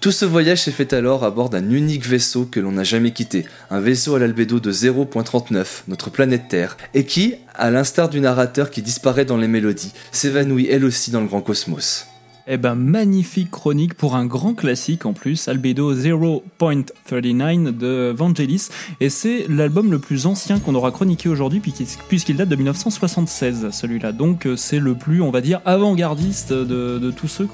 Tout 0.00 0.12
ce 0.12 0.24
voyage 0.24 0.62
s'est 0.62 0.70
fait 0.70 0.92
alors 0.92 1.24
à 1.24 1.30
bord 1.30 1.50
d'un 1.50 1.73
unique 1.74 2.06
vaisseau 2.06 2.46
que 2.46 2.60
l'on 2.60 2.72
n'a 2.72 2.84
jamais 2.84 3.12
quitté, 3.12 3.46
un 3.70 3.80
vaisseau 3.80 4.14
à 4.14 4.18
l'albédo 4.18 4.60
de 4.60 4.72
0.39, 4.72 5.82
notre 5.88 6.10
planète 6.10 6.48
Terre, 6.48 6.76
et 6.94 7.04
qui, 7.04 7.34
à 7.54 7.70
l'instar 7.70 8.08
du 8.08 8.20
narrateur 8.20 8.70
qui 8.70 8.82
disparaît 8.82 9.24
dans 9.24 9.36
les 9.36 9.48
mélodies, 9.48 9.92
s'évanouit 10.12 10.68
elle 10.70 10.84
aussi 10.84 11.10
dans 11.10 11.20
le 11.20 11.26
grand 11.26 11.42
cosmos. 11.42 12.06
Eh 12.46 12.58
ben, 12.58 12.74
magnifique 12.74 13.50
chronique 13.50 13.94
pour 13.94 14.16
un 14.16 14.26
grand 14.26 14.52
classique 14.52 15.06
en 15.06 15.14
plus, 15.14 15.48
Albedo 15.48 15.94
0.39 15.94 17.74
de 17.78 18.12
Vangelis. 18.14 18.68
Et 19.00 19.08
c'est 19.08 19.46
l'album 19.48 19.90
le 19.90 19.98
plus 19.98 20.26
ancien 20.26 20.58
qu'on 20.58 20.74
aura 20.74 20.90
chroniqué 20.90 21.30
aujourd'hui, 21.30 21.60
puisqu'il- 21.60 22.36
date 22.36 22.50
de 22.50 22.56
1976, 22.56 23.70
celui-là. 23.70 24.12
Donc 24.12 24.44
euh, 24.46 24.56
c'est 24.56 24.78
le 24.78 24.94
plus, 24.94 25.22
on 25.22 25.30
va 25.30 25.40
dire, 25.40 25.62
avant-gardiste 25.64 26.52
de, 26.52 26.98
de 26.98 27.10
tous 27.10 27.28
ceux 27.28 27.48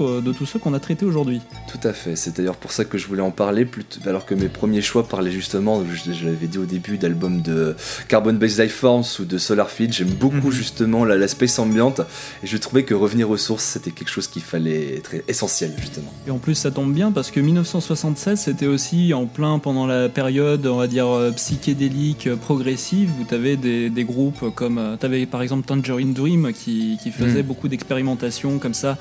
ceux 0.47 0.59
qu'on 0.59 0.75
a 0.75 0.81
traités 0.81 1.05
aujourd'hui. 1.07 1.41
Tout 1.71 1.87
à 1.87 1.93
fait, 1.93 2.17
c'est 2.17 2.37
d'ailleurs 2.37 2.57
pour 2.57 2.73
ça 2.73 2.85
que 2.85 2.99
je 2.99 3.07
voulais 3.07 3.23
en 3.23 3.31
parler, 3.31 3.69
alors 4.07 4.27
que 4.27 4.35
mes 4.35 4.49
premiers 4.49 4.83
choix 4.83 5.07
parlaient 5.07 5.31
justement, 5.31 5.85
je, 5.89 6.13
je 6.13 6.25
l'avais 6.25 6.47
dit 6.49 6.59
au 6.59 6.65
début, 6.65 6.99
d'albums 6.99 7.43
de 7.43 7.77
Carbon 8.09 8.33
Based 8.33 8.59
Life 8.61 8.75
Forms 8.75 9.05
ou 9.21 9.25
de 9.25 9.39
Solarfield. 9.39 9.93
J'aime 9.93 10.09
beaucoup 10.11 10.49
Mhm. 10.49 10.51
justement 10.53 11.05
la, 11.05 11.17
la 11.17 11.29
space 11.29 11.59
ambiante 11.61 12.01
et 12.43 12.47
je 12.49 12.57
trouvais 12.57 12.83
que 12.85 12.95
revenir 12.95 13.31
aux 13.31 13.37
sources 13.37 13.65
c'était 13.65 13.91
quelque 13.93 14.09
chose 14.11 14.27
qu'il 14.27 14.43
fallait 14.43 14.80
être 14.97 15.15
essentiel 15.29 15.73
justement. 15.79 16.13
Et 16.27 16.31
en 16.31 16.39
plus, 16.39 16.55
ça 16.55 16.71
tombe 16.71 16.93
bien 16.93 17.13
parce 17.13 17.31
que 17.31 17.41
1976, 17.41 18.41
c'était 18.41 18.67
aussi 18.67 19.13
en 19.15 19.27
plein 19.27 19.59
pendant 19.59 19.87
la 19.87 20.09
période, 20.09 20.67
on 20.67 20.77
va 20.77 20.87
dire, 20.87 21.07
euh, 21.09 21.31
psychédélique, 21.33 22.27
euh, 22.27 22.37
progressive, 22.37 23.11
où 23.21 23.25
tu 23.25 23.35
avais 23.35 23.57
des, 23.57 23.91
des 23.91 24.05
groupes 24.05 24.55
comme. 24.55 24.97
Tu 24.99 25.07
avais 25.07 25.27
par 25.27 25.43
exemple 25.43 25.67
Tangerine 25.67 26.13
Dream 26.13 26.53
qui, 26.53 26.99
qui 27.03 27.11
faisait 27.11 27.43
Mm. 27.43 27.47
beaucoup 27.47 27.69
d'expérimentations 27.69 28.59
comme 28.59 28.75
ça. 28.75 28.97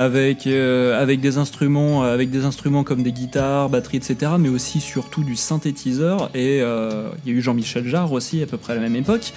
Avec, 0.00 0.46
euh, 0.46 1.00
avec 1.02 1.20
des 1.20 1.38
instruments 1.38 2.04
euh, 2.04 2.14
avec 2.14 2.30
des 2.30 2.44
instruments 2.44 2.84
comme 2.84 3.02
des 3.02 3.10
guitares, 3.10 3.68
batteries, 3.68 3.96
etc. 3.96 4.32
mais 4.38 4.48
aussi 4.48 4.78
surtout 4.80 5.24
du 5.24 5.34
synthétiseur 5.34 6.30
et 6.34 6.60
euh, 6.62 7.08
il 7.24 7.32
y 7.32 7.34
a 7.34 7.38
eu 7.38 7.42
Jean-Michel 7.42 7.84
Jarre 7.84 8.12
aussi 8.12 8.40
à 8.40 8.46
peu 8.46 8.56
près 8.58 8.74
à 8.74 8.76
la 8.76 8.82
même 8.82 8.94
époque 8.94 9.32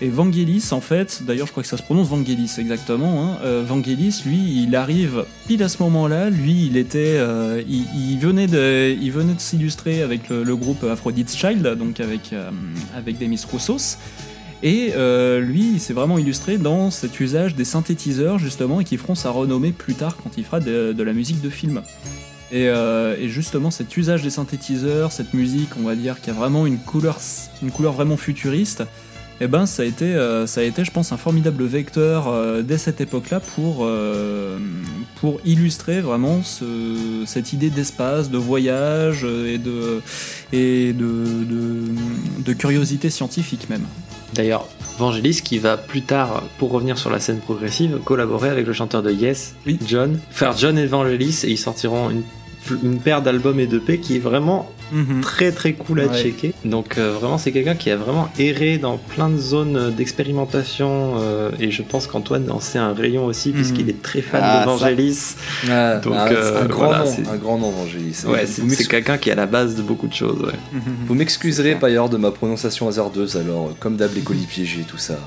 et 0.00 0.08
Vangelis, 0.08 0.68
en 0.72 0.80
fait, 0.80 1.22
d'ailleurs, 1.26 1.46
je 1.46 1.52
crois 1.52 1.62
que 1.62 1.68
ça 1.68 1.76
se 1.76 1.82
prononce 1.82 2.08
Vangelis 2.08 2.54
exactement. 2.58 3.24
Hein. 3.24 3.62
Vangelis, 3.66 4.22
lui, 4.24 4.62
il 4.62 4.74
arrive 4.74 5.24
pile 5.46 5.62
à 5.62 5.68
ce 5.68 5.82
moment-là. 5.82 6.30
Lui, 6.30 6.66
il 6.66 6.76
était, 6.76 7.20
il, 7.68 8.18
venait 8.18 8.46
de, 8.46 8.96
il 8.98 9.12
venait 9.12 9.34
de 9.34 9.40
s'illustrer 9.40 10.02
avec 10.02 10.28
le, 10.28 10.42
le 10.42 10.56
groupe 10.56 10.82
Aphrodite's 10.84 11.36
Child, 11.36 11.76
donc 11.78 12.00
avec 12.00 12.34
avec 12.96 13.18
Demis 13.18 13.40
Roussos. 13.50 13.98
Et 14.62 14.92
euh, 14.96 15.40
lui, 15.40 15.72
il 15.74 15.80
s'est 15.80 15.92
vraiment 15.92 16.18
illustré 16.18 16.56
dans 16.58 16.90
cet 16.90 17.20
usage 17.20 17.54
des 17.54 17.64
synthétiseurs 17.64 18.38
justement, 18.38 18.80
et 18.80 18.84
qui 18.84 18.96
feront 18.96 19.14
sa 19.14 19.30
renommée 19.30 19.72
plus 19.72 19.94
tard 19.94 20.16
quand 20.22 20.30
il 20.38 20.44
fera 20.44 20.60
de, 20.60 20.94
la 21.02 21.12
musique 21.12 21.40
de 21.42 21.50
film. 21.50 21.82
Et, 22.52 22.68
euh, 22.68 23.16
et 23.20 23.28
justement, 23.28 23.70
cet 23.70 23.96
usage 23.96 24.22
des 24.22 24.30
synthétiseurs, 24.30 25.12
cette 25.12 25.34
musique, 25.34 25.70
on 25.78 25.84
va 25.86 25.94
dire, 25.94 26.20
qui 26.20 26.30
a 26.30 26.32
vraiment 26.32 26.64
une 26.66 26.78
couleur, 26.78 27.18
une 27.62 27.70
couleur 27.70 27.92
vraiment 27.92 28.16
futuriste, 28.16 28.84
eh 29.42 29.48
ben, 29.48 29.66
ça 29.66 29.82
a 29.82 29.84
été, 29.84 30.06
euh, 30.06 30.46
ça 30.46 30.62
a 30.62 30.64
été, 30.64 30.82
je 30.84 30.90
pense, 30.90 31.12
un 31.12 31.18
formidable 31.18 31.64
vecteur 31.64 32.32
dès 32.62 32.78
cette 32.78 33.02
époque-là 33.02 33.40
pour, 33.40 33.86
pour 35.16 35.40
illustrer 35.44 36.00
vraiment 36.00 36.42
ce- 36.42 37.24
cette 37.26 37.52
idée 37.52 37.68
d'espace, 37.68 38.30
de 38.30 38.38
voyage 38.38 39.26
et 39.52 39.58
de 39.58 40.00
curiosité 42.54 43.10
scientifique 43.10 43.68
même. 43.68 43.84
D'ailleurs, 44.34 44.66
Vangelis 44.98 45.40
qui 45.42 45.58
va 45.58 45.76
plus 45.76 46.02
tard, 46.02 46.42
pour 46.58 46.70
revenir 46.70 46.98
sur 46.98 47.10
la 47.10 47.20
scène 47.20 47.38
progressive, 47.38 47.98
collaborer 48.04 48.48
avec 48.48 48.66
le 48.66 48.72
chanteur 48.72 49.02
de 49.02 49.10
Yes, 49.10 49.54
Oui. 49.66 49.78
John, 49.86 50.18
faire 50.30 50.56
John 50.56 50.78
et 50.78 50.86
Vangelis 50.86 51.42
et 51.44 51.50
ils 51.50 51.58
sortiront 51.58 52.10
une, 52.10 52.22
une 52.82 52.98
paire 52.98 53.22
d'albums 53.22 53.58
et 53.60 53.66
d'EP 53.66 54.00
qui 54.00 54.16
est 54.16 54.20
vraiment 54.20 54.70
très 55.20 55.50
très 55.50 55.72
cool 55.72 56.00
à 56.00 56.06
Ouais. 56.06 56.22
checker. 56.22 56.52
Donc 56.64 56.96
euh, 56.96 57.12
vraiment 57.18 57.38
c'est 57.38 57.50
quelqu'un 57.50 57.74
qui 57.74 57.90
a 57.90 57.96
vraiment 57.96 58.28
erré 58.38 58.78
dans 58.78 58.98
plein 58.98 59.28
de 59.28 59.36
zones 59.36 59.90
d'expérimentation 59.96 61.14
euh, 61.18 61.50
et 61.58 61.70
je 61.72 61.82
pense 61.82 62.06
qu'Antoine 62.06 62.48
en 62.50 62.60
sait 62.60 62.78
un 62.78 62.92
rayon 62.94 63.24
aussi 63.26 63.50
puisqu'il 63.50 63.88
est 63.90 64.00
très 64.00 64.22
fan 64.22 64.40
Ah, 64.44 64.64
de. 64.64 65.10
Ah, 65.70 65.96
Donc, 65.96 66.14
ah, 66.16 66.28
euh, 66.30 66.62
un 66.62 66.66
grand 66.66 66.86
voilà, 66.86 67.04
nom, 67.04 67.10
c'est- 67.10 67.28
un 67.28 67.36
grand 67.36 67.58
nom, 67.58 67.70
Vangelis. 67.70 68.22
Ouais, 68.26 68.46
c'est 68.46 68.86
quelqu'un 68.88 69.18
qui 69.18 69.28
est 69.30 69.32
à 69.32 69.36
la 69.36 69.46
base 69.46 69.74
de 69.74 69.82
beaucoup 69.82 70.06
de 70.06 70.14
choses. 70.14 70.40
ouais. 70.40 70.52
vous 71.06 71.14
m'excuserez 71.14 71.74
par 71.74 71.88
ailleurs 71.88 72.08
de 72.08 72.16
ma 72.16 72.30
prononciation 72.30 72.88
hasardeuse, 72.88 73.36
alors 73.36 73.72
comme 73.80 73.96
d'hab 73.96 74.14
les 74.14 74.20
colis 74.20 74.46
piégés, 74.46 74.84
tout 74.86 74.98
ça. 74.98 75.18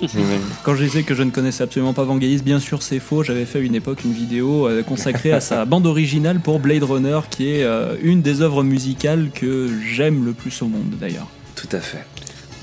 Quand 0.64 0.74
je 0.74 0.84
disais 0.84 1.02
que 1.02 1.14
je 1.14 1.22
ne 1.22 1.30
connaissais 1.30 1.62
absolument 1.62 1.92
pas 1.92 2.04
Vangelis, 2.04 2.42
bien 2.42 2.60
sûr 2.60 2.82
c'est 2.82 2.98
faux. 2.98 3.22
J'avais 3.22 3.44
fait 3.44 3.58
à 3.58 3.62
une 3.62 3.74
époque 3.74 4.04
une 4.04 4.12
vidéo 4.12 4.66
euh, 4.66 4.82
consacrée 4.82 5.32
à 5.32 5.40
sa 5.40 5.64
bande 5.66 5.86
originale 5.86 6.40
pour 6.40 6.60
Blade 6.60 6.82
Runner, 6.82 7.20
qui 7.30 7.50
est 7.50 7.62
euh, 7.62 7.96
une 8.02 8.22
des 8.22 8.40
œuvres 8.40 8.62
musicales 8.62 9.30
que 9.34 9.70
j'aime 9.84 10.24
le 10.24 10.32
plus 10.32 10.62
au 10.62 10.66
monde 10.66 10.94
d'ailleurs. 11.00 11.28
Tout 11.56 11.68
à 11.72 11.80
fait. 11.80 12.04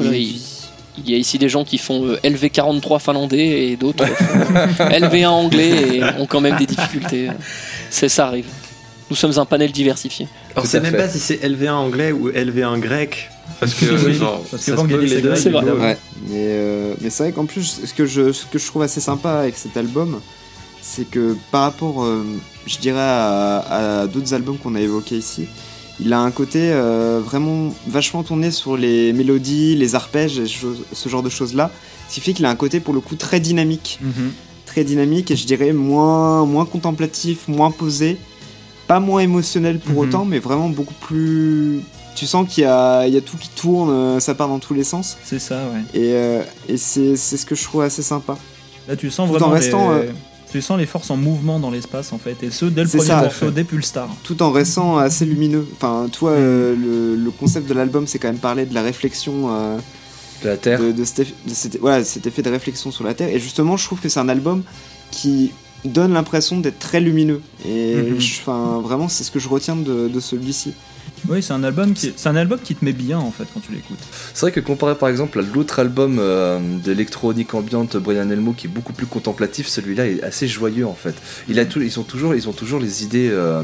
Il, 0.01 1.09
y 1.09 1.13
a 1.13 1.17
ici 1.17 1.37
des 1.37 1.49
gens 1.49 1.63
qui 1.63 1.77
font 1.77 2.05
euh, 2.05 2.17
LV43 2.23 2.99
finlandais 2.99 3.67
et 3.67 3.75
d'autres 3.77 4.05
font 4.75 4.85
LV1 4.85 5.27
anglais 5.27 5.97
et 5.97 6.03
ont 6.19 6.25
quand 6.25 6.41
même 6.41 6.57
des 6.57 6.65
difficultés. 6.65 7.29
C'est 7.89 8.09
ça 8.09 8.27
arrive. 8.27 8.47
Nous 9.09 9.15
sommes 9.15 9.37
un 9.37 9.45
panel 9.45 9.71
diversifié. 9.71 10.27
Alors 10.51 10.63
Tout 10.63 10.71
c'est 10.71 10.77
à 10.77 10.81
même 10.81 10.95
pas 10.95 11.09
si 11.09 11.19
c'est 11.19 11.37
LV1 11.37 11.71
anglais 11.71 12.11
ou 12.11 12.29
LV1 12.29 12.79
grec 12.79 13.29
parce 13.59 13.73
que 13.73 13.85
Oui, 14.05 14.13
genre, 14.13 14.41
parce 14.49 14.63
ça 14.63 14.71
que 14.73 14.77
se 14.77 14.85
peut 14.85 14.93
Vangelis 14.93 15.09
les 15.09 15.17
est 15.17 15.21
deux, 15.21 15.29
grec, 15.29 15.39
C'est 15.41 15.49
vrai. 15.49 15.71
Ouais, 15.71 15.97
mais, 16.27 16.33
euh, 16.35 16.93
mais 17.01 17.09
c'est 17.09 17.23
vrai 17.23 17.31
qu'en 17.31 17.45
plus, 17.45 17.81
ce 17.85 17.93
que, 17.93 18.05
je, 18.05 18.31
ce 18.31 18.45
que 18.45 18.57
je 18.59 18.65
trouve 18.67 18.81
assez 18.83 18.99
sympa 19.01 19.31
avec 19.31 19.57
cet 19.57 19.75
album, 19.77 20.19
c'est 20.81 21.09
que 21.09 21.35
par 21.51 21.63
rapport, 21.63 22.03
euh, 22.03 22.23
je 22.65 22.77
dirais, 22.77 22.99
à, 22.99 24.01
à 24.01 24.07
d'autres 24.07 24.33
albums 24.33 24.57
qu'on 24.57 24.75
a 24.75 24.81
évoqués 24.81 25.17
ici, 25.17 25.47
il 26.01 26.13
a 26.13 26.19
un 26.21 26.31
côté 26.31 26.71
euh, 26.71 27.19
vraiment 27.23 27.73
vachement 27.87 28.23
tourné 28.23 28.51
sur 28.51 28.77
les 28.77 29.11
mélodies, 29.11 29.75
les 29.75 29.95
arpèges, 29.95 30.39
et 30.39 30.45
ce 30.47 31.09
genre 31.09 31.23
de 31.23 31.29
choses-là, 31.29 31.71
ce 32.07 32.15
qui 32.15 32.21
fait 32.21 32.33
qu'il 32.33 32.45
a 32.45 32.49
un 32.49 32.55
côté 32.55 32.79
pour 32.79 32.93
le 32.93 33.01
coup 33.01 33.15
très 33.15 33.41
dynamique, 33.41 33.99
très 34.65 34.83
dynamique 34.85 35.29
et 35.31 35.35
je 35.35 35.45
dirais 35.45 35.73
moins, 35.73 36.45
moins 36.45 36.65
contemplatif, 36.65 37.47
moins 37.49 37.69
posé, 37.71 38.17
pas 38.87 39.01
moins 39.01 39.19
émotionnel 39.19 39.79
pour 39.79 40.01
Mhm. 40.03 40.07
autant, 40.09 40.25
mais 40.25 40.39
vraiment 40.39 40.69
beaucoup 40.69 40.93
plus... 41.01 41.81
Tu 42.19 42.25
sens 42.25 42.45
qu'il 42.49 42.63
y 42.63 42.67
a, 42.67 43.07
il 43.07 43.13
y 43.13 43.17
a 43.17 43.21
tout 43.21 43.37
qui 43.37 43.47
tourne, 43.49 43.89
euh, 43.91 44.19
ça 44.19 44.35
part 44.35 44.49
dans 44.49 44.59
tous 44.59 44.73
les 44.73 44.83
sens. 44.83 45.15
C'est 45.23 45.39
ça, 45.39 45.55
ouais. 45.55 45.99
Et, 45.99 46.11
euh, 46.13 46.41
et 46.67 46.75
c'est 46.75 47.15
c'est 47.15 47.37
ce 47.37 47.45
que 47.45 47.55
je 47.55 47.63
trouve 47.63 47.81
assez 47.81 48.01
sympa. 48.01 48.37
Là 48.89 48.97
tu 48.97 49.09
sens 49.09 49.29
Tout 49.29 49.35
en 49.35 49.39
vraiment 49.39 49.53
restant, 49.53 49.91
les... 49.93 50.07
euh, 50.07 50.11
Tu 50.51 50.61
sens 50.61 50.77
les 50.77 50.85
forces 50.85 51.09
en 51.11 51.15
mouvement 51.15 51.59
dans 51.59 51.71
l'espace 51.71 52.11
en 52.11 52.17
fait, 52.17 52.43
et 52.43 52.51
ce 52.51 52.65
dès 52.65 52.81
le 52.83 52.89
C'est 52.89 52.97
premier 52.97 53.09
ça. 53.09 53.21
morceau, 53.21 53.51
dès 53.51 53.63
Pulstar. 53.63 54.09
Tout 54.23 54.41
en 54.43 54.51
restant 54.51 54.97
assez 54.97 55.23
lumineux. 55.25 55.65
Enfin, 55.77 56.07
toi, 56.11 56.31
euh, 56.31 56.75
le, 56.75 57.15
le 57.15 57.31
concept 57.31 57.69
de 57.69 57.73
l'album, 57.73 58.05
c'est 58.05 58.19
quand 58.19 58.27
même 58.27 58.37
parler 58.37 58.65
de 58.65 58.73
la 58.73 58.81
réflexion, 58.81 59.33
euh, 59.53 59.77
De 60.43 60.49
la 60.49 60.57
Terre. 60.57 60.81
de, 60.81 60.91
de 60.91 61.03
cet, 61.05 61.19
eff- 61.21 61.33
de 61.47 61.53
cet- 61.53 61.79
voilà, 61.79 62.03
cet 62.03 62.27
effet 62.27 62.41
de 62.41 62.49
réflexion 62.49 62.91
sur 62.91 63.05
la 63.05 63.13
Terre. 63.13 63.29
Et 63.29 63.39
justement, 63.39 63.77
je 63.77 63.85
trouve 63.85 63.99
que 64.01 64.09
c'est 64.09 64.19
un 64.19 64.27
album 64.29 64.63
qui 65.11 65.51
donne 65.85 66.11
l'impression 66.13 66.59
d'être 66.59 66.79
très 66.79 66.99
lumineux. 66.99 67.41
Et 67.65 67.95
je- 68.17 68.41
enfin, 68.41 68.81
vraiment, 68.83 69.07
c'est 69.07 69.23
ce 69.23 69.31
que 69.31 69.39
je 69.39 69.47
retiens 69.47 69.77
de, 69.77 70.09
de 70.09 70.19
celui-ci. 70.19 70.73
Oui, 71.29 71.43
c'est 71.43 71.53
un 71.53 71.63
album 71.63 71.93
qui, 71.93 72.11
c'est 72.15 72.27
un 72.29 72.35
album 72.35 72.59
qui 72.63 72.73
te 72.75 72.83
met 72.83 72.91
bien 72.93 73.19
en 73.19 73.31
fait 73.31 73.45
quand 73.53 73.59
tu 73.59 73.71
l'écoutes. 73.71 73.99
C'est 74.33 74.41
vrai 74.41 74.51
que 74.51 74.59
comparé 74.59 74.95
par 74.95 75.09
exemple 75.09 75.39
à 75.39 75.41
l'autre 75.43 75.77
album 75.79 76.17
euh, 76.19 76.59
d'électronique 76.83 77.53
ambiante 77.53 77.97
Brian 77.97 78.29
Elmo 78.29 78.53
qui 78.53 78.65
est 78.67 78.69
beaucoup 78.69 78.93
plus 78.93 79.05
contemplatif, 79.05 79.67
celui-là 79.67 80.07
est 80.07 80.23
assez 80.23 80.47
joyeux 80.47 80.87
en 80.87 80.95
fait. 80.95 81.13
Il 81.47 81.59
a 81.59 81.65
tout, 81.65 81.81
ils 81.81 81.99
ont 81.99 82.03
toujours, 82.03 82.33
ils 82.33 82.49
ont 82.49 82.53
toujours 82.53 82.79
les 82.79 83.03
idées, 83.03 83.29
euh, 83.31 83.61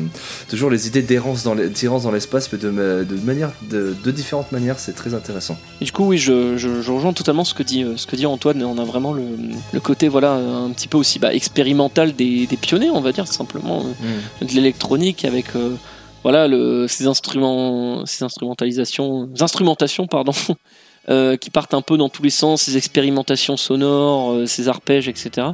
toujours 0.48 0.70
les 0.70 0.88
idées 0.88 1.02
d'errance 1.02 1.44
dans 1.44 1.56
l'espace, 2.12 2.52
mais 2.52 2.60
de, 2.60 2.70
ma- 2.70 3.04
de 3.04 3.16
manière, 3.26 3.52
de, 3.70 3.96
de 4.04 4.12
différentes 4.12 4.52
manières. 4.52 4.78
C'est 4.78 4.94
très 4.94 5.14
intéressant. 5.14 5.58
Et 5.82 5.86
du 5.86 5.92
coup, 5.92 6.06
oui, 6.06 6.18
je, 6.18 6.58
je, 6.58 6.82
je 6.82 6.92
rejoins 6.92 7.14
totalement 7.14 7.44
ce 7.46 7.54
que 7.56 7.64
dit, 7.64 7.84
euh, 7.84 7.98
ce 7.98 8.06
que 8.06 8.16
dit 8.16 8.26
Antoine. 8.28 8.64
On 8.64 8.78
a 8.78 8.86
vraiment 8.86 9.12
le, 9.14 9.24
le 9.74 9.80
côté 9.80 10.08
voilà, 10.08 10.34
un 10.34 10.70
petit 10.70 10.88
peu 10.88 10.98
aussi 10.98 11.18
bah, 11.20 11.34
expérimental 11.34 12.16
des, 12.16 12.46
des 12.46 12.58
pionniers, 12.58 12.90
on 12.92 13.02
va 13.02 13.12
dire, 13.12 13.28
simplement, 13.28 13.86
euh, 14.42 14.46
de 14.46 14.52
l'électronique 14.54 15.26
avec 15.26 15.56
euh, 15.56 15.72
voilà, 16.26 16.48
ces, 16.88 17.06
instruments, 17.06 18.04
ces 18.08 18.24
instrumentalisations, 18.24 19.30
instrumentations 19.40 20.08
pardon, 20.08 20.32
euh, 21.10 21.38
qui 21.38 21.52
partent 21.52 21.76
un 21.76 21.84
peu 21.84 21.98
dans 21.98 22.10
tous 22.10 22.24
les 22.24 22.32
sens, 22.32 22.64
ces 22.64 22.78
expérimentations 22.78 23.58
sonores, 23.58 24.32
euh, 24.32 24.46
ces 24.48 24.68
arpèges, 24.68 25.08
etc. 25.08 25.50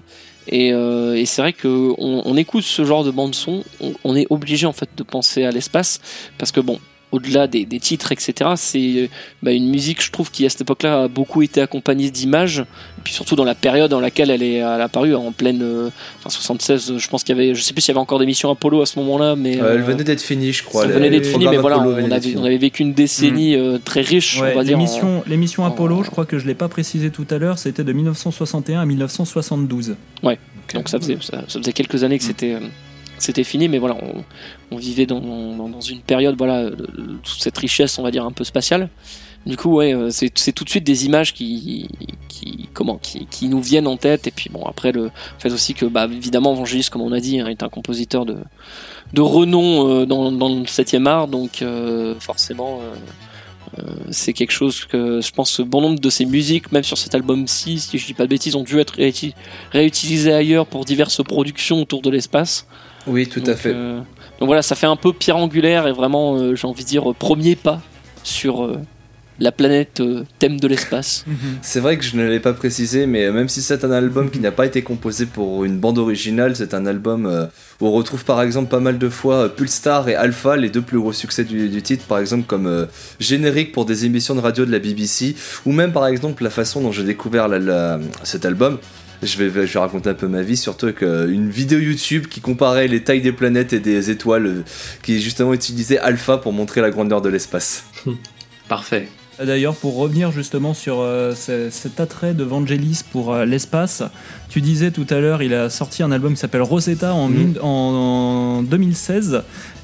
Et, 0.48 0.72
euh, 0.72 1.18
et 1.18 1.26
c'est 1.26 1.42
vrai 1.42 1.52
que 1.52 1.94
on, 1.98 2.22
on 2.24 2.38
écoute 2.38 2.64
ce 2.64 2.86
genre 2.86 3.04
de 3.04 3.12
bande 3.12 3.36
son, 3.36 3.66
on, 3.82 3.96
on 4.06 4.16
est 4.16 4.28
obligé 4.30 4.66
en 4.66 4.72
fait 4.72 4.88
de 4.96 5.04
penser 5.04 5.44
à 5.44 5.52
l'espace 5.52 6.00
parce 6.38 6.54
que 6.54 6.62
bon, 6.62 6.80
au-delà 7.12 7.48
des, 7.48 7.66
des 7.66 7.80
titres, 7.80 8.12
etc. 8.12 8.52
C'est 8.56 9.10
bah, 9.44 9.52
une 9.52 9.70
musique, 9.70 10.02
je 10.04 10.12
trouve, 10.12 10.32
qui 10.32 10.46
à 10.46 10.50
cette 10.50 10.62
époque-là 10.62 11.04
a 11.04 11.08
beaucoup 11.08 11.42
été 11.42 11.62
accompagnée 11.62 12.10
d'images, 12.10 12.60
et 12.60 13.02
puis 13.04 13.14
surtout 13.14 13.36
dans 13.36 13.44
la 13.44 13.56
période 13.56 13.92
dans 13.92 14.00
laquelle 14.00 14.30
elle 14.30 14.44
est 14.44 14.56
elle 14.56 14.64
a 14.64 14.84
apparue, 14.84 15.14
en 15.16 15.32
pleine, 15.32 15.62
euh, 15.62 15.90
enfin 16.20 16.30
76, 16.30 16.98
je 16.98 17.08
pense 17.10 17.24
qu'il 17.24 17.36
y 17.36 17.40
avait, 17.40 17.54
je 17.56 17.62
sais 17.62 17.74
plus 17.74 17.82
s'il 17.82 17.90
y 17.90 17.92
avait 17.94 18.00
encore 18.02 18.20
des 18.20 18.26
missions 18.26 18.50
Apollo 18.52 18.82
à 18.82 18.86
ce 18.86 18.98
moment-là, 19.00 19.36
mais 19.36 19.60
Euh, 19.62 19.74
elle 19.76 19.82
euh, 19.82 19.84
venait 19.84 20.04
d'être 20.04 20.22
finie, 20.22 20.54
je 20.54 20.64
crois. 20.64 20.84
ça 20.84 20.88
Le- 20.88 20.94
venait 20.94 21.10
d'être 21.10 21.26
fini, 21.26 21.48
mais 21.50 21.58
voilà, 21.58 21.80
on 21.80 22.12
avait, 22.12 22.36
on 22.38 22.44
vécu 22.58 22.84
une 22.84 22.94
décennie 22.94 23.56
euh, 23.56 23.78
très 23.84 24.02
riche, 24.02 24.38
on 24.40 24.44
Ouais, 24.44 24.54
va 24.54 24.64
dire. 24.64 24.78
en- 24.78 25.24
l'émission 25.28 25.64
en- 25.64 25.68
Apollo, 25.68 26.04
je 26.04 26.10
crois 26.12 26.26
que 26.26 26.40
je 26.40 26.46
l'ai 26.48 26.54
pas 26.56 26.68
précisé 26.70 27.10
tout 27.10 27.26
à 27.30 27.38
l'heure, 27.38 27.58
c'était 27.60 27.84
de 27.84 27.92
1961 27.94 28.82
à 28.82 28.86
1972. 28.86 29.96
Donc 30.74 30.88
ça 30.88 31.00
faisait, 31.00 31.18
ça, 31.22 31.44
ça 31.48 31.60
faisait 31.60 31.74
quelques 31.74 32.04
années 32.06 32.18
que 32.18 32.24
c'était, 32.24 32.54
euh, 32.54 32.60
c'était 33.22 33.44
fini, 33.44 33.68
mais 33.68 33.78
voilà, 33.78 33.98
on, 34.72 34.78
vivait 34.78 35.06
dans, 35.06 35.82
une 35.82 36.02
période, 36.02 36.36
voilà, 36.38 36.70
de 36.70 37.18
toute 37.24 37.42
cette 37.42 37.58
richesse, 37.58 38.00
on 38.00 38.04
va 38.04 38.12
dire, 38.12 38.26
un 38.26 38.32
peu 38.32 38.44
spatiale. 38.44 38.90
Du 39.46 39.58
coup, 39.58 39.76
ouais, 39.76 39.94
euh, 39.94 40.10
c'est, 40.12 40.52
tout 40.52 40.64
de 40.64 40.70
suite 40.70 40.84
des 40.84 41.06
images 41.06 41.34
qui, 41.34 41.88
comment, 42.74 43.00
qui, 43.00 43.50
nous 43.50 43.62
viennent 43.62 43.88
en 43.88 43.98
tête. 43.98 44.28
Et 44.28 44.32
puis 44.32 44.50
bon, 44.50 44.64
après 44.66 44.92
le 44.92 45.10
fait 45.40 45.52
aussi 45.52 45.74
que, 45.74 45.86
bah, 45.86 46.08
évidemment, 46.12 46.54
Vangelis, 46.54 46.90
comme 46.92 47.02
on 47.02 47.12
a 47.12 47.20
dit, 47.20 47.40
hein, 47.40 47.48
est 47.48 47.64
un 47.64 47.70
compositeur 47.70 48.26
de, 48.26 48.38
renom 49.18 49.90
euh, 49.90 50.06
dans, 50.06 50.30
le 50.30 50.64
7e 50.66 51.08
art, 51.08 51.28
donc 51.28 51.62
euh, 51.62 52.16
forcément. 52.20 52.82
euh, 52.82 52.96
euh, 53.80 53.84
c'est 54.10 54.34
quelque 54.34 54.52
chose 54.52 54.86
que 54.86 55.22
je 55.22 55.32
pense 55.32 55.62
bon 55.62 55.82
nombre 55.82 56.00
de 56.00 56.10
ses 56.10 56.26
musiques, 56.26 56.72
même 56.72 56.84
sur 56.84 56.98
cet 56.98 57.16
album-ci, 57.16 57.80
si 57.80 57.98
je 57.98 58.06
dis 58.06 58.14
pas 58.14 58.24
de 58.24 58.30
bêtises, 58.30 58.56
ont 58.56 58.64
dû 58.64 58.80
être 58.80 58.98
réuti- 58.98 59.34
réutilisées 59.72 60.34
ailleurs 60.34 60.66
pour 60.66 60.84
diverses 60.84 61.24
productions 61.24 61.82
autour 61.82 62.02
de 62.02 62.10
l'espace. 62.10 62.68
Oui, 63.08 63.28
tout 63.28 63.44
à 63.46 63.56
fait. 63.56 63.72
euh, 63.74 64.00
donc 64.40 64.48
voilà, 64.48 64.62
ça 64.62 64.76
fait 64.76 64.88
un 64.88 64.96
peu 64.96 65.14
pierre 65.14 65.38
angulaire 65.38 65.88
et 65.88 65.92
vraiment, 65.92 66.36
euh, 66.38 66.56
j'ai 66.56 66.68
envie 66.68 66.84
de 66.84 66.90
dire, 66.90 67.10
euh, 67.10 67.14
premier 67.14 67.56
pas 67.56 67.82
sur 68.24 68.64
euh, 68.64 68.78
la 69.40 69.52
planète 69.52 70.02
euh, 70.02 70.24
thème 70.40 70.60
de 70.60 70.68
l'espace. 70.68 71.26
C'est 71.64 71.80
vrai 71.80 71.98
que 71.98 72.04
je 72.04 72.16
ne 72.16 72.28
l'ai 72.28 72.40
pas 72.40 72.54
précisé, 72.54 73.08
mais 73.08 73.32
même 73.32 73.50
si 73.50 73.62
c'est 73.64 73.84
un 73.84 73.92
album 73.92 74.30
qui 74.30 74.40
n'a 74.40 74.52
pas 74.52 74.66
été 74.68 74.84
composé 74.84 75.26
pour 75.26 75.64
une 75.66 75.78
bande 75.80 75.98
originale, 75.98 76.56
c'est 76.56 76.76
un 76.76 76.86
album 76.86 77.26
euh, 77.26 77.46
où 77.80 77.88
on 77.88 77.92
retrouve 77.92 78.24
par 78.24 78.42
exemple 78.44 78.70
pas 78.70 78.80
mal 78.80 79.00
de 79.00 79.10
fois 79.10 79.36
euh, 79.36 79.50
Pulsar 79.50 80.08
et 80.10 80.16
Alpha, 80.16 80.56
les 80.58 80.70
deux 80.70 80.82
plus 80.82 81.00
gros 81.00 81.14
succès 81.14 81.44
du, 81.44 81.70
du 81.70 81.82
titre, 81.82 82.06
par 82.06 82.20
exemple 82.20 82.46
comme 82.46 82.68
euh, 82.68 82.86
générique 83.20 83.72
pour 83.72 83.86
des 83.86 84.06
émissions 84.06 84.36
de 84.36 84.42
radio 84.42 84.64
de 84.66 84.72
la 84.72 84.80
BBC, 84.80 85.36
ou 85.66 85.72
même 85.72 85.92
par 85.92 86.06
exemple 86.06 86.44
la 86.44 86.52
façon 86.52 86.82
dont 86.82 86.92
j'ai 86.92 87.04
découvert 87.04 87.48
la- 87.48 87.58
la- 87.60 88.00
cet 88.24 88.46
album. 88.46 88.78
Je 89.24 89.38
vais, 89.38 89.68
je 89.68 89.74
vais 89.74 89.80
raconter 89.80 90.10
un 90.10 90.14
peu 90.16 90.28
ma 90.28 90.42
vie, 90.42 90.58
surtout 90.58 90.88
avec 90.88 91.04
euh, 91.04 91.30
une 91.32 91.50
vidéo 91.52 91.78
YouTube 91.80 92.26
qui 92.28 92.42
comparait 92.42 92.88
les 92.88 93.04
tailles 93.04 93.22
des 93.22 93.32
planètes 93.32 93.72
et 93.72 93.80
des 93.80 94.10
étoiles, 94.10 94.46
euh, 94.48 94.64
qui 95.04 95.22
justement 95.22 95.54
utilisait 95.54 96.00
Alpha 96.00 96.38
pour 96.38 96.54
montrer 96.54 96.82
la 96.82 96.90
grandeur 96.90 97.22
de 97.22 97.30
l'espace. 97.30 97.84
Parfait. 98.68 99.08
D'ailleurs, 99.44 99.76
pour 99.76 99.96
revenir 99.96 100.32
justement 100.32 100.74
sur 100.76 101.00
euh, 101.00 101.34
ce- 101.34 101.70
cet 101.72 102.00
attrait 102.00 102.34
de 102.36 102.44
Vangelis 102.44 103.02
pour 103.12 103.34
euh, 103.34 103.46
l'espace, 103.46 104.04
tu 104.50 104.62
disais 104.62 104.92
tout 104.92 105.08
à 105.10 105.20
l'heure, 105.20 105.42
il 105.42 105.54
a 105.54 105.70
sorti 105.70 106.04
un 106.04 106.12
album 106.12 106.34
qui 106.34 106.40
s'appelle 106.40 106.62
Rosetta 106.62 107.14
en, 107.14 107.28
Mhm. 107.28 107.36
mille- 107.38 107.60
en- 107.62 108.58
en 108.60 108.64
2016. 108.64 109.42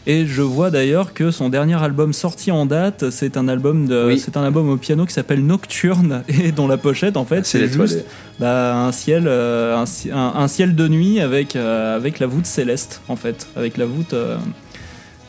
Et 0.10 0.26
je 0.26 0.42
vois 0.42 0.72
d'ailleurs 0.72 1.14
que 1.14 1.32
son 1.32 1.50
dernier 1.50 1.76
album 1.84 2.14
sorti 2.14 2.50
en 2.50 2.66
date, 2.66 3.10
c'est 3.10 3.36
un 3.36 3.50
album 3.50 3.88
de, 3.88 4.06
Oui. 4.08 4.18
c'est 4.24 4.38
un 4.38 4.44
album 4.44 4.70
au 4.70 4.78
piano 4.78 5.06
qui 5.06 5.14
s'appelle 5.14 5.46
Nocturne 5.46 6.24
et 6.30 6.54
dont 6.54 6.68
la 6.68 6.78
pochette 6.78 7.18
en 7.18 7.26
fait 7.26 7.46
C'est 7.46 7.68
juste 7.68 8.06
bah, 8.40 8.76
un 8.86 8.94
ciel, 8.94 9.26
euh, 9.28 9.76
un, 9.78 9.86
ci- 9.86 10.10
un- 10.12 10.34
un 10.36 10.48
ciel 10.48 10.76
de 10.76 10.88
nuit 10.88 11.20
avec 11.20 11.58
euh, 11.58 11.96
avec 11.98 12.20
la 12.20 12.28
voûte 12.28 12.46
céleste 12.46 13.02
en 13.10 13.18
fait, 13.18 13.48
avec 13.58 13.76
la 13.76 13.86
voûte, 13.86 14.14
euh, 14.14 14.38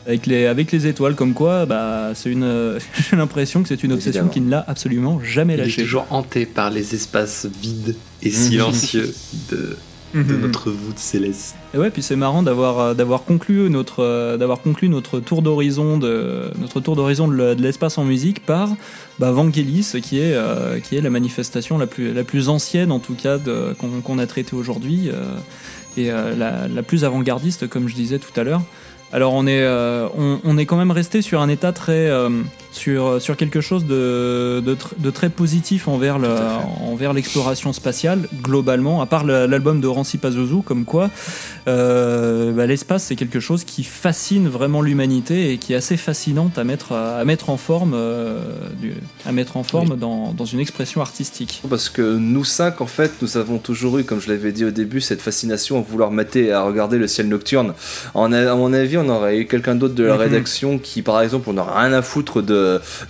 avec 0.07 0.25
les 0.25 0.45
avec 0.45 0.71
les 0.71 0.87
étoiles 0.87 1.15
comme 1.15 1.33
quoi, 1.33 1.65
bah 1.65 2.11
c'est 2.15 2.31
une, 2.31 2.43
euh, 2.43 2.79
j'ai 3.09 3.17
l'impression 3.17 3.61
que 3.61 3.67
c'est 3.67 3.83
une 3.83 3.91
obsession 3.91 4.21
Évidemment. 4.21 4.29
qui 4.31 4.41
ne 4.41 4.49
l'a 4.49 4.63
absolument 4.65 5.19
jamais 5.21 5.55
Il 5.55 5.59
est 5.59 5.83
toujours 5.83 6.05
hanté 6.09 6.45
par 6.45 6.69
les 6.69 6.95
espaces 6.95 7.47
vides 7.61 7.95
et 8.23 8.31
silencieux 8.31 9.13
de, 9.51 9.75
de 10.13 10.19
Mhm. 10.33 10.41
notre 10.41 10.71
voûte 10.71 10.97
céleste. 10.97 11.55
Et 11.73 11.77
ouais, 11.77 11.89
puis 11.91 12.01
c'est 12.01 12.15
marrant 12.15 12.41
d'avoir 12.41 12.79
euh, 12.79 12.93
d'avoir 12.93 13.23
conclu 13.23 13.69
notre 13.69 14.03
euh, 14.03 14.37
d'avoir 14.37 14.59
conclu 14.61 14.89
notre 14.89 15.19
tour 15.19 15.41
d'horizon 15.41 15.97
de 15.97 16.51
notre 16.59 16.79
tour 16.79 16.95
d'horizon 16.95 17.27
de 17.27 17.33
le- 17.35 17.55
de 17.55 17.61
l'espace 17.61 17.97
en 17.97 18.05
musique 18.05 18.45
par 18.45 18.69
bah, 19.19 19.31
Vangelis 19.31 19.91
qui 20.01 20.19
est 20.19 20.33
euh, 20.33 20.79
qui 20.79 20.95
est 20.95 21.01
la 21.01 21.09
manifestation 21.11 21.77
la 21.77 21.85
plus 21.87 22.13
la 22.13 22.23
plus 22.23 22.49
ancienne 22.49 22.91
en 22.91 22.99
tout 22.99 23.13
cas 23.13 23.37
qu'on 24.03 24.17
a 24.19 24.25
traité 24.25 24.55
aujourd'hui 24.55 25.09
euh, 25.09 25.23
et 25.97 26.11
euh, 26.11 26.35
la, 26.35 26.67
la 26.67 26.81
plus 26.83 27.03
avant-gardiste 27.05 27.67
comme 27.67 27.87
je 27.87 27.95
disais 27.95 28.17
tout 28.19 28.37
à 28.39 28.43
l'heure. 28.43 28.61
Alors 29.11 29.33
on 29.33 29.45
est 29.47 29.67
on, 29.67 30.39
on 30.43 30.57
est 30.57 30.65
quand 30.65 30.77
même 30.77 30.91
resté 30.91 31.21
sur 31.21 31.41
un 31.41 31.49
état 31.49 31.71
très 31.71 32.09
sur 32.71 33.21
sur 33.21 33.35
quelque 33.35 33.61
chose 33.61 33.85
de 33.85 34.61
de, 34.65 34.75
tr- 34.75 34.93
de 34.97 35.09
très 35.09 35.29
positif 35.29 35.87
envers 35.87 36.15
à 36.23 36.63
envers 36.83 37.13
l'exploration 37.13 37.73
spatiale 37.73 38.27
globalement 38.43 39.01
à 39.01 39.05
part 39.07 39.23
l'album 39.25 39.81
de 39.81 39.87
Rancy 39.87 40.17
Pazuzu 40.17 40.61
comme 40.63 40.85
quoi 40.85 41.09
euh, 41.67 42.51
bah, 42.51 42.65
l'espace 42.65 43.03
c'est 43.03 43.15
quelque 43.15 43.39
chose 43.39 43.63
qui 43.63 43.83
fascine 43.83 44.47
vraiment 44.47 44.81
l'humanité 44.81 45.51
et 45.53 45.57
qui 45.57 45.73
est 45.73 45.75
assez 45.75 45.97
fascinante 45.97 46.57
à 46.57 46.63
mettre 46.63 46.93
à 46.93 47.23
mettre 47.25 47.49
en 47.49 47.57
forme 47.57 47.93
euh, 47.95 48.39
du- 48.81 48.93
à 49.25 49.31
mettre 49.31 49.57
en 49.57 49.63
forme 49.63 49.97
dans, 49.97 50.33
dans 50.33 50.45
une 50.45 50.59
expression 50.59 51.01
artistique. 51.01 51.61
Parce 51.69 51.89
que 51.89 52.01
nous 52.17 52.43
cinq, 52.45 52.81
en 52.81 52.85
fait, 52.87 53.11
nous 53.21 53.37
avons 53.37 53.57
toujours 53.57 53.97
eu, 53.99 54.03
comme 54.03 54.21
je 54.21 54.29
l'avais 54.29 54.51
dit 54.51 54.63
au 54.65 54.71
début, 54.71 55.01
cette 55.01 55.21
fascination 55.21 55.77
à 55.77 55.81
vouloir 55.81 56.11
mater 56.11 56.45
et 56.47 56.51
à 56.53 56.61
regarder 56.63 56.97
le 56.97 57.07
ciel 57.07 57.27
nocturne. 57.27 57.73
En, 58.13 58.31
à 58.31 58.55
mon 58.55 58.71
avis, 58.73 58.97
on 58.97 59.09
aurait 59.09 59.37
eu 59.39 59.45
quelqu'un 59.47 59.75
d'autre 59.75 59.93
de 59.95 60.03
la 60.03 60.13
Mhm. 60.15 60.19
rédaction 60.21 60.79
qui, 60.79 61.01
par 61.01 61.21
exemple, 61.21 61.49
on 61.49 61.53
n'aurait 61.53 61.77
rien 61.87 61.93
à 61.93 62.01
foutre 62.01 62.41
de, 62.41 62.58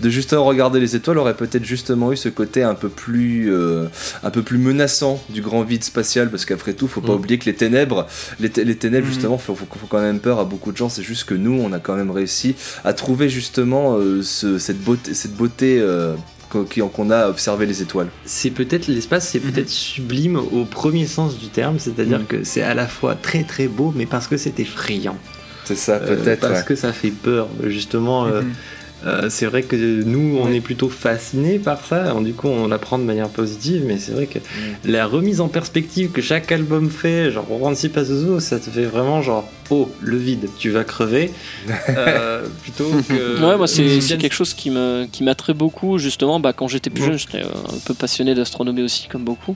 de 0.02 0.10
justement 0.10 0.43
regarder 0.45 0.80
les 0.80 0.95
étoiles, 0.95 1.18
aurait 1.18 1.36
peut-être 1.36 1.66
justement 1.66 2.12
eu 2.12 2.18
ce 2.18 2.30
côté 2.30 2.64
un 2.64 2.76
peu 2.76 2.89
plus, 2.89 3.52
euh, 3.54 3.86
un 4.24 4.30
peu 4.30 4.41
plus 4.41 4.58
menaçant 4.58 5.22
du 5.30 5.41
grand 5.41 5.64
vide 5.64 5.84
spatial. 5.84 6.30
Parce 6.30 6.45
qu'après 6.45 6.74
tout, 6.74 6.88
faut 6.88 7.02
pas 7.02 7.10
Mhm. 7.14 7.20
oublier 7.20 7.38
que 7.39 7.45
les 7.45 7.56
ténèbres, 7.56 8.08
les, 8.39 8.50
les 8.64 8.76
ténèbres, 8.76 9.08
Mhm. 9.08 9.14
justement, 9.14 9.38
font, 9.38 9.56
font- 9.56 9.66
font 9.66 9.88
quand 9.88 10.02
même 10.02 10.20
peur 10.20 10.39
à 10.39 10.45
beaucoup 10.45 10.72
de 10.72 10.78
gens. 10.78 10.89
C'est 10.89 11.04
juste 11.04 11.24
que 11.26 11.34
nous, 11.36 11.54
on 11.62 11.72
a 11.74 11.80
quand 11.80 11.95
même 11.95 12.12
réussi 12.12 12.56
à 12.84 12.93
trouver 12.93 13.30
justement 13.30 13.95
euh, 13.97 14.22
ce- 14.22 14.58
cette 14.58 14.80
beauté, 14.82 15.14
cette 15.14 15.36
beauté 15.36 15.80
euh, 15.80 16.16
qu'on 16.50 17.10
a 17.12 17.18
à 17.18 17.30
observer 17.30 17.66
les 17.68 17.82
étoiles. 17.84 18.08
C'est 18.26 18.50
peut-être 18.50 18.88
l'espace, 18.88 19.28
c'est 19.30 19.43
Mhm. 19.43 19.52
peut-être 19.52 19.70
sublime 19.70 20.36
au 20.38 20.66
premier 20.66 21.06
sens 21.06 21.38
du 21.38 21.47
terme, 21.47 21.78
c'est-à-dire 21.78 22.20
Mhm. 22.20 22.26
que 22.26 22.43
c'est 22.43 22.64
à 22.64 22.74
la 22.74 22.88
fois 22.88 23.14
très 23.16 23.43
très 23.43 23.68
beau, 23.68 23.93
mais 23.95 24.06
parce 24.08 24.28
que 24.28 24.36
c'est 24.38 24.60
effrayant. 24.60 25.16
C'est 25.66 25.76
ça, 25.76 25.93
Euh, 26.02 26.16
peut-être. 26.16 26.39
parce 26.41 26.60
ouais. 26.62 26.66
que 26.66 26.76
ça 26.76 26.91
fait 26.91 27.12
peur. 27.12 27.47
Justement, 27.68 28.26
euh, 28.26 28.41
Mhm. 28.41 28.54
Euh, 29.06 29.28
c'est 29.30 29.45
vrai 29.45 29.64
que 29.64 29.76
nous, 30.04 30.38
on 30.38 30.47
Ouais. 30.47 30.58
est 30.58 30.62
plutôt 30.62 30.89
fascinés 30.89 31.60
par 31.60 31.86
ça. 31.86 32.04
Alors, 32.04 32.22
du 32.22 32.34
coup, 32.34 32.47
on 32.47 32.68
l'apprend 32.68 32.97
de 33.00 33.04
manière 33.04 33.30
positive, 33.30 33.84
mais 33.86 33.97
c'est 33.97 34.12
vrai 34.12 34.26
que 34.28 34.39
la 34.86 35.06
remise 35.06 35.39
en 35.41 35.47
perspective 35.47 36.12
que 36.12 36.22
chaque 36.22 36.52
album 36.52 36.89
fait, 36.89 37.32
genre 37.32 37.47
Rancy 37.50 37.89
Pazuzu, 37.89 38.39
ça 38.39 38.60
te 38.60 38.70
fait 38.70 38.86
vraiment 38.86 39.22
genre, 39.22 39.50
oh, 39.70 39.89
le 40.01 40.17
vide, 40.17 40.49
tu 40.57 40.70
vas 40.70 40.84
crever. 40.84 41.32
Euh, 41.89 42.45
plutôt 42.63 42.89
que. 43.07 43.41
Ouais, 43.43 43.57
moi 43.57 43.67
c'est 43.67 43.99
quelque 44.17 44.34
chose 44.34 44.53
qui 44.53 44.70
me 44.70 45.05
qui 45.11 45.24
m'attrait 45.24 45.53
beaucoup 45.53 45.97
justement. 45.97 46.39
Bah, 46.39 46.53
quand 46.53 46.67
j'étais 46.67 46.89
plus 46.89 47.03
jeune, 47.03 47.17
j'étais 47.17 47.43
euh, 47.43 47.47
un 47.74 47.80
peu 47.86 47.93
passionné 47.93 48.36
d'astronomie 48.36 48.82
aussi, 48.84 49.07
comme 49.07 49.24
beaucoup. 49.24 49.55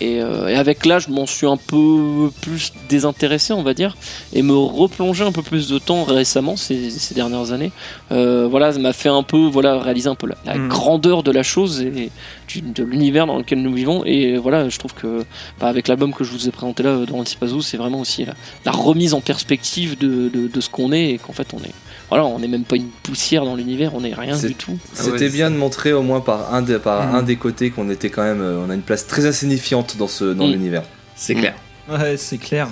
Et, 0.00 0.20
euh, 0.20 0.48
et 0.48 0.54
avec 0.56 0.86
l'âge, 0.86 1.06
je 1.08 1.12
m'en 1.12 1.26
suis 1.26 1.46
un 1.46 1.56
peu 1.56 2.30
plus 2.42 2.72
désintéressé, 2.88 3.52
on 3.52 3.62
va 3.62 3.74
dire, 3.74 3.96
et 4.32 4.42
me 4.42 4.54
replonger 4.56 5.24
un 5.24 5.32
peu 5.32 5.42
plus 5.42 5.68
de 5.68 5.78
temps 5.78 6.04
récemment 6.04 6.56
ces, 6.56 6.90
ces 6.90 7.14
dernières 7.14 7.52
années. 7.52 7.70
Euh, 8.12 8.46
voilà, 8.50 8.72
ça 8.72 8.78
m'a 8.78 8.92
fait 8.92 9.08
un 9.08 9.22
peu 9.22 9.46
voilà 9.46 9.78
réaliser 9.78 10.08
un 10.08 10.14
peu 10.16 10.26
la, 10.26 10.36
la 10.46 10.54
Mhm. 10.56 10.68
grandeur 10.68 11.22
de 11.22 11.30
la 11.32 11.42
chose 11.42 11.80
et 11.82 12.10
du- 12.48 12.60
de 12.60 12.84
l'univers 12.84 13.26
dans 13.26 13.38
lequel 13.38 13.60
nous 13.62 13.72
vivons. 13.72 14.04
Et 14.04 14.36
voilà, 14.36 14.68
je 14.68 14.78
trouve 14.78 14.94
que 14.94 15.24
bah, 15.60 15.68
avec 15.68 15.88
l'album 15.88 16.12
que 16.12 16.24
je 16.24 16.30
vous 16.32 16.48
ai 16.48 16.50
présenté 16.50 16.82
là 16.82 17.04
dans 17.06 17.18
Antipazou, 17.18 17.62
c'est 17.62 17.76
vraiment 17.76 18.00
aussi 18.00 18.24
la, 18.24 18.34
la 18.64 18.72
remise 18.72 19.14
en 19.14 19.20
perspective 19.20 19.96
de, 19.98 20.28
de, 20.28 20.48
de 20.48 20.60
ce 20.60 20.68
qu'on 20.68 20.92
est 20.92 21.10
et 21.12 21.18
qu'en 21.18 21.32
fait 21.32 21.48
on 21.54 21.58
est 21.58 21.72
voilà 22.10 22.24
on 22.26 22.38
n'est 22.38 22.48
même 22.48 22.64
pas 22.64 22.76
une 22.76 22.88
poussière 23.02 23.44
dans 23.44 23.56
l'univers 23.56 23.94
on 23.94 24.00
n'est 24.02 24.12
rien 24.14 24.34
C'est- 24.36 24.48
du 24.48 24.54
tout 24.54 24.78
C'était 24.92 25.10
Ah 25.16 25.20
ouais, 25.24 25.30
bien 25.30 25.50
de 25.50 25.56
montrer 25.56 25.92
au 25.92 26.02
moins 26.02 26.20
par 26.20 26.52
un 26.54 26.62
des, 26.62 26.78
par 26.78 27.12
Mm. 27.12 27.14
un 27.16 27.22
des 27.22 27.36
côtés 27.36 27.70
qu'on 27.70 27.88
était 27.90 28.10
quand 28.10 28.22
même, 28.22 28.40
euh, 28.42 28.62
on 28.66 28.70
a 28.70 28.74
une 28.74 28.82
place 28.82 29.06
très 29.06 29.26
insignifiante 29.26 29.96
dans 29.96 30.08
ce 30.08 30.24
dans 30.32 30.46
Mm. 30.46 30.52
l'univers. 30.52 30.82
C'est 31.16 31.34
clair. 31.34 31.54
Ouais, 31.88 32.16
c'est 32.16 32.38
clair. 32.38 32.68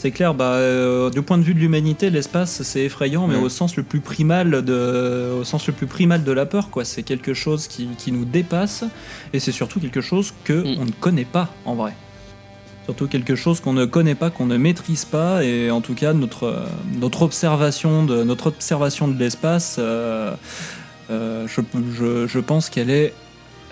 C'est 0.00 0.12
clair, 0.12 0.32
bah, 0.32 0.52
euh, 0.52 1.10
du 1.10 1.22
point 1.22 1.38
de 1.38 1.42
vue 1.42 1.54
de 1.54 1.58
l'humanité, 1.58 2.08
l'espace 2.08 2.62
c'est 2.62 2.84
effrayant, 2.84 3.26
mais 3.26 3.34
au 3.34 3.48
sens 3.48 3.76
le 3.76 3.82
plus 3.82 3.98
primal 3.98 4.62
de, 4.64 5.32
au 5.40 5.42
sens 5.42 5.66
le 5.66 5.72
plus 5.72 5.88
primal 5.88 6.22
de 6.22 6.30
la 6.30 6.46
peur, 6.46 6.70
quoi. 6.70 6.84
C'est 6.84 7.02
quelque 7.02 7.34
chose 7.34 7.66
qui, 7.66 7.88
qui 7.98 8.12
nous 8.12 8.24
dépasse, 8.24 8.84
et 9.32 9.40
c'est 9.40 9.50
surtout 9.50 9.80
quelque 9.80 10.00
chose 10.00 10.32
que 10.44 10.52
Mm. 10.52 10.76
on 10.80 10.84
ne 10.84 10.92
connaît 10.92 11.24
pas 11.24 11.52
en 11.64 11.74
vrai. 11.74 11.94
Surtout 12.84 13.08
quelque 13.08 13.34
chose 13.34 13.60
qu'on 13.60 13.72
ne 13.72 13.84
connaît 13.86 14.14
pas, 14.14 14.30
qu'on 14.30 14.46
ne 14.46 14.56
maîtrise 14.56 15.04
pas, 15.04 15.42
et 15.44 15.70
en 15.72 15.80
tout 15.80 15.94
cas 15.94 16.12
notre 16.12 16.44
euh, 16.44 16.64
notre 17.00 17.22
observation 17.22 18.04
de 18.04 18.22
notre 18.22 18.46
observation 18.46 19.08
de 19.08 19.18
l'espace, 19.18 19.76
euh, 19.80 20.32
euh, 21.10 21.46
je, 21.48 21.60
je, 21.98 22.26
je 22.28 22.38
pense 22.38 22.70
qu'elle 22.70 22.90
est 22.90 23.12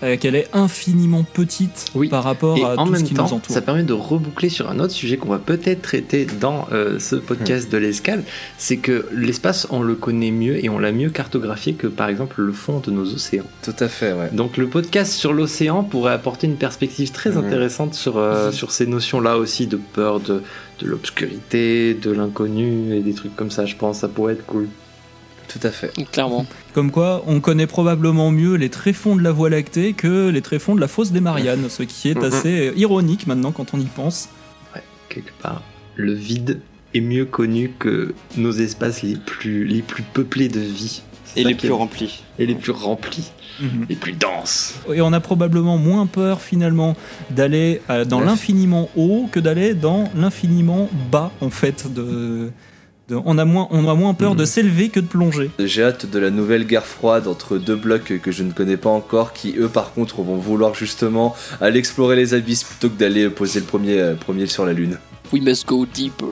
euh, 0.03 0.17
qu'elle 0.17 0.35
est 0.35 0.49
infiniment 0.53 1.25
petite 1.25 1.87
Oui. 1.95 2.09
par 2.09 2.25
rapport 2.25 2.57
Et 2.59 2.63
à 2.63 2.75
en 2.79 2.85
tout 2.87 2.93
même 2.93 3.01
ce 3.01 3.05
qui 3.07 3.13
nous 3.15 3.19
temps, 3.19 3.33
entoure. 3.33 3.55
ça 3.55 3.61
permet 3.63 3.83
de 3.83 3.93
reboucler 3.93 4.49
sur 4.49 4.69
un 4.71 4.79
autre 4.79 4.93
sujet 4.93 5.17
qu'on 5.17 5.29
va 5.31 5.39
peut-être 5.39 5.83
traiter 5.83 6.27
dans 6.41 6.67
euh, 6.73 6.99
ce 6.99 7.17
podcast 7.17 7.71
de 7.73 7.79
l'escale, 7.79 8.23
c'est 8.59 8.77
que 8.77 9.07
l'espace, 9.13 9.67
on 9.71 9.81
le 9.83 9.95
connaît 9.95 10.31
mieux 10.31 10.63
et 10.65 10.69
on 10.69 10.79
l'a 10.79 10.93
mieux 10.93 11.11
cartographié 11.11 11.75
que 11.75 11.87
par 11.87 12.09
exemple 12.09 12.41
le 12.43 12.53
fond 12.53 12.81
de 12.81 12.91
nos 12.91 13.05
océans. 13.15 13.45
Tout 13.63 13.75
à 13.81 13.89
fait, 13.89 14.13
ouais. 14.13 14.31
Donc 14.33 14.57
le 14.57 14.67
podcast 14.69 15.13
sur 15.13 15.33
l'océan 15.33 15.83
pourrait 15.83 16.13
apporter 16.13 16.47
une 16.47 16.57
perspective 16.57 17.11
très 17.13 17.31
Mhm. 17.31 17.45
intéressante 17.47 17.95
sur, 17.95 18.19
euh, 18.19 18.53
sur 18.53 18.73
ces 18.73 18.87
notions-là 18.87 19.37
aussi 19.39 19.67
de 19.67 19.77
peur, 19.77 20.21
de, 20.21 20.43
de 20.81 20.87
l'obscurité, 20.87 21.95
de 21.95 22.11
l'inconnu 22.11 22.95
et 22.95 23.01
des 23.01 23.15
trucs 23.15 23.35
comme 23.35 23.51
ça, 23.51 23.65
je 23.67 23.77
pense, 23.77 23.99
ça 24.01 24.09
pourrait 24.09 24.35
être 24.35 24.45
cool. 24.47 24.69
Tout 25.49 25.61
à 25.63 25.71
fait. 25.71 25.93
clairement 26.13 26.45
Comme 26.75 26.91
quoi, 26.91 27.23
on 27.27 27.41
connaît 27.41 27.67
probablement 27.67 28.31
mieux 28.31 28.55
les 28.57 28.69
tréfonds 28.71 29.17
de 29.17 29.23
la 29.23 29.33
Voie 29.33 29.49
lactée 29.51 29.93
que 29.93 30.29
les 30.29 30.43
tréfonds 30.43 30.75
de 30.75 30.81
la 30.81 30.89
fosse 30.89 31.13
des 31.13 31.21
Mariannes, 31.21 31.69
ce 31.69 31.83
qui 31.83 32.09
est 32.09 32.15
Mhm. 32.19 32.25
assez 32.25 32.73
ironique 32.77 33.27
maintenant 33.27 33.53
quand 33.53 33.73
on 33.75 33.81
y 33.81 33.85
pense. 33.87 34.29
Quelque 35.09 35.33
part, 35.41 35.63
le 35.95 36.13
vide 36.13 36.61
est 36.95 37.01
mieux 37.01 37.25
connu 37.25 37.73
que 37.79 38.15
nos 38.37 38.53
espaces 38.53 39.03
les 39.03 39.17
plus, 39.17 39.65
les 39.65 39.81
plus 39.83 40.03
peuplés 40.03 40.49
de 40.49 40.61
vie. 40.61 41.03
Et 41.37 41.45
les 41.45 41.55
plus 41.55 41.69
est- 41.69 41.73
remplis. 41.73 42.23
et 42.39 42.47
les 42.47 42.55
plus 42.55 42.73
remplis, 42.73 43.31
les 43.91 43.95
plus 43.97 44.13
denses. 44.13 44.75
Et 44.93 45.03
on 45.03 45.13
a 45.13 45.21
probablement 45.21 45.77
moins 45.77 46.07
peur 46.07 46.41
finalement 46.41 46.97
d'aller 47.31 47.83
euh, 47.91 48.07
dans 48.07 48.21
Ouais. 48.21 48.27
l'infiniment 48.27 48.89
haut 48.97 49.29
que 49.31 49.39
d'aller 49.39 49.75
dans 49.75 50.11
l'infiniment 50.17 50.89
bas 51.13 51.31
en 51.43 51.51
fait. 51.51 51.93
De, 51.93 52.51
de- 53.09 53.17
on, 53.25 53.39
a 53.39 53.45
moins, 53.45 53.69
on 53.71 53.89
a 53.89 53.95
moins 53.95 54.15
peur 54.15 54.33
Mhm. 54.33 54.37
de 54.39 54.45
s'élever 54.45 54.89
que 54.89 55.01
de 55.01 55.07
plonger. 55.07 55.51
J'ai 55.59 55.83
hâte 55.85 56.07
de 56.07 56.19
la 56.19 56.31
nouvelle 56.31 56.67
guerre 56.67 56.87
froide 56.87 57.27
entre 57.29 57.57
deux 57.59 57.77
blocs 57.77 58.21
que 58.21 58.33
je 58.33 58.43
ne 58.43 58.53
connais 58.53 58.77
pas 58.77 58.91
encore, 58.91 59.33
qui 59.33 59.55
eux 59.59 59.69
par 59.69 59.93
contre 59.93 60.23
vont 60.23 60.37
vouloir 60.37 60.75
justement 60.75 61.35
aller 61.61 61.79
explorer 61.79 62.17
les 62.17 62.35
abysses 62.35 62.65
plutôt 62.65 62.89
que 62.89 62.99
d'aller 62.99 63.29
poser 63.31 63.61
le 63.61 63.67
premier, 63.67 63.99
euh, 64.01 64.15
premier 64.15 64.47
sur 64.47 64.67
la 64.67 64.73
lune. 64.73 64.99
we 65.33 65.41
must 65.43 65.67
go 65.67 65.87
deeper 65.87 66.29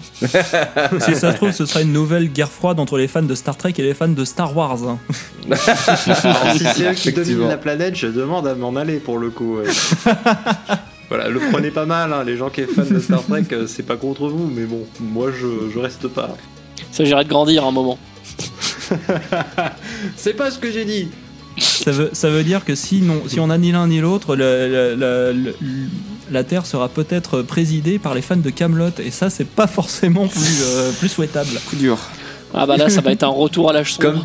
si 0.20 1.14
ça 1.14 1.32
se 1.32 1.36
trouve, 1.36 1.52
ce 1.52 1.66
sera 1.66 1.82
une 1.82 1.92
nouvelle 1.92 2.28
guerre 2.30 2.50
froide 2.50 2.80
entre 2.80 2.96
les 2.96 3.06
fans 3.08 3.22
de 3.22 3.34
Star 3.34 3.56
Trek 3.56 3.74
et 3.76 3.82
les 3.82 3.92
fans 3.94 4.08
de 4.08 4.24
Star 4.24 4.56
Wars. 4.56 4.78
hein. 4.88 4.98
Alors, 5.46 5.58
si 6.56 6.64
c'est 6.74 6.90
eux 6.90 6.94
qui 6.94 7.12
dominent 7.12 7.48
la 7.48 7.58
planète, 7.58 7.96
je 7.96 8.06
demande 8.06 8.46
à 8.46 8.54
m'en 8.54 8.74
aller 8.76 8.98
pour 8.98 9.18
le 9.18 9.28
coup. 9.30 9.58
ouais. 9.58 9.64
voilà, 11.10 11.28
le 11.28 11.40
prenez 11.50 11.70
pas 11.70 11.84
mal, 11.84 12.12
hein, 12.14 12.24
les 12.24 12.36
gens 12.38 12.48
qui 12.48 12.62
sont 12.62 12.68
fans 12.82 12.90
de 12.90 12.98
Star 13.00 13.22
Trek, 13.24 13.44
euh, 13.52 13.66
c'est 13.66 13.82
pas 13.82 13.96
contre 13.96 14.28
vous, 14.28 14.50
mais 14.54 14.64
bon, 14.64 14.86
moi 15.00 15.30
je, 15.30 15.70
je 15.74 15.78
reste 15.78 16.08
pas. 16.08 16.34
il 16.78 16.94
s'agirait 16.94 17.24
de 17.24 17.28
grandir 17.28 17.66
un 17.66 17.72
moment 17.72 17.98
C'est 20.16 20.34
pas 20.34 20.50
ce 20.50 20.58
que 20.58 20.70
j'ai 20.70 20.84
dit. 20.84 21.08
Ça 21.58 21.90
veut, 21.92 22.10
ça 22.12 22.30
veut 22.30 22.42
dire 22.44 22.64
que 22.64 22.74
si, 22.74 23.00
non, 23.02 23.22
si 23.26 23.38
on 23.40 23.50
a 23.50 23.58
ni 23.58 23.72
l'un 23.72 23.86
ni 23.88 24.00
l'autre, 24.00 24.34
le- 24.36 24.68
le- 24.68 24.94
le- 24.94 25.32
le- 25.32 25.54
la 26.30 26.44
Terre 26.44 26.64
sera 26.64 26.88
peut-être 26.88 27.42
présidée 27.42 27.98
par 27.98 28.14
les 28.14 28.22
fans 28.22 28.36
de 28.36 28.50
Camelot, 28.50 28.90
et 28.98 29.10
ça, 29.10 29.30
c'est 29.30 29.46
pas 29.48 29.66
forcément 29.66 30.28
plus, 30.28 30.62
euh, 30.64 30.92
plus 30.92 31.08
souhaitable. 31.08 31.50
Coup 31.68 31.76
dur. 31.76 31.98
Ah 32.52 32.66
bah 32.66 32.76
là 32.76 32.88
ça 32.88 33.00
va 33.00 33.12
être 33.12 33.22
un 33.22 33.28
retour 33.28 33.70
à 33.70 33.72
l'âge 33.72 33.94
sombre 33.94 34.12
Comme, 34.12 34.24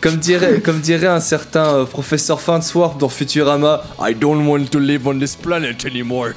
comme, 0.00 0.16
dirait, 0.16 0.60
comme 0.60 0.80
dirait 0.80 1.06
un 1.06 1.20
certain 1.20 1.74
euh, 1.74 1.84
professeur 1.84 2.40
Farnsworth 2.40 2.98
dans 2.98 3.08
Futurama, 3.08 3.82
I 4.00 4.14
don't 4.14 4.46
want 4.46 4.66
to 4.66 4.78
live 4.78 5.06
on 5.06 5.18
this 5.18 5.36
planet 5.36 5.84
anymore. 5.84 6.30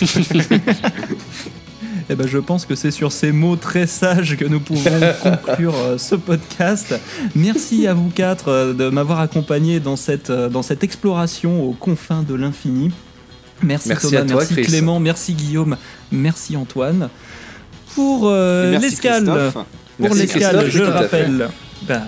Eh 2.10 2.14
ben, 2.14 2.26
je 2.26 2.36
pense 2.36 2.66
que 2.66 2.74
c'est 2.74 2.90
sur 2.90 3.10
ces 3.10 3.32
mots 3.32 3.56
très 3.56 3.86
sages 3.86 4.36
que 4.36 4.44
nous 4.44 4.60
pouvons 4.60 5.00
conclure 5.22 5.74
euh, 5.74 5.96
ce 5.96 6.14
podcast. 6.14 6.94
Merci 7.34 7.86
à 7.86 7.94
vous 7.94 8.10
quatre 8.10 8.48
euh, 8.48 8.72
de 8.74 8.90
m'avoir 8.90 9.20
accompagné 9.20 9.80
dans 9.80 9.96
cette, 9.96 10.28
euh, 10.28 10.50
dans 10.50 10.60
cette 10.62 10.84
exploration 10.84 11.64
aux 11.64 11.72
confins 11.72 12.22
de 12.22 12.34
l'infini. 12.34 12.90
Merci, 13.62 13.88
Merci 13.88 14.10
Thomas, 14.10 14.20
à 14.20 14.24
toi, 14.24 14.36
merci 14.40 14.54
Chris. 14.54 14.64
Clément, 14.64 15.00
merci 15.00 15.32
Guillaume, 15.32 15.76
merci 16.10 16.56
Antoine. 16.56 17.08
Pour 17.94 18.22
euh, 18.24 18.78
l'escale, 18.78 19.24
Christophe. 19.24 19.64
Pour 19.98 20.14
l'escale, 20.14 20.70
je 20.70 20.78
le 20.78 20.88
rappelle. 20.88 21.48
ben, 21.82 22.02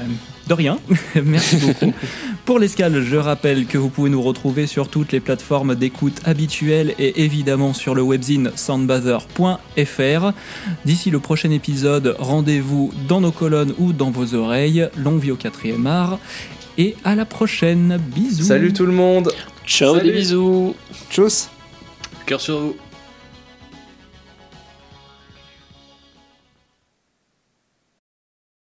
de 0.47 0.53
rien, 0.53 0.79
merci 1.25 1.57
beaucoup. 1.57 1.93
Pour 2.45 2.59
l'escale, 2.59 3.03
je 3.03 3.17
rappelle 3.17 3.65
que 3.65 3.79
vous 3.79 3.89
pouvez 3.89 4.11
nous 4.11 4.21
retrouver 4.21 4.67
sur 4.67 4.89
toutes 4.89 5.13
les 5.13 5.21
plateformes 5.21 5.75
d'écoute 5.75 6.21
habituelles 6.27 6.95
et 6.99 7.25
évidemment 7.25 7.73
sur 7.73 7.95
le 7.95 8.03
webzine 8.03 8.51
soundbather.fr. 8.55 10.33
D'ici 10.85 11.11
le 11.11 11.19
prochain 11.19 11.51
épisode, 11.51 12.15
rendez-vous 12.19 12.93
dans 13.09 13.23
nos 13.23 13.33
colonnes 13.33 13.73
ou 13.79 13.95
dans 13.95 14.11
vos 14.11 14.35
oreilles. 14.35 14.89
Longue 14.99 15.21
vie 15.21 15.31
au 15.31 15.37
quatrième 15.37 15.87
art. 15.87 16.19
Et 16.77 16.97
à 17.05 17.15
la 17.15 17.25
prochaine. 17.25 17.99
Bisous. 18.15 18.45
Salut 18.45 18.73
tout 18.73 18.85
le 18.87 18.93
monde 18.93 19.33
ciao 19.67 19.95
Salut. 19.97 20.11
des 20.11 20.19
bisous 20.19 20.75
Tchuss 21.11 21.49
Cœur 22.27 22.41
sur 22.41 22.59
vous. 22.59 22.77